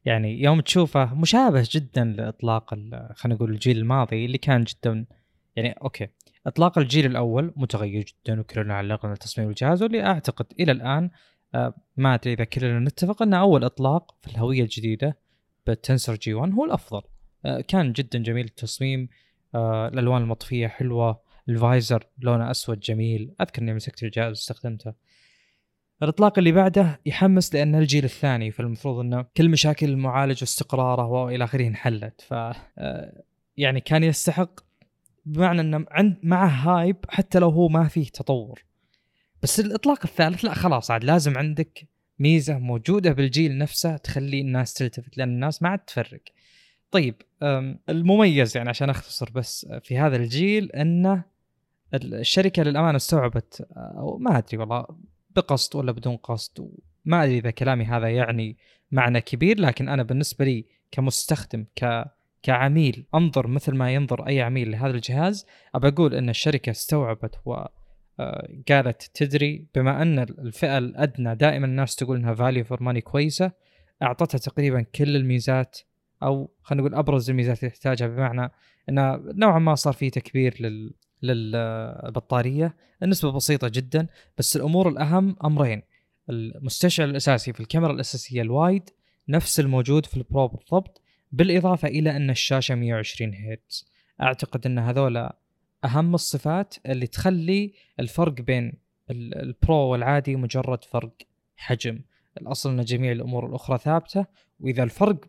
يعني 0.05 0.43
يوم 0.43 0.61
تشوفه 0.61 1.15
مشابه 1.15 1.69
جدا 1.71 2.05
لإطلاق 2.05 2.75
خلينا 3.15 3.35
نقول 3.37 3.51
الجيل 3.51 3.79
الماضي 3.79 4.25
اللي 4.25 4.39
كان 4.39 4.65
جدا 4.65 5.07
يعني 5.57 5.73
أوكي 5.73 6.09
إطلاق 6.47 6.79
الجيل 6.79 7.07
الأول 7.07 7.53
متغير 7.57 8.05
جدا 8.05 8.41
وكلنا 8.41 8.75
علقنا 8.75 9.15
تصميم 9.15 9.49
الجهاز 9.49 9.83
واللي 9.83 10.07
أعتقد 10.07 10.47
إلى 10.61 10.73
الآن 10.73 11.11
ما 11.97 12.15
أدري 12.15 12.33
إذا 12.33 12.45
كلنا 12.45 12.79
نتفق 12.79 13.23
انه 13.23 13.41
أول 13.41 13.65
إطلاق 13.65 14.15
في 14.23 14.31
الهوية 14.31 14.63
الجديدة 14.63 15.17
بالتنسر 15.67 16.15
G1 16.15 16.53
هو 16.53 16.65
الأفضل. 16.65 17.03
آه، 17.45 17.61
كان 17.61 17.93
جدا 17.93 18.19
جميل 18.19 18.45
التصميم. 18.45 19.09
آه، 19.55 19.89
الألوان 19.89 20.23
المطفية 20.23 20.67
حلوة. 20.67 21.21
الفايزر 21.49 22.07
لونه 22.19 22.51
أسود 22.51 22.81
جميل. 22.81 23.35
أذكر 23.41 23.63
إني 23.63 23.75
مسكت 23.75 24.03
الجهاز 24.03 24.31
واستخدمته. 24.31 24.93
الإطلاق 26.03 26.39
اللي 26.39 26.53
بعده 26.53 27.01
يحمس 27.07 27.55
لأن 27.55 27.75
الجيل 27.75 28.05
الثاني 28.05 28.51
فالمفروض 28.51 28.99
إنه 28.99 29.25
كل 29.37 29.49
مشاكل 29.49 29.89
المعالج 29.89 30.39
واستقراره 30.41 31.07
وإلى 31.07 31.45
آخره 31.45 31.67
انحلت. 31.67 32.21
ف 32.21 32.33
آه، 32.33 33.23
يعني 33.57 33.81
كان 33.81 34.05
يستحق 34.05 34.61
بمعنى 35.27 35.61
إنه 35.61 35.87
عنده 35.91 36.17
مع 36.23 36.47
hype 36.47 36.97
حتى 37.09 37.39
لو 37.39 37.49
هو 37.49 37.69
ما 37.69 37.89
فيه 37.89 38.09
تطور. 38.09 38.65
بس 39.43 39.61
الإطلاق 39.61 39.99
الثالث 40.05 40.45
لا 40.45 40.55
خلاص 40.55 40.91
عاد 40.91 41.05
لازم 41.05 41.39
عندك 41.39 41.89
ميزة 42.19 42.59
موجودة 42.59 43.13
بالجيل 43.13 43.59
نفسه 43.59 43.97
تخلي 43.97 44.41
الناس 44.41 44.75
تلتفت 44.75 45.19
لأن 45.19 45.29
الناس 45.29 45.63
ما 45.63 45.69
عاد 45.69 45.79
تفرق. 45.79 46.21
طيب 46.91 47.23
المميز 47.89 48.57
يعني 48.57 48.69
عشان 48.69 48.91
أختصر 48.91 49.31
بس 49.31 49.67
في 49.83 49.99
هذا 49.99 50.17
الجيل 50.17 50.73
انه 50.73 51.25
الشركة 51.95 52.63
للأمانة 52.63 52.97
استوعبت 52.97 53.69
أو 53.77 54.19
ما 54.19 54.39
أدري 54.39 54.59
والله 54.59 54.87
بقصد 55.37 55.77
ولا 55.77 55.93
بدون 55.93 56.17
قصد 56.17 56.71
ما 57.05 57.25
أدري 57.25 57.39
إذا 57.39 57.51
كلامي 57.51 57.85
هذا 57.85 58.09
يعني 58.09 58.57
معنى 58.93 59.21
كبير 59.21 59.61
لكن 59.61 59.89
أنا 59.89 60.03
بالنسبة 60.03 60.45
لي 60.45 60.65
كمستخدم 60.91 61.67
ك 61.77 62.05
كعميل 62.43 63.07
أنظر 63.15 63.47
مثل 63.47 63.75
ما 63.75 63.95
ينظر 63.95 64.27
أي 64.27 64.43
عميل 64.43 64.71
لهذا 64.71 64.91
الجهاز 64.91 65.47
أبى 65.75 65.89
أقول 65.89 66.15
إن 66.15 66.29
الشركة 66.29 66.71
استوعبت 66.71 67.35
و 67.45 67.65
قالت 68.69 69.11
تدري 69.15 69.67
بما 69.75 70.03
أن 70.03 70.19
الفئة 70.19 70.79
الأدنى 70.79 71.35
دائما 71.35 71.67
الناس 71.67 71.97
تقول 71.97 72.17
إنها 72.17 72.35
value 72.35 72.65
for 72.65 72.83
money 72.83 73.01
كويسة 73.01 73.53
أعطتها 74.03 74.39
تقريبا 74.39 74.83
كل 74.83 75.17
الميزات 75.17 75.79
أو 76.23 76.51
خلينا 76.63 76.83
نقول 76.83 76.99
أبرز 76.99 77.31
الميزات 77.31 77.59
اللي 77.59 77.71
تحتاجها 77.71 78.07
بمعنى 78.07 78.51
إنه 78.89 79.17
نوعا 79.17 79.59
ما 79.59 79.75
صار 79.75 79.93
في 79.93 80.11
تكبير 80.11 80.57
لل 80.61 80.95
للبطارية. 81.23 82.77
النسبة 83.03 83.33
بسيطة 83.33 83.69
جدا 83.69 84.07
بس 84.39 84.57
الأمور 84.57 84.89
الأهم 84.89 85.37
أمرين. 85.45 85.83
المستشعر 86.31 87.09
الأساسي 87.09 87.53
في 87.53 87.61
الكاميرا 87.61 87.93
الأساسية 87.93 88.43
ال 88.43 88.53
wide 88.53 88.91
نفس 89.29 89.61
الموجود 89.61 90.07
في 90.07 90.17
البرو 90.17 90.49
بالضبط 90.49 91.03
بالإضافة 91.33 91.89
إلى 91.89 92.17
أن 92.17 92.31
الشاشة 92.31 92.75
120 92.75 93.35
هرتز. 93.35 93.89
أعتقد 94.23 94.67
إن 94.67 94.79
هذولا 94.79 95.37
أهم 95.85 96.15
الصفات 96.15 96.75
اللي 96.87 97.07
تخلي 97.07 97.73
الفرق 98.01 98.33
بين 98.33 98.73
ال- 99.11 99.39
البرو 99.43 99.77
والعادي 99.77 100.37
مجرد 100.37 100.85
فرق 100.85 101.13
حجم. 101.57 102.01
الأصل 102.41 102.71
أن 102.71 102.85
جميع 102.85 103.13
الأمور 103.13 103.47
الأخرى 103.47 103.79
ثابتة 103.79 104.27
وإذا 104.61 104.83
الفرق 104.83 105.21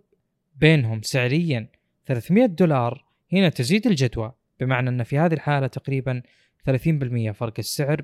بينهم 0.56 1.02
سعريا 1.02 1.68
300 2.06 2.46
دولار 2.46 3.06
هنا 3.34 3.50
تزيد 3.50 3.88
الجدوى 3.88 4.34
بمعنى 4.60 4.90
أن 4.90 5.04
في 5.04 5.18
هذه 5.18 5.34
الحالة 5.34 5.68
تقريبا 5.68 6.22
30% 6.70 7.32
فرق 7.32 7.54
السعر 7.60 8.02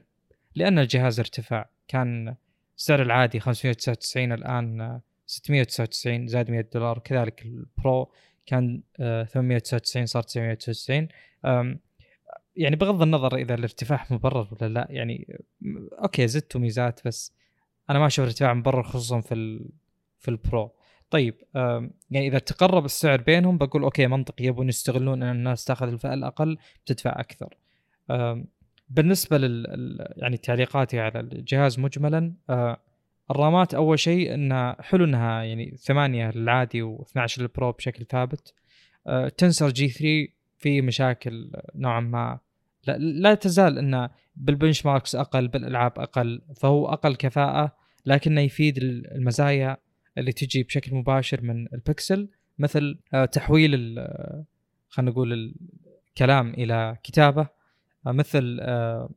لأن 0.56 0.80
الجهاز 0.80 1.20
ارتفع. 1.20 1.66
كان 1.88 2.36
السعر 2.78 3.02
العادي 3.02 3.40
599 3.40 4.32
الآن 4.32 5.00
699 5.26 6.28
زاد 6.28 6.52
100 6.52 6.70
دولار. 6.74 7.00
كذلك 7.00 7.46
البرو 7.46 8.12
كان 8.46 8.82
آه، 9.00 9.24
899 9.24 10.06
صار 10.06 10.24
999 10.24 11.08
أم، 11.46 11.80
يعني 12.58 12.76
بغض 12.76 13.02
النظر 13.02 13.36
إذا 13.36 13.56
الارتفاع 13.56 14.06
مبرر 14.10 14.48
ولا 14.52 14.70
لا 14.70 14.88
يعني 14.90 15.38
أوكي 16.04 16.28
زدتوا 16.28 16.62
ميزات 16.62 17.00
بس 17.06 17.34
أنا 17.90 18.00
ما 18.00 18.06
أشوف 18.06 18.24
الارتفاع 18.24 18.54
مبرر 18.54 18.84
خصوصا 18.84 19.22
في 19.22 19.34
ال 19.34 19.70
في 20.20 20.32
البرو 20.32 20.72
طيب 21.10 21.36
يعني 22.12 22.28
إذا 22.28 22.40
تقرب 22.40 22.86
السعر 22.86 23.22
بينهم 23.22 23.58
بقول 23.58 23.84
أوكي 23.84 24.08
منطقي 24.08 24.46
يبون 24.46 24.70
يستغلون 24.70 25.24
إن 25.24 25.36
الناس 25.36 25.66
تأخذ 25.66 25.88
الفئة 25.88 26.14
الأقل 26.14 26.58
بتدفع 26.86 27.20
أكثر. 27.20 27.58
بالنسبة 28.90 29.38
لل 29.38 30.14
يعني 30.18 30.38
تعليقاتي 30.38 31.00
على 31.00 31.20
الجهاز 31.20 31.80
مجملا 31.80 32.34
أه، 32.50 32.78
الرامات 33.32 33.74
أول 33.74 34.00
شيء 34.00 34.34
انها 34.34 34.82
حلو 34.82 35.06
إنها 35.06 35.44
يعني 35.44 35.78
8 35.78 36.32
للعادي 36.32 36.84
و12 36.98 37.40
للبرو 37.40 37.72
بشكل 37.72 38.06
ثابت. 38.06 38.54
تنسر 39.38 39.70
G3 39.70 40.28
في 40.58 40.82
مشاكل 40.82 41.52
نوعا 41.76 42.00
ما 42.00 42.40
لا, 42.88 43.36
تزال 43.36 43.78
انه 43.78 44.10
بال 44.36 44.86
benchmarks 44.86 45.16
أقل 45.16 45.48
بالألعاب 45.48 46.00
أقل 46.00 46.42
فهو 46.56 46.88
أقل 46.88 47.16
كفاءة 47.16 47.76
لكنه 48.06 48.42
يفيد 48.42 48.78
المزايا 48.78 49.78
اللي 50.18 50.32
تجي 50.32 50.64
بشكل 50.64 50.96
مباشر 50.96 51.42
من 51.42 51.74
البكسل 51.74 52.30
مثل 52.60 53.00
آه، 53.14 53.26
تحويل 53.26 53.72
خلينا 54.90 55.12
نقول 55.12 55.56
الكلام 56.10 56.54
إلى 56.54 56.98
كتابة 57.04 57.48
آه، 58.08 58.12
مثل 58.12 58.58
آه، 58.62 59.10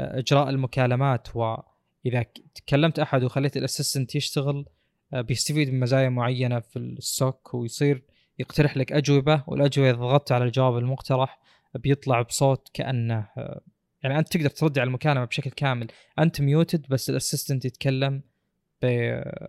إجراء 0.00 0.48
المكالمات 0.48 1.28
وإذا 1.36 2.24
كلمت 2.68 2.98
أحد 2.98 3.24
وخليت 3.24 3.56
ال 3.56 3.62
assistant 3.62 4.14
يشتغل 4.14 4.66
بيستفيد 5.12 5.70
من 5.70 5.80
مزايا 5.80 6.08
معينة 6.08 6.60
في 6.60 6.78
السوك 6.78 7.54
ويصير 7.54 8.02
يقترح 8.38 8.76
لك 8.76 8.92
أجوبة 8.92 9.44
والأجوبة 9.46 9.90
إذا 9.90 9.98
ضغطت 9.98 10.32
على 10.32 10.44
الجواب 10.44 10.78
المقترح 10.78 11.38
بيطلع 11.74 12.22
بصوت 12.22 12.68
كأنه 12.74 13.28
يعني 14.02 14.18
أنت 14.18 14.28
تقدر 14.28 14.50
ترد 14.50 14.78
على 14.78 14.88
المكالمة 14.88 15.24
بشكل 15.24 15.50
كامل. 15.50 15.88
أنت 16.18 16.40
muted 16.40 16.86
بس 16.88 17.10
ال 17.10 17.15
assistant 17.15 17.64
يتكلم 17.64 18.22
ب 18.82 18.86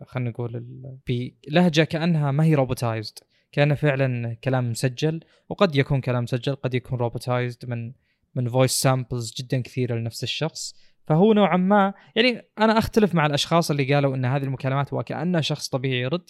خلينا 0.05 0.29
نقول 0.29 0.65
بلهجه 1.07 1.83
كأنها 1.83 2.31
ما 2.31 2.43
هي 2.43 2.55
robotized 2.55 3.19
كأنه 3.51 3.75
فعلا 3.75 4.33
كلام 4.33 4.71
مسجل 4.71 5.19
وقد 5.49 5.75
يكون 5.75 6.01
كلام 6.01 6.23
مسجل 6.23 6.55
قد 6.55 6.73
يكون 6.73 6.99
robotized 6.99 7.69
من 7.69 7.93
من 8.35 8.49
voice 8.49 8.71
samples 8.71 9.33
جدا 9.37 9.61
كثيرة 9.61 9.95
لنفس 9.95 10.23
الشخص. 10.23 10.75
فهو 11.07 11.33
نوعا 11.33 11.57
ما 11.57 11.93
يعني 12.15 12.41
أنا 12.59 12.77
أختلف 12.77 13.15
مع 13.15 13.25
الأشخاص 13.25 13.71
اللي 13.71 13.93
قالوا 13.93 14.15
إن 14.15 14.25
هذه 14.25 14.43
المكالمات 14.43 14.93
وكأنه 14.93 15.41
شخص 15.41 15.69
طبيعي 15.69 16.01
يرد. 16.01 16.29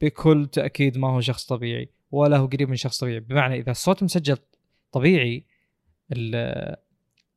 بكل 0.00 0.46
تأكيد 0.46 0.98
ما 0.98 1.08
هو 1.08 1.20
شخص 1.20 1.46
طبيعي 1.46 1.90
ولا 2.10 2.36
هو 2.36 2.46
قريب 2.46 2.68
من 2.68 2.76
شخص 2.76 2.98
طبيعي. 2.98 3.20
بمعنى 3.20 3.54
إذا 3.58 3.70
الصوت 3.70 4.02
مسجل 4.02 4.36
طبيعي 4.92 5.44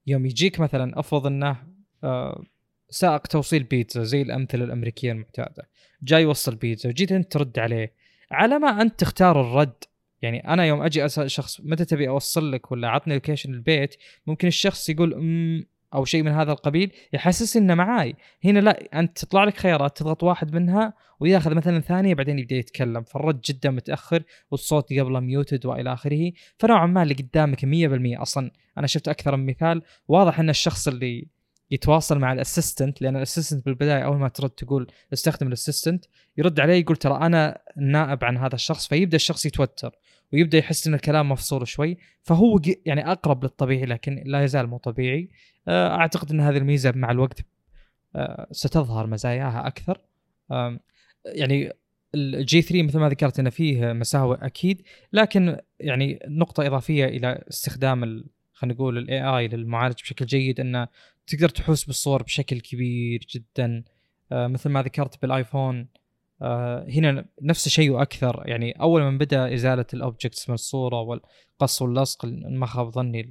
يوم 0.08 0.26
يجيك 0.26 0.60
مثلا 0.60 1.00
أفرض 1.00 1.26
إنه 1.26 1.58
آه، 2.04 2.44
سائق 2.90 3.28
توصيل 3.28 3.64
بيتزا 3.64 4.04
زي 4.04 4.22
الأمثلة 4.22 4.64
الأمريكية 4.64 5.12
المعتادة 5.12 5.70
جاي 6.04 6.22
يوصل 6.22 6.56
بيتزا 6.56 6.90
وجيت 6.90 7.12
أنت 7.12 7.32
ترد 7.32 7.60
عليه 7.60 7.94
على 8.32 8.60
ما 8.60 8.82
أنت 8.82 9.00
تختار 9.00 9.42
الرد 9.42 9.84
يعني 10.22 10.48
أنا 10.48 10.66
يوم 10.66 10.82
أجي 10.82 11.06
أسأل 11.06 11.32
شخص 11.32 11.62
متى 11.62 11.86
تبي 11.86 12.10
أوصل 12.10 12.52
لك 12.52 12.72
ولا 12.72 12.90
عطني 12.90 13.14
location 13.14 13.54
البيت 13.54 13.96
ممكن 14.28 14.48
الشخص 14.48 14.90
يقول 14.90 15.14
أمم 15.14 15.66
أو 15.94 16.06
شيء 16.06 16.24
من 16.24 16.32
هذا 16.32 16.52
القبيل 16.52 16.92
يحسس 17.14 17.58
إنه 17.58 17.76
معاي. 17.76 18.16
هنا 18.46 18.60
لا 18.60 19.00
أنت 19.00 19.20
تطلع 19.20 19.44
لك 19.44 19.58
خيارات 19.58 19.98
تضغط 19.98 20.24
واحد 20.24 20.56
منها 20.56 20.94
وياخذ 21.20 21.54
مثلا 21.54 21.80
ثانية 21.80 22.14
بعدين 22.16 22.40
يبدأ 22.40 22.56
يتكلم. 22.56 23.04
فالرد 23.04 23.42
جدا 23.42 23.70
متأخر 23.72 24.24
والصوت 24.52 24.94
قبله 24.94 25.20
muted 25.20 25.66
وإلى 25.66 25.94
آخره. 25.94 26.32
فنوعا 26.58 26.86
ما 26.86 27.04
اللي 27.04 27.14
قدامك 27.14 27.66
100% 27.66 28.22
أصلا. 28.22 28.52
أنا 28.78 28.88
شفت 28.88 29.08
أكثر 29.08 29.36
من 29.36 29.46
مثال. 29.46 29.82
واضح 30.08 30.40
إن 30.40 30.50
الشخص 30.50 30.88
اللي 30.88 31.28
يتواصل 31.72 32.20
مع 32.20 32.34
ال 32.34 32.41
assistant 32.41 33.02
لأن 33.02 33.16
ال 33.16 33.21
assistant 33.21 33.66
بالبداية 33.66 34.06
أول 34.06 34.18
ما 34.18 34.28
ترد 34.28 34.50
تقول 34.50 34.88
استخدم 35.14 35.48
ال 35.48 35.54
assistant 35.54 36.06
يرد 36.38 36.60
عليه 36.60 36.74
يقول 36.74 36.96
ترى 36.96 37.18
أنا 37.18 37.62
النائب 37.78 38.24
عن 38.24 38.38
هذا 38.38 38.56
الشخص 38.56 38.88
فيبدأ 38.88 39.16
الشخص 39.16 39.46
يتوتر 39.46 39.96
ويبدأ 40.34 40.58
يحس 40.58 40.88
إن 40.88 40.94
الكلام 40.94 41.30
مفصول 41.30 41.68
شوي 41.68 41.98
فهو 42.24 42.62
يعني 42.86 43.12
أقرب 43.12 43.44
للطبيعي 43.44 43.86
لكن 43.86 44.24
لا 44.26 44.44
يزال 44.44 44.68
مو 44.68 44.78
طبيعي. 44.78 45.30
آه، 45.68 45.96
أعتقد 45.96 46.32
إن 46.32 46.40
هذه 46.40 46.58
الميزة 46.58 46.92
مع 46.96 47.12
الوقت 47.12 47.40
آه، 48.16 48.48
ستظهر 48.52 49.08
مزاياها 49.08 49.68
أكثر. 49.68 50.02
يعني 51.26 51.74
ال 52.16 52.62
G3 52.62 52.84
مثل 52.84 53.00
ما 53.00 53.10
ذكرت 53.10 53.40
انه 53.40 53.50
فيه 53.50 53.94
مساوئ 53.94 54.38
أكيد 54.42 54.82
لكن 55.14 55.58
يعني 55.80 56.20
نقطة 56.28 56.68
إضافية 56.68 57.06
إلى 57.06 57.44
استخدام 57.50 58.24
خلينا 58.54 58.76
نقول 58.76 58.98
ال 58.98 59.22
AI 59.24 59.48
للمعالج 59.48 60.02
بشكل 60.02 60.26
جيد 60.26 60.60
انه 60.60 60.88
تقدر 61.30 61.50
تحوس 61.50 61.84
بالصور 61.84 62.24
بشكل 62.24 62.60
كبير 62.60 63.26
جدا. 63.30 63.84
آه، 64.32 64.48
مثل 64.48 64.70
ما 64.70 64.82
ذكرت 64.82 65.22
بالآيفون 65.22 65.88
آه، 66.42 66.86
هنا 66.90 67.26
نفس 67.42 67.68
الشيء 67.68 67.90
وأكثر. 67.90 68.44
يعني 68.46 68.72
أول 68.72 69.02
ما 69.02 69.18
بدأ 69.18 69.54
إزالة 69.54 69.86
ال 69.94 70.01
objects 70.01 70.50
من 70.50 70.54
الصورة 70.54 71.02
والقص 71.02 71.82
واللصق 71.82 72.26
ما 72.26 72.66
خاب 72.66 72.90
ظني 72.90 73.24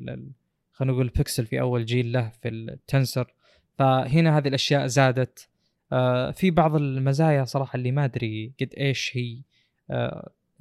خلينا 0.73 0.93
نقول 0.95 1.09
بيكسل 1.09 1.47
في 1.47 1.61
أول 1.61 1.85
جيل 1.85 2.13
له 2.13 2.33
في 2.43 2.49
التنسر. 2.49 3.35
فهنا 3.79 4.39
هذه 4.39 4.49
الأشياء 4.49 4.87
زادت. 4.87 5.49
آه، 5.93 6.31
في 6.31 6.51
بعض 6.51 6.77
المزايا 6.77 7.45
صراحة 7.45 7.77
اللي 7.77 7.93
ما 7.93 8.05
أدري 8.05 8.53
قد 8.61 8.75
إيش 8.79 9.17
هي 9.17 9.43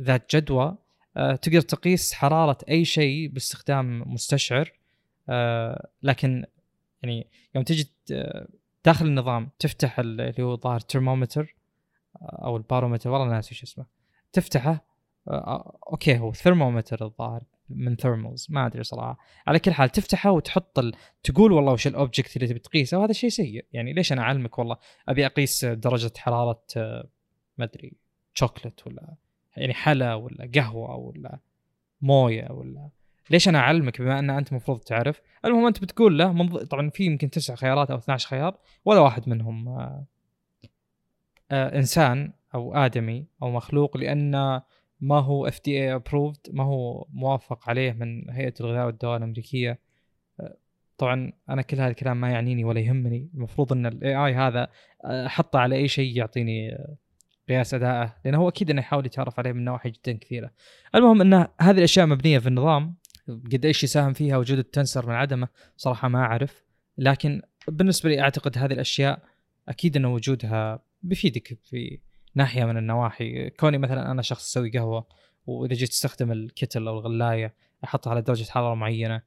ذات 0.01 0.35
جدوى. 0.35 0.77
تقدر 1.15 1.61
تقيس 1.61 2.13
حرارة 2.13 2.57
أي 2.69 2.85
شيء 2.85 3.27
باستخدام 3.29 4.13
مستشعر. 4.13 4.71
لكن 6.03 6.45
يعني 7.03 7.27
يوم 7.55 7.63
تجي 7.63 7.89
داخل 8.85 9.05
النظام 9.05 9.49
تفتح 9.59 9.99
اللي 9.99 10.43
هو 10.43 10.57
ظاهر 10.57 10.79
ترمومتر 10.79 11.55
أو 12.21 12.57
البارومتر 12.57 13.09
والله 13.09 13.27
ناسي 13.27 13.55
شو 13.55 13.63
اسمه. 13.63 13.85
تفتحه 14.33 14.85
أوكي 15.91 16.17
هو 16.17 16.33
ثرمومتر 16.33 17.05
الظاهر 17.05 17.43
من 17.69 17.95
thermals 17.95 18.47
ما 18.49 18.65
أدري 18.65 18.83
صراحة. 18.83 19.17
على 19.47 19.59
كل 19.59 19.71
حال 19.71 19.89
تفتحه 19.89 20.31
وتحط 20.31 20.79
ال... 20.79 20.93
تقول 21.23 21.51
والله 21.51 21.71
وش 21.73 21.87
ال 21.87 21.94
object 21.94 22.35
اللي 22.35 22.47
تبي 22.47 22.59
تقيسه 22.59 22.97
وهذا 22.97 23.13
شيء 23.13 23.29
سيء. 23.29 23.65
يعني 23.73 23.93
ليش 23.93 24.13
أنا 24.13 24.21
أعلمك 24.21 24.59
والله؟ 24.59 24.77
أبي 25.09 25.25
أقيس 25.25 25.65
درجة 25.65 26.11
حرارة 26.17 26.63
ما 27.57 27.65
أدري 27.65 27.93
شوكلت 28.33 28.87
ولا 28.87 29.15
يعني 29.57 29.73
حلا 29.73 30.13
ولا 30.13 30.51
قهوة 30.55 30.95
ولا 30.95 31.39
موية 32.01 32.51
ولا 32.51 32.89
ليش 33.29 33.49
أنا 33.49 33.59
أعلمك 33.59 34.01
بما 34.01 34.19
أن 34.19 34.29
أنت 34.29 34.51
المفروض 34.51 34.79
تعرف؟ 34.79 35.21
المهم 35.45 35.65
أنت 35.67 35.81
بتقول 35.81 36.17
له 36.19 36.33
منظ... 36.33 36.57
طبعا 36.57 36.89
في 36.89 37.03
يمكن 37.03 37.29
تسع 37.29 37.55
خيارات 37.55 37.91
أو 37.91 37.97
12 37.97 38.27
خيار 38.27 38.57
ولا 38.85 38.99
واحد 38.99 39.29
منهم 39.29 39.67
آه 39.67 40.05
آه 41.51 41.77
إنسان 41.77 42.33
أو 42.55 42.75
آدمي 42.75 43.25
أو 43.43 43.51
مخلوق 43.51 43.97
لأن 43.97 44.61
ما 45.01 45.19
هو 45.19 45.47
FDA 45.47 45.71
approved 45.71 46.39
ما 46.53 46.63
هو 46.63 47.05
موافق 47.09 47.69
عليه 47.69 47.91
من 47.91 48.29
هيئة 48.29 48.53
الغذاء 48.59 48.85
والدواء 48.85 49.17
الأمريكية. 49.17 49.79
طبعا 50.97 51.31
أنا 51.49 51.61
كل 51.61 51.77
هذا 51.77 51.87
الكلام 51.87 52.21
ما 52.21 52.31
يعنيني 52.31 52.63
ولا 52.63 52.79
يهمني. 52.79 53.29
المفروض 53.33 53.73
أن 53.73 53.85
ال 53.85 54.15
AI 54.15 54.33
هذا 54.33 54.67
أحطه 55.05 55.59
على 55.59 55.75
أي 55.75 55.87
شيء 55.87 56.17
يعطيني 56.17 56.77
قياس 57.49 57.73
ادائه 57.73 58.15
لأنه 58.25 58.37
هو 58.37 58.49
أكيد 58.49 58.69
أنه 58.69 58.81
يحاول 58.81 59.05
يتعرف 59.05 59.39
عليه 59.39 59.51
من 59.51 59.65
نواحي 59.65 59.89
جدا 59.89 60.17
كثيرة. 60.17 60.51
المهم 60.95 61.21
أن 61.21 61.47
هذه 61.61 61.77
الأشياء 61.77 62.05
مبنية 62.05 62.39
في 62.39 62.47
النظام. 62.47 62.95
قد 63.27 63.65
إيش 63.65 63.83
يساهم 63.83 64.13
فيها 64.13 64.37
وجود 64.37 64.57
التنسر 64.57 65.07
من 65.07 65.13
عدمه 65.13 65.47
صراحة 65.77 66.07
ما 66.07 66.19
أعرف. 66.19 66.63
لكن 66.97 67.41
بالنسبة 67.67 68.09
لي 68.09 68.21
أعتقد 68.21 68.57
هذه 68.57 68.73
الأشياء 68.73 69.23
أكيد 69.69 69.97
أن 69.97 70.05
وجودها 70.05 70.83
بيفيدك 71.03 71.59
في 71.63 71.99
ناحية 72.35 72.65
من 72.65 72.77
النواحي. 72.77 73.49
كوني 73.49 73.77
مثلا 73.77 74.11
أنا 74.11 74.21
شخص 74.21 74.45
أسوي 74.47 74.69
قهوة 74.69 75.07
وإذا 75.45 75.73
جيت 75.73 75.89
استخدم 75.89 76.31
الكتل 76.31 76.87
أو 76.87 76.93
الغلاية 76.99 77.53
أحطها 77.83 78.11
على 78.11 78.21
درجة 78.21 78.51
حرارة 78.51 78.75
معينة 78.75 79.21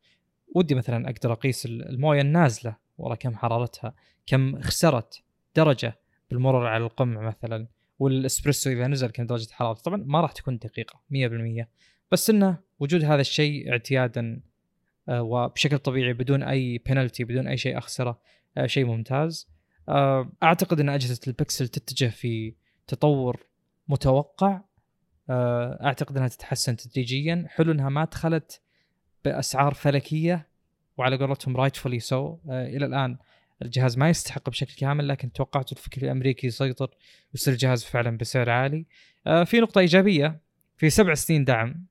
ودي 0.54 0.74
مثلا 0.74 1.10
أقدر 1.10 1.32
أقيس 1.32 1.66
الموية 1.66 2.20
النازلة 2.20 2.76
والله 2.98 3.16
كم 3.16 3.36
حرارتها 3.36 3.94
كم 4.26 4.60
خسرت 4.60 5.22
درجة 5.56 5.98
بالمرور 6.30 6.66
على 6.66 6.84
القمع 6.84 7.20
مثلا 7.20 7.68
والإسبريسو 7.98 8.70
إذا 8.70 8.86
نزل 8.86 9.10
كم 9.10 9.26
درجة 9.26 9.52
حرارته. 9.52 9.82
طبعا 9.82 10.04
ما 10.06 10.20
راح 10.20 10.32
تكون 10.32 10.58
دقيقة 10.58 11.00
100% 11.10 11.66
بس 12.12 12.30
إنه 12.30 12.58
وجود 12.80 13.04
هذا 13.04 13.20
الشيء 13.20 13.72
اعتيادا 13.72 14.40
آه، 15.08 15.22
وبشكل 15.22 15.78
طبيعي 15.78 16.12
بدون 16.12 16.42
أي 16.42 16.78
بينالتي 16.78 17.24
بدون 17.24 17.48
أي 17.48 17.56
شيء 17.56 17.78
أخسره 17.78 18.20
آه، 18.56 18.66
شيء 18.66 18.84
ممتاز. 18.84 19.48
آه، 19.88 20.32
أعتقد 20.42 20.80
إن 20.80 20.88
أجهزة 20.88 21.20
البكسل 21.26 21.68
تتجه 21.68 22.08
في 22.08 22.54
تطور 22.86 23.46
متوقع. 23.88 24.60
أعتقد 25.30 26.16
إنها 26.16 26.28
تتحسن 26.28 26.76
تدريجيا. 26.76 27.44
حلو 27.48 27.72
إنها 27.72 27.88
ما 27.88 28.04
دخلت 28.04 28.60
بأسعار 29.24 29.74
فلكية 29.74 30.48
وعلى 30.96 31.16
قولتهم 31.16 31.56
rightfully 31.56 32.00
so 32.00 32.38
إلى 32.48 32.86
الآن 32.86 33.16
الجهاز 33.62 33.98
ما 33.98 34.10
يستحق 34.10 34.50
بشكل 34.50 34.74
كامل 34.74 35.08
لكن 35.08 35.32
توقعت 35.32 35.72
الفكر 35.72 36.02
الأمريكي 36.02 36.46
يسيطر 36.46 36.90
ويصير 37.34 37.52
الجهاز 37.52 37.84
فعلا 37.84 38.16
بسعر 38.16 38.50
عالي. 38.50 38.86
في 39.44 39.60
نقطة 39.60 39.78
إيجابية. 39.78 40.40
في 40.76 40.90
سبع 40.90 41.14
سنين 41.14 41.44
دعم 41.44 41.86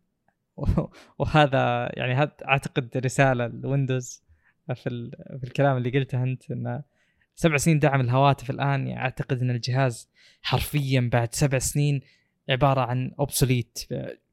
وهذا 1.19 1.91
يعني 1.93 2.13
هذا 2.13 2.31
أعتقد 2.47 2.97
رسالة 2.97 3.47
ل 3.47 3.57
Windows 3.57 4.23
في, 4.67 5.11
في 5.39 5.43
الكلام 5.43 5.77
اللي 5.77 5.89
قلته 5.89 6.23
أنت 6.23 6.51
انه 6.51 6.83
سبع 7.35 7.57
سنين 7.57 7.79
دعم 7.79 8.01
الهواتف 8.01 8.49
الآن 8.49 8.87
يعني 8.87 9.01
أعتقد 9.01 9.41
إن 9.41 9.49
الجهاز 9.49 10.09
حرفيا 10.41 11.09
بعد 11.13 11.35
سبع 11.35 11.59
سنين 11.59 12.01
عبارة 12.49 12.81
عن 12.81 13.11
obsolete 13.19 13.79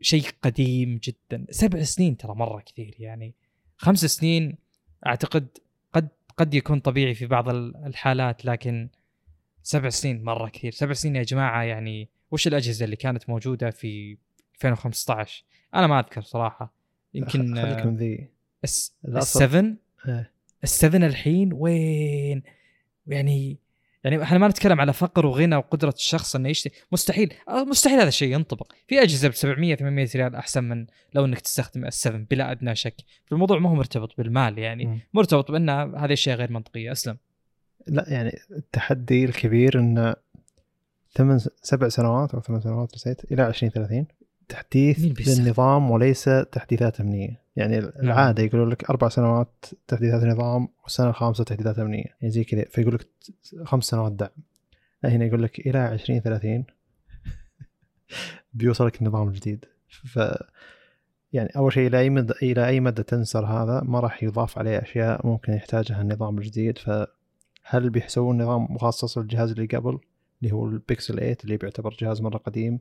شيء 0.01 0.25
قديم 0.43 1.01
جدا. 1.05 1.47
سبع 1.51 1.83
سنين 1.83 2.17
ترى 2.17 2.35
مرة 2.35 2.61
كثير 2.61 2.95
يعني 2.99 3.35
خمس 3.77 4.05
سنين 4.05 4.59
أعتقد 5.07 5.49
قد 5.93 6.09
قد 6.37 6.55
يكون 6.55 6.81
طبيعي 6.81 7.15
في 7.15 7.27
بعض 7.27 7.49
الحالات 7.49 8.45
لكن 8.45 8.89
سبع 9.63 9.89
سنين 9.89 10.25
مرة 10.25 10.49
كثير. 10.49 10.73
سبع 10.73 10.93
سنين 10.93 11.17
يا 11.17 11.23
جماعة 11.23 11.63
يعني 11.63 12.09
وش 12.31 12.47
الأجهزة 12.47 12.85
اللي 12.85 12.97
كانت 12.97 13.29
موجودة 13.29 13.71
في 13.71 14.17
2015 14.55 15.45
أنا 15.75 15.87
ما 15.87 16.01
أذكر 16.01 16.23
صراحة. 16.23 16.73
يمكن 17.15 17.55
خليك 17.63 17.87
من 17.87 17.97
ذي. 17.97 18.29
السفن؟ 19.09 19.77
السفن 20.65 21.05
الحين 21.05 21.53
وين؟ 21.53 22.43
يعني 23.07 23.59
يعني 24.05 24.23
إحنا 24.23 24.39
ما 24.39 24.49
نتكلم 24.49 24.81
على 24.81 24.93
فقر 24.93 25.27
وغنى 25.27 25.57
وقدرة 25.57 25.95
الشخص 25.97 26.37
إنه 26.37 26.49
يشتري. 26.49 26.75
مستحيل. 26.93 27.35
آه، 27.49 27.65
مستحيل 27.65 27.99
هذا 27.99 28.09
الشيء 28.09 28.33
ينطبق. 28.33 28.73
في 28.87 29.03
أجهزة 29.03 29.29
ب 29.29 29.33
700 29.33 29.75
800 29.75 30.09
ريال 30.15 30.35
أحسن 30.35 30.65
من 30.65 30.87
لو 31.15 31.25
إنك 31.25 31.41
تستخدم 31.41 31.91
7 31.91 32.27
بلا 32.31 32.51
أدنى 32.51 32.75
شك. 32.75 32.95
فالموضوع 33.25 33.59
ما 33.59 33.71
هو 33.71 33.75
مرتبط 33.75 34.17
بالمال 34.19 34.59
يعني. 34.59 34.87
م. 34.87 35.01
مرتبط 35.15 35.51
بأن 35.51 35.71
هذه 35.71 36.05
الاشياء 36.05 36.37
غير 36.37 36.53
منطقية. 36.53 36.93
أسلم. 36.93 37.17
لا 37.87 38.05
يعني 38.09 38.39
التحدي 38.51 39.25
الكبير 39.25 39.79
إن 39.79 40.15
ثمان 41.13 41.39
سبع 41.63 41.89
سنوات 41.89 42.35
أو 42.35 42.41
ثمان 42.41 42.61
سنوات 42.61 42.95
نسيت 42.95 43.33
إلى 43.33 43.47
2030 43.47 44.07
تحديث 44.49 45.29
للنظام 45.29 45.91
وليس 45.91 46.25
تحديثات 46.53 47.01
أمنية. 47.01 47.41
يعني 47.57 47.81
نعم. 47.81 47.91
العادة 48.03 48.43
يقولوا 48.43 48.71
لك 48.71 48.91
أربع 48.91 49.09
سنوات 49.09 49.67
تحديثات 49.89 50.23
النظام 50.23 50.69
والسنة 50.83 51.09
الخامسة 51.09 51.45
تحديثات 51.45 51.79
أمنية. 51.79 52.05
يعني 52.21 52.31
زي 52.31 52.45
كذا 52.45 52.65
فيقول 52.65 52.95
لك 52.95 53.07
خمس 53.65 53.85
سنوات 53.85 54.13
دعم. 54.13 54.31
لا 55.03 55.11
هنا 55.11 55.25
يقول 55.25 55.43
لك 55.43 55.59
إلى 55.59 55.93
2030 55.93 56.65
بيوصلك 58.55 59.03
النظام 59.03 59.29
الجديد. 59.29 59.65
ف 59.89 60.19
يعني 61.33 61.51
أول 61.57 61.73
شيء 61.73 61.87
إلى 61.87 61.99
أي 61.99 62.11
مدى 62.11 62.35
إلى 62.43 62.67
أي 62.67 62.81
مدى 62.81 63.03
Tensor 63.03 63.47
هذا 63.47 63.81
ما 63.85 64.01
راح 64.01 64.23
يضاف 64.23 64.59
عليه 64.59 64.83
أشياء 64.83 65.27
ممكن 65.27 65.53
يحتاجها 65.53 66.03
النظام 66.03 66.39
الجديد. 66.39 66.79
فهل 66.79 67.91
بيسوون 67.91 68.43
نظام 68.43 68.67
مخصص 68.71 69.19
للجهاز 69.19 69.51
اللي 69.51 69.67
قبل 69.67 69.99
اللي 70.43 70.55
هو 70.55 70.67
البيكسل 70.67 71.15
8 71.15 71.37
اللي 71.45 71.57
بيعتبر 71.57 71.97
جهاز 72.01 72.21
مرة 72.21 72.39
قديم؟ 72.39 72.81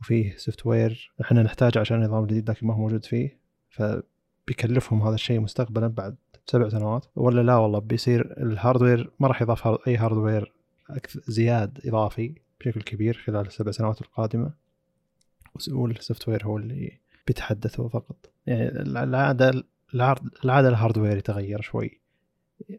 وفيه 0.00 0.36
software 0.36 1.12
إحنا 1.20 1.42
نحتاجه 1.42 1.78
عشان 1.78 1.96
النظام 2.02 2.22
الجديد 2.22 2.50
لكن 2.50 2.66
ما 2.66 2.74
هو 2.74 2.78
موجود 2.78 3.04
فيه. 3.04 3.38
فبيكلفهم 3.70 5.02
هذا 5.02 5.14
الشيء 5.14 5.40
مستقبلا 5.40 5.86
بعد 5.86 6.16
سبع 6.46 6.68
سنوات. 6.68 7.06
ولا 7.16 7.40
لا 7.40 7.56
والله 7.56 7.78
بيصير 7.78 8.42
ال 8.42 8.50
hardware 8.50 9.10
ما 9.20 9.28
راح 9.28 9.42
يضاف 9.42 9.66
أي 9.88 9.96
hardware 9.96 10.52
زياد 11.28 11.80
إضافي 11.84 12.34
بشكل 12.60 12.82
كبير 12.82 13.22
خلال 13.26 13.46
السبع 13.46 13.70
سنوات 13.70 14.00
القادمة. 14.00 14.52
وال 15.68 16.28
software 16.28 16.44
هو 16.44 16.56
اللي 16.56 16.98
بيتحدث 17.26 17.80
فقط. 17.80 18.30
يعني 18.46 18.68
العاده 18.82 19.64
العاده 20.44 20.68
ال 20.68 20.73
hardware 20.73 21.16
يتغير 21.16 21.60
شوي. 21.60 22.00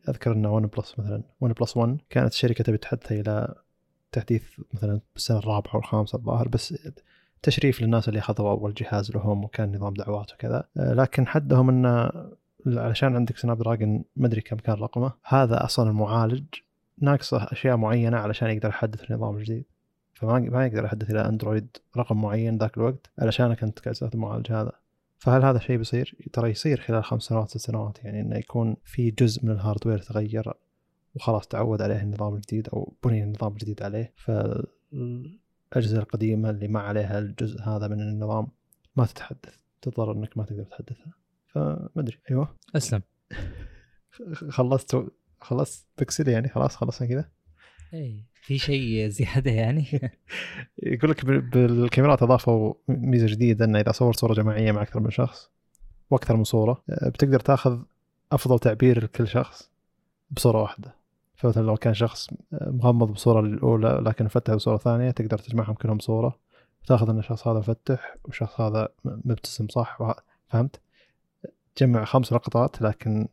أذكر 0.09 0.31
إن 0.31 0.45
OnePlus 0.45 0.99
مثلا 0.99 1.23
OnePlus 1.41 1.77
1 1.77 1.97
كانت 2.09 2.33
الشركة 2.33 2.63
تبي 2.63 2.77
تحدث 2.77 3.11
إلى 3.11 3.55
تحديث 4.11 4.43
مثلا 4.73 5.01
بالسنة 5.13 5.37
الرابعة 5.37 5.75
والخامسة 5.75 6.17
الظاهر 6.17 6.47
بس 6.47 6.73
تشريف 7.41 7.81
للناس 7.81 8.09
اللي 8.09 8.19
أخذوا 8.19 8.51
أول 8.51 8.73
جهاز 8.73 9.11
لهم 9.11 9.43
وكان 9.43 9.75
نظام 9.75 9.93
دعوات 9.93 10.33
وكذا. 10.33 10.63
آه، 10.77 10.93
لكن 10.93 11.27
حدهم 11.27 11.69
إنه 11.69 12.11
علشان 12.67 13.15
عندك 13.15 13.37
Snapdragon 13.37 14.03
ما 14.15 14.27
أدري 14.27 14.41
كم 14.41 14.55
كان 14.55 14.75
رقمه 14.75 15.13
هذا 15.25 15.63
أصلا 15.63 15.89
المعالج 15.89 16.45
ناقصه 17.01 17.43
أشياء 17.43 17.77
معينة 17.77 18.17
علشان 18.17 18.49
يقدر 18.49 18.69
يحدث 18.69 19.11
النظام 19.11 19.37
الجديد 19.37 19.65
فما 20.13 20.39
ما 20.39 20.65
يقدر 20.65 20.85
يحدث 20.85 21.09
إلى 21.09 21.27
Android 21.27 21.77
رقم 21.97 22.21
معين 22.21 22.57
ذاك 22.57 22.77
الوقت 22.77 23.11
علشان 23.19 23.53
كنت 23.53 23.79
قاعد 23.79 24.13
المعالج 24.13 24.51
هذا. 24.51 24.71
فهل 25.17 25.45
هذا 25.45 25.59
شيء 25.59 25.77
بيصير؟ 25.77 26.17
ترى 26.33 26.49
يصير 26.49 26.81
خلال 26.81 27.03
خمس 27.03 27.23
سنوات 27.23 27.49
ست 27.49 27.57
سنوات 27.57 28.03
يعني 28.03 28.21
إنه 28.21 28.37
يكون 28.37 28.75
في 28.83 29.11
جزء 29.11 29.45
من 29.45 29.51
ال 29.51 29.56
hardware 29.56 29.97
تغير 29.99 30.53
وخلاص 31.15 31.47
تعود 31.47 31.81
عليه 31.81 32.01
النظام 32.01 32.35
الجديد 32.35 32.69
أو 32.69 32.93
بني 33.03 33.23
النظام 33.23 33.51
الجديد 33.51 33.83
عليه. 33.83 34.13
فالأجهزة 35.71 35.99
القديمة 35.99 36.49
اللي 36.49 36.67
ما 36.67 36.79
عليها 36.79 37.19
الجزء 37.19 37.61
هذا 37.61 37.87
من 37.87 38.01
النظام 38.01 38.47
ما 38.95 39.05
تتحدث 39.05 39.55
تضطر 39.81 40.11
إنك 40.11 40.37
ما 40.37 40.43
تقدر 40.43 40.63
تحدثها. 40.63 41.13
فما 41.47 41.89
أدري. 41.97 42.17
أيوه. 42.31 42.55
أسلم. 42.75 43.01
خلصت 44.49 45.05
خلصت 45.41 45.87
بكسل 45.97 46.27
يعني 46.27 46.49
خلاص 46.49 46.75
خلصنا 46.75 47.07
كذا. 47.07 47.29
اي 47.93 48.25
في 48.41 48.57
شيء 48.57 49.07
زيادة 49.07 49.51
يعني؟ 49.51 49.85
يقول 50.83 51.11
لك 51.11 51.25
بالكاميرات 51.25 52.23
أضافوا 52.23 52.73
ميزة 52.87 53.27
جديدة 53.27 53.65
إنه 53.65 53.79
إذا 53.79 53.91
صورت 53.91 54.19
صورة 54.19 54.33
جماعية 54.33 54.71
مع 54.71 54.81
أكثر 54.81 54.99
من 54.99 55.09
شخص 55.09 55.49
وأكثر 56.09 56.35
من 56.35 56.43
صورة 56.43 56.83
بتقدر 56.87 57.39
تأخذ 57.39 57.83
أفضل 58.31 58.59
تعبير 58.59 59.03
لكل 59.03 59.27
شخص 59.27 59.71
بصورة 60.31 60.61
واحدة. 60.61 61.00
فمثلا 61.41 61.65
لو 61.65 61.77
كان 61.77 61.93
شخص 61.93 62.29
مغمض 62.51 63.11
بصورة 63.11 63.39
الاولى 63.39 64.01
لكن 64.05 64.25
مفتح 64.25 64.53
بصورة 64.53 64.77
ثانية 64.77 65.11
تقدر 65.11 65.37
تجمعهم 65.37 65.73
كلهم 65.73 65.99
صورة. 65.99 66.39
تاخذ 66.87 67.09
إن 67.09 67.19
الشخص 67.19 67.47
هذا 67.47 67.59
مفتح 67.59 68.17
والشخص 68.25 68.61
هذا 68.61 68.89
مبتسم 69.05 69.67
صح؟ 69.67 69.97
فهمت؟ 70.47 70.81
تجمع 71.75 72.05
خمس 72.05 72.33
لقطات 72.33 72.81
لكن 72.81 73.27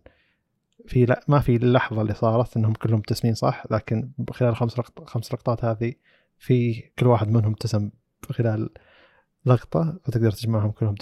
في 0.86 1.04
لا 1.04 1.24
ما 1.28 1.40
في 1.40 1.56
اللحظه 1.56 2.02
اللي 2.02 2.14
صارت 2.14 2.56
إنهم 2.56 2.72
كلهم 2.72 2.98
مبتسمين 2.98 3.34
صح؟ 3.34 3.64
لكن 3.70 4.10
خلال 4.30 4.56
خمس 4.56 4.78
لقط 4.78 5.08
خمس 5.08 5.34
لقطات 5.34 5.64
هذه 5.64 5.94
في 6.38 6.82
كل 6.98 7.06
واحد 7.06 7.28
منهم 7.28 7.52
ابتسم 7.52 7.90
خلال 8.30 8.70
لقطة 9.46 9.98
فتقدر 10.04 10.30
تجمعهم 10.30 10.70
كلهم 10.70 10.94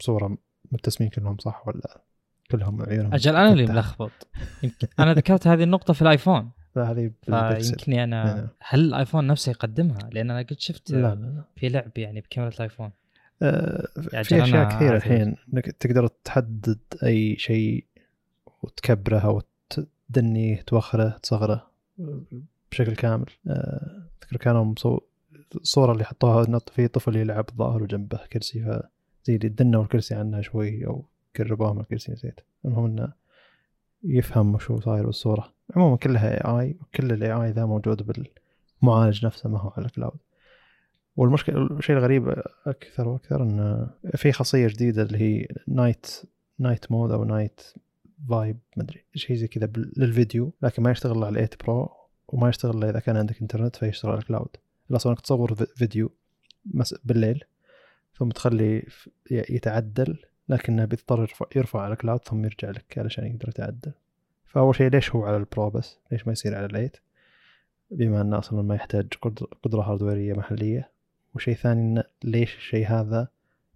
بصوره 0.00 0.38
مبتسمين 0.72 1.10
كلهم 1.10 1.38
صح 1.38 1.68
ولا؟ 1.68 2.05
كلهم 2.50 2.82
عيونهم 2.82 3.14
أجل 3.14 3.36
أنا 3.36 3.52
اللي. 3.52 3.66
ملخبط. 3.66 4.28
يمكن 4.62 4.88
أنا 4.98 5.14
ذكرت 5.14 5.46
هذه 5.46 5.62
النقطة 5.62 5.94
في 5.94 6.02
الآيفون. 6.02 6.50
فهذه 6.74 7.10
بالبكسل 7.26 7.78
فيمكن 7.78 7.92
أنا 7.92 8.24
نعم. 8.24 8.48
هل 8.60 8.80
الآيفون 8.80 9.26
نفسه 9.26 9.50
يقدمها؟ 9.50 9.98
لأن 10.12 10.30
أنا 10.30 10.40
قد 10.40 10.56
شفت 10.58 10.90
لا 10.90 10.98
لا 10.98 11.14
لا. 11.14 11.44
في 11.56 11.68
لعب 11.68 11.98
يعني 11.98 12.20
بكاميرا 12.20 12.52
الآيفون. 12.54 12.90
آه، 13.42 13.88
يعني 14.12 14.24
في 14.24 14.42
أشياء 14.42 14.68
كثيرة 14.68 14.96
الحين. 14.96 15.36
إنك 15.54 15.66
تقدر 15.66 16.06
تحدد 16.06 16.78
أي 17.02 17.36
شيء 17.36 17.84
وتكبره 18.62 19.18
أو 19.18 19.42
تدنيه 20.10 20.62
توخره 20.62 21.18
تصغره 21.22 21.70
بشكل 22.70 22.94
كامل. 22.94 23.26
آه، 23.48 24.02
أذكر 24.22 24.36
كانوا 24.36 24.64
مصو... 24.64 25.00
الصورة 25.54 25.92
اللي 25.92 26.04
حطوها 26.04 26.50
نط 26.50 26.68
في 26.68 26.88
طفل 26.88 27.16
يلعب 27.16 27.46
ظاهر 27.56 27.82
وجنبه 27.82 28.20
كرسي 28.32 28.62
فزي 28.62 29.36
اللي 29.36 29.48
دنوا 29.48 29.82
الكرسي 29.82 30.14
عنها 30.14 30.40
شوي 30.40 30.86
أو 30.86 31.04
قربوها 31.38 31.72
من 31.72 31.80
الكرسي 31.80 32.12
نسيت 32.12 32.40
المهم 32.64 32.84
إنه 32.84 33.12
يفهم 34.04 34.54
وشو 34.54 34.80
صاير 34.80 35.06
بالصورة. 35.06 35.52
عموما 35.76 35.96
كلها 35.96 36.30
AI 36.60 36.76
وكل 36.80 37.12
ال 37.12 37.32
AI 37.32 37.50
ذا 37.50 37.64
موجود 37.64 38.26
بالمعالج 38.82 39.26
نفسه 39.26 39.50
ما 39.50 39.58
هو 39.58 39.72
على 39.76 39.86
ال 39.86 39.91
cloud. 39.91 40.18
والمشكلة 41.16 41.62
الشيء 41.78 41.96
الغريب 41.96 42.42
أكثر 42.66 43.08
وأكثر 43.08 43.42
انه 43.42 43.90
في 44.14 44.32
خاصية 44.32 44.66
جديدة 44.68 45.02
اللي 45.02 45.18
هي 45.18 45.46
night 45.68 46.06
night 46.58 46.92
mode 46.92 47.10
أو 47.10 47.24
night 47.24 47.60
vibe 48.28 48.58
مدري 48.76 49.04
شيء 49.14 49.36
زي 49.36 49.48
كذا 49.48 49.70
للفيديو 49.96 50.52
لكن 50.62 50.82
ما 50.82 50.90
يشتغل 50.90 51.19
إلا 51.19 51.24
على 51.24 51.34
8 51.34 51.48
Pro 51.66 51.88
وما 52.28 52.48
يشتغل 52.48 52.79
إلا 52.79 52.84
إذا 52.84 53.00
كان 53.00 53.16
عندك 53.16 53.40
انترنت 53.42 53.76
فيشتغل 53.76 54.10
على 54.12 54.20
ال 54.20 54.24
cloud. 54.24 54.48
الاصل 54.90 55.08
إنك 55.10 55.20
تصور 55.20 55.54
في- 55.54 55.66
فيديو 55.76 56.10
بالليل 57.04 57.44
ثم 58.18 58.28
تخلي 58.28 58.86
يتعدل 59.30 60.18
لكنه 60.48 60.84
بيضطر 60.84 61.30
يرفع, 61.56 61.80
على 61.80 61.92
ال 61.92 61.97
cloud 61.97 62.20
ثم 62.24 62.44
يرجع 62.44 62.70
لك 62.70 62.98
علشان 62.98 63.26
يقدر 63.26 63.48
يتعدل. 63.48 63.92
فأول 64.46 64.74
شيء 64.76 64.90
ليش 64.90 65.10
هو 65.10 65.24
على 65.24 65.36
ال 65.36 65.45
Pro 65.45 65.70
بس؟ 65.70 65.98
ليش 66.12 66.26
ما 66.26 66.32
يصير 66.32 66.54
على 66.54 66.66
ال 66.66 66.71
eight 66.71 66.96
بما 67.90 68.20
إنه 68.20 68.38
أصلا 68.38 68.62
ما 68.62 68.74
يحتاج 68.74 69.06
قدر- 69.22 69.48
قدرة 69.62 69.82
هاردويريه 69.82 70.32
محلية. 70.34 70.90
وشيء 71.34 71.54
ثاني 71.54 71.80
إنه 71.80 72.04
ليش 72.24 72.56
الشيء 72.56 72.86
هذا 72.86 73.28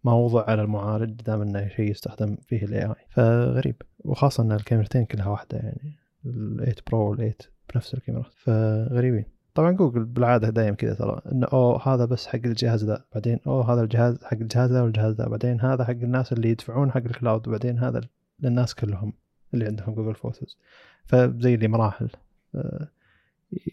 ما 0.05 0.13
وضع 0.13 0.45
على 0.45 0.63
المعالج 0.63 1.23
دام 1.23 1.43
إنه 1.43 1.69
شيء 1.69 1.91
يستخدم 1.91 2.37
فيه 2.47 2.65
ال 2.65 2.85
AI 2.87 2.95
فغريب. 3.09 3.83
وخاصة 3.99 4.43
إن 4.43 4.53
الكاميرتين 4.53 5.05
كلها 5.05 5.29
واحدة 5.29 5.59
يعني. 5.59 5.93
ال8 6.27 6.81
Pro 6.91 7.17
وال8 7.17 7.47
بنفس 7.75 7.95
الكاميرا 7.95 8.23
فغريبين. 8.37 9.25
طبعا 9.61 9.73
جوجل 9.73 10.05
بالعادة 10.05 10.51
دايم 10.51 10.74
كذا 10.74 10.95
ترى 10.95 11.20
إنه 11.32 11.47
أوه 11.53 11.95
هذا 11.95 12.05
بس 12.05 12.27
حق 12.27 12.41
الجهاز 12.45 12.85
ذا 12.85 13.05
بعدين 13.15 13.41
أوه 13.47 13.73
هذا 13.73 13.82
الجهاز 13.82 14.24
حق 14.24 14.37
الجهاز 14.37 14.73
ذا 14.73 14.82
والجهاز 14.82 15.15
ذا 15.15 15.28
بعدين 15.28 15.61
هذا 15.61 15.85
حق 15.85 15.91
الناس 15.91 16.32
اللي 16.32 16.49
يدفعون 16.51 16.91
حق 16.91 16.97
ال 16.97 17.05
cloud 17.05 17.49
وبعدين 17.49 17.78
هذا 17.78 18.01
للناس 18.41 18.74
كلهم 18.74 19.12
اللي 19.55 19.66
عندهم 19.66 19.95
Google 19.95 20.15
Photos. 20.15 20.59
فزي 21.05 21.55
اللي 21.55 21.69
مراحل 21.69 22.11
آه، 22.55 22.89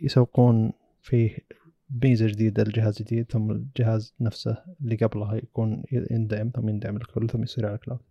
يسوقون 0.02 0.72
فيه 1.02 1.38
ميزة 2.04 2.28
جديدة 2.28 2.64
لجهاز 2.64 3.02
جديد 3.02 3.32
ثم 3.32 3.52
الجهاز 3.52 4.14
نفسه 4.20 4.58
اللي 4.82 4.96
قبله 4.96 5.36
يكون 5.36 5.84
يندعم 5.92 6.50
ثم 6.56 6.70
يندعم 6.70 6.98
الكل 6.98 7.30
ثم 7.30 7.44
يصير 7.44 7.66
على 7.66 7.76
ال 7.76 7.79
cloud. 7.79 8.02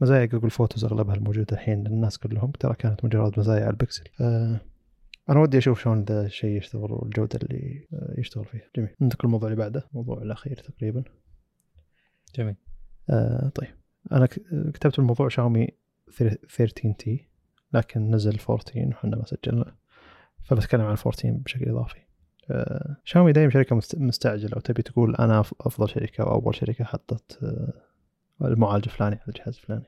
مزايا 0.00 0.24
Google 0.24 0.50
Photos 0.50 0.84
أغلبها 0.84 1.14
الموجودة 1.14 1.56
الحين 1.56 1.84
للناس 1.84 2.18
كلهم 2.18 2.50
ترى 2.50 2.74
كانت 2.74 3.04
مجرد 3.04 3.38
مزايا 3.38 3.62
على 3.62 3.70
البكسل. 3.70 4.04
آه، 4.20 4.60
أنا 5.30 5.40
ودي 5.40 5.58
أشوف 5.58 5.80
شلون 5.82 6.04
ذا 6.04 6.26
الشيء 6.26 6.56
يشتغل 6.56 6.92
والجودة 6.92 7.38
اللي 7.42 7.86
آه، 7.92 8.14
يشتغل 8.18 8.44
فيها 8.44 8.62
جميل. 8.76 8.90
ننتقل 9.00 9.20
للموضوع 9.28 9.48
اللي 9.48 9.58
بعده. 9.58 9.86
الموضوع 9.90 10.22
الأخير 10.22 10.56
تقريبا. 10.56 11.04
جميل. 12.34 12.56
آه 13.10 13.48
طيب. 13.48 13.68
أنا 14.12 14.26
ك- 14.26 14.40
كتبت 14.74 14.98
الموضوع 14.98 15.28
شاومي 15.28 15.68
13 16.18 16.92
T 16.92 17.28
لكن 17.72 18.10
نزل 18.10 18.38
14 18.50 18.88
وحنا 18.88 19.16
ما 19.16 19.24
سجلنا. 19.24 19.76
فبتكلم 20.44 20.80
عن 20.80 20.96
14 20.96 21.30
بشكل 21.30 21.68
إضافي. 21.68 21.98
آه 22.50 22.96
شاومي 23.04 23.32
دائما 23.32 23.50
شركة 23.50 23.76
مست- 23.76 23.98
مستعجلة 23.98 24.56
وتبي 24.56 24.82
تقول 24.82 25.16
أنا 25.16 25.40
أفضل 25.40 25.88
شركة 25.88 26.24
واول 26.24 26.54
شركة 26.54 26.84
حطت 26.84 27.38
آه 27.42 27.72
المعالج 28.42 28.84
الفلاني 28.84 29.14
على 29.16 29.24
الجهاز 29.28 29.56
الفلاني. 29.56 29.84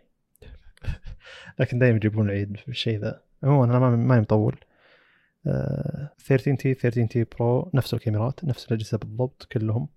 لكن 1.60 1.78
دائما 1.78 1.96
يجيبون 1.96 2.26
العيد 2.26 2.56
في 2.56 2.68
الشيء 2.68 2.98
ذا. 2.98 3.22
عموما 3.42 3.64
أنا 3.76 3.96
ما 3.96 4.20
مطول 4.20 4.54
آه 4.54 4.73
13 5.44 6.54
T 6.54 6.74
13 6.74 7.06
T 7.06 7.24
Pro 7.38 7.70
نفس 7.74 7.94
الكاميرات 7.94 8.44
نفس 8.44 8.66
الأجهزة 8.66 8.98
بالضبط 8.98 9.44
كلهم. 9.52 9.88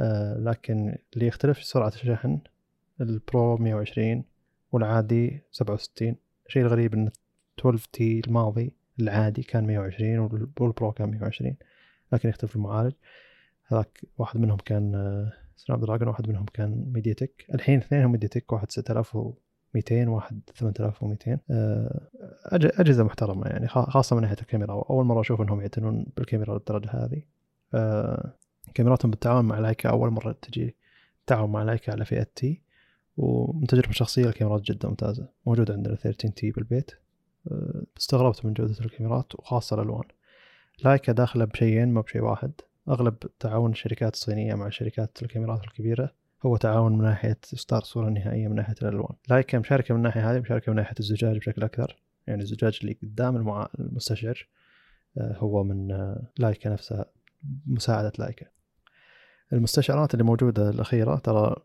آه 0.00 0.38
لكن 0.38 0.96
اللي 1.14 1.26
يختلف 1.26 1.64
سرعة 1.64 1.88
الشحن 1.88 2.38
ال 3.00 3.14
Pro 3.14 3.56
120 3.56 4.24
والعادي 4.72 5.40
67 5.50 6.16
الشيء 6.46 6.62
الغريب 6.62 6.94
إن 6.94 7.10
12 7.60 7.88
T 7.92 8.20
الماضي 8.26 8.72
العادي 9.00 9.42
كان 9.42 9.66
120 9.66 10.18
وال- 10.18 10.48
وال 10.60 10.73
Pro 10.73 10.92
كان 10.92 11.10
120 11.10 11.56
لكن 12.12 12.28
يختلف 12.28 12.56
المعالج. 12.56 12.92
هذاك 13.66 14.00
واحد 14.18 14.40
منهم 14.40 14.56
كان 14.56 14.94
آه، 14.94 15.32
Snapdragon 15.56 16.08
واحد 16.08 16.28
منهم 16.28 16.44
كان 16.52 16.92
MediaTek 16.94 17.44
الحين 17.54 17.78
اثنينهم 17.78 18.12
MediaTek 18.12 18.52
واحد 18.52 18.70
6200 19.74 20.08
واحد 20.10 20.40
8200 20.54 21.38
آه، 21.50 22.08
أجهزة 22.52 23.04
محترمة 23.04 23.46
يعني 23.46 23.68
خا- 23.68 23.90
خاصة 23.90 24.16
من 24.16 24.22
ناحية 24.22 24.36
الكاميرا. 24.40 24.84
أول 24.90 25.04
مرة 25.04 25.20
أشوف 25.20 25.40
إنهم 25.40 25.60
يعتنون 25.60 26.06
بالكاميرا 26.16 26.54
للدرجة 26.54 26.90
هذه. 26.90 27.22
آه، 27.74 28.32
كاميراتهم 28.74 29.10
بالتعاون 29.10 29.44
مع 29.44 29.58
Leica 29.58 29.88
أول 29.90 30.10
مرة 30.10 30.32
تجي 30.42 30.76
تعاون 31.26 31.52
مع 31.52 31.62
Leica 31.62 31.92
على 31.92 32.04
فئة 32.04 32.26
T 32.36 32.62
ومن 33.16 33.66
تجربة 33.66 33.92
شخصية 33.92 34.26
الكاميرات 34.28 34.62
جدا 34.62 34.88
ممتازة. 34.88 35.28
موجودة 35.46 35.74
عندنا 35.74 35.94
13 35.96 36.28
T 36.30 36.50
بالبيت. 36.50 36.90
أه، 37.52 37.82
استغربت 37.98 38.44
من 38.44 38.52
جودة 38.52 38.76
الكاميرات 38.80 39.34
وخاصة 39.34 39.76
الألوان. 39.76 40.04
Leica 40.84 41.12
داخلة 41.12 41.44
بشيئين 41.44 41.88
ما 41.88 42.00
بشيء 42.00 42.22
واحد. 42.22 42.52
أغلب 42.88 43.16
تعاون 43.40 43.70
الشركات 43.70 44.14
الصينية 44.14 44.54
مع 44.54 44.68
شركات 44.68 45.22
الكاميرات 45.22 45.64
الكبيرة. 45.64 46.12
هو 46.46 46.56
تعاون 46.56 46.92
من 46.92 47.04
ناحية 47.04 47.38
إصدار 47.54 47.82
الصورة 47.82 48.08
النهائية 48.08 48.48
من 48.48 48.54
ناحية 48.54 48.74
الألوان. 48.82 49.16
Leica 49.28 49.58
مشاركة 49.58 49.94
من 49.94 49.98
الناحية 49.98 50.30
هذه 50.32 50.40
مشاركة 50.40 50.70
من 50.72 50.76
ناحية 50.76 50.94
الزجاج 51.00 51.38
بشكل 51.38 51.62
أكثر. 51.62 51.96
يعني 52.26 52.42
الزجاج 52.42 52.78
اللي 52.82 52.96
قدام 53.02 53.36
المع... 53.36 53.68
المستشعر 53.78 54.48
أه، 55.18 55.36
هو 55.38 55.64
من 55.64 55.92
أه، 55.92 56.22
لايكا 56.38 56.70
نفسها 56.70 57.04
مساعدة 57.66 58.12
لايكا. 58.18 58.46
المستشعرات 59.52 60.14
اللي 60.14 60.24
موجودة 60.24 60.70
الأخيرة 60.70 61.16
ترى 61.16 61.56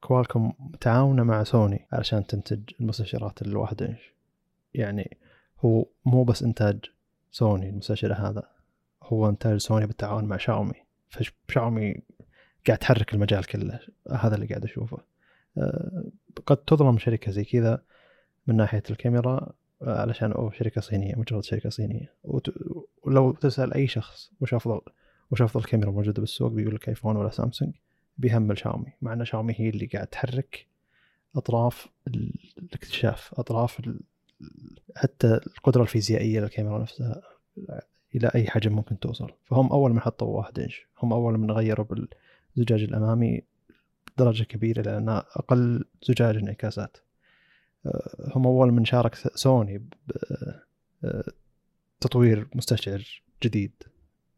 كوالكوم 0.00 0.52
متعاونة 0.58 1.22
مع 1.22 1.44
سوني 1.44 1.86
علشان 1.92 2.26
تنتج 2.26 2.60
المستشعرات 2.80 3.42
الواحد 3.42 3.82
انش 3.82 4.14
يعني 4.74 5.16
هو 5.60 5.86
مو 6.04 6.24
بس 6.24 6.42
إنتاج 6.42 6.78
سوني 7.30 7.68
المستشعر 7.68 8.12
هذا 8.12 8.42
هو 9.02 9.28
إنتاج 9.28 9.56
سوني 9.56 9.86
بالتعاون 9.86 10.24
مع 10.24 10.36
شاومي. 10.36 10.74
فشاومي 11.08 12.02
قاعد 12.66 12.78
تحرك 12.78 13.14
المجال 13.14 13.44
كله. 13.46 13.80
هذا 14.10 14.34
اللي 14.34 14.46
قاعد 14.46 14.64
أشوفه. 14.64 14.98
أه، 15.58 16.04
قد 16.46 16.56
تظلم 16.56 16.98
شركة 16.98 17.32
زي 17.32 17.44
كذا 17.44 17.82
من 18.46 18.56
ناحية 18.56 18.82
الكاميرا 18.90 19.52
أه، 19.82 20.00
علشان 20.00 20.32
أو 20.32 20.50
شركة 20.50 20.80
صينية 20.80 21.14
مجرد 21.16 21.44
شركة 21.44 21.70
صينية. 21.70 22.12
وت- 22.24 22.54
ولو 23.02 23.32
تسأل 23.32 23.74
أي 23.74 23.86
شخص 23.86 24.32
وش 24.40 24.54
أفضل 24.54 24.80
وش 25.30 25.42
أفضل 25.42 25.64
كاميرا 25.64 25.90
موجودة 25.90 26.20
بالسوق 26.20 26.52
بيقول 26.52 26.74
لك 26.74 26.88
ايفون 26.88 27.16
ولا 27.16 27.30
سامسونج 27.30 27.74
بيهمل 28.18 28.58
شاومي 28.58 28.92
مع 29.02 29.12
إن 29.12 29.24
شاومي 29.24 29.54
هي 29.56 29.68
اللي 29.68 29.86
قاعد 29.86 30.06
تحرك 30.06 30.66
أطراف 31.36 31.88
ال- 32.08 32.52
الاكتشاف 32.58 33.34
أطراف 33.38 33.82
حتى 34.96 35.40
القدرة 35.46 35.82
الفيزيائية 35.82 36.40
للكاميرا 36.40 36.78
نفسها 36.78 37.22
إلى 38.14 38.30
أي 38.34 38.50
حجم 38.50 38.72
ممكن 38.72 38.98
توصل. 38.98 39.30
فهم 39.44 39.72
أول 39.72 39.92
من 39.92 40.00
حطوا 40.00 40.36
واحد 40.36 40.58
إنش 40.60 40.86
هم 41.02 41.12
أول 41.12 41.38
من 41.38 41.50
غيروا 41.50 41.86
بالزجاج 42.56 42.82
الأمامي 42.82 43.42
بدرجه 44.16 44.44
كبيرة 44.44 44.82
لأن 44.82 45.08
أقل 45.08 45.84
زجاج 46.02 46.36
انعكاسات. 46.36 46.96
أه، 47.86 48.32
هم 48.36 48.46
أول 48.46 48.72
من 48.72 48.84
شارك 48.84 49.14
سوني 49.14 49.88
بتطوير 52.00 52.48
مستشعر 52.54 53.22
جديد 53.42 53.72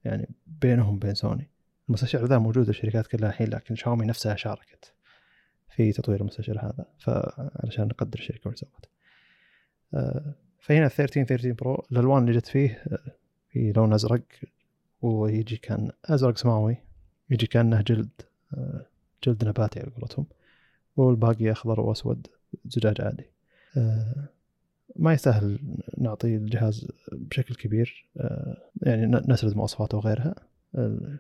يعني 0.05 0.28
بينهم 0.47 0.98
بين 0.98 1.14
سوني. 1.14 1.51
المستشعر 1.88 2.24
ذا 2.24 2.38
موجود 2.38 2.68
الشركات 2.68 3.06
كلها 3.06 3.30
الحين 3.30 3.48
لكن 3.48 3.74
شاومي 3.74 4.06
نفسها 4.06 4.36
شاركت 4.36 4.94
في 5.68 5.93
تطوير 5.93 6.20
المستشعر 6.20 6.59
هذا 6.59 6.86
فعلشان 6.98 7.84
نقدر 7.84 8.18
الشركة 8.18 8.51
وش 8.51 8.56
سوت. 8.56 8.86
آه، 9.94 10.34
فهنا 10.59 10.88
13 10.88 11.24
13 11.24 11.52
برو. 11.52 11.86
الألوان 11.93 12.22
اللي 12.22 12.38
جت 12.38 12.47
فيه 12.47 12.70
آه، 12.70 13.12
في 13.48 13.72
لون 13.72 13.93
أزرق 13.93 14.22
ويجي 15.02 15.56
كان 15.56 15.90
أزرق 16.05 16.36
سماوي. 16.36 16.86
يجي 17.31 17.47
كأنه 17.47 17.81
جلد 17.81 18.09
آه، 18.55 18.86
جلد 19.24 19.44
نباتي 19.44 19.81
على 19.81 19.90
قولتهم 19.90 20.27
والباقي 20.97 21.53
أخضر 21.53 21.81
وأسود 21.81 22.27
زجاج 22.66 23.01
عادي. 23.01 23.24
آه، 23.77 24.28
ما 24.97 25.12
يستاهل 25.12 25.59
نعطي 25.98 26.36
الجهاز 26.36 26.89
بشكل 27.12 27.55
كبير 27.55 28.09
آه، 28.16 28.57
يعني 28.82 29.07
نسرد 29.28 29.57
مواصفاته 29.57 29.98
وغيرها. 29.98 30.35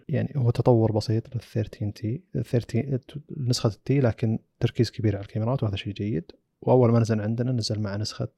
يعني 0.08 0.32
هو 0.36 0.50
تطور 0.50 0.92
بسيط 0.92 1.34
لل 1.34 1.40
13 1.40 1.90
تي 1.90 2.22
13 2.34 3.20
نسخة 3.36 3.66
التي 3.66 4.00
لكن 4.00 4.38
تركيز 4.60 4.90
كبير 4.90 5.16
على 5.16 5.22
الكاميرات 5.22 5.62
وهذا 5.62 5.76
شيء 5.76 5.92
جيد. 5.92 6.32
وأول 6.62 6.92
ما 6.92 6.98
نزل 6.98 7.20
عندنا 7.20 7.52
نزل 7.52 7.80
مع 7.80 7.96
نسخة 7.96 8.28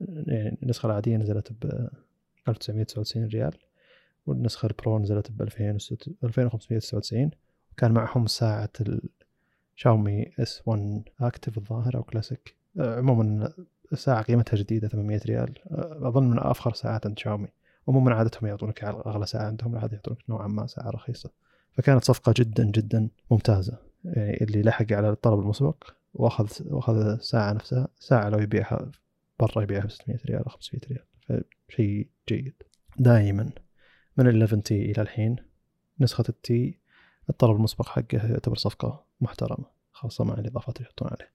يعني 0.00 0.58
النسخة 0.62 0.86
العادية 0.86 1.16
نزلت 1.16 1.52
ب 1.52 1.88
1999 2.48 3.26
ريال. 3.26 3.54
والنسخة 4.26 4.66
البرو 4.66 4.98
نزلت 4.98 5.30
ب 5.30 5.42
2599 5.42 7.30
وكان 7.72 7.92
معهم 7.92 8.26
ساعة 8.26 8.70
الشاومي 9.76 10.30
S1 10.38 10.62
Active 10.66 11.58
الظاهر 11.58 11.96
أو 11.96 12.02
كلاسيك 12.02 12.54
آه، 12.80 12.98
عموما 12.98 13.52
ساعة 13.94 14.22
قيمتها 14.22 14.56
جديدة 14.56 14.88
800 14.88 15.20
ريال. 15.26 15.54
آه، 15.70 16.08
أظن 16.08 16.30
من 16.30 16.38
أفخر 16.38 16.72
ساعات 16.72 17.06
عند 17.06 17.18
شاومي 17.18 17.48
عموما 17.88 18.14
عادتهم 18.14 18.46
يعطونك 18.46 18.84
أغلى 18.84 19.26
ساعة 19.26 19.46
عندهم 19.46 19.74
العادة 19.74 19.94
يعطونك 19.94 20.18
نوعا 20.28 20.46
ما 20.46 20.66
ساعة 20.66 20.90
رخيصة. 20.90 21.30
فكانت 21.72 22.04
صفقة 22.04 22.34
جدا 22.36 22.64
جدا 22.64 23.08
ممتازة. 23.30 23.78
يعني 24.04 24.42
اللي 24.42 24.62
لحق 24.62 24.92
على 24.92 25.10
الطلب 25.10 25.40
المسبق 25.40 25.84
وأخذ 26.14 26.48
وأخذ 26.66 26.96
الساعة 26.96 27.52
نفسها 27.52 27.88
ساعة 27.98 28.28
لو 28.28 28.38
يبيعها 28.38 28.90
برا 29.40 29.62
يبيعها 29.62 29.86
ب 29.86 29.90
600 29.90 30.18
ريال 30.26 30.44
أو 30.44 30.50
500 30.50 30.82
ريال. 30.88 31.44
فشيء 31.68 32.08
جيد. 32.28 32.62
دائما 32.98 33.50
من 34.18 34.26
ال 34.26 34.42
11 34.42 34.60
تي 34.60 34.90
إلى 34.90 35.02
الحين 35.02 35.36
نسخة 36.00 36.24
التي 36.28 36.78
الطلب 37.30 37.56
المسبق 37.56 37.88
حقه 37.88 38.30
يعتبر 38.30 38.56
صفقة 38.56 39.04
محترمة 39.20 39.64
خاصة 39.92 40.24
مع 40.24 40.34
الإضافات 40.34 40.76
اللي 40.76 40.88
يحطون 40.88 41.08
عليه. 41.08 41.32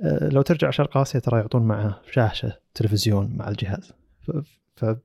أه، 0.00 0.28
لو 0.28 0.42
ترجع 0.42 0.70
شرق 0.70 0.96
آسيا 0.96 1.20
ترى 1.20 1.40
يعطون 1.40 1.62
معه 1.62 2.02
شاشة 2.10 2.58
تلفزيون 2.74 3.36
مع 3.36 3.48
الجهاز. 3.48 3.92
ف, 4.20 4.30
ف... 4.76 4.96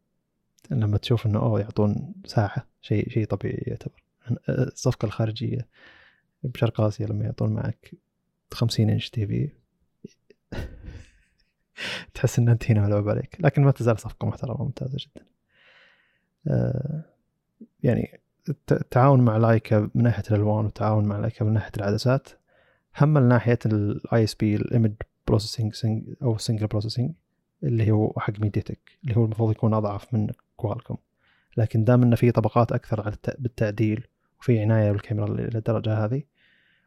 لما 0.72 0.98
تشوف 0.98 1.26
إنه 1.26 1.40
أوه 1.40 1.60
يعطون 1.60 2.14
ساعة 2.26 2.68
شيء 2.82 3.10
شيء 3.10 3.26
طبيعي 3.26 3.64
يعتبر. 3.68 4.04
أه، 4.30 4.38
الصفقة 4.50 5.06
الخارجية 5.06 5.68
بشرق 6.44 6.82
آسيا 6.82 7.08
لما 7.08 7.26
يعطون 7.26 7.54
معك 7.54 7.94
50 8.54 8.90
إنش 8.90 9.10
TV 9.10 9.49
تحس 12.14 12.40
ان 12.40 12.50
أنت 12.50 12.72
هنا 12.72 12.82
ملعوب 12.82 13.10
عليك. 13.10 13.38
لكن 13.40 13.62
ما 13.64 13.72
تزال 13.72 14.00
صفقة 14.00 14.28
محترمة 14.28 14.64
ممتازة 14.64 14.98
جدا. 15.00 15.32
يعني 17.84 18.20
الت- 18.49 18.72
التعاون 18.72 19.22
مع 19.22 19.38
لايكا 19.38 19.90
من 19.95 20.03
ناحية 20.03 20.24
الألوان 20.32 20.65
والتعاون 20.65 21.06
مع 21.06 21.18
لايكا 21.20 21.45
من 21.45 21.53
ناحية 21.53 21.72
العدسات 21.78 22.30
هم 23.02 23.10
من 23.10 23.28
ناحيه 23.28 23.60
ال 23.65 24.23
ISP 24.23 24.35
ال 24.35 24.56
image 24.56 24.94
processing 25.27 25.73
أو 26.22 26.38
signal 26.38 26.68
processing 26.68 27.11
اللي 27.64 27.91
هو 27.91 28.14
حق 28.18 28.40
ميدياتك 28.40 28.80
اللي 29.03 29.18
هو 29.18 29.26
المفروض 29.26 29.52
يكون 29.52 29.74
أضعف 29.74 30.14
من 30.14 30.28
كوالكوم 30.56 30.98
لكن 31.57 31.84
دام 31.84 32.03
انه 32.03 32.15
في 32.15 32.32
طبقات 32.32 32.72
أكثر 32.72 33.02
على 33.02 33.14
الت- 33.14 33.41
بالتعديل 33.41 34.07
وفي 34.40 34.60
عناية 34.60 34.91
بالكاميرا 34.91 35.28
للدرجة 35.30 36.06
هذه 36.06 36.24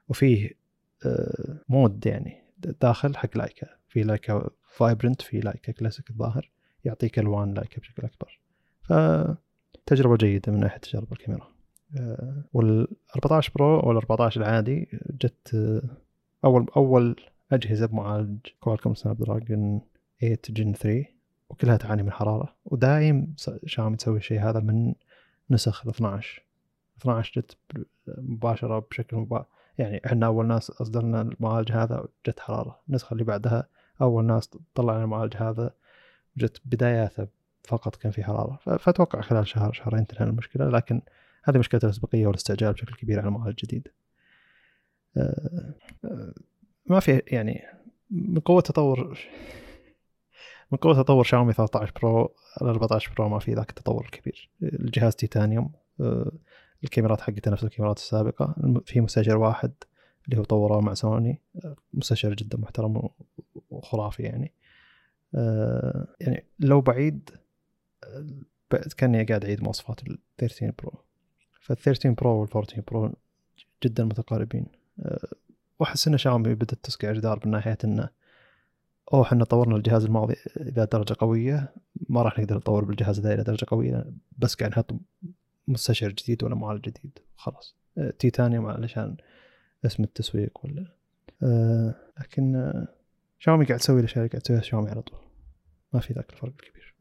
وفيه 0.08 0.50
آه، 1.06 1.58
mode 1.68 2.06
يعني 2.06 2.42
داخل 2.80 3.16
حق 3.16 3.36
لايكا 3.38 3.66
في 3.88 4.02
لايكا 4.02 4.50
Vibrant 4.68 5.22
في 5.22 5.40
لايكا 5.40 5.72
كلاسيك 5.72 6.10
الظاهر 6.10 6.50
يعطيك 6.84 7.18
ألوان 7.18 7.54
لايكا 7.54 7.80
بشكل 7.80 8.02
أكبر. 8.02 8.40
فتجربه 9.86 10.16
جيدة 10.16 10.52
من 10.52 10.60
ناحية 10.60 10.78
تجارب 10.78 11.12
الكاميرا. 11.12 11.48
آه، 11.98 12.44
وال 12.52 12.88
14 13.16 13.52
برو 13.54 13.88
وال 13.88 13.96
14 13.96 14.40
العادي 14.40 14.88
جت 15.20 15.54
آه، 15.54 15.82
أول 16.44 16.66
أول 16.76 17.16
أجهزة 17.52 17.86
بمعالج 17.86 18.38
كوالكوم 18.60 18.94
سناب 18.94 19.18
دراجون 19.18 19.80
8 20.20 20.38
جن 20.50 20.72
3 20.72 21.04
وكلها 21.50 21.76
تعاني 21.76 22.02
من 22.02 22.12
حرارة. 22.12 22.56
ودايم 22.64 23.34
شاومي 23.66 23.96
تسوي 23.96 24.16
الشيء 24.16 24.40
هذا 24.40 24.60
من 24.60 24.94
نسخ 25.50 25.86
ال 25.86 25.90
12 25.90 26.42
12 26.98 27.40
جت 27.40 27.56
مباشرة 28.18 28.86
بشكل 28.90 29.16
مباشر 29.16 29.46
يعني 29.78 30.00
إحنا 30.06 30.26
أول 30.26 30.46
ناس 30.46 30.70
أصدرنا 30.70 31.20
المعالج 31.20 31.72
هذا 31.72 32.08
جت 32.26 32.40
حرارة. 32.40 32.80
النسخة 32.88 33.12
اللي 33.12 33.24
بعدها 33.24 33.68
أول 34.00 34.24
ناس 34.24 34.50
طلعنا 34.74 35.04
المعالج 35.04 35.36
هذا 35.36 35.74
جت 36.36 36.60
بداياته 36.64 37.26
فقط 37.66 37.96
كان 37.96 38.12
في 38.12 38.24
حرارة. 38.24 38.58
فأتوقع 38.78 39.20
خلال 39.20 39.48
شهر 39.48 39.72
شهرين 39.72 40.06
تنحل 40.06 40.28
المشكلة 40.28 40.68
لكن 40.68 41.02
هذه 41.44 41.58
مشكلة 41.58 41.80
الأسبقية 41.84 42.26
والاستعجال 42.26 42.72
بشكل 42.72 42.94
كبير 42.94 43.18
على 43.18 43.28
المعالج 43.28 43.48
الجديد. 43.48 43.88
آه، 45.16 45.74
آه، 46.04 46.34
ما 46.86 47.00
في 47.00 47.22
يعني 47.26 47.64
من 48.10 48.40
قوة 48.40 48.60
تطور 48.60 49.18
من 50.72 50.78
قوة 50.78 50.94
تطور 50.94 51.24
شاومي 51.24 51.52
13 51.52 51.92
برو 52.02 52.34
على 52.60 52.70
14 52.70 53.12
برو 53.16 53.28
ما 53.28 53.38
في 53.38 53.54
ذاك 53.54 53.70
التطور 53.70 54.04
الكبير. 54.04 54.50
الجهاز 54.62 55.16
تيتانيوم 55.16 55.72
آه، 56.00 56.32
الكاميرات 56.84 57.20
حقته 57.20 57.50
نفس 57.50 57.64
الكاميرات 57.64 57.98
السابقة. 57.98 58.54
في 58.86 59.00
مستشعر 59.00 59.36
واحد 59.36 59.72
اللي 60.24 60.38
هو 60.38 60.44
طوره 60.44 60.80
مع 60.80 60.94
سوني 60.94 61.40
مستشعر 61.94 62.34
جدا 62.34 62.58
محترم 62.58 63.08
وخرافي 63.70 64.22
يعني. 64.22 64.52
يعني 66.20 66.44
لو 66.58 66.80
بعيد 66.80 67.30
كاني 68.96 69.24
قاعد 69.24 69.44
اعيد 69.44 69.62
مواصفات 69.62 70.02
ال 70.02 70.18
13 70.38 70.72
برو. 70.78 70.92
فال 71.60 71.76
13 71.76 72.10
برو 72.10 72.40
وال 72.40 72.48
14 72.48 72.80
برو 72.80 73.12
جدا 73.84 74.04
متقاربين. 74.04 74.66
أه، 75.00 75.28
واحس 75.78 76.08
إن 76.08 76.18
شاومي 76.18 76.54
بدأت 76.54 76.78
تسقع 76.82 77.12
جدار 77.12 77.40
من 77.44 77.50
ناحية 77.50 77.78
إنه 77.84 78.08
أوه 79.12 79.22
إحنا 79.22 79.44
طورنا 79.44 79.76
الجهاز 79.76 80.04
الماضي 80.04 80.36
إلى 80.56 80.86
درجة 80.92 81.16
قوية 81.18 81.74
ما 82.08 82.22
راح 82.22 82.38
نقدر 82.38 82.56
نطور 82.56 82.84
بالجهاز 82.84 83.20
ذا 83.20 83.34
إلى 83.34 83.42
درجة 83.42 83.66
قوية 83.68 84.12
بس 84.38 84.54
قاعد 84.54 84.70
نحط 84.70 84.94
مستشعر 85.68 86.10
جديد 86.10 86.44
ولا 86.44 86.54
معالج 86.54 86.80
جديد 86.80 87.18
خلاص. 87.36 87.76
أه، 87.98 88.10
تيتانيوم 88.10 88.66
علشان 88.66 89.16
اسم 89.86 90.02
التسويق 90.02 90.64
ولا. 90.64 90.86
أه، 91.42 91.94
لكن 92.20 92.74
شاومي 93.38 93.64
قاعد 93.64 93.78
تسوي 93.80 94.00
الاشياء 94.00 94.18
اللي 94.18 94.28
قاعد 94.28 94.42
تسويها 94.42 94.60
شاومي 94.60 94.90
على 94.90 95.02
طول. 95.02 95.20
ما 95.92 96.00
في 96.00 96.12
ذاك 96.12 96.32
الفرق 96.32 96.52
الكبير. 96.52 96.94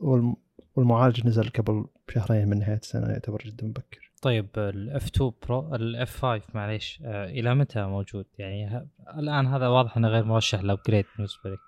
والمعالج 0.00 1.26
نزل 1.26 1.48
قبل 1.48 1.84
شهرين 2.08 2.48
من 2.48 2.58
نهاية 2.58 2.76
السنة 2.82 3.08
يعتبر 3.08 3.42
جدا 3.46 3.66
مبكر 3.66 4.12
طيب 4.22 4.48
ال 4.56 5.06
F2 5.06 5.32
برو 5.42 5.74
ال 5.74 6.16
F5 6.16 6.42
معليش 6.54 7.02
آه 7.04 7.24
إلى 7.24 7.54
متى 7.54 7.86
موجود؟ 7.86 8.26
يعني. 8.38 8.88
الآن 9.18 9.46
هذا 9.46 9.68
واضح 9.68 9.96
إنه 9.96 10.08
غير 10.08 10.24
مرشح 10.24 10.60
ل 10.60 10.65
upgrade 10.65 11.04
بالنسبة 11.16 11.50
لك. 11.50 11.58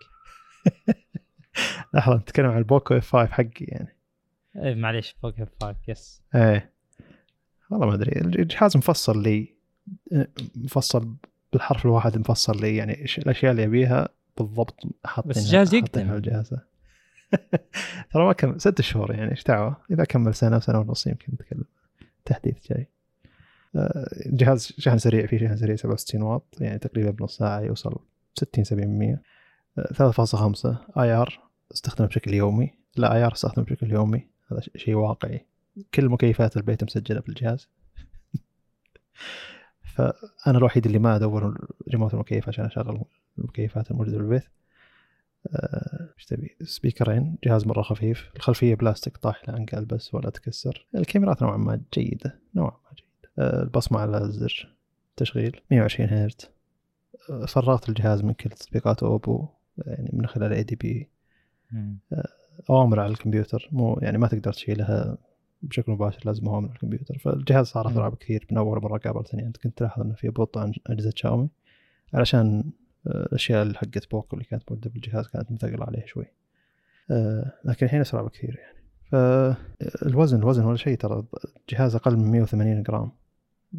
لحظة 1.95 2.17
نتكلم 2.17 2.51
عن 2.51 2.59
البوكو 2.59 2.95
F5 2.94 3.32
حقي 3.33 3.51
يعني 3.61 3.97
اي 4.57 4.75
معليش 4.75 5.17
فوق 5.23 5.35
F5 5.40 5.49
yes 5.62 6.23
إيه 6.35 6.73
والله 7.71 7.87
ما 7.87 7.95
أدري 7.95 8.21
الجهاز 8.21 8.77
مفصل 8.77 9.23
لي 9.23 9.55
مفصل 10.57 11.17
بالحرف 11.53 11.85
الواحد 11.85 12.19
مفصل 12.19 12.61
لي 12.61 12.77
يعني 12.77 13.05
الأشياء 13.19 13.53
اللي 13.53 13.65
أبيها 13.65 14.09
بالضبط 14.39 14.83
حاطين 15.05 15.31
بس 15.31 15.39
الجهاز 15.39 15.75
يقدم. 15.75 16.13
الجهاز 16.13 16.55
ترى 18.13 18.25
ما 18.25 18.33
كمل 18.33 18.61
ست 18.61 18.81
شهور 18.81 19.15
يعني 19.15 19.31
إيش 19.31 19.45
دعوة؟ 19.45 19.77
إذا 19.91 20.05
كمل 20.05 20.35
سنة 20.35 20.57
وسنة 20.57 20.79
ونص 20.79 21.07
يمكن 21.07 21.33
نتكلم 21.33 21.65
تحديث 22.25 22.73
جاي. 22.73 22.89
آه، 23.77 24.09
الجهاز 24.27 24.73
شحن 24.79 24.99
سريع 24.99 25.27
فيه 25.27 25.39
شحن 25.39 25.57
سريع 25.57 25.77
67 25.77 26.23
واط 26.23 26.57
يعني 26.61 26.79
تقريبا 26.79 27.11
بنص 27.11 27.37
ساعة 27.37 27.61
يوصل 27.61 27.99
60 28.35 28.65
70 28.65 29.19
3.5 29.77 30.77
IR 30.99 31.40
استخدمه 31.73 32.09
بشكل 32.09 32.35
يومي. 32.35 32.71
لا 32.97 33.15
IR 33.15 33.32
استخدمه 33.33 33.65
بشكل 33.65 33.93
يومي. 33.93 34.29
هذا 34.53 34.61
شيء 34.77 34.95
واقعي. 34.95 35.47
كل 35.95 36.09
مكيفات 36.09 36.57
البيت 36.57 36.85
مسجلة 36.85 37.21
في 37.21 37.29
الجهاز. 37.29 37.69
فأنا 39.95 40.59
الوحيد 40.59 40.87
اللي 40.87 40.99
ما 40.99 41.17
أدور 41.17 41.69
ريموت 41.93 42.15
المكيف 42.15 42.49
عشان 42.49 42.65
أشغل 42.65 43.05
المكيفات 43.39 43.91
الموجودة 43.91 44.17
في 44.17 44.23
البيت. 44.23 44.43
آه، 44.43 44.61
إيش 46.16 46.24
تبي؟ 46.24 46.56
speaker 46.62 47.22
ين 47.22 47.39
جهاز 47.44 47.66
مرة 47.66 47.82
خفيف 47.82 48.31
الخلفية 48.36 48.74
بلاستيك 48.74 49.16
طاح 49.16 49.48
لا 49.48 49.56
أنقل 49.56 49.85
بس 49.85 50.14
ولا 50.14 50.31
تكسر. 50.31 50.86
الكاميرات 50.94 51.43
نوعا 51.43 51.56
ما 51.56 51.81
جيدة 51.94 52.39
نوعا 52.55 52.70
ما 52.70 52.90
جيدة. 52.97 53.32
آه، 53.39 53.62
البصمة 53.62 54.01
على 54.01 54.19
الزر 54.19 54.77
تشغيل 55.16 55.60
120 55.70 56.09
هرتز. 56.09 56.51
آه، 57.31 57.47
فرغت 57.47 57.89
الجهاز 57.89 58.23
من 58.23 58.32
كل 58.32 58.51
تطبيقات 58.51 59.02
بوكو 59.03 59.49
يعني 59.78 60.10
من 60.12 60.27
خلال 60.27 60.52
ADB. 60.53 61.09
أوامر 62.70 63.01
على 63.01 63.12
الكمبيوتر 63.12 63.69
مو 63.73 63.98
يعني 64.02 64.19
ما 64.19 64.28
تقدر 64.28 64.52
تشيلها 64.52 65.19
بشكل 65.62 65.93
مباشر 65.93 66.20
لازم 66.24 66.48
أوامر 66.48 66.69
على 66.69 66.74
الكمبيوتر. 66.74 67.19
فالجهاز 67.19 67.66
صار 67.66 67.89
أسرع 67.89 68.09
بكثير 68.09 68.47
من 68.51 68.59
أول 68.59 68.82
مرة 68.82 68.98
قابلتني. 68.98 69.47
أنت 69.47 69.56
كنت 69.56 69.78
تلاحظ 69.78 70.02
إنه 70.02 70.14
في 70.14 70.28
بطء 70.28 70.60
عن 70.60 70.73
أجهزة 70.86 71.12
شاومي 71.16 71.48
علشان 72.14 72.59
آه، 72.59 72.82
الاشياء 73.07 73.62
اللي 73.62 73.74
حقت 73.74 74.11
بوكو 74.11 74.37
اللي 74.37 74.45
كانت 74.45 74.62
موجودة 74.70 74.91
بالجهاز 74.91 75.29
كانت 75.29 75.53
مثقله 75.53 75.85
عليه 75.85 76.07
شوي. 76.07 76.27
آه، 77.11 77.53
لكن 77.65 77.87
الحين 77.87 78.01
أسرع 78.01 78.23
بكثير 78.23 78.59
يعني. 78.59 78.83
فالوزن 79.05 80.39
الوزن 80.39 80.65
ولا 80.65 80.77
شيء 80.77 80.97
ترى 80.97 81.24
الجهاز 81.61 81.95
أقل 81.95 82.16
من 82.16 82.31
180 82.31 82.83
جرام. 82.83 83.12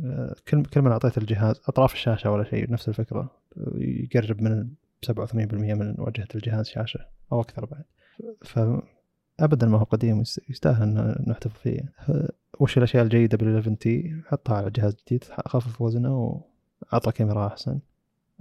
آه، 0.05 0.35
كل 0.47 0.65
كل 0.65 0.81
ما 0.81 0.91
أعطيت 0.91 1.17
الجهاز 1.17 1.61
أطراف 1.67 1.93
الشاشة 1.93 2.31
ولا 2.31 2.43
شيء 2.43 2.71
نفس 2.71 2.89
الفكرة. 2.89 3.31
يقرب 3.77 4.41
من 4.41 4.69
87% 5.05 5.73
من 5.73 5.95
واجهة 5.97 6.27
الجهاز 6.35 6.65
شاشة 6.65 6.99
أو 7.31 7.41
أكثر 7.41 7.65
بعد. 7.65 7.83
فابدا 8.41 9.67
ما 9.67 9.77
هو 9.77 9.83
قديم 9.83 10.23
يستاهل 10.49 10.83
إن 10.83 11.25
نحتفظ 11.27 11.57
فيه. 11.57 11.93
وش 12.59 12.77
الأشياء 12.77 13.03
الجيدة 13.03 13.37
بال 13.37 13.47
11T 13.47 14.21
حطها 14.27 14.55
على 14.57 14.71
جهاز 14.71 14.95
جديد 15.05 15.23
خفف 15.23 15.81
وزنه 15.81 16.43
وأعطى 16.91 17.11
كاميرا 17.11 17.47
أحسن. 17.47 17.79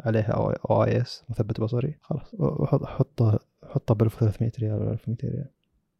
عليها 0.02 0.54
OIS 0.70 1.24
مثبت 1.28 1.60
بصري. 1.60 1.98
خلاص 2.02 2.34
وحطه 2.38 3.38
حطه 3.64 3.94
ب 3.94 4.02
1300 4.02 4.52
ريال 4.60 4.74
ولا 4.74 4.92
1200 4.92 5.28
ريال. 5.28 5.50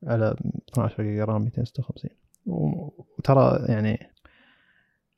على 0.07 0.37
12 0.73 1.03
جيجا 1.03 1.25
رام 1.25 1.43
256 1.45 2.11
وترى 2.47 3.67
يعني 3.69 4.11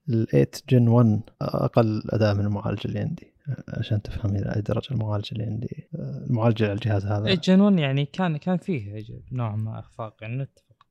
ال 0.09 0.27
8 0.27 0.49
Gen 0.69 0.89
1 0.89 1.21
أقل 1.41 2.03
اداء 2.11 2.35
من 2.35 2.45
المعالج 2.45 2.81
اللي 2.85 2.99
عندي 2.99 3.35
عشان 3.69 4.03
تفهم 4.03 4.37
إلى 4.37 4.57
أي 4.57 4.61
درجة 4.61 4.91
المعالج 4.91 5.29
اللي 5.33 5.45
عندي. 5.45 5.89
المعالج 5.95 6.63
على 6.63 6.73
الجهاز 6.73 7.07
هذا. 7.07 7.25
8 7.25 7.35
Gen 7.35 7.61
1 7.61 7.79
يعني 7.79 8.05
كان 8.05 8.37
كان 8.37 8.57
فيه 8.57 9.05
نوع 9.33 9.57
ما 9.57 9.79
إخفاق 9.79 10.17
يعني 10.23 10.43
نتفق. 10.43 10.87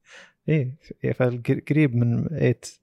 إيه 0.49 0.77
فقريب 1.13 1.95
من 1.95 2.27
8 2.27 2.39
8 2.39 2.82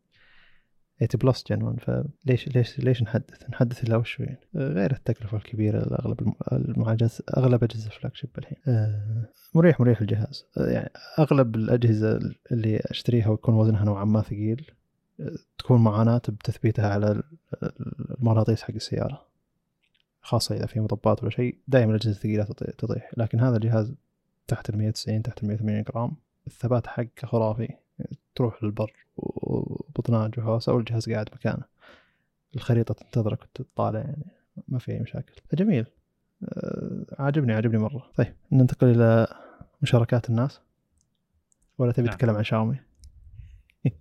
plus 1.15 1.45
Gen 1.51 1.63
1 1.63 1.81
فليش 1.81 2.49
ليش 2.49 2.79
ليش 2.79 3.03
نحدث؟ 3.03 3.51
نحدث 3.51 3.85
الا 3.85 3.97
وش 3.97 4.21
يعني 4.21 4.39
غير 4.55 4.93
التكلفة 4.93 5.37
الكبيرة 5.37 5.79
لاغلب 5.79 6.33
المعالجات 6.53 7.13
أغلب 7.37 7.65
أجهزة 7.65 7.87
ال 7.87 8.15
flagship 8.15 8.31
الحين. 8.39 8.59
آه، 8.69 9.29
مريح 9.55 9.81
مريح 9.81 10.01
الجهاز. 10.01 10.45
آه، 10.59 10.67
يعني 10.67 10.91
أغلب 11.19 11.57
الأجهزة 11.57 12.21
اللي 12.53 12.81
أشتريها 12.85 13.29
ويكون 13.29 13.55
وزنها 13.55 13.85
نوعا 13.85 14.05
ما 14.05 14.23
ثقيل 14.23 14.71
آه، 15.21 15.37
تكون 15.59 15.81
معاناة 15.81 16.23
بتثبيتها 16.29 16.89
على 16.89 17.23
المغناطيس 18.21 18.63
حق 18.63 18.75
السيارة. 18.75 19.27
خاصة 20.23 20.57
إذا 20.57 20.67
في 20.67 20.81
مطبات 20.81 21.23
ولا 21.23 21.31
شيء 21.31 21.59
دائما 21.69 21.91
الأجهزة 21.91 22.11
الثقيلة 22.11 22.45
تطيح. 22.79 23.11
لكن 23.17 23.41
هذا 23.41 23.57
الجهاز 23.57 23.95
تحت 24.47 24.71
ال 24.71 24.79
190 24.79 25.23
تحت 25.23 25.43
ال 25.43 25.49
180 25.49 25.83
جرام 25.83 26.17
الثبات 26.47 26.87
حقه 26.87 27.09
خرافي. 27.25 27.69
تروح 28.35 28.65
للبر 28.65 28.93
وبطناج 29.17 30.39
وهوسة 30.39 30.73
والجهاز 30.73 31.11
قاعد 31.11 31.29
مكانه. 31.33 31.65
الخريطة 32.57 32.95
تنتظرك 32.95 33.43
وتطالع 33.43 33.99
يعني 33.99 34.27
ما 34.69 34.79
في 34.79 34.93
أي 34.93 35.01
مشاكل. 35.01 35.33
فجميل 35.49 35.87
آه، 36.45 37.07
عاجبني 37.19 37.53
عاجبني 37.53 37.79
مرة. 37.79 38.11
طيب 38.17 38.35
ننتقل 38.53 38.87
إلى 38.87 39.27
مشاركات 39.83 40.31
الناس؟ 40.31 40.61
ولا 41.79 41.93
تبي 41.93 42.07
نعم. 42.07 42.17
تتكلم 42.17 42.37
عن 42.37 42.45
شاومي؟ 42.45 42.77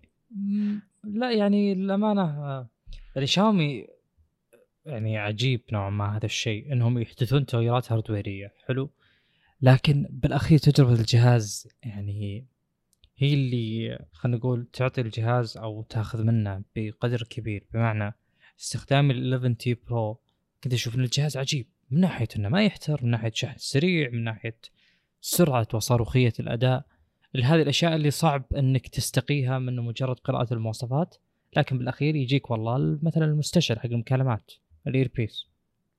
لا 1.03 1.31
يعني 1.31 1.73
الأمانة 1.73 2.21
آه، 2.21 2.67
يعني 3.15 3.27
شاومي 3.27 3.87
يعني 4.85 5.17
عجيب 5.17 5.61
نوعا 5.71 5.89
ما 5.89 6.17
هذا 6.17 6.25
الشيء 6.25 6.73
إنهم 6.73 6.99
يحدثون 6.99 7.45
تغييرات 7.45 7.91
هاردويرية 7.91 8.53
حلو؟ 8.67 8.89
لكن 9.61 10.07
بالأخير 10.09 10.59
تجربة 10.59 10.93
الجهاز 10.93 11.67
يعني 11.83 12.45
هي 13.21 13.33
اللي 13.33 13.99
خلينا 14.11 14.37
نقول 14.37 14.67
تعطي 14.73 15.01
الجهاز 15.01 15.57
أو 15.57 15.83
تأخذ 15.83 16.23
منه 16.23 16.63
بقدر 16.75 17.23
كبير. 17.29 17.67
بمعنى 17.73 18.15
استخدام 18.59 19.11
ال 19.11 19.33
11 19.33 19.53
تي 19.53 19.73
برو 19.73 20.19
كنت 20.63 20.73
أشوف 20.73 20.95
إن 20.95 21.03
الجهاز 21.03 21.37
عجيب. 21.37 21.67
من 21.91 21.99
ناحية 21.99 22.27
إنه 22.35 22.49
ما 22.49 22.65
يحتر 22.65 22.99
من 23.03 23.11
ناحية 23.11 23.31
شحن 23.35 23.57
سريع 23.57 24.09
من 24.09 24.23
ناحية 24.23 24.57
سرعة 25.21 25.67
وصاروخية 25.73 26.33
الأداء. 26.39 26.85
هذه 27.35 27.61
الأشياء 27.61 27.95
اللي 27.95 28.11
صعب 28.11 28.43
إنك 28.57 28.87
تستقيها 28.87 29.59
من 29.59 29.75
مجرد 29.75 30.19
قراءة 30.19 30.53
المواصفات 30.53 31.15
لكن 31.57 31.77
بالأخير 31.77 32.15
يجيك 32.15 32.51
والله 32.51 32.99
مثلا 33.03 33.25
المستشعر 33.25 33.79
حق 33.79 33.85
المكالمات 33.85 34.51
ال 34.87 34.94
earpiece 34.94 35.45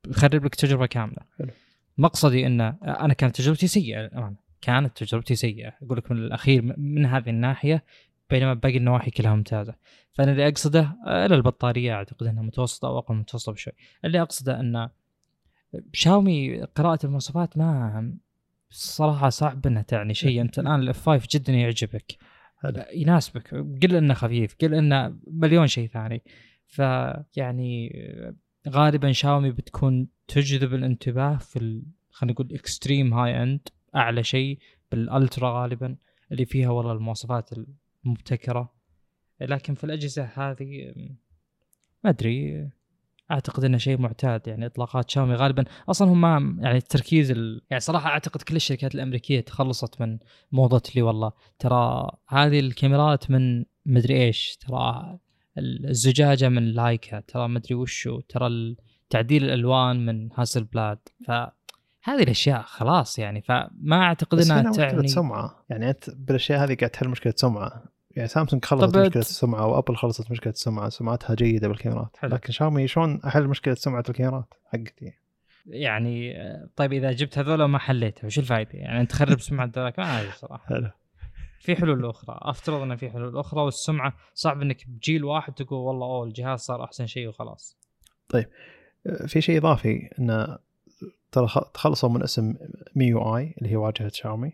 يخرب 0.09 0.45
لك 0.45 0.55
تجربة 0.55 0.87
كاملة. 0.87 1.23
حلو. 1.39 1.51
مقصدي 1.99 2.47
ان 2.47 2.61
أنا 2.61 3.15
كانت 3.15 3.37
تجربتي 3.37 3.67
سيئة 3.67 4.01
للأمانة. 4.01 4.50
كانت 4.63 4.97
تجربتي 4.97 5.35
سيئة. 5.35 5.73
أقول 5.83 5.99
لك 5.99 6.11
من 6.11 6.19
الأخير 6.19 6.75
من 6.79 7.07
هذه 7.07 7.31
الناحية 7.31 7.85
بينما 8.31 8.55
باقي 8.55 8.77
النواحي 8.77 9.11
كلها 9.11 9.35
ممتازة. 9.35 9.75
فأنا 10.13 10.33
اللي 10.33 10.49
أقصده 10.49 10.97
إلى 11.07 11.35
البطارية 11.35 11.93
أعتقد 11.95 12.27
إنها 12.27 12.43
متوسطة 12.43 12.89
أو 12.89 12.99
أقل 12.99 13.15
متوسطة 13.15 13.53
بشوي. 13.53 13.73
اللي 14.05 14.23
أقصده 14.23 14.61
إن 14.61 14.89
شاومي 15.93 16.63
قراءة 16.63 17.07
المواصفات 17.07 17.59
ما 17.59 18.13
الصراحه 18.71 19.29
صعب 19.29 19.67
إنها 19.67 19.83
تعني 19.83 20.15
شيء. 20.15 20.41
أنت 20.41 20.59
الآن 20.61 20.81
ال 20.81 21.09
F5 21.09 21.29
جدا 21.31 21.53
يعجبك. 21.53 22.17
يناسبك. 22.95 23.55
قل 23.83 23.97
إنه 23.97 24.15
خفيف 24.15 24.57
قل 24.61 24.75
إنه 24.75 25.17
مليون 25.27 25.67
شيء 25.67 25.89
ثاني. 25.89 26.23
فيعني 26.67 27.93
غالبا 28.69 29.13
شاومي 29.13 29.51
بتكون 29.51 30.09
تجذب 30.29 30.75
الانتباه 30.75 31.37
في 31.37 31.83
خلينا 32.11 32.33
نقول 32.33 32.49
extreme 32.53 33.15
high 33.15 33.43
end 33.43 33.69
أعلى 33.97 34.23
شيء 34.23 34.59
بال 34.93 35.13
Ultra 35.13 35.63
غالبا 35.63 35.97
اللي 36.33 36.45
فيها 36.45 36.71
والله 36.71 36.93
المواصفات 36.93 37.51
المبتكرة. 38.05 38.73
لكن 39.41 39.75
في 39.75 39.85
الأجهزة 39.85 40.25
هذه 40.35 40.95
ما 42.05 42.11
أدري 42.11 42.69
أعتقد 43.31 43.65
إنه 43.65 43.79
شيء 43.79 43.99
معتاد 43.99 44.49
يعني 44.49 44.67
إطلاقات 44.67 45.11
شاومي 45.11 45.35
غالبا. 45.35 45.65
أصلا 45.89 46.09
هم 46.09 46.21
ما 46.21 46.57
يعني 46.63 46.77
التركيز 46.77 47.31
ال... 47.31 47.63
يعني 47.71 47.81
صراحة 47.81 48.11
أعتقد 48.11 48.43
كل 48.43 48.57
الشركات 48.57 48.95
الأمريكية 48.95 49.41
تخلصت 49.41 50.01
من 50.01 50.19
موضة 50.53 50.83
اللي 50.91 51.03
والله. 51.03 51.33
ترى 51.59 52.11
هذه 52.29 52.61
الكاميرات 52.61 53.31
من 53.31 53.65
مدري 53.87 54.23
إيش 54.25 54.57
ترى 54.57 55.19
الزجاجة 55.59 56.49
من 56.49 56.73
لايكا 56.73 57.21
ترى 57.21 57.49
مدري 57.49 57.75
وشو 57.75 58.21
ترى 58.21 58.77
تعديل 59.11 59.45
الألوان 59.45 60.07
من 60.07 60.29
هاسل 60.35 60.65
بلاد 60.65 60.99
ف 61.27 61.31
هذه 62.03 62.23
الأشياء 62.23 62.63
خلاص 62.63 63.19
يعني 63.19 63.43
فما 63.43 64.03
أعتقد 64.03 64.41
إنها 64.41 64.73
تعني 64.73 65.09
سمعة. 65.09 65.65
يعني 65.71 65.91
أنت 65.91 66.11
بالأشياء 66.11 66.65
هذه 66.65 66.75
قاعد 66.75 66.91
تحل 66.91 67.09
مشكلة 67.09 67.35
سمعة. 67.37 67.85
يعني 68.11 68.29
سامسونج 68.29 68.65
خلصت 68.65 68.97
مشكلة 68.97 69.23
السمعه 69.23 69.67
وابل 69.67 69.97
خلصت 69.97 70.31
مشكلة 70.31 70.53
السمعه 70.53 70.89
سمعتها 70.89 71.35
جيدة 71.35 71.69
بالكاميرات. 71.69 72.17
حلو. 72.17 72.35
لكن 72.35 72.53
شاومي 72.53 72.89
شلون 72.89 73.21
أحل 73.27 73.49
مشكلة 73.49 73.75
سمعة 73.75 74.05
الكاميرات 74.09 74.55
حقتي؟ 74.65 75.13
يعني 75.67 76.35
طيب 76.77 76.93
إذا 76.93 77.13
جبت 77.13 77.39
هذول 77.39 77.65
ما 77.65 77.79
حليتها 77.79 78.27
وش 78.27 78.39
الفائده 78.39 78.71
يعني 78.73 79.01
أنت 79.01 79.11
تخرب 79.11 79.41
سمعة 79.51 79.71
ذولاك؟ 79.77 79.99
ما 79.99 80.21
أدري 80.21 80.33
صراحة. 80.33 80.67
حلو. 80.67 80.91
في 81.61 81.77
حلول 81.77 82.07
أخرى. 82.07 82.39
أفترض 82.43 82.83
ان 82.83 82.97
في 82.97 83.11
حلول 83.11 83.39
أخرى 83.39 83.61
والسمعة 83.61 84.17
صعب 84.35 84.63
إنك 84.63 84.89
بجيل 84.89 85.25
واحد 85.25 85.53
تقول 85.53 85.79
والله 85.79 86.07
أوه 86.07 86.25
الجهاز 86.25 86.61
صار 86.61 86.85
أحسن 86.85 87.07
شيء 87.07 87.29
وخلاص. 87.29 87.79
طيب 88.29 88.47
في 89.27 89.41
شيء 89.41 89.59
إضافي 89.59 90.11
انه 90.19 90.59
ترى 91.33 91.49
تخلصوا 91.75 92.09
من 92.09 92.23
اسم 92.23 92.55
MIUI 92.95 93.55
اللي 93.59 93.71
هي 93.71 93.77
واجهة 93.77 94.11
شاومي 94.15 94.53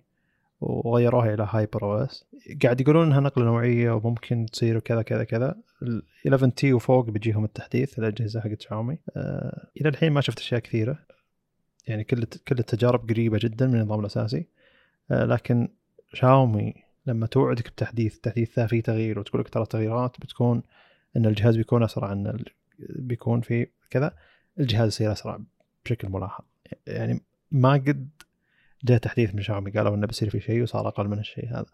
وغيروها 0.61 1.35
إلى 1.35 1.49
HyperOS. 1.51 2.25
قاعد 2.63 2.81
يقولون 2.81 3.07
إنها 3.07 3.21
نقلة 3.21 3.45
نوعية 3.45 3.91
وممكن 3.91 4.47
تصير 4.47 4.77
وكذا 4.77 5.03
كذا 5.03 5.25
كذا. 5.25 5.55
ال 5.83 6.03
11T 6.27 6.73
وفوق 6.73 7.11
بيجيهم 7.11 7.45
التحديث 7.45 7.99
الأجهزة 7.99 8.41
حقت 8.41 8.61
شاومي. 8.61 8.99
آه 9.17 9.69
إلى 9.81 9.89
الحين 9.89 10.13
ما 10.13 10.21
شفت 10.21 10.39
أشياء 10.39 10.61
كثيرة. 10.61 10.99
يعني 11.87 12.05
كل 12.05 12.25
كل 12.25 12.59
التجارب 12.59 13.11
قريبة 13.11 13.39
جدا 13.43 13.67
من 13.67 13.81
النظام 13.81 14.01
الأساسي. 14.01 14.47
آه 15.11 15.25
لكن 15.25 15.69
شاومي 16.13 16.75
لما 17.07 17.27
توعدك 17.27 17.69
بتحديث 17.69 18.17
التحديث 18.17 18.59
ذا 18.59 18.67
فيه 18.67 18.83
تغيير 18.83 19.19
وتقول 19.19 19.41
لك 19.41 19.49
ترى 19.49 19.63
التغييرات 19.63 20.21
بتكون 20.21 20.63
إن 21.17 21.27
الجهاز 21.27 21.57
بيكون 21.57 21.83
أسرع 21.83 22.13
إن 22.13 22.45
بيكون 22.79 23.41
في 23.41 23.67
كذا 23.91 24.15
الجهاز 24.61 24.89
يصير 24.89 25.13
أسرع 25.13 25.39
بشكل 25.85 26.09
ملاحظ. 26.09 26.45
يعني 26.87 27.21
ما 27.51 27.73
قد 27.73 28.09
جاء 28.85 28.99
تحديث 28.99 29.35
من 29.35 29.43
شاومي 29.43 29.71
قالوا 29.71 29.95
إنه 29.95 30.07
بيصير 30.07 30.31
في 30.31 30.41
شيء 30.41 30.63
وصار 30.63 30.89
أقل 30.89 31.09
من 31.09 31.19
الشيء 31.19 31.49
هذا. 31.49 31.67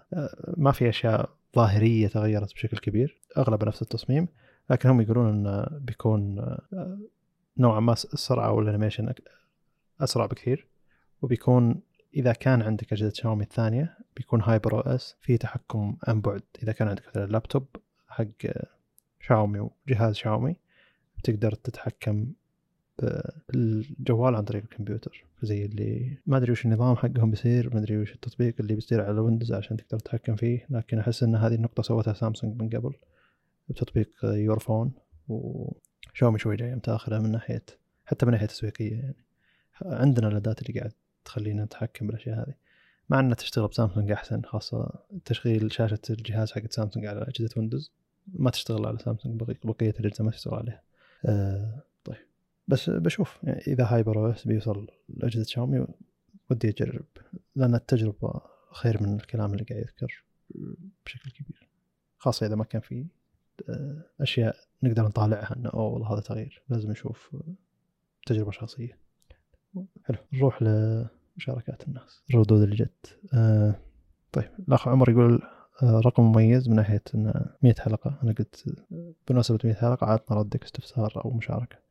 ما 0.56 0.72
في 0.72 0.88
أشياء 0.88 1.30
ظاهرية 1.56 2.08
تغيرت 2.08 2.54
بشكل 2.54 2.78
كبير 2.78 3.20
أغلب 3.36 3.64
نفس 3.64 3.82
التصميم 3.82 4.28
لكن 4.70 4.88
هم 4.88 5.00
يقولون 5.00 5.28
انه 5.28 5.66
بيكون 5.78 6.46
نوعا 7.58 7.80
ما 7.80 7.92
السرعة 7.92 8.52
وال 8.52 8.63
animation 8.63 9.12
أسرع 10.00 10.26
بكثير. 10.26 10.68
وبيكون 11.22 11.82
إذا 12.14 12.32
كان 12.32 12.62
عندك 12.62 12.92
أجهزة 12.92 13.12
شاومي 13.14 13.44
الثانية 13.44 13.98
بيكون 14.16 14.42
HyperOS 14.42 15.16
في 15.20 15.38
تحكم 15.38 15.96
عن 16.08 16.20
بعد. 16.20 16.42
إذا 16.62 16.72
كان 16.72 16.88
عندك 16.88 17.08
مثلا 17.08 17.26
لابتوب 17.26 17.66
حق 18.08 18.26
شاومي 19.20 19.70
وجهاز 19.86 20.14
شاومي 20.14 20.56
تقدر 21.24 21.52
تتحكم 21.52 22.32
بالجوال 23.48 24.34
عن 24.34 24.44
طريق 24.44 24.62
الكمبيوتر 24.62 25.24
زي 25.42 25.64
اللي 25.64 26.18
ما 26.26 26.36
أدري 26.36 26.52
وش 26.52 26.64
النظام 26.64 26.96
حقهم 26.96 27.30
بيصير 27.30 27.74
ما 27.74 27.80
أدري 27.80 27.98
وش 27.98 28.12
التطبيق 28.12 28.54
اللي 28.60 28.74
بيصير 28.74 29.00
على 29.00 29.20
ويندوز 29.20 29.52
عشان 29.52 29.76
تقدر 29.76 29.98
تتحكم 29.98 30.36
فيه 30.36 30.66
لكن 30.70 30.98
أحس 30.98 31.22
إن 31.22 31.36
هذه 31.36 31.54
النقطة 31.54 31.82
سوتها 31.82 32.14
سامسونج 32.14 32.62
من 32.62 32.68
قبل 32.68 32.94
بتطبيق 33.68 34.10
Your 34.24 34.58
Phone 34.58 34.92
وشاومي 35.28 36.38
شوي 36.38 36.56
جاي 36.56 36.74
متأخرة 36.74 37.18
من 37.18 37.32
ناحية 37.32 37.64
حتى 38.04 38.26
من 38.26 38.32
ناحية 38.32 38.46
تسويقية 38.46 38.92
يعني. 38.92 39.16
عندنا 39.82 40.28
الأداة 40.28 40.56
اللي 40.62 40.80
قاعد 40.80 40.92
تخلينا 41.24 41.64
نتحكم 41.64 42.06
بالأشياء 42.06 42.38
هذه 42.38 42.54
مع 43.08 43.20
إنها 43.20 43.34
تشتغل 43.34 43.68
بسامسونج 43.68 44.10
أحسن 44.10 44.42
خاصة 44.42 44.92
تشغيل 45.24 45.72
شاشة 45.72 45.98
الجهاز 46.10 46.52
حق 46.52 46.70
سامسونج 46.70 47.06
على 47.06 47.22
أجهزة 47.22 47.50
ويندوز 47.56 47.92
ما 48.26 48.50
تشتغل 48.50 48.86
على 48.86 48.98
سامسونج 48.98 49.42
بقية 49.64 49.94
الأجهزة 50.00 50.24
ما 50.24 50.30
تشتغل 50.30 50.54
عليها. 50.54 50.82
أه 51.24 51.82
بس 52.68 52.90
بشوف 52.90 53.38
يعني 53.42 53.60
إذا 53.60 53.84
HyperOS 53.84 54.46
بيوصل 54.46 54.86
لأجهزة 55.08 55.44
شاومي 55.44 55.86
ودي 56.50 56.68
أجرب 56.68 57.06
لأن 57.56 57.74
التجربة 57.74 58.40
خير 58.72 59.02
من 59.02 59.14
الكلام 59.14 59.52
اللي 59.52 59.64
قاعد 59.64 59.80
يذكر 59.80 60.24
بشكل 61.06 61.30
كبير. 61.30 61.68
خاصة 62.18 62.46
إذا 62.46 62.54
ما 62.54 62.64
كان 62.64 62.80
في 62.80 63.06
آه، 63.68 64.04
أشياء 64.20 64.56
نقدر 64.82 65.02
نطالعها 65.02 65.56
إنه 65.56 65.70
أوه 65.70 65.82
والله 65.82 66.12
هذا 66.12 66.20
تغيير 66.20 66.62
لازم 66.68 66.90
نشوف 66.90 67.36
تجربة 68.26 68.50
شخصية. 68.50 68.98
حلو. 70.04 70.18
نروح 70.32 70.62
لمشاركات 70.62 71.88
الناس. 71.88 72.22
الردود 72.30 72.62
اللي 72.62 72.76
جت. 72.76 73.20
آه 73.34 73.74
طيب 74.32 74.50
الأخ 74.68 74.88
عمر 74.88 75.10
يقول 75.10 75.42
آه 75.82 76.00
رقم 76.00 76.22
مميز 76.22 76.68
من 76.68 76.76
ناحية 76.76 77.02
إنه 77.14 77.32
100 77.62 77.74
حلقة. 77.78 78.18
أنا 78.22 78.32
قلت 78.32 78.84
بمناسبة 79.28 79.58
100 79.64 79.74
حلقة 79.74 80.06
عطنا 80.06 80.38
ردك 80.38 80.64
استفسار 80.64 81.24
أو 81.24 81.30
مشاركة. 81.30 81.81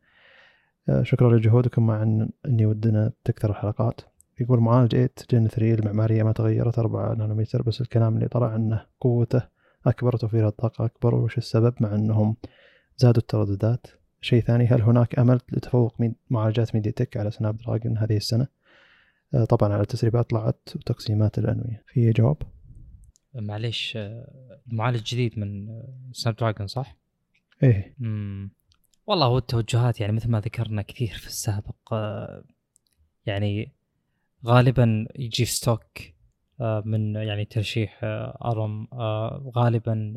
شكرا 1.01 1.37
لجهودكم. 1.37 1.87
مع 1.87 2.03
إني 2.45 2.65
ودنا 2.65 3.11
تكثر 3.23 3.49
الحلقات. 3.49 4.01
يقول 4.39 4.59
معالج 4.59 4.91
8 4.91 5.09
Gen 5.31 5.47
3 5.47 5.73
المعمارية 5.73 6.23
ما 6.23 6.31
تغيرت 6.31 6.79
4 6.79 7.13
نانومتر 7.13 7.61
بس 7.61 7.81
الكلام 7.81 8.15
اللي 8.15 8.27
طلع 8.27 8.55
أنه 8.55 8.85
قوته 8.99 9.41
أكبر 9.85 10.15
وتوفير 10.15 10.47
الطاقة 10.47 10.85
أكبر 10.85 11.15
وش 11.15 11.37
السبب؟ 11.37 11.73
مع 11.79 11.95
أنهم 11.95 12.35
زادوا 12.97 13.21
الترددات. 13.21 13.87
شيء 14.21 14.41
ثاني 14.41 14.65
هل 14.65 14.81
هناك 14.81 15.19
أمل 15.19 15.39
لتفوق 15.51 15.95
معالجات 16.29 16.75
ميديا 16.75 16.91
تك 16.91 17.17
على 17.17 17.31
سناب 17.31 17.57
دراجون 17.57 17.97
هذه 17.97 18.17
السنة؟ 18.17 18.47
آه، 19.33 19.45
طبعا 19.45 19.73
على 19.73 19.81
التسريبات 19.81 20.29
طلعت 20.29 20.69
وتقسيمات 20.75 21.37
الأنوية. 21.37 21.83
في 21.87 22.11
جواب؟ 22.11 22.37
معليش 23.35 23.97
معالج 24.67 25.03
جديد 25.03 25.39
من 25.39 25.67
سناب 26.11 26.35
دراجون 26.35 26.67
صح؟ 26.67 26.97
إيه. 27.63 27.95
مم. 27.99 28.51
والله 29.11 29.25
هو 29.25 29.38
التوجهات 29.38 29.99
يعني 30.01 30.13
مثل 30.13 30.29
ما 30.29 30.39
ذكرنا 30.39 30.81
كثير 30.81 31.13
في 31.13 31.27
السابق 31.27 31.93
آه، 31.93 32.43
يعني 33.25 33.71
غالبا 34.45 35.07
يجي 35.15 35.45
stock 35.45 35.84
آه، 36.61 36.83
من 36.85 37.15
يعني 37.15 37.45
ترشيح 37.45 37.99
أرم 38.45 38.88
غالبا 39.55 40.13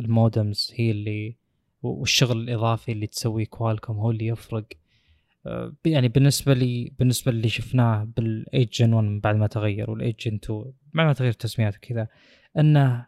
ال 0.00 0.10
modems 0.10 0.72
هي 0.76 0.90
اللي 0.90 1.36
والشغل 1.82 2.38
الإضافي 2.38 2.92
اللي 2.92 3.06
تسويه 3.06 3.46
كوالكم 3.46 3.94
هو 3.94 4.10
اللي 4.10 4.26
يفرق. 4.26 4.64
آه، 5.46 5.72
يعني 5.84 6.08
بالنسبة 6.08 6.54
لي 6.54 6.92
بالنسبة 6.98 7.32
اللي 7.32 7.48
شفناه 7.48 8.04
بالايج 8.16 8.68
جن 8.68 8.92
1 8.92 9.20
بعد 9.20 9.36
ما 9.36 9.46
تغير 9.46 9.90
والايج 9.90 10.16
جن 10.16 10.34
2 10.44 10.72
بعد 10.94 11.06
ما 11.06 11.12
تغير 11.12 11.30
التسميات 11.30 11.76
وكذا 11.76 12.08
إنه 12.58 13.06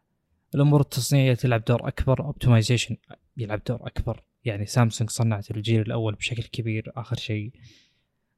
الأمور 0.55 0.81
التصنيعية 0.81 1.35
تلعب 1.35 1.65
دور 1.65 1.89
أكبر 1.89 2.25
optimization 2.25 2.97
يلعب 3.37 3.61
دور 3.69 3.87
أكبر. 3.87 4.23
يعني 4.47 4.67
سامسونج 4.67 5.11
صنعت 5.11 5.51
الجيل 5.51 5.81
الأول 5.81 6.15
بشكل 6.15 6.43
كبير 6.43 6.93
آخر 6.97 7.17
شيء. 7.17 7.53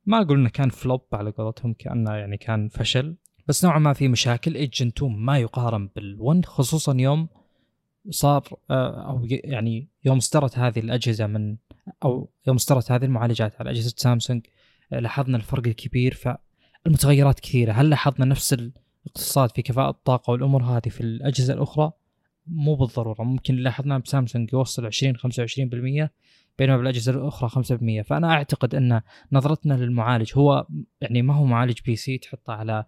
ما 0.07 0.23
أقول 0.23 0.39
إنه 0.39 0.49
كان 0.49 0.71
فلوب 0.71 1.03
على 1.13 1.31
قولتهم 1.31 1.73
كأنه 1.73 2.13
يعني 2.13 2.37
كان 2.37 2.69
فشل. 2.69 3.17
بس 3.47 3.65
نوعا 3.65 3.79
ما 3.79 3.93
في 3.93 4.09
مشاكل. 4.09 4.55
ايج 4.55 4.71
جن 4.71 4.87
2 4.87 5.13
ما 5.13 5.39
يقارن 5.39 5.89
بال1 5.89 6.47
خصوصا 6.47 6.97
يوم 6.99 7.29
صار 8.11 8.59
آه، 8.71 9.11
أو 9.11 9.27
يعني 9.31 9.89
يوم 10.05 10.17
اصدرت 10.17 10.59
هذه 10.59 10.79
الأجهزة 10.79 11.27
من 11.27 11.57
أو 12.05 12.31
يوم 12.47 12.57
اصدرت 12.57 12.93
هذه 12.93 13.05
المعالجات 13.05 13.61
على 13.61 13.71
أجهزة 13.71 13.95
سامسونج 13.97 14.47
آه، 14.93 14.99
لاحظنا 14.99 15.37
الفرق 15.37 15.67
الكبير. 15.67 16.15
فالمتغيرات 16.85 17.41
كثيرة. 17.41 17.73
هل 17.73 17.91
لاحظنا 17.91 18.25
نفس 18.25 18.53
الاقتصاد 18.53 19.51
في 19.51 19.63
كفاءة 19.63 19.91
الطاقة 19.91 20.31
والأمور 20.31 20.63
هذه 20.63 20.89
في 20.89 21.01
الأجهزة 21.01 21.55
الأخرى؟ 21.55 21.93
مو 22.51 22.75
بالضرورة 22.75 23.23
ممكن 23.23 23.55
اللي 23.55 23.65
لاحظناه 23.65 23.99
بسامسونج 23.99 24.53
يوصل 24.53 24.87
20 24.87 25.17
25% 25.17 26.09
بينما 26.59 26.77
بالأجهزة 26.77 27.13
الأخرى 27.13 27.65
5% 28.03 28.07
فأنا 28.07 28.31
أعتقد 28.31 28.75
أن 28.75 29.01
نظرتنا 29.33 29.75
للمعالج 29.75 30.33
هو 30.37 30.67
يعني 31.01 31.23
ما 31.23 31.35
هو 31.35 31.45
معالج 31.45 31.79
PC 31.87 32.19
تحطه 32.19 32.53
على 32.53 32.85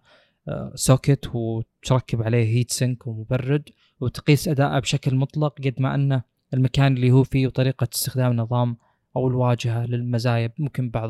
socket 0.75 1.25
آه، 1.25 1.35
وتركب 1.37 2.21
عليه 2.23 2.45
heat 2.45 2.71
sink 2.71 3.07
ومبرد 3.07 3.69
وتقيس 3.99 4.47
أداءه 4.47 4.79
بشكل 4.79 5.15
مطلق 5.15 5.57
قد 5.59 5.75
ما 5.77 5.95
انه 5.95 6.23
المكان 6.53 6.97
اللي 6.97 7.11
هو 7.11 7.23
فيه 7.23 7.47
وطريقة 7.47 7.87
استخدام 7.93 8.31
النظام 8.31 8.77
أو 9.15 9.27
الواجهة 9.27 9.85
للمزايا 9.85 10.53
ممكن 10.59 10.89
بعض 10.89 11.09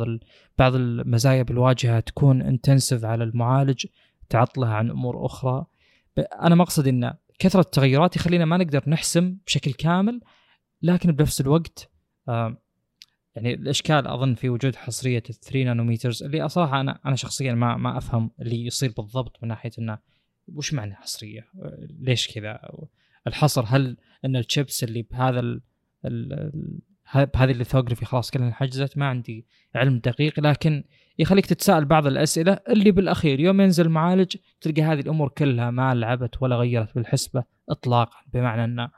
بعض 0.57 0.75
المزايا 0.75 1.43
بالواجهة 1.43 1.99
تكون 1.99 2.41
intensive 2.41 3.05
على 3.05 3.23
المعالج 3.23 3.85
تعطله 4.29 4.67
عن 4.67 4.89
أمور 4.89 5.25
أخرى. 5.25 5.65
أنا 6.41 6.55
مقصد 6.55 6.87
أن 6.87 7.13
كثرة 7.41 7.61
التغيرات 7.61 8.15
يخلينا 8.15 8.45
ما 8.45 8.57
نقدر 8.57 8.83
نحسم 8.87 9.37
بشكل 9.45 9.73
كامل 9.73 10.21
لكن 10.81 11.11
بنفس 11.11 11.41
الوقت 11.41 11.91
يعني 13.35 13.53
الإشكال 13.53 14.07
أظن 14.07 14.35
في 14.35 14.49
وجود 14.49 14.75
حصرية 14.75 15.19
3 15.19 15.63
nanometers 15.63 16.23
اللي 16.23 16.49
صراحة 16.49 16.81
أنا 16.81 16.99
أنا 17.05 17.15
شخصيا 17.15 17.53
ما 17.53 17.77
ما 17.77 17.97
أفهم 17.97 18.31
اللي 18.41 18.65
يصير 18.65 18.93
بالضبط 18.97 19.43
من 19.43 19.49
ناحية 19.49 19.71
إنه 19.79 19.99
وش 20.47 20.73
معنى 20.73 20.95
حصرية؟ 20.95 21.47
ليش 21.99 22.27
كذا؟ 22.27 22.59
الحصر 23.27 23.63
هل 23.67 23.97
إن 24.25 24.35
الشيبس 24.35 24.83
اللي 24.83 25.01
بهذا 25.01 25.39
ال 25.39 25.61
ال 26.05 26.51
بهذه 27.15 27.51
ال 27.51 27.56
lithography 27.56 28.05
خلاص 28.05 28.31
كلها 28.31 28.47
انحجزت 28.47 28.97
ما 28.97 29.05
عندي 29.05 29.45
علم 29.75 29.99
دقيق 29.99 30.39
لكن 30.39 30.83
يخليك 31.21 31.45
تتساءل 31.45 31.85
بعض 31.85 32.07
الأسئلة 32.07 32.59
اللي 32.69 32.91
بالأخير 32.91 33.39
يوم 33.39 33.61
ينزل 33.61 33.85
المعالج 33.85 34.35
تلقى 34.61 34.81
هذه 34.81 34.99
الأمور 34.99 35.29
كلها 35.29 35.71
ما 35.71 35.95
لعبت 35.95 36.41
ولا 36.41 36.55
غيرت 36.55 36.95
بالحسبة 36.95 37.43
اطلاقا. 37.69 38.17
بمعنى 38.33 38.63
أن 38.63 38.89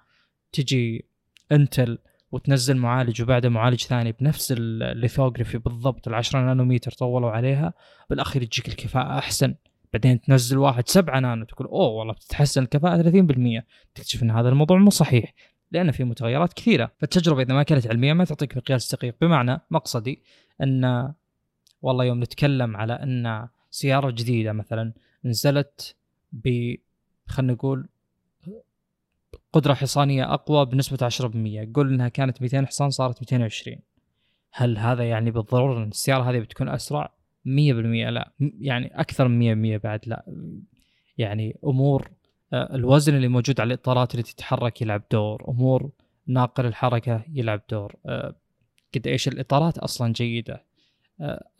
تجي 0.52 1.06
إنتل 1.52 1.98
وتنزل 2.32 2.78
معالج 2.78 3.22
وبعده 3.22 3.50
معالج 3.50 3.82
ثاني 3.84 4.12
بنفس 4.12 4.54
الليثوغرافي 4.58 5.58
بالضبط 5.58 6.08
ال 6.08 6.14
10 6.14 6.40
نانومتر 6.40 6.92
طولوا 6.92 7.32
عليها 7.32 7.74
بالأخير 8.10 8.44
تجيك 8.44 8.68
الكفاءة 8.68 9.18
أحسن. 9.18 9.56
بعدين 9.94 10.22
تنزل 10.22 10.58
واحد 10.58 10.88
7 10.88 11.20
نانو 11.20 11.46
تقول 11.46 11.68
أوه 11.68 11.88
والله 11.88 12.14
بتتحسن 12.14 12.64
الكفاءة 12.64 13.02
30% 13.02 13.64
تكتشف 13.96 14.24
أن 14.24 14.32
هذا 14.32 14.50
الموضوع 14.50 14.78
مو 14.78 14.90
صحيح 14.90 15.34
لأن 15.72 15.92
في 15.92 16.04
متغيرات 16.04 16.54
كثيرة. 16.54 16.92
فالتجربة 17.00 17.42
إذا 17.42 17.54
ما 17.54 17.64
كانت 17.64 17.88
علمية 17.88 18.14
ما 18.14 18.26
تعطيك 18.26 18.58
مقياس 18.58 18.96
دقيق. 18.96 19.16
بمعنى 19.22 19.62
مقصدي 19.72 20.24
أن 20.62 21.14
والله 21.84 22.06
يوم 22.06 22.24
نتكلم 22.24 22.78
على 22.78 22.94
أن 22.94 23.48
سيارة 23.72 24.12
جديدة 24.12 24.54
مثلا 24.54 24.94
نزلت 25.26 25.96
ب 26.32 26.76
خلينا 27.28 27.54
نقول 27.54 27.88
قدرة 29.54 29.74
حصانية 29.74 30.34
أقوى 30.34 30.66
بنسبة 30.66 31.10
10% 31.10 31.74
قول 31.76 31.94
إنها 31.94 32.08
كانت 32.08 32.42
200 32.42 32.66
حصان 32.66 32.90
صارت 32.90 33.22
220 33.22 33.78
هل 34.52 34.78
هذا 34.78 35.10
يعني 35.10 35.32
بالضرورة 35.32 35.84
أن 35.84 35.88
السيارة 35.88 36.24
هذه 36.24 36.40
بتكون 36.40 36.70
أسرع؟ 36.70 37.14
100% 37.46 37.48
لا. 38.10 38.32
يعني 38.40 39.00
أكثر 39.00 39.28
من 39.28 39.78
100% 39.78 39.84
بعد 39.84 40.00
لا. 40.06 40.26
يعني 41.18 41.58
أمور 41.66 42.12
آه، 42.54 42.76
الوزن 42.76 43.16
اللي 43.16 43.28
موجود 43.28 43.60
على 43.60 43.68
الإطارات 43.68 44.12
اللي 44.12 44.24
تتحرك 44.24 44.82
يلعب 44.82 45.04
دور. 45.12 45.50
أمور 45.50 45.90
ناقل 46.28 46.66
الحركة 46.66 47.24
يلعب 47.34 47.62
دور. 47.70 47.96
آه، 48.06 48.36
قد 48.96 49.08
إيش 49.08 49.28
الإطارات 49.28 49.78
أصلا 49.78 50.14
جيدة. 50.14 50.54
آه، 50.54 50.64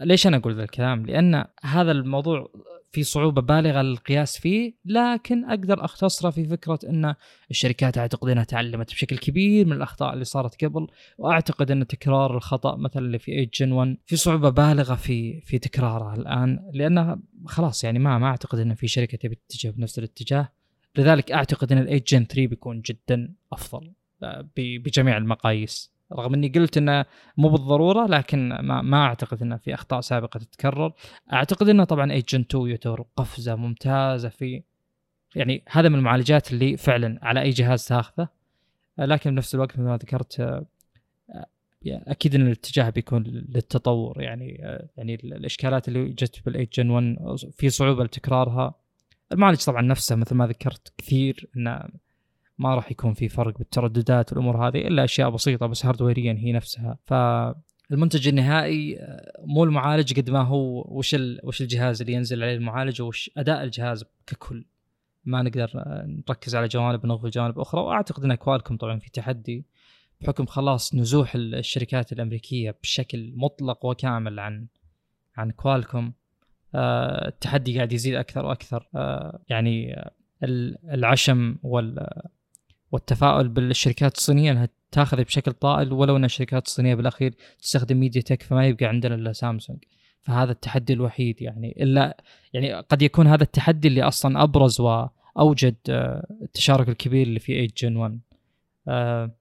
ليش 0.02 0.28
أنا 0.28 0.38
أقول 0.38 0.56
ذا 0.56 0.64
الكلام؟ 0.64 1.06
لأن 1.06 1.46
هذا 1.64 1.92
الموضوع 1.92 2.52
في 2.94 3.04
صعوبة 3.04 3.42
بالغة 3.42 3.82
للقياس 3.82 4.38
فيه 4.38 4.74
لكن 4.86 5.46
أقدر 5.46 5.86
أختصره 5.86 6.30
في 6.30 6.46
فكرة 6.46 6.80
إن 6.90 7.16
الشركات 7.52 7.98
اعتقد 7.98 8.30
انها 8.30 8.44
تعلمت 8.44 8.94
بشكل 8.94 9.18
كبير 9.18 9.66
من 9.66 9.72
الأخطاء 9.72 10.14
اللي 10.14 10.26
صارت 10.26 10.66
قبل 10.66 10.88
وأعتقد 11.18 11.72
إن 11.72 11.88
تكرار 11.88 12.38
الخطأ 12.38 12.76
مثلا 12.76 13.06
اللي 13.06 13.20
في 13.20 13.32
8 13.32 13.50
جن 13.54 13.72
1 13.72 13.98
في 14.06 14.16
صعوبة 14.16 14.50
بالغة 14.50 14.96
في 14.96 15.42
في 15.42 15.60
تكراره 15.60 16.14
الآن 16.14 16.70
لأنها 16.74 17.20
خلاص 17.46 17.84
يعني 17.84 18.00
ما 18.00 18.18
ما 18.18 18.28
أعتقد 18.28 18.60
إن 18.60 18.76
في 18.76 18.88
شركة 18.88 19.18
تبي 19.18 19.36
تتجه 19.36 19.70
بنفس 19.70 20.00
الاتجاه 20.00 20.50
لذلك 20.98 21.32
أعتقد 21.32 21.72
إن 21.72 21.78
ال 21.78 21.86
8 21.86 22.04
جن 22.08 22.26
3 22.26 22.48
بيكون 22.48 22.82
جدا 22.82 23.34
أفضل 23.54 23.92
آه، 24.24 24.50
بجميع 24.58 25.18
المقاييس 25.18 25.93
رغم 26.14 26.34
إني 26.34 26.48
قلت 26.48 26.78
إنه 26.78 27.06
مو 27.38 27.50
بالضرورة 27.50 28.08
لكن 28.08 28.50
ما, 28.50 28.82
ما 28.82 29.06
أعتقد 29.06 29.42
إنه 29.42 29.58
في 29.58 29.74
أخطاء 29.74 30.02
سابقة 30.02 30.38
تتكرر. 30.38 30.94
أعتقد 31.34 31.70
إنه 31.70 31.84
طبعا 31.84 32.12
ايجنت 32.12 32.56
2 32.56 32.70
يعتبر 32.70 33.06
قفزة 33.18 33.56
ممتازة 33.56 34.30
في 34.30 34.64
يعني 35.36 35.64
هذا 35.70 35.90
من 35.90 35.96
المعالجات 35.96 36.54
اللي 36.54 36.78
فعلا 36.78 37.20
على 37.22 37.42
أي 37.42 37.50
جهاز 37.50 37.86
تاخذه. 37.86 38.28
لكن 38.98 39.32
بنفس 39.32 39.56
الوقت 39.56 39.80
مثل 39.80 39.82
ما 39.82 39.98
ذكرت 39.98 40.64
أكيد 41.88 42.36
إن 42.36 42.48
الاتجاه 42.48 42.90
بيكون 42.90 43.24
للتطور 43.24 44.22
يعني 44.22 44.48
يعني 44.98 45.16
الإشكالات 45.16 45.88
اللي 45.88 46.10
جت 46.10 46.46
بال 46.46 46.56
eight 46.56 46.80
Gen 46.80 46.90
1 46.90 47.16
في 47.52 47.70
صعوبة 47.70 48.04
لتكرارها. 48.04 48.74
المعالج 49.32 49.64
طبعا 49.64 49.82
نفسه 49.82 50.16
مثل 50.16 50.36
ما 50.36 50.48
ذكرت 50.48 50.94
كثير 50.98 51.50
إنه 51.58 51.84
ما 52.64 52.76
راح 52.76 52.92
يكون 52.92 53.14
في 53.14 53.30
فرق 53.30 53.58
بالترددات 53.58 54.32
والأمور 54.32 54.68
هذه 54.68 54.88
إلا 54.88 55.04
أشياء 55.04 55.30
بسيطة 55.30 55.68
بس 55.68 55.86
هاردويريا 55.86 56.34
هي 56.34 56.52
نفسها. 56.52 56.98
ف 57.06 57.14
المنتج 57.92 58.28
النهائي 58.28 59.00
آه، 59.00 59.42
مو 59.46 59.64
المعالج 59.64 60.20
قد 60.20 60.30
ما 60.30 60.42
هو 60.42 60.86
وش 60.88 61.16
وش 61.44 61.62
الجهاز 61.62 62.02
اللي 62.02 62.14
ينزل 62.14 62.44
عليه 62.44 62.56
المعالج 62.56 63.02
وش 63.02 63.32
أداء 63.38 63.64
الجهاز 63.64 64.06
ككل. 64.28 64.66
ما 65.26 65.42
نقدر 65.42 65.72
آه، 65.76 66.06
نركز 66.08 66.56
على 66.56 66.68
جوانب 66.68 67.06
نغفل 67.06 67.30
جوانب 67.30 67.60
أخرى. 67.60 67.82
وأعتقد 67.82 68.24
إن 68.24 68.36
كوالكم 68.36 68.78
طبعا 68.78 69.00
في 69.00 69.12
تحدي 69.12 69.66
بحكم 70.22 70.46
خلاص 70.46 70.96
نزوح 70.96 71.36
الشركات 71.36 72.12
الأمريكية 72.14 72.76
بشكل 72.84 73.34
مطلق 73.36 73.86
وكامل 73.86 74.40
عن 74.40 74.68
عن 75.38 75.52
كوالكم 75.52 76.12
آه، 76.76 77.28
التحدي 77.28 77.76
قاعد 77.76 77.94
يزيد 77.94 78.16
أكثر 78.16 78.46
وأكثر. 78.46 78.88
يعني 79.50 79.96
العشم 80.94 81.56
وال 81.64 82.08
والتفاؤل 82.94 83.48
بالشركات 83.48 84.18
الصينية 84.18 84.52
إنها 84.52 84.70
تاخذ 84.92 85.24
بشكل 85.24 85.52
طائل 85.52 85.94
ولو 85.94 86.18
إن 86.18 86.26
الشركات 86.26 86.66
الصينية 86.66 86.96
بالأخير 86.96 87.34
تستخدم 87.60 88.00
MediaTek 88.00 88.44
فما 88.44 88.68
يبقى 88.68 88.86
عندنا 88.86 89.16
إلا 89.16 89.34
سامسونج 89.34 89.80
فهذا 90.22 90.52
التحدي 90.52 90.94
الوحيد 90.94 91.42
يعني. 91.42 91.84
إلا 91.84 92.24
يعني 92.54 92.74
قد 92.74 93.02
يكون 93.02 93.28
هذا 93.28 93.44
التحدي 93.44 93.88
اللي 93.88 94.04
أصلا 94.04 94.44
أبرز 94.44 94.82
وأوجد 94.82 95.76
آه، 95.90 96.28
التشارك 96.42 96.90
الكبير 96.90 97.28
اللي 97.28 97.40
في 97.40 97.68
8 97.68 97.70
Gen 97.78 98.20
1 98.88 99.32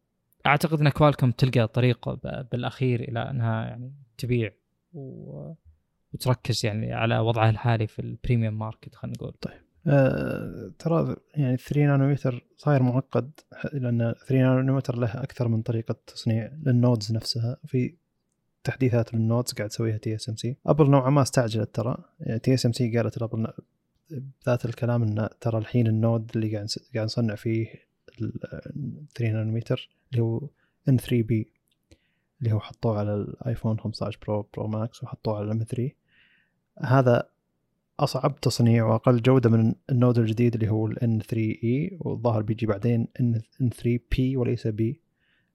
أعتقد 0.47 0.81
إن 0.81 0.89
Qualcomm 0.89 1.31
تلقى 1.31 1.69
طريق 1.69 2.09
بالأخير 2.53 3.01
إلى 3.01 3.31
إنها 3.31 3.65
يعني 3.65 3.93
تبيع. 4.19 4.51
وتركز 4.95 6.67
يعني 6.67 6.93
على 6.93 7.19
وضعها 7.19 7.51
الحالي 7.51 7.87
في 7.87 7.99
ال 7.99 8.06
premium 8.06 8.59
market 8.59 8.95
خلينا 8.95 9.17
نقول. 9.17 9.33
طيب. 9.33 9.72
أه 9.87 10.73
ترى 10.79 11.17
يعني 11.35 11.57
3 11.57 11.87
نانومتر 11.87 12.45
صاير 12.57 12.83
معقد 12.83 13.31
لأن 13.73 14.15
3 14.29 14.35
نانومتر 14.35 14.97
له 14.97 15.23
أكثر 15.23 15.49
من 15.49 15.63
طريقة 15.63 15.97
تصنيع 16.07 16.51
لل 16.67 16.80
nodes 16.80 17.13
نفسها. 17.13 17.57
في 17.67 17.95
تحديثات 18.65 19.15
لل 19.15 19.26
nodes 19.26 19.53
قاعد 19.53 19.69
تسويها 19.69 19.97
TSMC 19.97 20.57
Apple 20.67 20.91
نوعا 20.91 21.11
ما 21.11 21.23
استعجلت 21.23 21.75
ترى. 21.75 21.97
TSMC 22.43 22.97
قالت 22.97 23.19
ل 23.19 23.25
Apple 23.25 23.53
ذات 24.47 24.65
الكلام 24.65 25.03
إن 25.03 25.29
ترى 25.41 25.59
الحين 25.59 25.87
ال 25.87 25.96
node 25.96 26.31
اللي 26.35 26.55
قاعد 26.55 26.69
قاعد 26.95 27.05
نصنع 27.05 27.35
فيه 27.35 27.67
3 29.15 29.33
نانومتر 29.33 29.91
اللي 30.13 30.23
هو 30.23 30.49
N3B 30.89 31.53
اللي 32.41 32.53
هو 32.53 32.61
حطوه 32.61 32.99
على 32.99 33.15
ال 33.15 33.24
iPhone 33.24 33.81
15 33.81 34.19
Pro 34.27 34.47
Pro 34.55 34.67
Max 34.67 35.03
وحطوه 35.03 35.37
على 35.37 35.45
ال 35.45 35.65
M3 35.65 35.91
هذا 36.79 37.29
أصعب 38.03 38.41
تصنيع 38.41 38.85
وأقل 38.85 39.23
جودة 39.23 39.51
من 39.51 39.75
ال 39.91 39.96
node 39.96 40.19
الجديد 40.19 40.55
اللي 40.55 40.69
هو 40.69 40.87
ال 40.87 41.21
N3E 41.21 42.07
والظاهر 42.07 42.43
بيجي 42.43 42.67
بعدين 42.67 43.09
N3P 43.63 44.19
وليس 44.19 44.69
B 44.69 44.83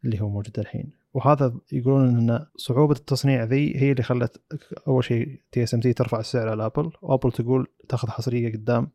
اللي 0.06 0.22
هو 0.22 0.30
موجود 0.30 0.60
الحين. 0.60 0.92
وهذا 1.14 1.56
يقولون 1.72 2.08
إن 2.08 2.46
صعوبة 2.56 2.96
التصنيع 2.96 3.44
ذي 3.44 3.82
هي 3.82 3.92
اللي 3.92 4.04
خلت 4.04 4.42
أول 4.88 5.04
شيء 5.04 5.42
TSMC 5.52 5.94
ترفع 5.94 6.20
السعر 6.20 6.50
على 6.50 6.66
Apple 6.66 6.92
و 7.02 7.07
Apple 7.07 7.32
تقول 7.32 7.68
تأخذ 7.90 8.10
حصرية 8.10 8.54
قدام 8.54 8.90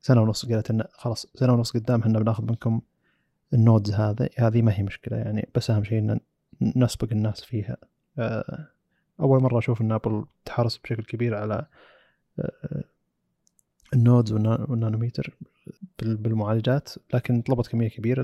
سنة 0.00 0.22
ونص 0.22 0.46
قالت 0.46 0.70
إن 0.70 0.84
خلاص 0.92 1.26
سنة 1.34 1.52
ونص 1.52 1.70
قدام 1.70 2.00
إحنا 2.00 2.18
بنأخذ 2.18 2.44
منكم 2.44 2.80
ال 3.54 3.61
nodes 3.61 3.94
هذا. 3.94 4.28
هذه 4.38 4.62
ما 4.62 4.78
هي 4.78 4.82
مشكلة 4.82 5.16
يعني 5.16 5.48
بس 5.54 5.70
أهم 5.70 5.84
شيء 5.84 5.98
إن 5.98 6.20
نسبق 6.76 7.08
الناس 7.12 7.44
فيها. 7.44 7.76
آه، 8.18 8.68
أول 9.20 9.42
مرة 9.42 9.58
أشوف 9.58 9.80
إن 9.80 9.92
Apple 9.92 10.24
تحرص 10.44 10.78
بشكل 10.78 11.02
كبير 11.02 11.34
على 11.34 11.66
ال 13.94 14.00
nodes 14.00 14.32
والنانوميتر 14.32 15.34
بالمعالجات 15.98 16.88
لكن 17.14 17.42
طلبت 17.42 17.66
كمية 17.66 17.88
كبيرة 17.88 18.22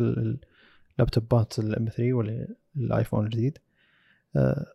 اللابتوبات 0.99 1.59
ال 1.59 1.89
M3 1.89 2.13
وال 2.77 2.89
iPhone 2.89 3.25
الجديد. 3.25 3.59
آه، 4.37 4.67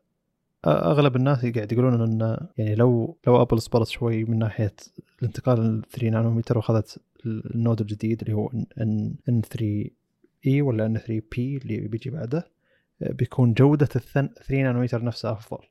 أغلب 0.66 1.16
الناس 1.16 1.46
قاعد 1.46 1.72
يقولون 1.72 2.02
إن 2.02 2.48
يعني 2.58 2.76
لو 2.76 3.18
لو 3.28 3.42
Apple 3.42 3.62
صبرت 3.62 3.88
شوي 3.88 4.24
من 4.24 4.40
ناحية 4.40 4.76
الانتقال 5.22 5.80
ل 5.80 5.82
3 5.92 6.10
نانومتر 6.10 6.58
وأخذت 6.58 7.02
ال 7.26 7.37
node 7.37 7.82
الجديد 7.82 8.22
اللي 8.22 8.34
هو 8.34 8.52
ان 8.82 9.16
ان 9.30 9.42
3 9.42 9.90
إي 10.48 10.62
ولا 10.62 10.86
إن 10.86 10.98
3 10.98 11.22
بي 11.32 11.58
اللي 11.58 11.88
بيجي 11.88 12.10
بعده 12.10 12.48
آه، 13.02 13.12
بيكون 13.12 13.54
جودة 13.54 13.90
ال 13.96 14.02
3 14.02 14.32
نانومتر 14.64 15.04
نفسها 15.04 15.32
أفضل. 15.32 15.64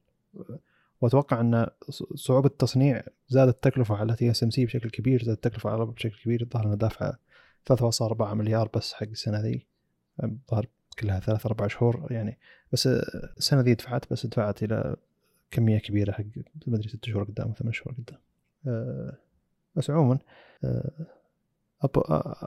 وأتوقع 1.00 1.40
أن 1.40 1.66
صعوبة 2.14 2.46
التصنيع 2.46 3.02
زادت 3.28 3.54
التكلفة 3.54 3.96
على 3.96 4.16
TSMC 4.16 4.64
بشكل 4.64 4.90
كبير 4.90 5.24
زادت 5.24 5.46
التكلفة 5.46 5.70
على 5.70 5.86
بشكل 5.86 6.22
كبير. 6.22 6.42
الظاهر 6.42 6.66
انه 6.66 6.74
دافعة 6.74 7.18
3.4 7.72 8.34
مليار 8.34 8.70
بس 8.76 8.92
حق 8.92 9.06
السنة 9.06 9.40
ذي. 9.40 9.66
الظاهر 10.24 10.66
كلها 10.98 11.20
ثلاث 11.20 11.46
أربع 11.46 11.66
شهور 11.66 12.06
يعني. 12.10 12.38
بس 12.72 12.86
السنة 12.86 13.60
ذي 13.60 13.74
دفعت 13.74 14.12
بس 14.12 14.26
دفعت 14.26 14.62
إلى 14.62 14.96
كمية 15.50 15.78
كبيرة 15.78 16.12
حق 16.12 16.24
ما 16.66 16.76
أدري 16.76 16.88
ست 16.88 17.04
شهور 17.04 17.24
قدام 17.24 17.52
ثمان 17.52 17.72
شهور 17.72 17.94
قدام. 17.94 18.18
أه 18.66 19.16
بس 19.76 19.90
عموما 19.90 20.18
أه 20.64 20.90
Apple 21.82 22.02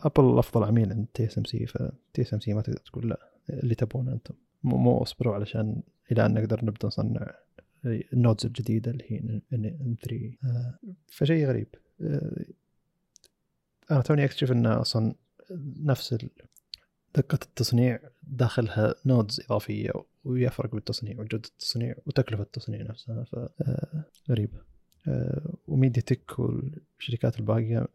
Apple 0.05 0.39
أفضل 0.39 0.63
عميل 0.63 0.89
عند 0.89 1.07
تي 1.13 1.25
اس 1.25 1.37
ام 1.37 1.43
سي 1.43 1.65
فتي 1.65 2.21
اس 2.21 2.33
ام 2.33 2.39
سي 2.39 2.53
ما 2.53 2.61
تقدر 2.61 2.79
تقول 2.79 3.09
لا 3.09 3.19
اللي 3.49 3.75
تبونه 3.75 4.11
أنتم. 4.11 4.33
مو 4.63 5.03
أصبروا 5.03 5.35
علشان 5.35 5.81
إلى 6.11 6.25
أن 6.25 6.33
نقدر 6.33 6.65
نبدأ 6.65 6.87
نصنع 6.87 7.35
ال 7.85 7.95
nodes 7.95 8.45
الجديده 8.45 8.91
اللي 8.91 9.03
هي 9.07 9.17
N3 9.53 10.31
آه، 10.43 10.79
فشيء 11.07 11.47
غريب. 11.47 11.67
آه، 12.01 12.45
أنا 13.91 14.01
توني 14.01 14.25
أكتشف 14.25 14.51
ان 14.51 14.65
أصلا 14.65 15.15
نفس 15.83 16.15
دقة 17.15 17.39
التصنيع 17.43 17.99
داخلها 18.23 18.95
nodes 19.05 19.41
إضافية 19.41 19.91
ويفرق 20.23 20.75
بالتصنيع 20.75 21.13
وجودة 21.13 21.49
التصنيع 21.49 21.95
وتكلفة 22.05 22.43
التصنيع 22.43 22.81
نفسها 22.81 23.25
فغريبة 24.27 24.61
آه، 25.07 25.53
و 25.67 26.01
MediaTek 26.01 26.39
والشركات 26.39 27.39
الباقية 27.39 27.87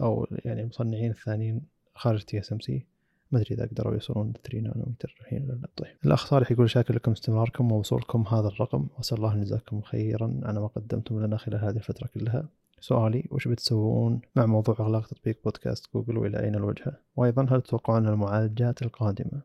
أو 0.00 0.26
يعني 0.44 0.60
المصنعين 0.60 1.10
الثانيين 1.10 1.62
خارج 1.94 2.22
TSMC 2.22 2.86
ما 3.32 3.38
أدري 3.38 3.54
إذا 3.54 3.66
قدروا 3.66 3.94
يوصلون 3.94 4.32
3 4.44 4.58
نانومتر 4.58 5.16
الحين 5.20 5.42
ولا 5.42 5.52
لأ. 5.52 5.68
طيب 5.76 5.96
الأخ 6.04 6.26
صالح 6.26 6.50
يقول 6.50 6.70
شاكر 6.70 6.94
لكم 6.94 7.12
استمراركم 7.12 7.72
ووصولكم 7.72 8.22
هذا 8.22 8.48
الرقم 8.48 8.86
وأسأل 8.96 9.18
الله 9.18 9.34
أن 9.34 9.38
يجزاكم 9.38 9.80
خيرا. 9.80 10.40
على 10.42 10.60
ما 10.60 10.66
قدمتم 10.66 11.24
لنا 11.24 11.36
خلال 11.36 11.64
هذه 11.64 11.76
الفترة 11.76 12.08
كلها. 12.14 12.48
سؤالي 12.80 13.28
وش 13.30 13.48
بتسوون 13.48 14.20
مع 14.36 14.46
موضوع 14.46 14.76
إغلاق 14.80 15.06
تطبيق 15.06 15.38
بودكاست 15.44 15.94
جوجل 15.94 16.18
وإلى 16.18 16.40
أين 16.40 16.54
الوجهه 16.54 16.92
وأيضا 17.16 17.46
هل 17.50 17.62
تتوقعون 17.62 18.08
المعالجات 18.08 18.82
القادمة 18.82 19.42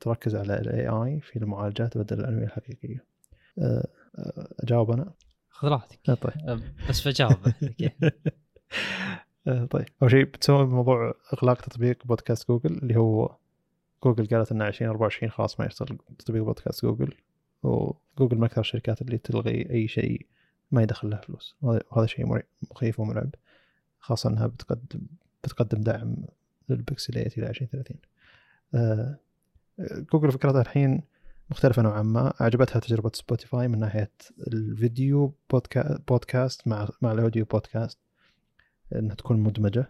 تركز 0.00 0.36
على 0.36 0.60
ال 0.60 0.88
AI 0.88 1.20
في 1.20 1.36
المعالجات 1.36 1.98
بدل 1.98 2.20
الأنوية 2.20 2.44
الحقيقية؟ 2.44 3.04
أه، 3.58 3.86
أه، 4.18 4.48
أجاوب 4.60 4.90
أنا؟ 4.90 5.12
خذ 5.50 5.68
راحتك. 5.68 5.98
طيب. 6.06 6.62
بس 6.88 7.08
بجاوب 7.08 7.36
طيب. 9.46 9.86
أول 10.02 10.10
شيء 10.10 10.24
بتسوي 10.24 10.66
موضوع 10.66 11.14
إغلاق 11.32 11.60
تطبيق 11.60 12.06
بودكاست 12.06 12.48
جوجل 12.48 12.78
اللي 12.78 12.96
هو 12.96 13.36
جوجل 14.04 14.26
قالت 14.26 14.52
إنه 14.52 14.68
2024 14.68 15.30
خلاص 15.30 15.60
ما 15.60 15.66
يشتغل 15.66 15.98
تطبيق 16.18 16.42
بودكاست 16.42 16.84
Google 16.84 17.14
و 17.62 17.73
Google 17.73 18.36
من 18.36 18.44
أكثر 18.44 18.60
الشركات 18.60 19.02
اللي 19.02 19.18
تلغي 19.18 19.70
أي 19.70 19.88
شيء 19.88 20.26
ما 20.70 20.82
يدخل 20.82 21.10
لها 21.10 21.20
فلوس. 21.20 21.56
وهذا 21.62 22.06
شيء 22.06 22.42
مخيف 22.70 23.00
ومرعب 23.00 23.30
خاصة 23.98 24.30
إنها 24.30 24.46
بتقدم 24.46 25.00
بتقدم 25.44 25.80
دعم 25.80 26.16
للبكسلات 26.68 27.38
إلى 27.38 27.48
2030 27.48 27.96
آه، 28.74 29.18
جوجل 30.12 30.32
فكرتها 30.32 30.60
الحين 30.60 31.02
مختلفة 31.50 31.82
نوعا 31.82 32.02
ما. 32.02 32.32
عجبتها 32.40 32.80
تجربة 32.80 33.10
Spotify 33.14 33.68
من 33.68 33.78
ناحية 33.78 34.10
ال 34.46 34.61
video 34.61 35.34
podcast 36.08 36.68
مع 36.68 36.88
مع 37.02 37.12
ال 37.12 37.17
audio 37.17 37.44
podcast. 37.44 37.98
إنها 38.94 39.14
تكون 39.14 39.40
مدمجة. 39.40 39.88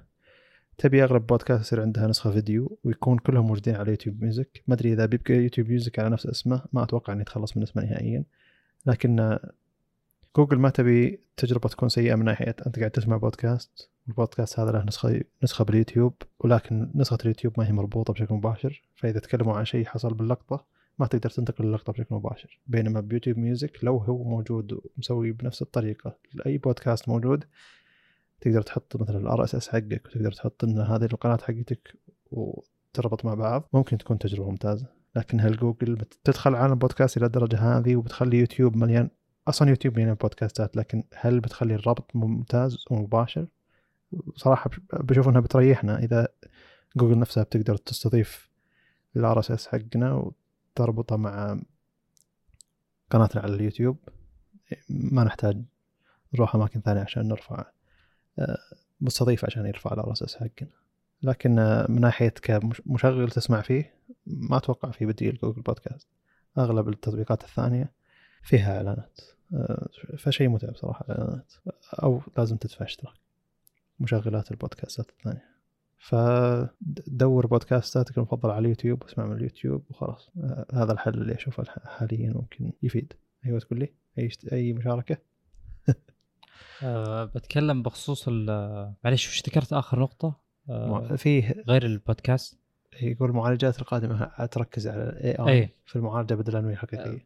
تبي 0.78 1.04
أغلب 1.04 1.26
بودكاست 1.26 1.60
يصير 1.60 1.80
عندها 1.80 2.06
نسخة 2.06 2.30
فيديو 2.30 2.78
ويكون 2.84 3.18
كلهم 3.18 3.46
موجودين 3.46 3.74
على 3.74 3.90
YouTube 3.90 4.22
Music. 4.22 4.62
ما 4.66 4.74
أدري 4.74 4.92
إذا 4.92 5.06
بيبقى 5.06 5.34
YouTube 5.34 5.68
Music 5.68 5.98
على 5.98 6.10
نفس 6.10 6.26
اسمه 6.26 6.62
ما 6.72 6.82
أتوقع 6.82 7.12
إنه 7.12 7.20
يتخلص 7.20 7.56
من 7.56 7.62
اسمه 7.62 7.82
نهائيا. 7.82 8.24
لكن 8.86 9.38
جوجل 10.36 10.58
ما 10.58 10.70
تبي 10.70 11.20
تجربة 11.36 11.68
تكون 11.68 11.88
سيئة 11.88 12.14
من 12.14 12.24
ناحية 12.24 12.56
أنت 12.66 12.78
قاعد 12.78 12.90
تسمع 12.90 13.16
بودكاست 13.16 13.90
البودكاست 14.08 14.60
هذا 14.60 14.70
له 14.70 14.84
نسخة 14.84 15.20
نسخة 15.42 15.64
باليوتيوب 15.64 16.14
ولكن 16.40 16.90
نسخة 16.94 17.18
اليوتيوب 17.22 17.54
ما 17.58 17.68
هي 17.68 17.72
مربوطة 17.72 18.12
بشكل 18.12 18.34
مباشر. 18.34 18.82
فإذا 18.94 19.18
تكلموا 19.20 19.56
عن 19.56 19.64
شيء 19.64 19.84
حصل 19.84 20.14
باللقطة 20.14 20.64
ما 20.98 21.06
تقدر 21.06 21.30
تنتقل 21.30 21.64
اللقطة 21.64 21.92
بشكل 21.92 22.14
مباشر. 22.14 22.60
بينما 22.66 23.00
ب 23.00 23.05
YouTube 23.05 23.38
Music 23.38 23.78
لو 23.84 23.96
هو 23.96 24.24
موجود 24.24 24.80
ومسوي 24.96 25.32
بنفس 25.32 25.62
الطريقة 25.62 26.16
لأي 26.34 26.58
بودكاست 26.58 27.08
موجود 27.08 27.44
تقدر 28.40 28.62
تحط 28.62 28.96
مثلا 28.96 29.18
ال 29.18 29.44
RSS 29.44 29.68
حقك 29.68 30.06
وتقدر 30.06 30.32
تحط 30.32 30.64
إن 30.64 30.78
هذه 30.78 31.04
القناة 31.04 31.36
حقتك 31.36 31.96
وتربط 32.30 33.24
مع 33.24 33.34
بعض 33.34 33.68
ممكن 33.72 33.98
تكون 33.98 34.18
تجربة 34.18 34.50
ممتازة. 34.50 34.86
لكن 35.16 35.40
هل 35.40 35.56
جوجل 35.56 35.94
بتدخل 35.94 36.54
عالم 36.54 36.74
بودكاست 36.74 37.16
إلى 37.16 37.26
الدرجة 37.26 37.58
هذه 37.58 37.96
وبتخلي 37.96 38.38
يوتيوب 38.38 38.76
مليان؟ 38.76 39.10
أصلا 39.48 39.68
يوتيوب 39.68 39.98
مليان 39.98 40.14
بودكاستات 40.14 40.76
لكن 40.76 41.04
هل 41.14 41.40
بتخلي 41.40 41.74
الربط 41.74 42.16
ممتاز 42.16 42.84
ومباشر؟ 42.90 43.46
صراحة 44.36 44.70
بشوف 44.92 45.28
إنها 45.28 45.40
بتريحنا. 45.40 45.98
إذا 45.98 46.28
جوجل 46.96 47.18
نفسها 47.18 47.42
بتقدر 47.42 47.76
تستضيف 47.76 48.50
ال 49.16 49.38
RSS 49.38 49.66
حقنا 49.66 50.32
وتربطه 50.76 51.16
مع 51.16 51.60
قناتنا 53.10 53.42
على 53.42 53.54
اليوتيوب 53.54 53.98
ما 54.88 55.24
نحتاج 55.24 55.62
نروح 56.34 56.54
أماكن 56.54 56.80
ثانية 56.80 57.00
عشان 57.00 57.28
نرفع 57.28 57.58
آه، 57.58 57.72
مستضيف 59.00 59.44
عشان 59.44 59.66
يرفع 59.66 59.92
ال 59.92 60.12
RSS 60.12 60.36
حقنا 60.36 60.68
لكن 61.22 61.84
من 61.88 62.00
ناحية 62.00 62.28
كمشغل 62.28 63.30
تسمع 63.30 63.60
فيه 63.60 63.94
ما 64.26 64.56
أتوقع 64.56 64.90
في 64.90 65.06
بديل 65.06 65.38
Google 65.42 65.62
Podcast. 65.62 66.08
أغلب 66.58 66.88
التطبيقات 66.88 67.44
الثانية 67.44 67.92
فيها 68.42 68.76
إعلانات. 68.76 69.20
فشيء 70.18 70.48
متعب 70.48 70.76
صراحة 70.76 71.04
الإعلانات. 71.04 71.52
أو 72.02 72.22
لازم 72.38 72.56
تدفع 72.56 72.84
اشتراك 72.84 73.14
مشغلات 74.00 74.50
البودكاستات 74.50 75.10
الثانية. 75.10 75.50
فدور 75.98 77.46
بودكاستاتك 77.46 78.18
المفضلة 78.18 78.52
على 78.52 78.62
اليوتيوب 78.62 79.02
واسمع 79.02 79.26
من 79.26 79.36
اليوتيوب 79.36 79.84
وخلاص. 79.90 80.30
هذا 80.74 80.92
الحل 80.92 81.14
اللي 81.14 81.34
أشوفه 81.34 81.64
حاليا 81.84 82.32
ممكن 82.32 82.72
يفيد. 82.82 83.12
أيوه 83.46 83.58
تقول 83.58 83.78
لي؟ 83.78 83.92
اي 84.18 84.30
أي 84.52 84.72
مشاركة؟ 84.72 85.16
أه 86.82 87.24
بتكلم 87.24 87.82
بخصوص 87.82 88.28
معلش 89.04 89.28
وش 89.28 89.42
ذكرت 89.46 89.72
آخر 89.72 90.00
نقطة؟ 90.00 90.40
أه 90.70 91.16
فيه 91.16 91.64
غير 91.68 91.86
البودكاست. 91.86 92.60
يقول 93.02 93.30
المعالجات 93.30 93.78
القادمة 93.78 94.46
تركز 94.46 94.88
على 94.88 95.02
ال 95.02 95.36
AI 95.48 95.68
في 95.86 95.96
المعالجة 95.96 96.34
بدل 96.34 96.52
الانويه 96.52 96.72
الحقيقيه 96.72 97.10
أه 97.10 97.20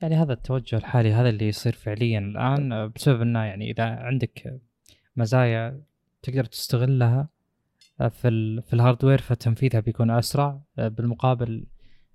يعني 0.00 0.14
هذا 0.14 0.32
التوجه 0.32 0.76
الحالي 0.76 1.12
هذا 1.12 1.28
اللي 1.28 1.48
يصير 1.48 1.72
فعليا 1.72 2.18
الآن 2.18 2.88
بسبب 2.88 3.20
إنه 3.20 3.44
يعني 3.44 3.70
إذا 3.70 3.84
عندك 3.84 4.60
مزايا 5.16 5.82
تقدر 6.22 6.44
تستغلها 6.44 7.28
في 7.98 8.60
في 8.62 8.72
الهاردوير 8.72 9.20
فتنفيذها 9.20 9.80
بيكون 9.80 10.10
أسرع. 10.10 10.60
بالمقابل 10.76 11.66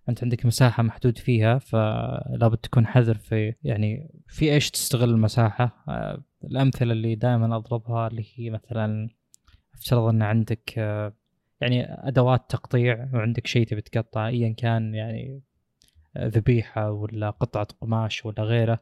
أنت 0.09 0.23
عندك 0.23 0.45
مساحة 0.45 0.83
محدود 0.83 1.17
فيها 1.17 1.57
فلابد 1.57 2.57
تكون 2.57 2.87
حذر 2.87 3.15
في 3.15 3.53
يعني 3.63 4.11
في 4.27 4.53
إيش 4.53 4.71
تستغل 4.71 5.09
المساحة. 5.09 5.83
آه، 5.87 6.23
الأمثلة 6.43 6.93
اللي 6.93 7.15
دائما 7.15 7.55
أضربها 7.55 8.07
اللي 8.07 8.25
هي 8.35 8.49
مثلا 8.49 9.09
أفترض 9.73 10.03
إن 10.03 10.21
عندك 10.21 10.77
يعني 11.61 11.85
أدوات 11.89 12.49
تقطيع 12.49 13.09
وعندك 13.13 13.47
شيء 13.47 13.67
تبي 13.67 13.81
تقطع 13.81 14.27
ايا 14.27 14.53
كان 14.57 14.95
يعني 14.95 15.41
ذبيحة 16.17 16.91
ولا 16.91 17.29
قطعة 17.29 17.67
قماش 17.81 18.25
ولا 18.25 18.43
غيره 18.43 18.79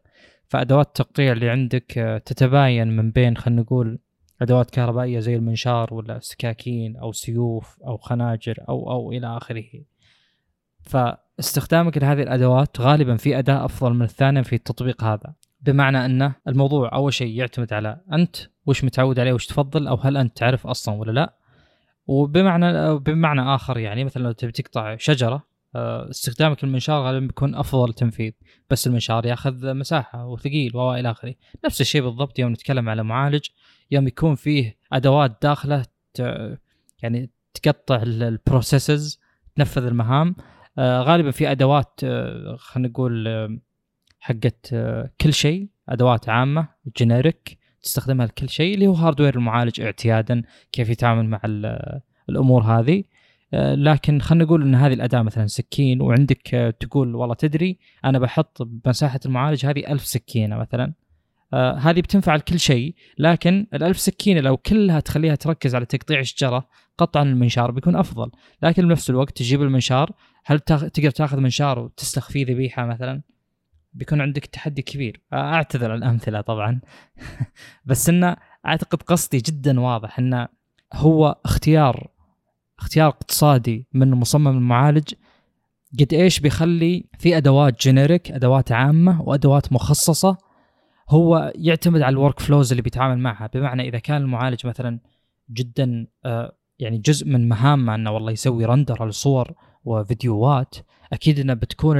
فأدوات 0.47 0.87
التقطيع 0.87 1.31
اللي 1.31 1.49
عندك 1.49 2.21
تتباين 2.25 2.87
من 2.87 3.11
بين 3.11 3.37
خلينا 3.37 3.61
نقول 3.61 3.99
أدوات 4.41 4.71
كهربائية 4.71 5.19
زي 5.19 5.35
المنشار 5.35 5.93
ولا 5.93 6.19
سكاكين 6.19 6.97
أو 6.97 7.11
سيوف 7.11 7.79
أو 7.81 7.97
خناجر 7.97 8.55
أو 8.69 8.91
أو 8.91 9.11
إلى 9.11 9.37
آخره. 9.37 9.83
فاستخدامك 10.81 11.97
لهذه 11.97 12.21
الأدوات 12.21 12.81
غالبا 12.81 13.17
في 13.17 13.39
أداء 13.39 13.65
أفضل 13.65 13.93
من 13.93 14.01
الثانية 14.01 14.41
في 14.41 14.55
التطبيق 14.55 15.03
هذا. 15.03 15.33
بمعنى 15.61 16.05
أنه 16.05 16.35
الموضوع 16.47 16.93
أول 16.93 17.13
شيء 17.13 17.37
يعتمد 17.37 17.73
على 17.73 18.01
أنت 18.13 18.37
وش 18.65 18.83
متعود 18.83 19.19
عليه 19.19 19.33
وش 19.33 19.45
تفضل 19.45 19.87
أو 19.87 19.95
هل 19.95 20.17
أنت 20.17 20.37
تعرف 20.37 20.67
أصلا 20.67 20.95
ولا 20.95 21.11
لا. 21.11 21.35
وبمعنى 22.07 22.99
بمعنى 22.99 23.41
آخر 23.41 23.77
يعني 23.77 24.03
مثلا 24.03 24.23
لو 24.23 24.31
تبي 24.31 24.51
تقطع 24.51 24.95
شجرة 24.95 25.49
آه، 25.75 26.09
استخدامك 26.09 26.63
للمنشار 26.63 27.05
غالبا 27.05 27.27
بيكون 27.27 27.55
أفضل 27.55 27.93
تنفيذ. 27.93 28.31
بس 28.69 28.87
المنشار 28.87 29.25
ياخذ 29.25 29.73
مساحة 29.73 30.25
وثقيل 30.27 30.75
والى 30.75 31.11
اخره 31.11 31.35
نفس 31.65 31.81
الشيء 31.81 32.01
بالضبط 32.01 32.39
يوم 32.39 32.51
نتكلم 32.51 32.89
على 32.89 33.03
معالج 33.03 33.45
يوم 33.91 34.07
يكون 34.07 34.35
فيه 34.35 34.77
أدوات 34.93 35.37
داخلة 35.41 35.85
يعني 37.01 37.29
تقطع 37.53 38.01
ال 38.03 38.15
processes 38.15 39.19
تنفذ 39.55 39.85
المهام 39.85 40.35
آه، 40.77 41.01
غالبا 41.01 41.31
في 41.31 41.51
أدوات 41.51 41.99
آه، 42.03 42.55
خلينا 42.55 42.89
نقول 42.89 43.27
حقت 44.19 44.75
كل 45.21 45.33
شيء 45.33 45.67
أدوات 45.89 46.29
عامة 46.29 46.67
generic 46.97 47.57
تستخدمها 47.81 48.25
لكل 48.25 48.49
شيء 48.49 48.73
اللي 48.73 48.87
هو 48.87 48.93
hardware 48.93 49.35
المعالج 49.35 49.81
اعتيادا 49.81 50.43
كيف 50.71 50.89
يتعامل 50.89 51.25
مع 51.25 51.41
الأمور 52.29 52.63
هذه. 52.63 53.03
لكن 53.53 54.21
خلينا 54.21 54.45
نقول 54.45 54.61
إن 54.61 54.75
هذه 54.75 54.93
الأداة 54.93 55.21
مثلا 55.21 55.47
سكين 55.47 56.01
وعندك 56.01 56.75
تقول 56.79 57.15
والله 57.15 57.35
تدري 57.35 57.79
أنا 58.05 58.19
بحط 58.19 58.61
بمساحة 58.61 59.19
المعالج 59.25 59.65
هذه 59.65 59.91
ألف 59.91 60.05
سكينة 60.05 60.57
مثلا. 60.57 60.93
آه 61.53 61.73
هذه 61.73 62.01
بتنفع 62.01 62.35
لكل 62.35 62.59
شيء 62.59 62.95
لكن 63.17 63.67
الألف 63.73 63.99
سكينة 63.99 64.41
لو 64.41 64.57
كلها 64.57 64.99
تخليها 64.99 65.35
تركز 65.35 65.75
على 65.75 65.85
تقطيع 65.85 66.19
الشجرة 66.19 66.67
قطعا 66.97 67.23
المنشار 67.23 67.71
بيكون 67.71 67.95
أفضل. 67.95 68.31
لكن 68.63 68.87
بنفس 68.87 69.09
الوقت 69.09 69.37
تجيب 69.37 69.61
المنشار 69.61 70.11
هل 70.45 70.59
تقدر 70.59 71.09
تاخذ 71.09 71.39
منشار 71.39 71.79
وتسلخ 71.79 72.29
فيه 72.29 72.45
ذبيحة 72.45 72.85
مثلا؟ 72.85 73.21
بيكون 73.93 74.21
عندك 74.21 74.45
تحدي 74.45 74.81
كبير. 74.81 75.21
أعتذر 75.33 75.91
عن 75.91 75.97
الأمثلة 75.97 76.41
طبعا. 76.41 76.81
بس 77.85 78.09
إنه 78.09 78.35
أعتقد 78.65 79.01
قصدي 79.01 79.37
جدا 79.37 79.79
واضح 79.79 80.19
إنه 80.19 80.47
هو 80.93 81.35
اختيار 81.45 82.07
اختيار 82.79 83.07
اقتصادي 83.07 83.87
من 83.93 84.11
مصمم 84.11 84.47
المعالج. 84.47 85.13
قد 85.99 86.13
إيش 86.13 86.39
بيخلي 86.39 87.05
في 87.19 87.37
أدوات 87.37 87.81
generic 87.81 88.31
أدوات 88.31 88.71
عامة 88.71 89.21
وأدوات 89.21 89.73
مخصصة 89.73 90.37
هو 91.09 91.53
يعتمد 91.55 92.01
على 92.01 92.13
ال 92.13 92.39
workflows 92.39 92.71
اللي 92.71 92.81
بيتعامل 92.81 93.19
معها. 93.19 93.49
بمعنى 93.53 93.89
إذا 93.89 93.99
كان 93.99 94.21
المعالج 94.21 94.67
مثلا 94.67 94.99
جدا 95.51 96.07
آه، 96.25 96.55
يعني 96.79 96.97
جزء 96.97 97.27
من 97.27 97.49
مهامه 97.49 97.95
إنه 97.95 98.11
والله 98.11 98.31
يسوي 98.31 98.65
render 98.65 99.07
لصور 99.07 99.53
وفيديوهات 99.85 100.75
أكيد 101.13 101.39
إنه 101.39 101.53
بتكون 101.53 101.97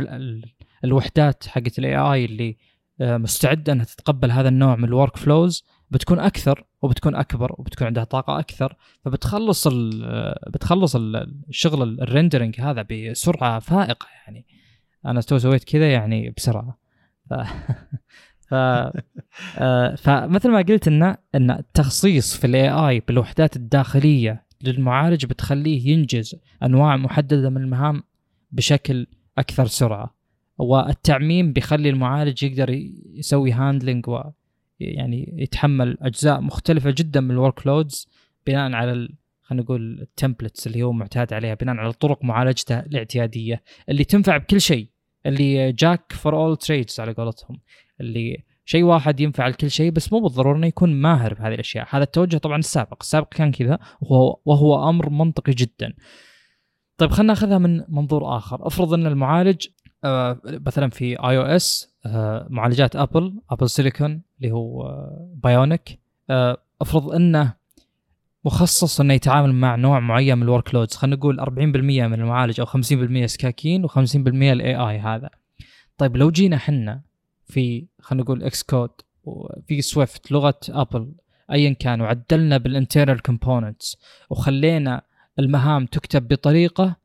الوحدات 0.83 1.47
حقت 1.47 1.79
ال 1.79 1.97
AI 1.97 2.25
اللي 2.25 2.57
آه، 3.01 3.17
مستعده 3.17 3.73
أنها 3.73 3.85
تتقبل 3.85 4.31
هذا 4.31 4.49
النوع 4.49 4.75
من 4.75 4.83
ال 4.83 5.17
workflows 5.17 5.63
بتكون 5.91 6.19
أكثر 6.19 6.65
وبتكون 6.81 7.15
أكبر 7.15 7.55
وبتكون 7.57 7.87
عندها 7.87 8.03
طاقة 8.03 8.39
أكثر 8.39 8.75
فبتخلص 9.05 9.67
آه، 9.67 10.49
بتخلص 10.49 10.95
الشغل 10.95 12.01
ال 12.01 12.07
rendering 12.07 12.61
هذا 12.61 12.85
بسرعة 12.91 13.59
فائقة 13.59 14.07
يعني. 14.27 14.45
أنا 15.05 15.21
تو 15.21 15.37
سويت 15.37 15.63
كذا 15.63 15.91
يعني 15.91 16.29
بسرعة. 16.37 16.79
ف 17.29 17.33
ف 18.49 18.53
آه 19.57 19.95
فمثل 19.95 20.49
ما 20.49 20.61
قلت 20.61 20.87
ان 20.87 21.03
ان 21.35 21.51
التخصيص 21.51 22.37
في 22.37 22.47
ال 22.47 22.69
AI 22.69 22.99
بالوحدات 22.99 23.55
الداخلية 23.55 24.45
للمعالج 24.61 25.25
بتخليه 25.25 25.87
ينجز 25.91 26.35
أنواع 26.63 26.97
محددة 26.97 27.49
من 27.49 27.61
المهام 27.61 28.03
بشكل 28.51 29.07
أكثر 29.37 29.65
سرعة. 29.65 30.18
والتعميم 30.59 31.53
بيخلي 31.53 31.89
المعالج 31.89 32.43
يقدر 32.43 32.69
يسوي 33.13 33.51
handling 33.51 34.07
و 34.07 34.21
يعني 34.79 35.33
يتحمل 35.37 35.97
أجزاء 36.01 36.41
مختلفة 36.41 36.93
جدا 36.97 37.21
من 37.21 37.31
ال 37.31 37.67
workloads 37.67 38.07
بناء 38.47 38.71
على 38.71 39.09
خلينا 39.41 39.63
نقول 39.63 40.01
ال 40.01 40.08
templates 40.08 40.67
اللي 40.67 40.83
هو 40.83 40.91
معتاد 40.91 41.33
عليها 41.33 41.53
بناء 41.53 41.75
على 41.75 41.93
طرق 41.93 42.23
معالجته 42.23 42.79
الاعتيادية 42.79 43.63
اللي 43.89 44.03
تنفع 44.03 44.37
بكل 44.37 44.61
شيء 44.61 44.87
اللي 45.25 45.71
jack 45.71 46.13
for 46.13 46.35
all 46.35 46.57
trades 46.57 46.99
على 46.99 47.11
قولتهم 47.13 47.59
اللي 48.01 48.43
شيء 48.69 48.83
واحد 48.83 49.19
ينفع 49.19 49.47
لكل 49.47 49.71
شيء 49.71 49.91
بس 49.91 50.13
مو 50.13 50.19
بالضروره 50.19 50.57
إنه 50.57 50.67
يكون 50.67 50.93
ماهر 50.93 51.33
بهذه 51.33 51.53
الأشياء. 51.53 51.87
هذا 51.89 52.03
التوجه 52.03 52.37
طبعا 52.37 52.57
السابق 52.57 52.97
السابق 53.01 53.29
كان 53.29 53.51
كذا 53.51 53.79
وهو, 54.01 54.39
وهو 54.45 54.89
أمر 54.89 55.09
منطقي 55.09 55.51
جدا. 55.51 55.93
طيب 56.97 57.11
خلينا 57.11 57.33
ناخذها 57.33 57.57
من 57.57 57.83
منظور 57.87 58.37
آخر. 58.37 58.67
افرض 58.67 58.93
إن 58.93 59.07
المعالج 59.07 59.67
مثلا 60.45 60.89
في 60.89 61.05
iOS 61.05 61.93
آه 62.05 62.47
معالجات 62.49 62.95
Apple 62.95 63.41
Apple 63.51 63.69
silicon 63.69 64.21
اللي 64.41 64.51
هو 64.51 64.83
آه 64.83 65.29
Bionic 65.35 65.99
آه 66.29 66.57
أفرض 66.81 67.11
إنه 67.11 67.53
مخصص 68.45 68.99
إنه 69.01 69.13
يتعامل 69.13 69.53
مع 69.53 69.75
نوع 69.75 69.99
معين 69.99 70.37
من 70.37 70.43
ال 70.43 70.75
workloads 70.75 70.95
خلينا 70.95 71.15
نقول 71.15 71.41
40% 71.41 71.47
من 71.47 72.13
المعالج 72.13 72.59
أو 72.59 72.65
50% 72.65 73.25
سكاكين 73.25 73.87
و50% 73.87 74.15
ال 74.25 74.75
AI 74.75 74.99
هذا. 74.99 75.29
طيب 75.97 76.17
لو 76.17 76.31
جينا 76.31 76.57
حنا 76.57 77.01
في 77.45 77.85
خلينا 78.01 78.23
نقول 78.23 78.43
Xcode 78.43 78.89
وفي 79.23 79.81
Swift 79.81 80.31
لغة 80.31 80.59
Apple 80.69 81.11
ايا 81.51 81.73
كان 81.73 82.01
وعدلنا 82.01 82.57
بال 82.57 82.70
internal 82.70 83.21
components 83.21 83.97
وخلينا 84.29 85.01
المهام 85.39 85.85
تكتب 85.85 86.27
بطريقة 86.27 86.95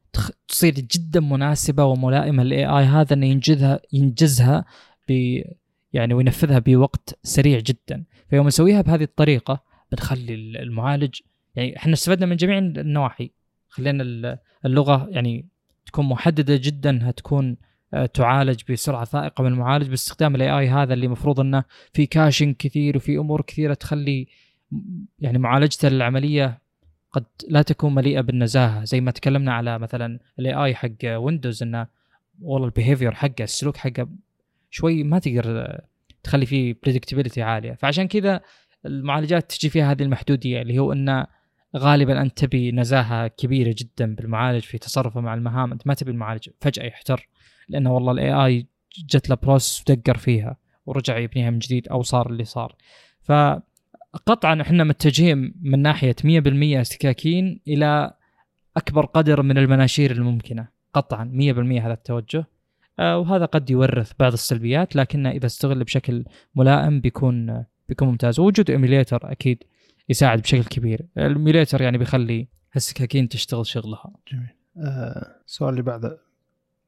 تصير 0.48 0.74
جدا 0.74 1.20
مناسبة 1.20 1.84
وملائمة 1.84 2.42
لل 2.42 2.66
AI 2.66 2.84
هذا 2.84 3.14
إنه 3.14 3.26
ينجزها 3.26 3.80
ينجزها 3.92 4.64
ب 5.08 5.40
يعني 5.92 6.14
وينفذها 6.14 6.58
بوقت 6.58 7.18
سريع 7.22 7.58
جدا. 7.58 8.04
فيوم 8.30 8.46
نسويها 8.46 8.80
بهذه 8.80 9.02
الطريقة 9.02 9.62
بنخلي 9.92 10.34
المعالج 10.34 11.20
يعني 11.56 11.76
إحنا 11.76 11.92
استفدنا 11.92 12.26
من 12.26 12.36
جميع 12.36 12.58
النواحي. 12.58 13.30
خلينا 13.68 14.38
اللغة 14.64 15.08
يعني 15.10 15.48
تكون 15.86 16.04
محددة 16.06 16.56
جدا 16.56 16.90
إنها 16.90 17.10
تكون 17.10 17.56
آه، 17.94 18.06
تعالج 18.06 18.60
بسرعة 18.72 19.04
فائقه 19.04 19.42
من 19.44 19.52
المعالج. 19.52 19.88
باستخدام 19.88 20.34
ال 20.34 20.59
AI 20.59 20.68
هذا 20.68 20.94
اللي 20.94 21.06
المفروض 21.06 21.40
إنه 21.40 21.64
في 21.92 22.06
caching 22.06 22.55
كثير 22.56 22.96
وفي 22.96 23.16
أمور 23.16 23.42
كثيرة 23.42 23.74
تخلي 23.74 24.26
يعني 25.18 25.38
معالجته 25.38 25.88
للعمليه 25.88 26.63
قد 27.14 27.24
لا 27.48 27.62
تكون 27.62 27.94
مليئة 27.94 28.20
بالنزاهة 28.20 28.84
زي 28.84 29.00
ما 29.00 29.10
تكلمنا 29.10 29.52
على 29.54 29.78
مثلا 29.78 30.18
ال 30.38 30.55
AI 30.55 30.74
حق 30.74 30.90
Windows 31.05 31.62
إنه 31.62 31.86
والله 32.40 32.66
ال 32.66 32.72
behavior 32.72 33.14
حقه 33.14 33.44
السلوك 33.44 33.76
حقه 33.76 34.08
شوي 34.70 35.02
ما 35.02 35.18
تقدر 35.18 35.80
تخلي 36.22 36.46
فيه 36.46 36.76
predictability 36.82 37.42
عالية. 37.42 37.72
فعشان 37.72 38.08
كذا 38.08 38.40
المعالجات 38.86 39.52
تجي 39.52 39.68
فيها 39.70 39.92
هذه 39.92 40.02
المحدودية 40.02 40.62
اللي 40.62 40.78
هو 40.78 40.92
إنه 40.92 41.26
غالبا 41.76 42.22
أنت 42.22 42.38
تبي 42.38 42.72
نزاهة 42.72 43.26
كبيرة 43.26 43.74
جدا 43.78 44.14
بالمعالج 44.14 44.62
في 44.62 44.78
تصرفه 44.78 45.20
مع 45.20 45.34
المهام 45.34 45.72
أنت 45.72 45.86
ما 45.86 45.94
تبي 45.94 46.10
المعالج 46.10 46.48
فجأة 46.60 46.84
يحتر 46.84 47.28
لأنه 47.68 47.94
والله 47.94 48.12
ال 48.12 48.32
AI 48.32 48.66
جت 48.98 49.30
له 49.30 49.36
process 49.36 49.80
ودقر 49.80 50.16
فيها 50.16 50.56
ورجع 50.86 51.18
يبنيها 51.18 51.50
من 51.50 51.58
جديد 51.58 51.88
أو 51.88 52.02
صار 52.02 52.30
اللي 52.30 52.44
صار. 52.44 52.76
فقطعا 54.14 54.62
إحنا 54.62 54.84
متجهين 54.84 55.54
من 55.62 55.82
ناحية 55.82 56.16
100% 56.24 56.80
سكاكين 56.80 57.60
إلى 57.68 58.14
أكبر 58.76 59.06
قدر 59.06 59.42
من 59.42 59.58
المناشير 59.58 60.10
الممكنة. 60.10 60.68
قطعا 60.94 61.24
100% 61.24 61.80
هذا 61.80 61.92
التوجه. 61.92 62.46
آه، 62.98 63.18
وهذا 63.18 63.44
قد 63.44 63.70
يورث 63.70 64.12
بعض 64.18 64.32
السلبيات 64.32 64.96
لكنه 64.96 65.30
إذا 65.30 65.46
استغل 65.46 65.84
بشكل 65.84 66.24
ملائم 66.54 67.00
بيكون 67.00 67.64
بيكون 67.88 68.08
ممتاز. 68.08 68.40
وجود 68.40 68.70
emulator 68.70 69.32
أكيد 69.32 69.64
يساعد 70.08 70.40
بشكل 70.40 70.64
كبير. 70.64 71.06
ال 71.18 71.26
emulator 71.26 71.82
يعني 71.82 71.98
بيخلي 71.98 72.48
السكاكين 72.76 73.28
تشتغل 73.28 73.66
شغلها. 73.66 74.12
جميل. 74.32 74.48
آه 74.76 75.40
السؤال 75.46 75.70
اللي 75.70 75.82
بعده 75.82 76.18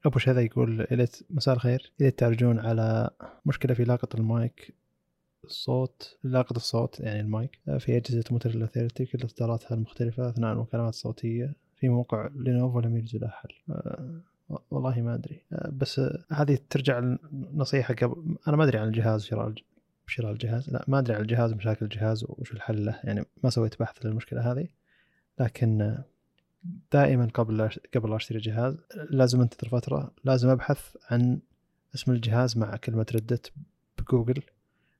أبو 0.06 0.18
شذا 0.18 0.40
يقول 0.40 0.86
مساء 1.30 1.54
الخير. 1.54 1.92
يا 2.00 2.05
ليت 2.05 2.18
تعرجون 2.18 2.58
على 2.58 3.10
مشكلة 3.46 3.74
في 3.74 3.84
لاقط 3.84 4.14
المايك. 4.14 4.74
الصوت 5.46 6.18
لاقط 6.24 6.56
الصوت 6.56 7.00
يعني 7.00 7.20
المايك. 7.20 7.58
آه، 7.68 7.78
في 7.78 7.96
أجهزة 7.96 8.24
Motorola 8.30 8.66
thirty 8.66 9.06
كل 9.06 9.24
اصداراتها 9.24 9.74
المختلفة 9.74 10.28
أثناء 10.28 10.52
المكالمات 10.52 10.92
الصوتية. 10.92 11.54
في 11.76 11.88
موقع 11.88 12.30
Lenovo 12.34 12.80
لم 12.80 12.96
يجد 12.96 13.20
له 13.20 13.28
حل. 13.28 13.54
آه 13.70 14.20
والله 14.70 15.00
ما 15.00 15.14
أدري. 15.14 15.42
آه 15.52 15.70
بس 15.72 16.00
هذه 16.32 16.58
ترجع 16.70 17.16
نصيحة 17.54 17.94
قبل. 17.94 18.36
أنا 18.48 18.56
ما 18.56 18.64
أدري 18.64 18.78
عن 18.78 18.88
الجهاز 18.88 19.24
شراء 19.24 19.54
شراء 20.06 20.32
الجهاز. 20.32 20.70
لا 20.70 20.84
ما 20.88 20.98
أدري 20.98 21.14
عن 21.14 21.22
الجهاز 21.22 21.52
مشاكل 21.52 21.84
الجهاز 21.84 22.24
وش 22.28 22.52
الحل 22.52 22.84
له. 22.84 23.00
يعني 23.04 23.24
ما 23.44 23.50
سويت 23.50 23.80
بحث 23.80 24.06
للمشكلة 24.06 24.52
هذه. 24.52 24.68
لكن 25.40 25.98
دائما 26.92 27.28
قبل 27.34 27.70
قبل 27.94 28.14
أشتري 28.14 28.38
جهاز 28.38 28.76
لازم 29.10 29.40
أنتظر 29.40 29.68
فترة. 29.68 30.12
لازم 30.24 30.48
أبحث 30.48 30.96
عن 31.10 31.40
اسم 31.94 32.12
الجهاز 32.12 32.58
مع 32.58 32.76
كلمة 32.76 33.06
Reddit 33.14 33.52
بجوجل. 33.98 34.42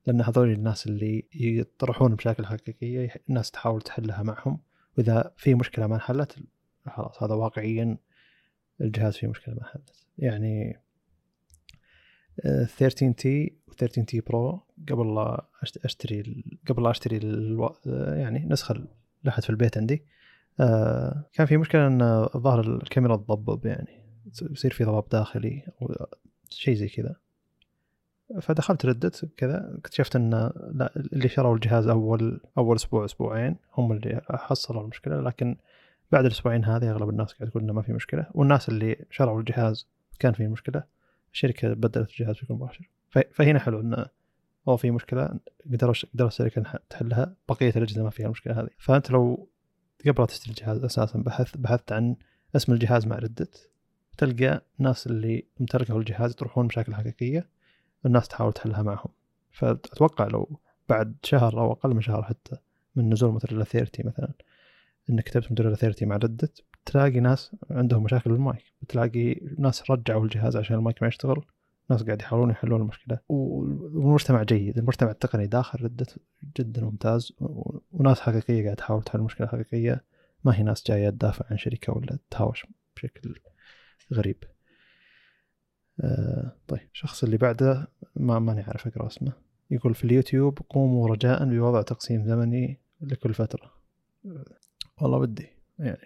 لأن 0.06 0.20
هذول 0.20 0.52
الناس 0.52 0.86
اللي 0.86 1.24
يطرحون 1.34 2.12
مشاكل 2.12 2.46
حقيقيه 2.46 3.14
الناس 3.28 3.50
تحاول 3.50 3.82
تحلها 3.82 4.22
معهم. 4.22 4.58
وإذا 4.98 5.32
في 5.36 5.54
مشكلة 5.54 5.86
ما 5.86 5.94
انحلت 5.94 6.36
خلاص 6.86 7.22
هذا 7.22 7.34
واقعيا 7.34 7.96
الجهاز 8.80 9.16
فيه 9.16 9.26
مشكلة 9.26 9.54
ما 9.54 9.60
انحلت. 9.60 9.90
يعني 10.18 10.80
13 12.42 13.12
تي 13.12 13.56
و 13.68 13.72
13 13.72 14.02
تي 14.02 14.20
برو 14.20 14.62
قبل 14.88 15.14
لا 15.14 15.46
أشتري 15.84 16.44
قبل 16.68 16.82
لا 16.82 16.90
أشتري 16.90 17.16
ألو... 17.16 17.76
يعني 17.86 18.46
نسخة 18.46 18.84
لحد 19.24 19.42
في 19.42 19.50
البيت 19.50 19.78
عندي. 19.78 20.04
آه 20.60 21.24
كان 21.32 21.46
في 21.46 21.56
مشكلة 21.56 21.86
إن 21.86 22.02
الظاهر 22.02 22.60
الكاميرا 22.60 23.16
تضبب 23.16 23.66
يعني 23.66 24.02
يصير 24.42 24.72
في 24.72 24.84
ضباب 24.84 25.08
داخلي 25.08 25.62
أو 25.82 26.06
شيء 26.50 26.74
زي 26.74 26.88
كذا. 26.88 27.16
فدخلت 28.40 28.86
ردت 28.86 29.30
كذا 29.36 29.74
اكتشفت 29.78 30.16
إن 30.16 30.30
لا 30.72 30.92
اللي 30.96 31.28
شروا 31.28 31.54
الجهاز 31.54 31.86
أول 31.86 32.40
أول 32.58 32.76
أسبوع 32.76 33.04
أسبوعين 33.04 33.56
هم 33.74 33.92
اللي 33.92 34.20
حصلوا 34.30 34.82
المشكلة 34.82 35.20
لكن 35.20 35.56
بعد 36.12 36.24
الأسبوعين 36.24 36.64
هذه 36.64 36.90
أغلب 36.90 37.08
الناس 37.08 37.32
قاعد 37.32 37.50
تقول 37.50 37.62
إنه 37.62 37.72
ما 37.72 37.82
في 37.82 37.92
مشكلة 37.92 38.26
والناس 38.34 38.68
اللي 38.68 39.04
شروا 39.10 39.40
الجهاز 39.40 39.88
كان 40.18 40.32
في 40.32 40.48
مشكلة 40.48 40.82
الشركة 41.32 41.74
بدلت 41.74 42.10
الجهاز 42.10 42.34
بشكل 42.34 42.54
مباشر. 42.54 42.90
فهنا 43.32 43.58
حلو 43.58 43.80
إنه 43.80 44.06
أو 44.68 44.76
في 44.76 44.90
مشكلة 44.90 45.38
قدروا 45.72 45.94
قدروا 46.14 46.28
الشركة 46.28 46.80
تحلها 46.90 47.34
بقية 47.48 47.72
الأجهزة 47.76 48.02
ما 48.02 48.10
فيها 48.10 48.26
المشكلة 48.26 48.60
هذه. 48.60 48.68
فأنت 48.78 49.10
لو 49.10 49.48
قبل 50.06 50.26
تشتري 50.26 50.50
الجهاز 50.50 50.84
أساسا 50.84 51.18
بحثت 51.18 51.58
بحثت 51.58 51.92
عن 51.92 52.16
اسم 52.56 52.72
الجهاز 52.72 53.06
مع 53.06 53.16
ردت 53.16 53.70
تلقى 54.18 54.62
الناس 54.80 55.06
اللي 55.06 55.46
امتلكوا 55.60 55.98
الجهاز 55.98 56.30
يطرحون 56.30 56.66
مشاكل 56.66 56.94
حقيقية 56.94 57.48
الناس 58.06 58.28
تحاول 58.28 58.52
تحلها 58.52 58.82
معهم. 58.82 59.10
فأتوقع 59.50 60.26
لو 60.26 60.60
بعد 60.88 61.16
شهر 61.22 61.60
أو 61.60 61.72
أقل 61.72 61.94
من 61.94 62.00
شهر 62.00 62.22
حتى 62.22 62.56
من 62.96 63.10
نزول 63.10 63.32
موتوريلا 63.32 63.64
30 63.64 64.06
مثلا 64.06 64.32
إنك 65.10 65.24
كتبت 65.24 65.50
موتوريلا 65.50 65.76
30 65.76 66.08
مع 66.08 66.16
ردت 66.16 66.64
تلاقي 66.86 67.20
ناس 67.20 67.56
عندهم 67.70 68.02
مشاكل 68.02 68.30
بالمايك. 68.30 68.72
بتلاقي 68.82 69.40
ناس 69.58 69.90
رجعوا 69.90 70.24
الجهاز 70.24 70.56
عشان 70.56 70.76
المايك 70.76 71.02
ما 71.02 71.08
يشتغل. 71.08 71.44
ناس 71.90 72.02
قاعد 72.02 72.22
يحاولون 72.22 72.50
يحلون 72.50 72.80
المشكلة. 72.80 73.18
والمجتمع 73.28 74.42
جيد. 74.42 74.78
المجتمع 74.78 75.10
التقني 75.10 75.46
داخل 75.46 75.84
ردة 75.84 76.06
جدا 76.56 76.84
ممتاز. 76.84 77.32
وناس 77.92 78.20
حقيقية 78.20 78.64
قاعد 78.64 78.76
تحاول 78.76 79.02
تحل 79.02 79.20
مشكلة 79.20 79.46
حقيقية. 79.46 80.04
ما 80.44 80.58
هي 80.58 80.62
ناس 80.62 80.84
جاية 80.86 81.10
تدافع 81.10 81.44
عن 81.50 81.56
شركة 81.56 81.92
ولا 81.92 82.18
تهاوش 82.30 82.66
بشكل 82.96 83.34
غريب. 84.12 84.44
آه 86.01 86.52
طيب 86.68 86.89
الشخص 86.93 87.24
اللي 87.24 87.36
بعده 87.36 87.89
ما 88.16 88.39
ماني 88.39 88.62
عارف 88.62 88.86
أقرأ 88.86 89.06
اسمه. 89.06 89.32
يقول 89.70 89.94
في 89.94 90.05
اليوتيوب 90.05 90.59
قوموا 90.70 91.09
رجاء 91.09 91.44
بوضع 91.44 91.82
تقسيم 91.82 92.24
زمني 92.27 92.78
لكل 93.01 93.35
فترة. 93.35 93.73
والله 95.01 95.18
ودي 95.18 95.48
يعني 95.78 95.98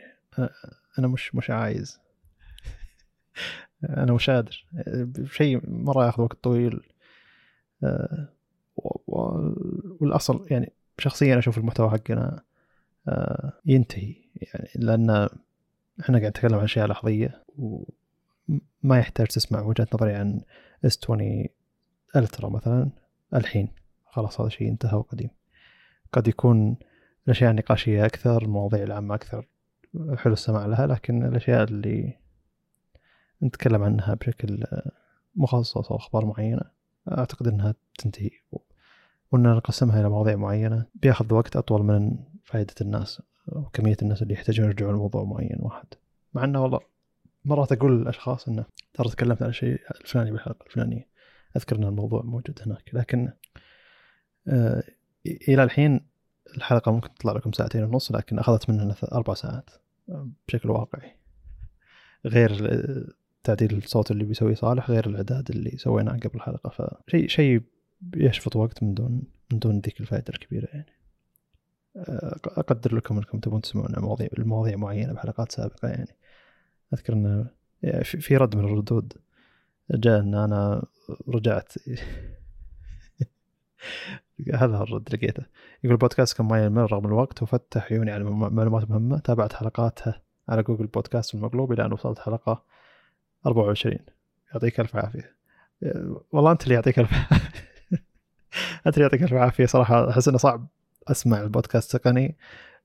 أنا 0.98 1.08
مش 1.08 1.34
مش 1.34 1.50
عايز. 1.50 2.00
أنا 3.84 4.12
مش 4.12 4.30
قادر. 4.30 4.66
شيء 5.24 5.60
مرة 5.70 6.06
ياخذ 6.06 6.22
وقت 6.22 6.44
طويل. 6.44 6.80
آه، 7.84 8.28
والأصل 10.00 10.46
يعني 10.50 10.72
شخصيا 10.98 11.38
أشوف 11.38 11.58
المحتوى 11.58 11.90
حقنا 11.90 12.42
آه، 13.08 13.52
ينتهي 13.66 14.14
يعني 14.42 14.68
لأن 14.74 15.10
إحنا 16.00 16.18
قاعد 16.18 16.30
نتكلم 16.30 16.54
عن 16.54 16.64
أشياء 16.64 16.86
لحظية 16.86 17.44
وما 18.84 18.98
يحتاج 18.98 19.26
تسمع 19.26 19.60
وجهة 19.60 19.86
نظري 19.94 20.14
عن 20.14 20.40
اس 20.84 20.98
20 21.04 21.44
الترا 22.16 22.48
مثلا. 22.48 22.90
الحين 23.34 23.68
خلاص 24.06 24.40
هذا 24.40 24.48
شيء 24.48 24.68
انتهى 24.68 24.96
وقديم. 24.96 25.30
قد 26.12 26.28
يكون 26.28 26.76
الأشياء 27.26 27.50
النقاشية 27.50 28.06
أكثر 28.06 28.42
المواضيع 28.42 28.82
العامة 28.82 29.14
أكثر 29.14 29.46
حلو 30.16 30.32
السماع 30.32 30.66
لها 30.66 30.86
لكن 30.86 31.24
الأشياء 31.24 31.64
اللي 31.64 32.18
نتكلم 33.42 33.82
عنها 33.82 34.14
بشكل 34.14 34.64
مخصص 35.34 35.92
أو 35.92 35.96
أخبار 35.96 36.24
معينة 36.24 36.62
أعتقد 37.08 37.48
إنها 37.48 37.74
تنتهي. 37.98 38.30
وإن 39.32 39.42
نقسمها 39.42 40.00
إلى 40.00 40.08
مواضيع 40.08 40.36
معينة 40.36 40.86
بياخذ 40.94 41.34
وقت 41.34 41.56
أطول 41.56 41.82
من 41.82 42.16
فائدة 42.44 42.74
الناس 42.80 43.22
وكميه 43.46 43.96
الناس 44.02 44.22
اللي 44.22 44.34
يحتاجون 44.34 44.66
يرجعون 44.66 44.94
لموضوع 44.94 45.24
معين 45.24 45.56
واحد. 45.60 45.86
مع 46.34 46.44
إنه 46.44 46.62
والله 46.62 46.80
مرات 47.44 47.72
أقول 47.72 48.00
للأشخاص 48.00 48.48
إنه 48.48 48.64
ترى 48.94 49.08
تكلمت 49.08 49.42
عن 49.42 49.48
الشيء 49.48 49.80
الفلاني 50.00 50.30
بالحلقة 50.30 50.66
الفلانية. 50.66 51.08
أذكر 51.56 51.76
إن 51.76 51.84
الموضوع 51.84 52.22
موجود 52.22 52.60
هناك. 52.66 52.94
لكن 52.94 53.32
آه 54.48 54.82
إلى 55.26 55.62
الحين 55.62 56.00
الحلقة 56.56 56.92
ممكن 56.92 57.14
تطلع 57.14 57.32
لكم 57.32 57.52
ساعتين 57.52 57.84
ونص 57.84 58.12
لكن 58.12 58.38
أخذت 58.38 58.70
مننا 58.70 58.94
أربع 59.12 59.34
ساعات 59.34 59.70
بشكل 60.48 60.70
واقعي. 60.70 61.16
غير 62.26 62.76
تعديل 63.44 63.76
الصوت 63.76 64.10
اللي 64.10 64.24
بيسويه 64.24 64.54
صالح 64.54 64.90
غير 64.90 65.06
الإعداد 65.06 65.50
اللي 65.50 65.70
سويناه 65.70 66.12
قبل 66.12 66.30
الحلقة. 66.34 66.70
فشيء 67.08 67.28
شيء 67.28 67.62
يشفط 68.16 68.56
وقت 68.56 68.82
من 68.82 68.94
دون 68.94 69.22
من 69.52 69.58
دون 69.58 69.80
ذيك 69.80 70.00
الفائدة 70.00 70.28
الكبيرة 70.28 70.68
يعني. 70.72 70.92
أقدر 72.46 72.94
لكم 72.94 73.16
أنكم 73.16 73.38
تبون 73.38 73.60
تسمعون 73.60 73.94
مواضيع 73.98 74.28
المواضيع 74.38 74.76
معينة 74.76 75.12
بحلقات 75.12 75.52
سابقة 75.52 75.88
يعني. 75.88 76.16
أذكر 76.94 77.12
أن 77.12 77.46
في 78.04 78.36
رد 78.36 78.56
من 78.56 78.64
الردود 78.64 79.12
جاء 79.90 80.20
أن 80.20 80.34
أنا 80.34 80.82
رجعت. 81.28 81.72
هذا 84.54 84.82
الرد 84.82 85.14
لقيته. 85.14 85.44
يقول 85.84 85.92
البودكاست 85.92 86.36
كان 86.36 86.46
ما 86.46 86.64
يمل 86.64 86.92
رغم 86.92 87.06
الوقت 87.06 87.42
وفتح 87.42 87.92
عيوني 87.92 88.10
على 88.10 88.24
معلومات 88.24 88.90
مهمة. 88.90 89.18
تابعت 89.18 89.52
حلقاتها 89.52 90.22
على 90.48 90.62
جوجل 90.62 90.86
بودكاست 90.86 91.34
المقلوب 91.34 91.72
إلى 91.72 91.84
أن 91.84 91.92
وصلت 91.92 92.18
حلقة 92.18 92.64
24 93.46 93.96
يعطيك 94.52 94.80
ألف 94.80 94.96
عافية. 94.96 95.36
والله 96.32 96.52
أنت 96.52 96.62
اللي 96.62 96.74
يعطيك 96.74 96.98
ألف 96.98 97.10
أنت 98.86 98.94
اللي 98.94 99.02
يعطيك 99.02 99.22
ألف 99.22 99.32
عافية. 99.32 99.66
صراحة 99.66 100.10
أحس 100.10 100.28
إنه 100.28 100.38
صعب 100.38 100.66
أسمع 101.08 101.40
البودكاست 101.42 101.96
تقني 101.96 102.36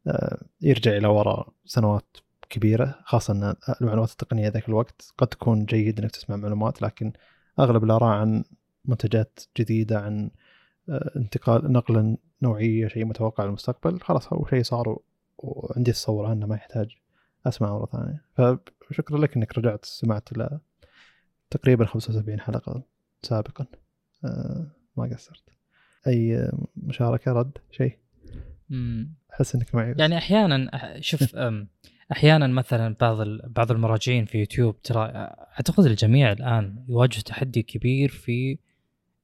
آه، 0.08 0.42
يرجع 0.62 0.98
إلى 0.98 1.08
وراء 1.08 1.50
سنوات 1.66 2.18
كبيرة 2.50 3.00
خاصة 3.04 3.34
أن 3.34 3.56
المعلومات 3.82 4.12
التقنية 4.12 4.48
ذاك 4.48 4.70
الوقت 4.70 5.14
قد 5.18 5.28
تكون 5.28 5.66
جيد 5.66 6.00
إنك 6.00 6.12
تسمع 6.12 6.36
معلومات 6.36 6.82
لكن 6.82 7.14
أغلب 7.60 7.84
الآراء 7.84 8.10
عن 8.10 8.44
منتجات 8.86 9.40
جديدة 9.58 10.00
عن 10.00 10.30
آه، 10.90 11.12
انتقال 11.16 11.72
نقلا 11.72 12.18
نوعية 12.42 12.88
شيء 12.88 13.06
متوقع 13.06 13.46
للمستقبل 13.46 14.00
خلاص 14.00 14.34
هو 14.34 14.46
شيء 14.50 14.64
صار 14.64 15.00
وعندي 15.38 15.92
تصور 15.92 16.26
عنه 16.26 16.46
ما 16.46 16.56
يحتاج 16.56 16.98
أسمع 17.48 17.74
مرة 17.74 17.86
ثانية 17.86 18.26
فشكرا 18.90 19.18
لك 19.18 19.36
إنك 19.36 19.58
رجعت 19.58 19.86
سمعت 19.86 20.32
إلى 20.32 20.60
تقريبا 21.50 21.86
75 21.86 22.40
حلقة 22.40 22.84
سابقا 23.22 23.66
آه، 24.26 24.68
ما 24.98 25.04
قصرت 25.14 25.44
أي 26.08 26.52
مشاركة 26.78 27.32
رد 27.32 27.58
شيء. 27.72 27.98
أحس 29.34 29.56
إنك 29.56 29.76
معي 29.76 29.94
بس. 29.94 30.00
يعني 30.00 30.18
أحيانا 30.18 30.70
شوف 31.02 31.36
أحيانا 32.12 32.48
مثلا 32.48 32.96
بعض 33.02 33.28
بعض 33.48 33.72
المراجعين 33.72 34.26
في 34.26 34.40
يوتيوب 34.40 34.82
ترى 34.82 35.06
أعتقد 35.58 35.86
الجميع 35.86 36.32
الآن 36.32 36.86
يواجه 36.88 37.20
تحدي 37.20 37.64
كبير 37.64 38.10
في 38.10 38.58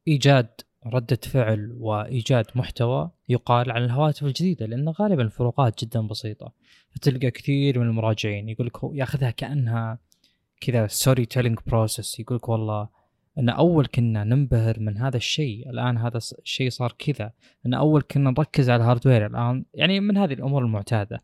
إيجاد 0.08 0.48
ردة 0.88 1.20
فعل 1.24 1.76
وإيجاد 1.80 2.45
محتوى 2.56 3.12
يقال 3.30 3.72
على 3.72 3.86
الهواتف 3.86 4.24
الجديدة 4.24 4.66
لأن 4.66 4.90
غالبا 4.90 5.24
الفروقات 5.24 5.84
جدا 5.84 6.02
بسيطة. 6.02 6.53
فتلقى 6.90 7.32
كثير 7.32 7.80
من 7.80 7.88
المراجعين 7.88 8.49
يقول 8.49 8.68
لك 8.68 8.78
يأخذها 8.84 9.32
كأنها 9.32 9.99
كذا 10.62 10.88
storytelling 10.88 11.57
process 11.68 12.19
يقول 12.20 12.38
لك 12.38 12.49
والله 12.49 12.90
إن 13.38 13.49
أول 13.49 13.86
كنا 13.86 14.24
ننبهر 14.24 14.80
من 14.80 14.98
هذا 14.98 15.18
الشيء 15.18 15.70
الآن 15.70 15.98
هذا 15.98 16.18
الشيء 16.18 16.70
صار 16.70 16.95
كذا. 16.99 17.32
إن 17.66 17.74
أول 17.74 18.02
كنا 18.02 18.32
نركز 18.32 18.70
على 18.70 18.84
الهاردوير 18.84 19.26
الآن 19.26 19.66
يعني 19.74 19.99
من 19.99 20.18
هذه 20.18 20.34
الأمور 20.34 20.62
المعتادة. 20.62 21.24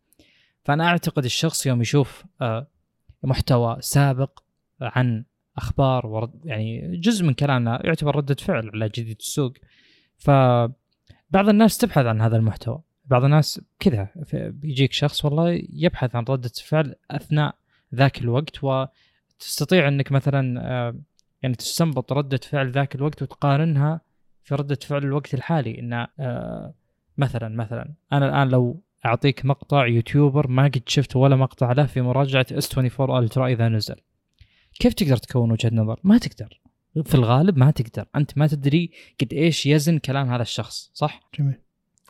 فأنا 0.68 0.88
أعتقد 0.88 1.26
الشخص 1.26 1.66
يوم 1.66 1.82
يشوف 1.82 2.26
آه، 2.42 2.68
محتوى 3.24 3.78
سابق 3.80 4.40
عن 4.82 5.26
أخبار 5.58 6.08
ورد 6.08 6.46
يعني 6.46 6.98
جزء 6.98 7.26
من 7.26 7.34
كلامنا 7.34 7.86
يعتبر 7.86 8.16
ردة 8.16 8.36
فعل 8.36 8.70
على 8.74 8.90
جديد 8.90 9.18
السوق. 9.20 9.54
فبعض 10.18 11.50
الناس 11.50 11.78
تبحث 11.78 12.06
عن 12.06 12.22
هذا 12.22 12.38
المحتوى. 12.38 12.82
بعض 13.06 13.24
الناس 13.24 13.62
كذا 13.80 14.10
بيجيك 14.34 14.94
شخص 14.94 15.26
والله 15.26 15.62
يبحث 15.74 16.16
عن 16.16 16.26
ردة 16.30 16.52
فعل 16.66 16.96
أثناء 17.12 17.56
ذاك 17.96 18.22
الوقت 18.22 18.64
وتستطيع 18.64 19.88
أنك 19.88 20.12
مثلا 20.12 20.62
آه، 20.62 20.96
يعني 21.42 21.56
تستنبط 21.56 22.14
ردة 22.14 22.38
فعل 22.38 22.72
ذاك 22.72 22.96
الوقت 22.96 23.22
وتقارنها 23.22 24.02
في 24.44 24.56
ردة 24.56 24.80
فعل 24.88 25.04
الوقت 25.04 25.34
الحالي. 25.34 25.80
إن 25.80 25.94
آه، 26.20 26.74
مثلا 27.18 27.50
مثلا 27.50 27.94
أنا 28.14 28.30
الآن 28.30 28.50
لو 28.50 28.82
أعطيك 29.06 29.46
مقطع 29.46 29.88
يوتيوبر 29.88 30.48
ما 30.48 30.64
قد 30.64 30.82
شفت 30.86 31.16
ولا 31.16 31.36
مقطع 31.36 31.72
له 31.72 31.86
في 31.86 32.02
مراجعة 32.02 32.46
S24 32.52 33.10
الترا 33.10 33.48
إذا 33.48 33.68
نزل 33.68 33.96
كيف 34.80 34.94
تقدر 34.94 35.18
تكون 35.18 35.52
وجهة 35.52 35.72
نظر؟ 35.74 36.00
ما 36.04 36.18
تقدر 36.18 36.62
في 37.06 37.16
الغالب 37.16 37.58
ما 37.58 37.72
تقدر 37.72 38.08
أنت 38.16 38.38
ما 38.38 38.48
تدري 38.48 38.92
قد 39.22 39.34
إيش 39.34 39.66
يزن 39.66 39.98
كلام 39.98 40.30
هذا 40.30 40.42
الشخص 40.42 40.92
صح؟ 40.94 41.20
جميل 41.40 41.62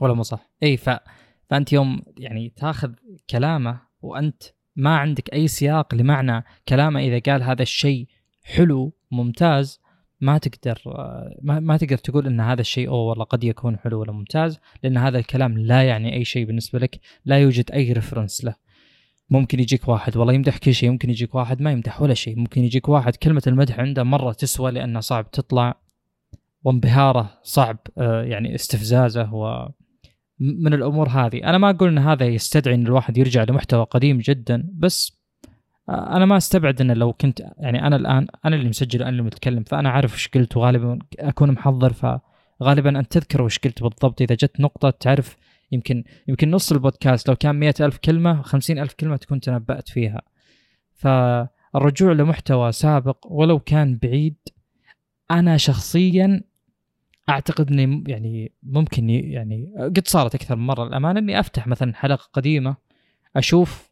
ولا 0.01 0.14
مو 0.14 0.23
صح؟ 0.23 0.49
إي 0.64 0.77
ف... 0.77 0.89
فأنت 1.49 1.73
يوم 1.73 2.01
يعني 2.18 2.49
تاخذ 2.49 2.93
كلامه 3.30 3.81
وأنت 4.01 4.43
ما 4.76 4.97
عندك 4.97 5.34
أي 5.34 5.47
سياق 5.47 5.95
لمعنى 5.95 6.43
كلامه 6.68 6.99
إذا 6.99 7.19
قال 7.19 7.43
هذا 7.43 7.61
الشيء 7.61 8.07
حلو 8.43 8.93
ممتاز 9.11 9.81
ما 10.22 10.38
تقدر 10.38 10.81
ما, 11.41 11.77
تقدر 11.77 11.98
تقول 11.98 12.27
إن 12.27 12.39
هذا 12.39 12.61
الشيء 12.61 12.88
أوه 12.88 13.02
والله 13.02 13.23
قد 13.23 13.44
يكون 13.44 13.77
حلو 13.77 13.99
ولا 13.99 14.11
ممتاز 14.11 14.60
لأن 14.84 14.98
هذا 14.98 15.19
الكلام 15.19 15.57
لا 15.57 15.84
يعني 15.84 16.14
أي 16.14 16.26
شيء 16.26 16.45
بالنسبة 16.45 16.80
لك 16.80 16.99
لا 17.26 17.38
يوجد 17.39 17.72
أي 17.72 17.94
ريفرنس 17.94 18.45
له. 18.45 18.56
ممكن 19.30 19.60
يجيك 19.60 19.88
واحد 19.88 20.18
والله 20.18 20.34
يمدح 20.34 20.57
كل 20.57 20.73
شيء 20.73 20.91
ممكن 20.91 21.10
يجيك 21.10 21.35
واحد 21.35 21.61
ما 21.61 21.72
يمدح 21.72 22.02
ولا 22.02 22.14
شيء 22.14 22.35
ممكن 22.39 22.64
يجيك 22.64 22.89
واحد 22.89 23.15
كلمة 23.15 23.41
المدح 23.48 23.80
عنده 23.80 24.03
مرة 24.03 24.31
تسوى 24.31 24.72
لأنه 24.72 24.99
صعب 24.99 25.31
تطلع 25.31 25.81
وانبهاره 26.64 27.39
صعب 27.44 27.77
آه، 27.98 28.23
يعني 28.23 28.56
استفزازه 28.56 29.34
و 29.34 29.69
من 30.39 30.73
الأمور 30.73 31.10
هذه. 31.10 31.44
أنا 31.44 31.57
ما 31.57 31.69
أقول 31.69 31.89
إن 31.89 31.98
هذا 31.98 32.26
يستدعي 32.26 32.76
إن 32.76 32.85
الواحد 32.85 33.18
يرجع 33.18 33.44
لمحتوى 33.44 33.84
قديم 33.84 34.18
جدا 34.18 34.69
بس 34.73 35.18
أنا 35.89 36.26
ما 36.26 36.38
أستبعد 36.38 36.81
ان 36.81 36.91
لو 36.91 37.14
كنت 37.14 37.39
يعني 37.57 37.88
أنا 37.88 37.95
الآن 37.95 38.27
أنا 38.45 38.55
اللي 38.55 38.69
مسجل 38.69 38.99
وأنا 38.99 39.09
اللي 39.09 39.22
متكلم 39.22 39.64
فأنا 39.64 39.89
عارف 39.89 40.14
وش 40.14 40.27
قلت 40.27 40.57
وغالبا 40.57 40.99
أكون 41.19 41.51
محضر 41.51 41.93
فغالبا 41.93 42.99
أنت 42.99 43.11
تذكر 43.11 43.41
وش 43.41 43.59
قلت 43.59 43.83
بالضبط. 43.83 44.22
إذا 44.22 44.35
جت 44.35 44.59
نقطة 44.59 44.90
تعرف 44.90 45.35
يمكن 45.72 46.03
يمكن 46.27 46.51
نص 46.51 46.72
البودكاست 46.72 47.30
لو 47.30 47.35
كان 47.35 47.56
مئة 47.56 47.74
ألف 47.85 47.98
كلمة 47.98 48.41
خمسين 48.41 48.80
ألف 48.80 48.93
كلمة 48.93 49.16
تكون 49.17 49.40
تنبأت 49.40 49.90
فيها. 49.90 50.22
فالرجوع 50.95 52.11
لمحتوى 52.11 52.72
سابق 52.72 53.17
ولو 53.32 53.59
كان 53.59 53.98
بعيد 54.03 54.35
أنا 55.32 55.57
شخصيا 55.57 56.41
أعتقد 57.30 57.72
إني 57.72 57.85
م- 57.88 58.03
يعني 58.07 58.51
ممكن 58.64 59.09
يعني 59.09 59.74
قد 59.80 60.07
صارت 60.07 60.35
أكثر 60.35 60.56
من 60.56 60.66
مرة. 60.66 60.88
الامانه 60.88 61.19
إني 61.19 61.40
أفتح 61.40 61.67
مثلا 61.67 61.93
حلقة 61.95 62.30
قديمة 62.33 62.75
أشوف 63.35 63.88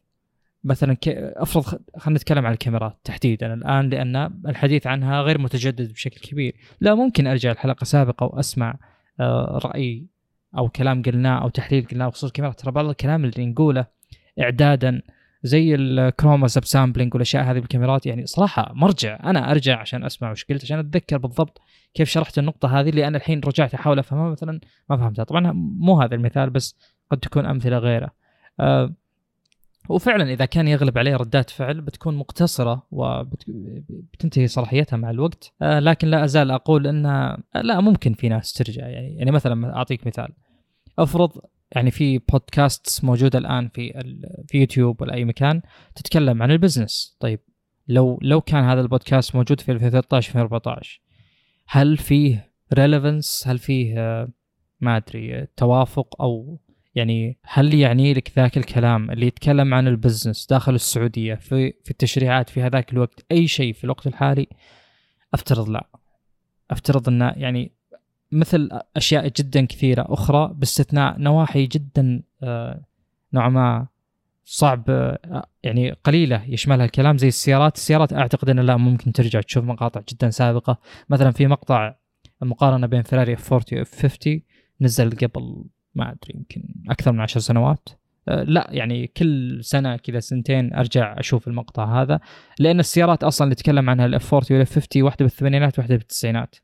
مثلا. 0.66 0.96
أفرض 1.36 1.64
خلينا 1.96 2.18
نتكلم 2.18 2.46
عن 2.46 2.52
الكاميرات 2.52 2.98
تحديدا 3.04 3.54
الآن 3.54 3.88
لأن 3.88 4.16
الحديث 4.48 4.86
عنها 4.86 5.22
غير 5.22 5.38
متجدد 5.38 5.92
بشكل 5.92 6.20
كبير. 6.20 6.56
لا 6.80 6.94
ممكن 6.94 7.26
أرجع 7.26 7.52
لحلقة 7.52 7.84
سابقة 7.84 8.26
وأسمع 8.26 8.78
آه، 9.20 9.60
رأي 9.64 10.06
أو 10.58 10.68
كلام 10.68 11.02
قلناه 11.02 11.42
أو 11.42 11.48
تحليل 11.48 11.86
قلناه 11.86 12.08
بخصوص 12.08 12.24
الكاميرات. 12.24 12.60
ترى 12.60 12.72
بعض 12.72 12.84
الكلام 12.88 13.24
اللي 13.24 13.46
نقوله 13.46 13.86
اعدادا 14.40 15.02
زي 15.42 15.74
الكروما 15.74 16.48
سب 16.48 16.64
سامبلينج 16.64 17.14
والأشياء 17.14 17.44
هذه 17.44 17.58
بالكاميرات 17.58 18.06
يعني 18.06 18.26
صراحة 18.26 18.72
مرجع. 18.74 19.18
أنا 19.24 19.50
أرجع 19.50 19.80
عشان 19.80 20.04
أسمع 20.04 20.30
وش 20.30 20.44
قلت 20.44 20.64
عشان 20.64 20.78
أتذكر 20.78 21.18
بالضبط 21.18 21.60
كيف 21.94 22.08
شرحت 22.08 22.38
النقطة 22.38 22.80
هذه 22.80 22.88
اللي 22.88 23.06
أنا 23.08 23.16
الحين 23.16 23.40
رجعت 23.40 23.74
أحاول 23.74 23.98
أفهمها 23.98 24.30
مثلا 24.30 24.60
ما 24.90 24.96
فهمتها. 24.96 25.24
طبعا 25.24 25.52
مو 25.78 26.00
هذا 26.00 26.14
المثال 26.14 26.50
بس 26.50 26.76
قد 27.10 27.18
تكون 27.18 27.46
أمثلة 27.46 27.78
غيره. 27.78 28.10
أه 28.60 28.94
وفعلا 29.88 30.32
إذا 30.32 30.44
كان 30.44 30.68
يغلب 30.68 30.98
عليه 30.98 31.16
ردات 31.16 31.50
فعل 31.50 31.80
بتكون 31.80 32.16
مقتصرة 32.16 32.86
وبتنتهي 32.90 34.46
صلاحيتها 34.46 34.96
مع 34.96 35.10
الوقت. 35.10 35.52
أه 35.62 35.78
لكن 35.78 36.08
لا 36.08 36.24
أزال 36.24 36.50
أقول 36.50 36.86
أن 36.86 37.02
لا 37.54 37.80
ممكن 37.80 38.12
في 38.12 38.28
ناس 38.28 38.52
ترجع. 38.52 38.86
يعني 38.86 39.16
يعني 39.16 39.30
مثلا 39.30 39.76
أعطيك 39.76 40.06
مثال. 40.06 40.28
أفرض 40.98 41.30
يعني 41.72 41.90
في 41.90 42.18
بودكاست 42.18 43.04
موجودة 43.04 43.38
الآن 43.38 43.68
في 43.68 43.92
في 44.48 44.58
يوتيوب 44.58 45.02
ولا 45.02 45.14
أي 45.14 45.24
مكان 45.24 45.62
تتكلم 45.94 46.42
عن 46.42 46.50
البزنس. 46.50 47.16
طيب 47.20 47.40
لو 47.88 48.18
لو 48.22 48.40
كان 48.40 48.64
هذا 48.64 48.80
البودكاست 48.80 49.36
موجود 49.36 49.60
في 49.60 49.72
2013 49.72 50.28
2014 50.28 51.00
هل 51.68 51.96
فيه 51.96 52.52
relevance 52.74 53.44
هل 53.46 53.58
فيه 53.58 53.98
آه، 53.98 54.28
ما 54.80 54.96
أدري 54.96 55.34
آه، 55.34 55.48
توافق 55.56 56.22
أو 56.22 56.58
يعني 56.96 57.38
هل 57.42 57.74
يعني 57.74 58.14
لك 58.14 58.32
ذاك 58.36 58.56
الكلام 58.56 59.10
اللي 59.10 59.26
يتكلم 59.26 59.74
عن 59.74 59.88
ال 59.88 59.94
business 59.94 60.46
داخل 60.46 60.74
السعودية 60.74 61.34
في 61.34 61.72
في 61.84 61.90
التشريعات 61.90 62.50
في 62.50 62.62
هذاك 62.62 62.92
الوقت 62.92 63.24
أي 63.32 63.48
شيء 63.48 63.72
في 63.72 63.84
الوقت 63.84 64.06
الحالي؟ 64.06 64.48
أفترض 65.34 65.68
لا. 65.68 65.86
أفترض 66.70 67.08
انه 67.08 67.32
يعني 67.36 67.72
مثل 68.32 68.68
أشياء 68.96 69.28
جدا 69.36 69.64
كثيرة 69.66 70.06
أخرى 70.08 70.54
باستثناء 70.54 71.18
نواحي 71.18 71.66
جدا 71.66 72.22
آه، 72.42 72.80
نوعا 73.32 73.48
ما 73.48 73.86
صعب 74.44 74.84
آه، 74.90 75.46
يعني 75.62 75.90
قليلة 75.90 76.44
يشملها 76.48 76.84
الكلام 76.84 77.18
زي 77.18 77.28
السيارات، 77.28 77.76
السيارات 77.76 78.12
أعتقد 78.12 78.48
أن 78.48 78.60
لا 78.60 78.76
ممكن 78.76 79.12
ترجع 79.12 79.40
تشوف 79.40 79.64
مقاطع 79.64 80.00
جدا 80.12 80.30
سابقة، 80.30 80.78
مثلا 81.10 81.30
في 81.30 81.46
مقطع 81.46 81.94
المقارنه 82.42 82.86
بين 82.86 83.02
فيراري 83.02 83.34
F40 83.34 83.52
و 83.52 83.78
F50 83.78 84.42
نزل 84.80 85.10
قبل 85.10 85.64
ما 85.96 86.10
أدري 86.10 86.34
يمكن 86.34 86.62
أكثر 86.88 87.12
من 87.12 87.20
عشر 87.20 87.40
سنوات. 87.40 87.88
أه، 88.28 88.42
لا 88.42 88.68
يعني 88.70 89.06
كل 89.06 89.58
سنة 89.64 89.96
كذا 89.96 90.20
سنتين 90.20 90.74
أرجع 90.74 91.18
أشوف 91.18 91.48
المقطع 91.48 92.02
هذا 92.02 92.20
لأن 92.58 92.80
السيارات 92.80 93.24
أصلا 93.24 93.44
اللي 93.44 93.54
تكلم 93.54 93.90
عنها 93.90 94.06
ال 94.06 94.34
F40 94.34 94.46
وال 94.52 94.74
F50 94.74 95.02
واحدة 95.02 95.24
بالثمانينات 95.24 95.78
واحدة 95.78 95.96
بالتسعينات. 95.96 96.56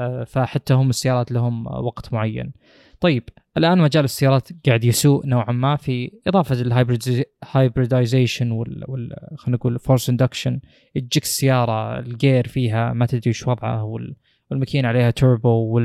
أه، 0.00 0.24
فحتى 0.24 0.74
هم 0.74 0.90
السيارات 0.90 1.32
لهم 1.32 1.66
وقت 1.66 2.12
معين. 2.12 2.52
طيب 3.00 3.28
الآن 3.56 3.78
مجال 3.78 4.04
السيارات 4.04 4.48
قاعد 4.66 4.84
يسوء 4.84 5.26
نوعا 5.26 5.52
ما 5.52 5.76
في 5.76 6.20
إضافة 6.26 6.54
ال 6.60 6.74
hybridization 6.74 8.50
وال, 8.50 8.84
وال... 8.88 9.16
خلينا 9.36 9.56
نقول 9.56 9.78
forced 9.78 10.10
induction 10.10 10.60
تجيك 10.94 11.22
السيارة 11.22 11.98
ال 11.98 12.08
gear 12.08 12.48
فيها 12.48 12.92
ما 12.92 13.06
تدري 13.06 13.30
وش 13.30 13.46
وضعه 13.46 13.84
وال... 13.84 14.16
والماكينة 14.50 14.88
عليها 14.88 15.10
توربو 15.10 15.80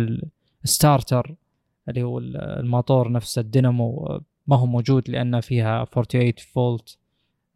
وال 0.63 0.79
starter 0.79 1.35
اللي 1.89 2.03
هو 2.03 2.19
ال- 2.19 2.37
الموتور 2.37 3.11
نفسه 3.11 3.39
الدينامو 3.39 4.19
ما 4.47 4.55
هو 4.55 4.65
موجود 4.65 5.09
لأن 5.09 5.39
فيها 5.41 5.85
48 5.85 6.33
فولت 6.53 6.97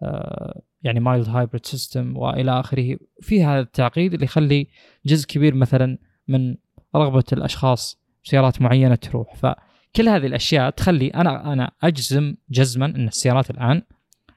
آه، 0.04 0.62
يعني 0.84 1.00
mild 1.00 1.30
hybrid 1.30 1.66
system 1.66 2.18
وإلى 2.18 2.60
آخره. 2.60 2.98
في 3.22 3.44
هذا 3.44 3.60
التعقيد 3.60 4.14
اللي 4.14 4.26
يخلي 4.26 4.68
جزء 5.06 5.28
كبير 5.28 5.56
مثلا 5.56 5.98
من 6.28 6.56
رغبة 6.96 7.24
الأشخاص 7.34 8.00
سيارات 8.24 8.62
معينة 8.62 8.96
تروح. 8.96 9.36
فكل 9.36 10.10
هذه 10.10 10.26
الأشياء 10.26 10.70
تخلي 10.70 11.08
أنا 11.08 11.54
أنا 11.54 11.72
أجزم 11.84 12.36
جزما 12.50 12.86
إن 12.86 13.08
السيارات 13.08 13.50
الآن 13.50 13.82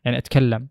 يعني 0.05 0.18
أتكلم 0.18 0.68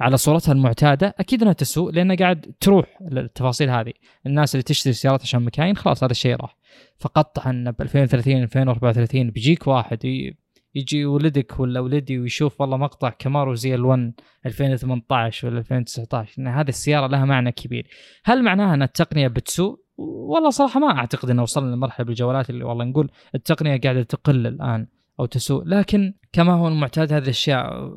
على 0.00 0.16
صورتها 0.16 0.52
المعتادة 0.52 1.14
أكيد 1.18 1.42
إنها 1.42 1.52
تسوء 1.52 1.92
لأنها 1.92 2.16
قاعد 2.16 2.52
تروح 2.60 2.98
التفاصيل 3.12 3.70
هذه. 3.70 3.92
الناس 4.26 4.54
اللي 4.54 4.62
تشتري 4.62 4.92
سيارات 4.92 5.22
عشان 5.22 5.42
مكاين 5.42 5.76
خلاص 5.76 6.04
هذا 6.04 6.10
الشيء 6.12 6.36
راح. 6.36 6.56
فقطعا 6.98 7.50
ان 7.50 7.70
ب 7.70 7.82
2030 7.82 8.42
2034 8.42 9.30
بيجيك 9.30 9.66
واحد 9.66 9.98
يجي 10.76 11.04
ولدك 11.04 11.60
ولا 11.60 11.80
ولدي 11.80 12.18
ويشوف 12.18 12.60
والله 12.60 12.76
مقطع 12.76 13.10
كامارو 13.10 13.54
زي 13.54 13.76
ال1 13.76 14.22
2018 14.46 15.48
ولا 15.48 15.58
2019 15.58 16.42
إن 16.42 16.46
هذه 16.46 16.68
السيارة 16.68 17.06
لها 17.06 17.24
معنى 17.24 17.52
كبير. 17.52 17.88
هل 18.24 18.42
معناها 18.42 18.74
أن 18.74 18.82
التقنية 18.82 19.28
بتسوء؟ 19.28 19.80
والله 19.96 20.50
صراحة 20.50 20.80
ما 20.80 20.98
أعتقد 20.98 21.30
إنه 21.30 21.42
وصلنا 21.42 21.74
لمرحلة 21.74 22.06
بالجوالات 22.06 22.50
اللي 22.50 22.64
والله 22.64 22.84
نقول 22.84 23.10
التقنية 23.34 23.80
قاعدة 23.80 24.02
تقل 24.02 24.46
الآن 24.46 24.86
أو 25.20 25.26
تسوء 25.26 25.64
لكن 25.64 26.14
كما 26.32 26.52
هو 26.52 26.68
المعتاد 26.68 27.12
هذه 27.12 27.22
الأشياء 27.22 27.90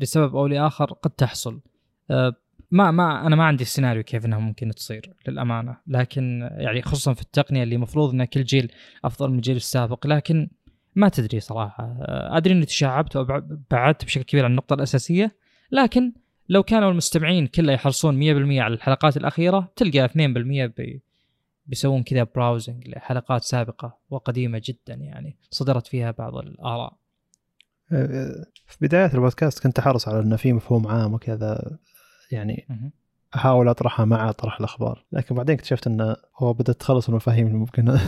لسبب 0.00 0.36
أو 0.36 0.46
لآخر 0.46 0.92
قد 0.92 1.10
تحصل. 1.10 1.60
أه، 2.10 2.32
ما 2.70 2.90
ما 2.90 3.26
أنا 3.26 3.36
ما 3.36 3.44
عندي 3.44 3.64
سيناريو 3.64 4.02
كيف 4.02 4.26
إنها 4.26 4.38
ممكن 4.38 4.70
تصير 4.70 5.14
للأمانة. 5.28 5.76
لكن 5.86 6.48
يعني 6.52 6.82
خصوصا 6.82 7.14
في 7.14 7.22
التقنية 7.22 7.62
اللي 7.62 7.74
المفروض 7.74 8.14
إن 8.14 8.24
كل 8.24 8.44
جيل 8.44 8.72
أفضل 9.04 9.30
من 9.30 9.36
الجيل 9.36 9.56
السابق 9.56 10.06
لكن 10.06 10.50
ما 10.94 11.08
تدري 11.08 11.40
صراحة. 11.40 11.84
أه، 11.84 12.36
أدري 12.36 12.54
إني 12.54 12.66
تشعبت 12.66 13.16
وبعدت 13.16 14.04
بشكل 14.04 14.22
كبير 14.22 14.44
عن 14.44 14.50
النقطة 14.50 14.74
الأساسية 14.74 15.36
لكن 15.72 16.12
لو 16.48 16.62
كانوا 16.62 16.90
المستمعين 16.90 17.46
كله 17.46 17.72
يحرصون 17.72 18.18
100% 18.18 18.60
على 18.60 18.74
الحلقات 18.74 19.16
الأخيرة 19.16 19.72
تلقى 19.76 20.04
2% 20.04 20.66
بي 20.76 21.02
بيسوون 21.66 22.02
كذا 22.02 22.22
browsing 22.22 22.88
لحلقات 22.88 23.42
سابقة 23.42 23.98
وقديمة 24.10 24.62
جدا 24.64 24.94
يعني 24.94 25.36
صدرت 25.50 25.86
فيها 25.86 26.10
بعض 26.10 26.36
الآراء. 26.36 26.96
أه، 27.92 28.46
في 28.66 28.76
بداية 28.80 29.14
البودكاست 29.14 29.62
كنت 29.62 29.78
أحرص 29.78 30.08
على 30.08 30.20
إنه 30.20 30.36
في 30.36 30.52
مفهوم 30.52 30.86
عام 30.86 31.14
وكذا. 31.14 31.78
يعني 32.32 32.66
احاول 33.34 33.68
أطرحها 33.68 34.04
مع 34.04 34.32
طرح 34.32 34.58
الأخبار. 34.58 35.04
لكن 35.12 35.34
بعدين 35.34 35.54
اكتشفت 35.54 35.86
انه 35.86 36.16
هو 36.36 36.52
بدأت 36.52 36.76
تخلص 36.76 37.08
المفاهيم 37.08 37.46
اللي 37.46 37.58
ممكن 37.58 37.98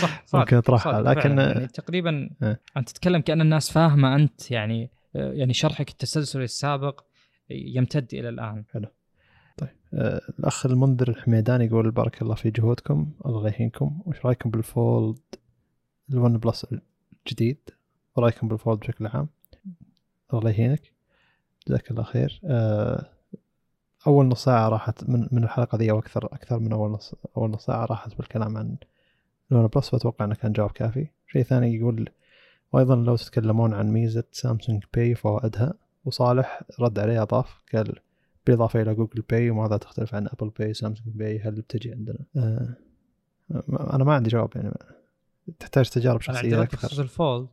صح 0.00 0.26
صح 0.26 0.38
ممكن 0.40 0.56
أطرحها. 0.56 1.00
لكن 1.00 1.38
يعني 1.38 1.66
تقريبا 1.66 2.30
آه. 2.42 2.58
أنت 2.76 2.88
تتكلم 2.88 3.20
كأن 3.20 3.40
الناس 3.40 3.70
فاهمة 3.70 4.14
أنت 4.14 4.50
يعني 4.50 4.90
يعني 5.14 5.52
شرحك 5.52 5.90
التسلسلي 5.90 6.44
السابق 6.44 7.00
يمتد 7.50 8.14
إلى 8.14 8.28
الآن. 8.28 8.64
حلو. 8.72 8.88
طيب 9.56 9.68
آه 9.94 10.20
الأخ 10.38 10.66
المنذر 10.66 11.08
الحميداني 11.08 11.64
يقول 11.64 11.90
بارك 11.90 12.22
الله 12.22 12.34
في 12.34 12.50
جهودكم 12.50 13.12
الله 13.26 13.48
يهينكم. 13.48 14.02
وش 14.06 14.26
رأيكم 14.26 14.50
بالـ 14.50 14.73
fold 14.73 15.18
ال 16.12 16.16
OnePlus 16.16 16.66
الجديد 17.26 17.70
ورأيكم 18.16 18.48
بالـ 18.48 18.58
fold 18.58 18.78
بشكل 18.78 19.06
عام؟ 19.06 19.28
الله 20.34 20.50
يهينك. 20.50 20.97
جزاك 21.68 21.90
الله 21.90 22.02
خير. 22.02 22.40
آه 22.44 23.06
أول 24.06 24.26
نص 24.26 24.44
ساعة 24.44 24.68
راحت 24.68 25.08
من 25.08 25.28
من 25.32 25.44
الحلقة 25.44 25.78
ذي 25.78 25.90
أو 25.90 25.98
أكثر 25.98 26.26
أكثر 26.26 26.58
من 26.58 26.72
أول 26.72 26.90
نص 26.90 27.14
أول 27.36 27.50
نص 27.50 27.66
ساعة 27.66 27.84
راحت 27.84 28.16
بالكلام 28.16 28.56
عن 28.56 28.76
ال 29.52 29.66
OnePlus 29.66 29.88
فأتوقع 29.88 30.24
إنه 30.24 30.34
كان 30.34 30.52
جواب 30.52 30.70
كافي. 30.70 31.08
شيء 31.32 31.42
ثاني 31.42 31.74
يقول 31.74 32.10
وأيضا 32.72 32.96
لو 32.96 33.16
تتكلمون 33.16 33.74
عن 33.74 33.90
ميزة 33.90 34.24
Samsung 34.32 34.84
Pay 34.94 35.12
وفوائدها 35.12 35.74
وصالح 36.04 36.62
رد 36.80 36.98
عليه 36.98 37.22
اضاف 37.22 37.62
قال 37.74 37.94
بالإضافة 38.46 38.82
إلى 38.82 38.94
Google 38.94 39.22
Pay 39.30 39.50
وماذا 39.50 39.76
تختلف 39.76 40.14
عن 40.14 40.26
Apple 40.26 40.48
Pay 40.58 40.74
Samsung 40.74 41.16
Pay 41.16 41.40
هل 41.40 41.54
بتجي 41.54 41.92
عندنا؟ 41.92 42.18
آه 42.36 42.76
أنا 43.94 44.04
ما 44.04 44.14
عندي 44.14 44.30
جواب 44.30 44.50
يعني 44.56 44.74
تحتاج 45.58 45.88
تجارب 45.88 46.20
شخصية 46.20 46.62
أكثر. 46.62 46.76
بخصوص 46.76 46.98
ال 46.98 47.06
fold. 47.06 47.48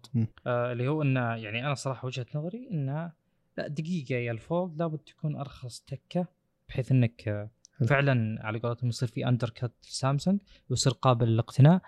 آه 0.48 0.72
اللي 0.72 0.88
هو 0.88 1.02
إنه 1.02 1.36
يعني 1.36 1.66
أنا 1.66 1.76
صراحة 1.76 2.06
وجهة 2.06 2.26
نظري 2.36 2.70
إنه 2.72 3.12
لا 3.58 3.68
دقيقة 3.68 4.16
يا 4.16 4.32
ال 4.32 4.41
fold 4.41 4.80
لابد 4.80 4.98
تكون 4.98 5.36
أرخص 5.36 5.80
تكة 5.80 6.28
بحيث 6.70 6.92
إنك 6.92 7.50
فعلا 7.88 8.46
على 8.46 8.60
قولتهم 8.60 8.90
يصير 8.90 9.10
في 9.10 9.28
undercut 9.28 9.74
سامسونج 9.82 10.40
ويصير 10.70 10.94
قابل 10.94 11.28
للاقتناء. 11.28 11.82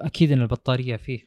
أكيد 0.00 0.32
إن 0.32 0.42
البطارية 0.42 0.96
فيه 0.96 1.20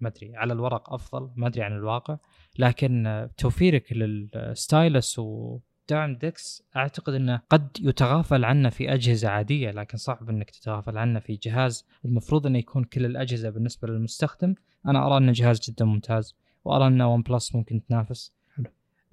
ما 0.00 0.08
أدري 0.08 0.36
على 0.36 0.52
الورق 0.52 0.92
أفضل 0.92 1.30
ما 1.36 1.46
أدري 1.46 1.62
عن 1.62 1.72
الواقع. 1.72 2.18
لكن 2.58 3.28
توفيرك 3.36 3.92
لل 3.92 4.23
stylus 4.23 5.18
ودعم 5.18 6.16
DeX 6.16 6.62
أعتقد 6.76 7.14
إنه 7.14 7.40
قد 7.50 7.76
يتغافل 7.80 8.44
عنه 8.44 8.68
في 8.68 8.94
أجهزة 8.94 9.28
عادية 9.28 9.70
لكن 9.70 9.98
صعب 9.98 10.30
إنك 10.30 10.50
تتغافل 10.50 10.98
عنه 10.98 11.20
في 11.20 11.36
جهاز. 11.42 11.86
المفروض 12.04 12.46
إنه 12.46 12.58
يكون 12.58 12.84
كل 12.84 13.04
الأجهزة 13.06 13.50
بالنسبة 13.50 13.88
للمستخدم. 13.88 14.54
أنا 14.86 15.06
أرى 15.06 15.16
انه 15.16 15.32
جهاز 15.32 15.60
جدا 15.70 15.84
ممتاز 15.84 16.34
وأرى 16.64 16.86
إن 16.86 17.02
OnePlus 17.02 17.54
ممكن 17.54 17.86
تنافس. 17.88 18.32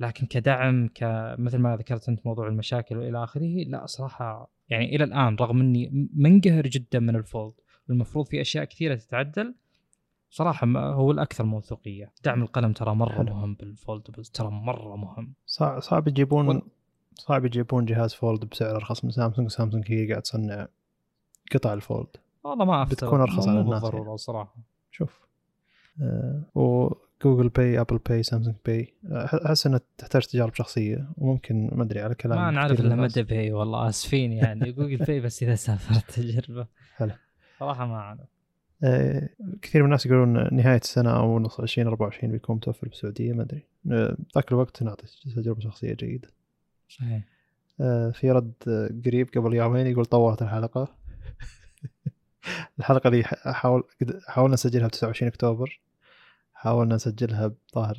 لكن 0.04 0.26
كدعم 0.26 0.90
كمثل 0.96 1.58
ما 1.58 1.78
ذكرت 1.78 2.10
أنت 2.10 2.26
موضوع 2.26 2.48
المشاكل 2.48 2.98
وإلى 2.98 3.24
آخره 3.24 3.64
لا 3.68 3.86
صراحة 3.86 4.50
يعني 4.70 4.96
إلى 4.96 5.04
الآن 5.04 5.36
رغم 5.36 5.62
إني 5.62 6.10
منقهر 6.14 6.68
جدا 6.68 7.00
من 7.00 7.16
ال 7.16 7.22
fold. 7.22 7.54
المفروض 7.90 8.26
في 8.28 8.42
أشياء 8.42 8.64
كثيرة 8.64 8.96
تتعدل. 8.96 9.56
صراحة 10.30 10.68
هو 10.78 11.12
الأكثر 11.12 11.44
موثوقية. 11.44 12.12
دعم 12.24 12.42
القلم 12.42 12.72
ترى 12.74 12.96
مرة 12.96 13.14
حلو. 13.14 13.34
مهم 13.34 13.54
بال 13.54 13.68
foldables 13.68 14.30
ترى 14.30 14.50
مرة 14.52 14.96
مهم. 14.96 15.34
صعب 15.80 16.08
يجيبون 16.08 16.62
صعب 17.16 17.46
يجيبون 17.46 17.86
جهاز 17.86 18.14
fold 18.14 18.46
بسعر 18.46 18.76
أرخص 18.76 19.06
من 19.06 19.12
سامسونج. 19.12 19.50
سامسونج 19.50 19.92
هي 19.92 20.10
قاعد 20.10 20.22
تصنع 20.22 20.68
قطع 21.54 21.74
ال 21.74 21.80
fold. 21.80 22.08
والله 22.44 22.66
ما 22.66 22.84
أفتر 22.84 22.96
بتكون 22.96 23.22
أرخص 23.22 23.48
على 23.48 23.62
الناس 23.62 23.84
يعني. 23.84 24.18
صراحة. 24.18 24.56
شوف. 24.92 25.22
آه 26.02 26.96
و 27.26 27.29
Google 27.29 27.50
Pay 27.50 27.80
Apple 27.80 27.98
Pay 27.98 28.24
Samsung 28.24 28.56
Pay. 28.66 28.94
أحس 29.46 29.68
أنها 29.68 29.82
تحتاج 29.98 30.26
تجارب 30.26 30.54
شخصية. 30.54 31.08
وممكن 31.18 31.70
ما 31.74 31.84
أدري 31.84 32.02
على 32.02 32.16
كلام 32.16 32.40
ما 32.40 32.52
نعرف 32.52 32.80
إلا 32.80 32.96
مدى 32.96 33.24
باي 33.24 33.52
والله 33.52 33.90
آسفين 33.90 34.32
يعني. 34.32 34.72
Google 34.72 34.98
Pay 34.98 35.20
بس 35.20 35.44
إذا 35.44 35.56
سافرت 35.56 36.12
تجربة. 36.12 36.68
حلو. 36.96 37.12
صراحة 37.60 37.86
ما 37.86 37.96
أعرف. 37.96 38.20
آه، 38.84 39.30
كثير 39.62 39.82
من 39.82 39.86
الناس 39.86 40.06
يقولون 40.06 40.56
نهاية 40.56 40.80
السنة 40.80 41.18
أو 41.20 41.40
نص 41.40 41.60
2024 41.60 42.32
بيكون 42.32 42.56
متوفر 42.56 42.88
بالسعودية 42.88 43.34
ما 43.34 43.44
أدري. 43.44 43.64
آه، 43.92 44.18
ذاك 44.36 44.52
الوقت 44.52 44.84
نعطي 44.84 45.06
تجربة 45.36 45.60
شخصية 45.60 45.94
جيدة. 45.94 46.30
صحيح. 46.90 47.24
آه، 47.82 48.10
في 48.10 48.32
رد 48.32 48.54
قريب 49.06 49.30
قبل 49.36 49.54
يومين 49.54 49.88
يقول 49.88 50.06
طورت 50.06 50.42
الحلقة. 50.42 50.96
الحلقة 52.80 53.08
اللي 53.08 53.24
حاول 53.46 53.84
حاولنا 54.28 54.54
نسجلها 54.54 54.88
ب 54.88 54.92
29 54.92 55.28
أكتوبر. 55.28 55.82
حاولنا 56.64 56.96
نسجلها 56.96 57.48
بظاهر 57.48 57.98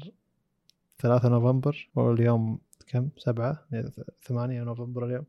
3 0.98 1.28
نوفمبر 1.28 1.90
واليوم 1.94 2.58
كم؟ 2.86 3.10
سبعة 3.16 3.66
8 4.22 4.62
نوفمبر 4.62 5.06
اليوم. 5.06 5.24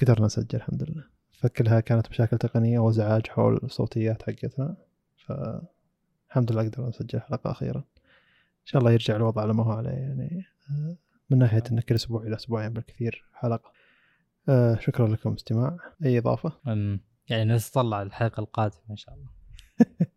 قدرنا 0.00 0.26
نسجل 0.26 0.58
الحمد 0.58 0.82
لله. 0.82 1.04
فكلها 1.32 1.80
كانت 1.80 2.10
مشاكل 2.10 2.38
تقنية 2.38 2.78
وزعاج 2.78 3.26
حول 3.26 3.60
الصوتيات 3.62 4.22
حقتنا 4.22 4.76
فالحمد 5.16 6.52
لله 6.52 6.62
قدرنا 6.62 6.88
نسجل 6.88 7.20
حلقة 7.20 7.50
أخيرا. 7.50 7.78
إن 7.78 8.64
شاء 8.66 8.80
الله 8.80 8.92
يرجع 8.92 9.16
الوضع 9.16 9.42
على 9.42 9.54
ما 9.54 9.64
هو 9.64 9.72
عليه 9.72 9.90
يعني 9.90 10.44
آه، 10.70 10.96
من 11.30 11.38
ناحية 11.38 11.62
أن 11.72 11.80
كل 11.80 11.94
أسبوع 11.94 12.22
إلى 12.22 12.36
أسبوعين 12.36 12.72
بالكثير 12.72 13.24
حلقة. 13.32 13.72
آه، 14.48 14.78
شكرا 14.80 15.08
لكم 15.08 15.32
استماع. 15.32 15.76
أي 16.04 16.18
إضافة؟ 16.18 16.52
يعني 17.28 17.54
نتطلع 17.54 18.02
الحلقة 18.02 18.40
القادمة 18.40 18.80
إن 18.90 18.96
شاء 18.96 19.14
الله. 19.14 19.28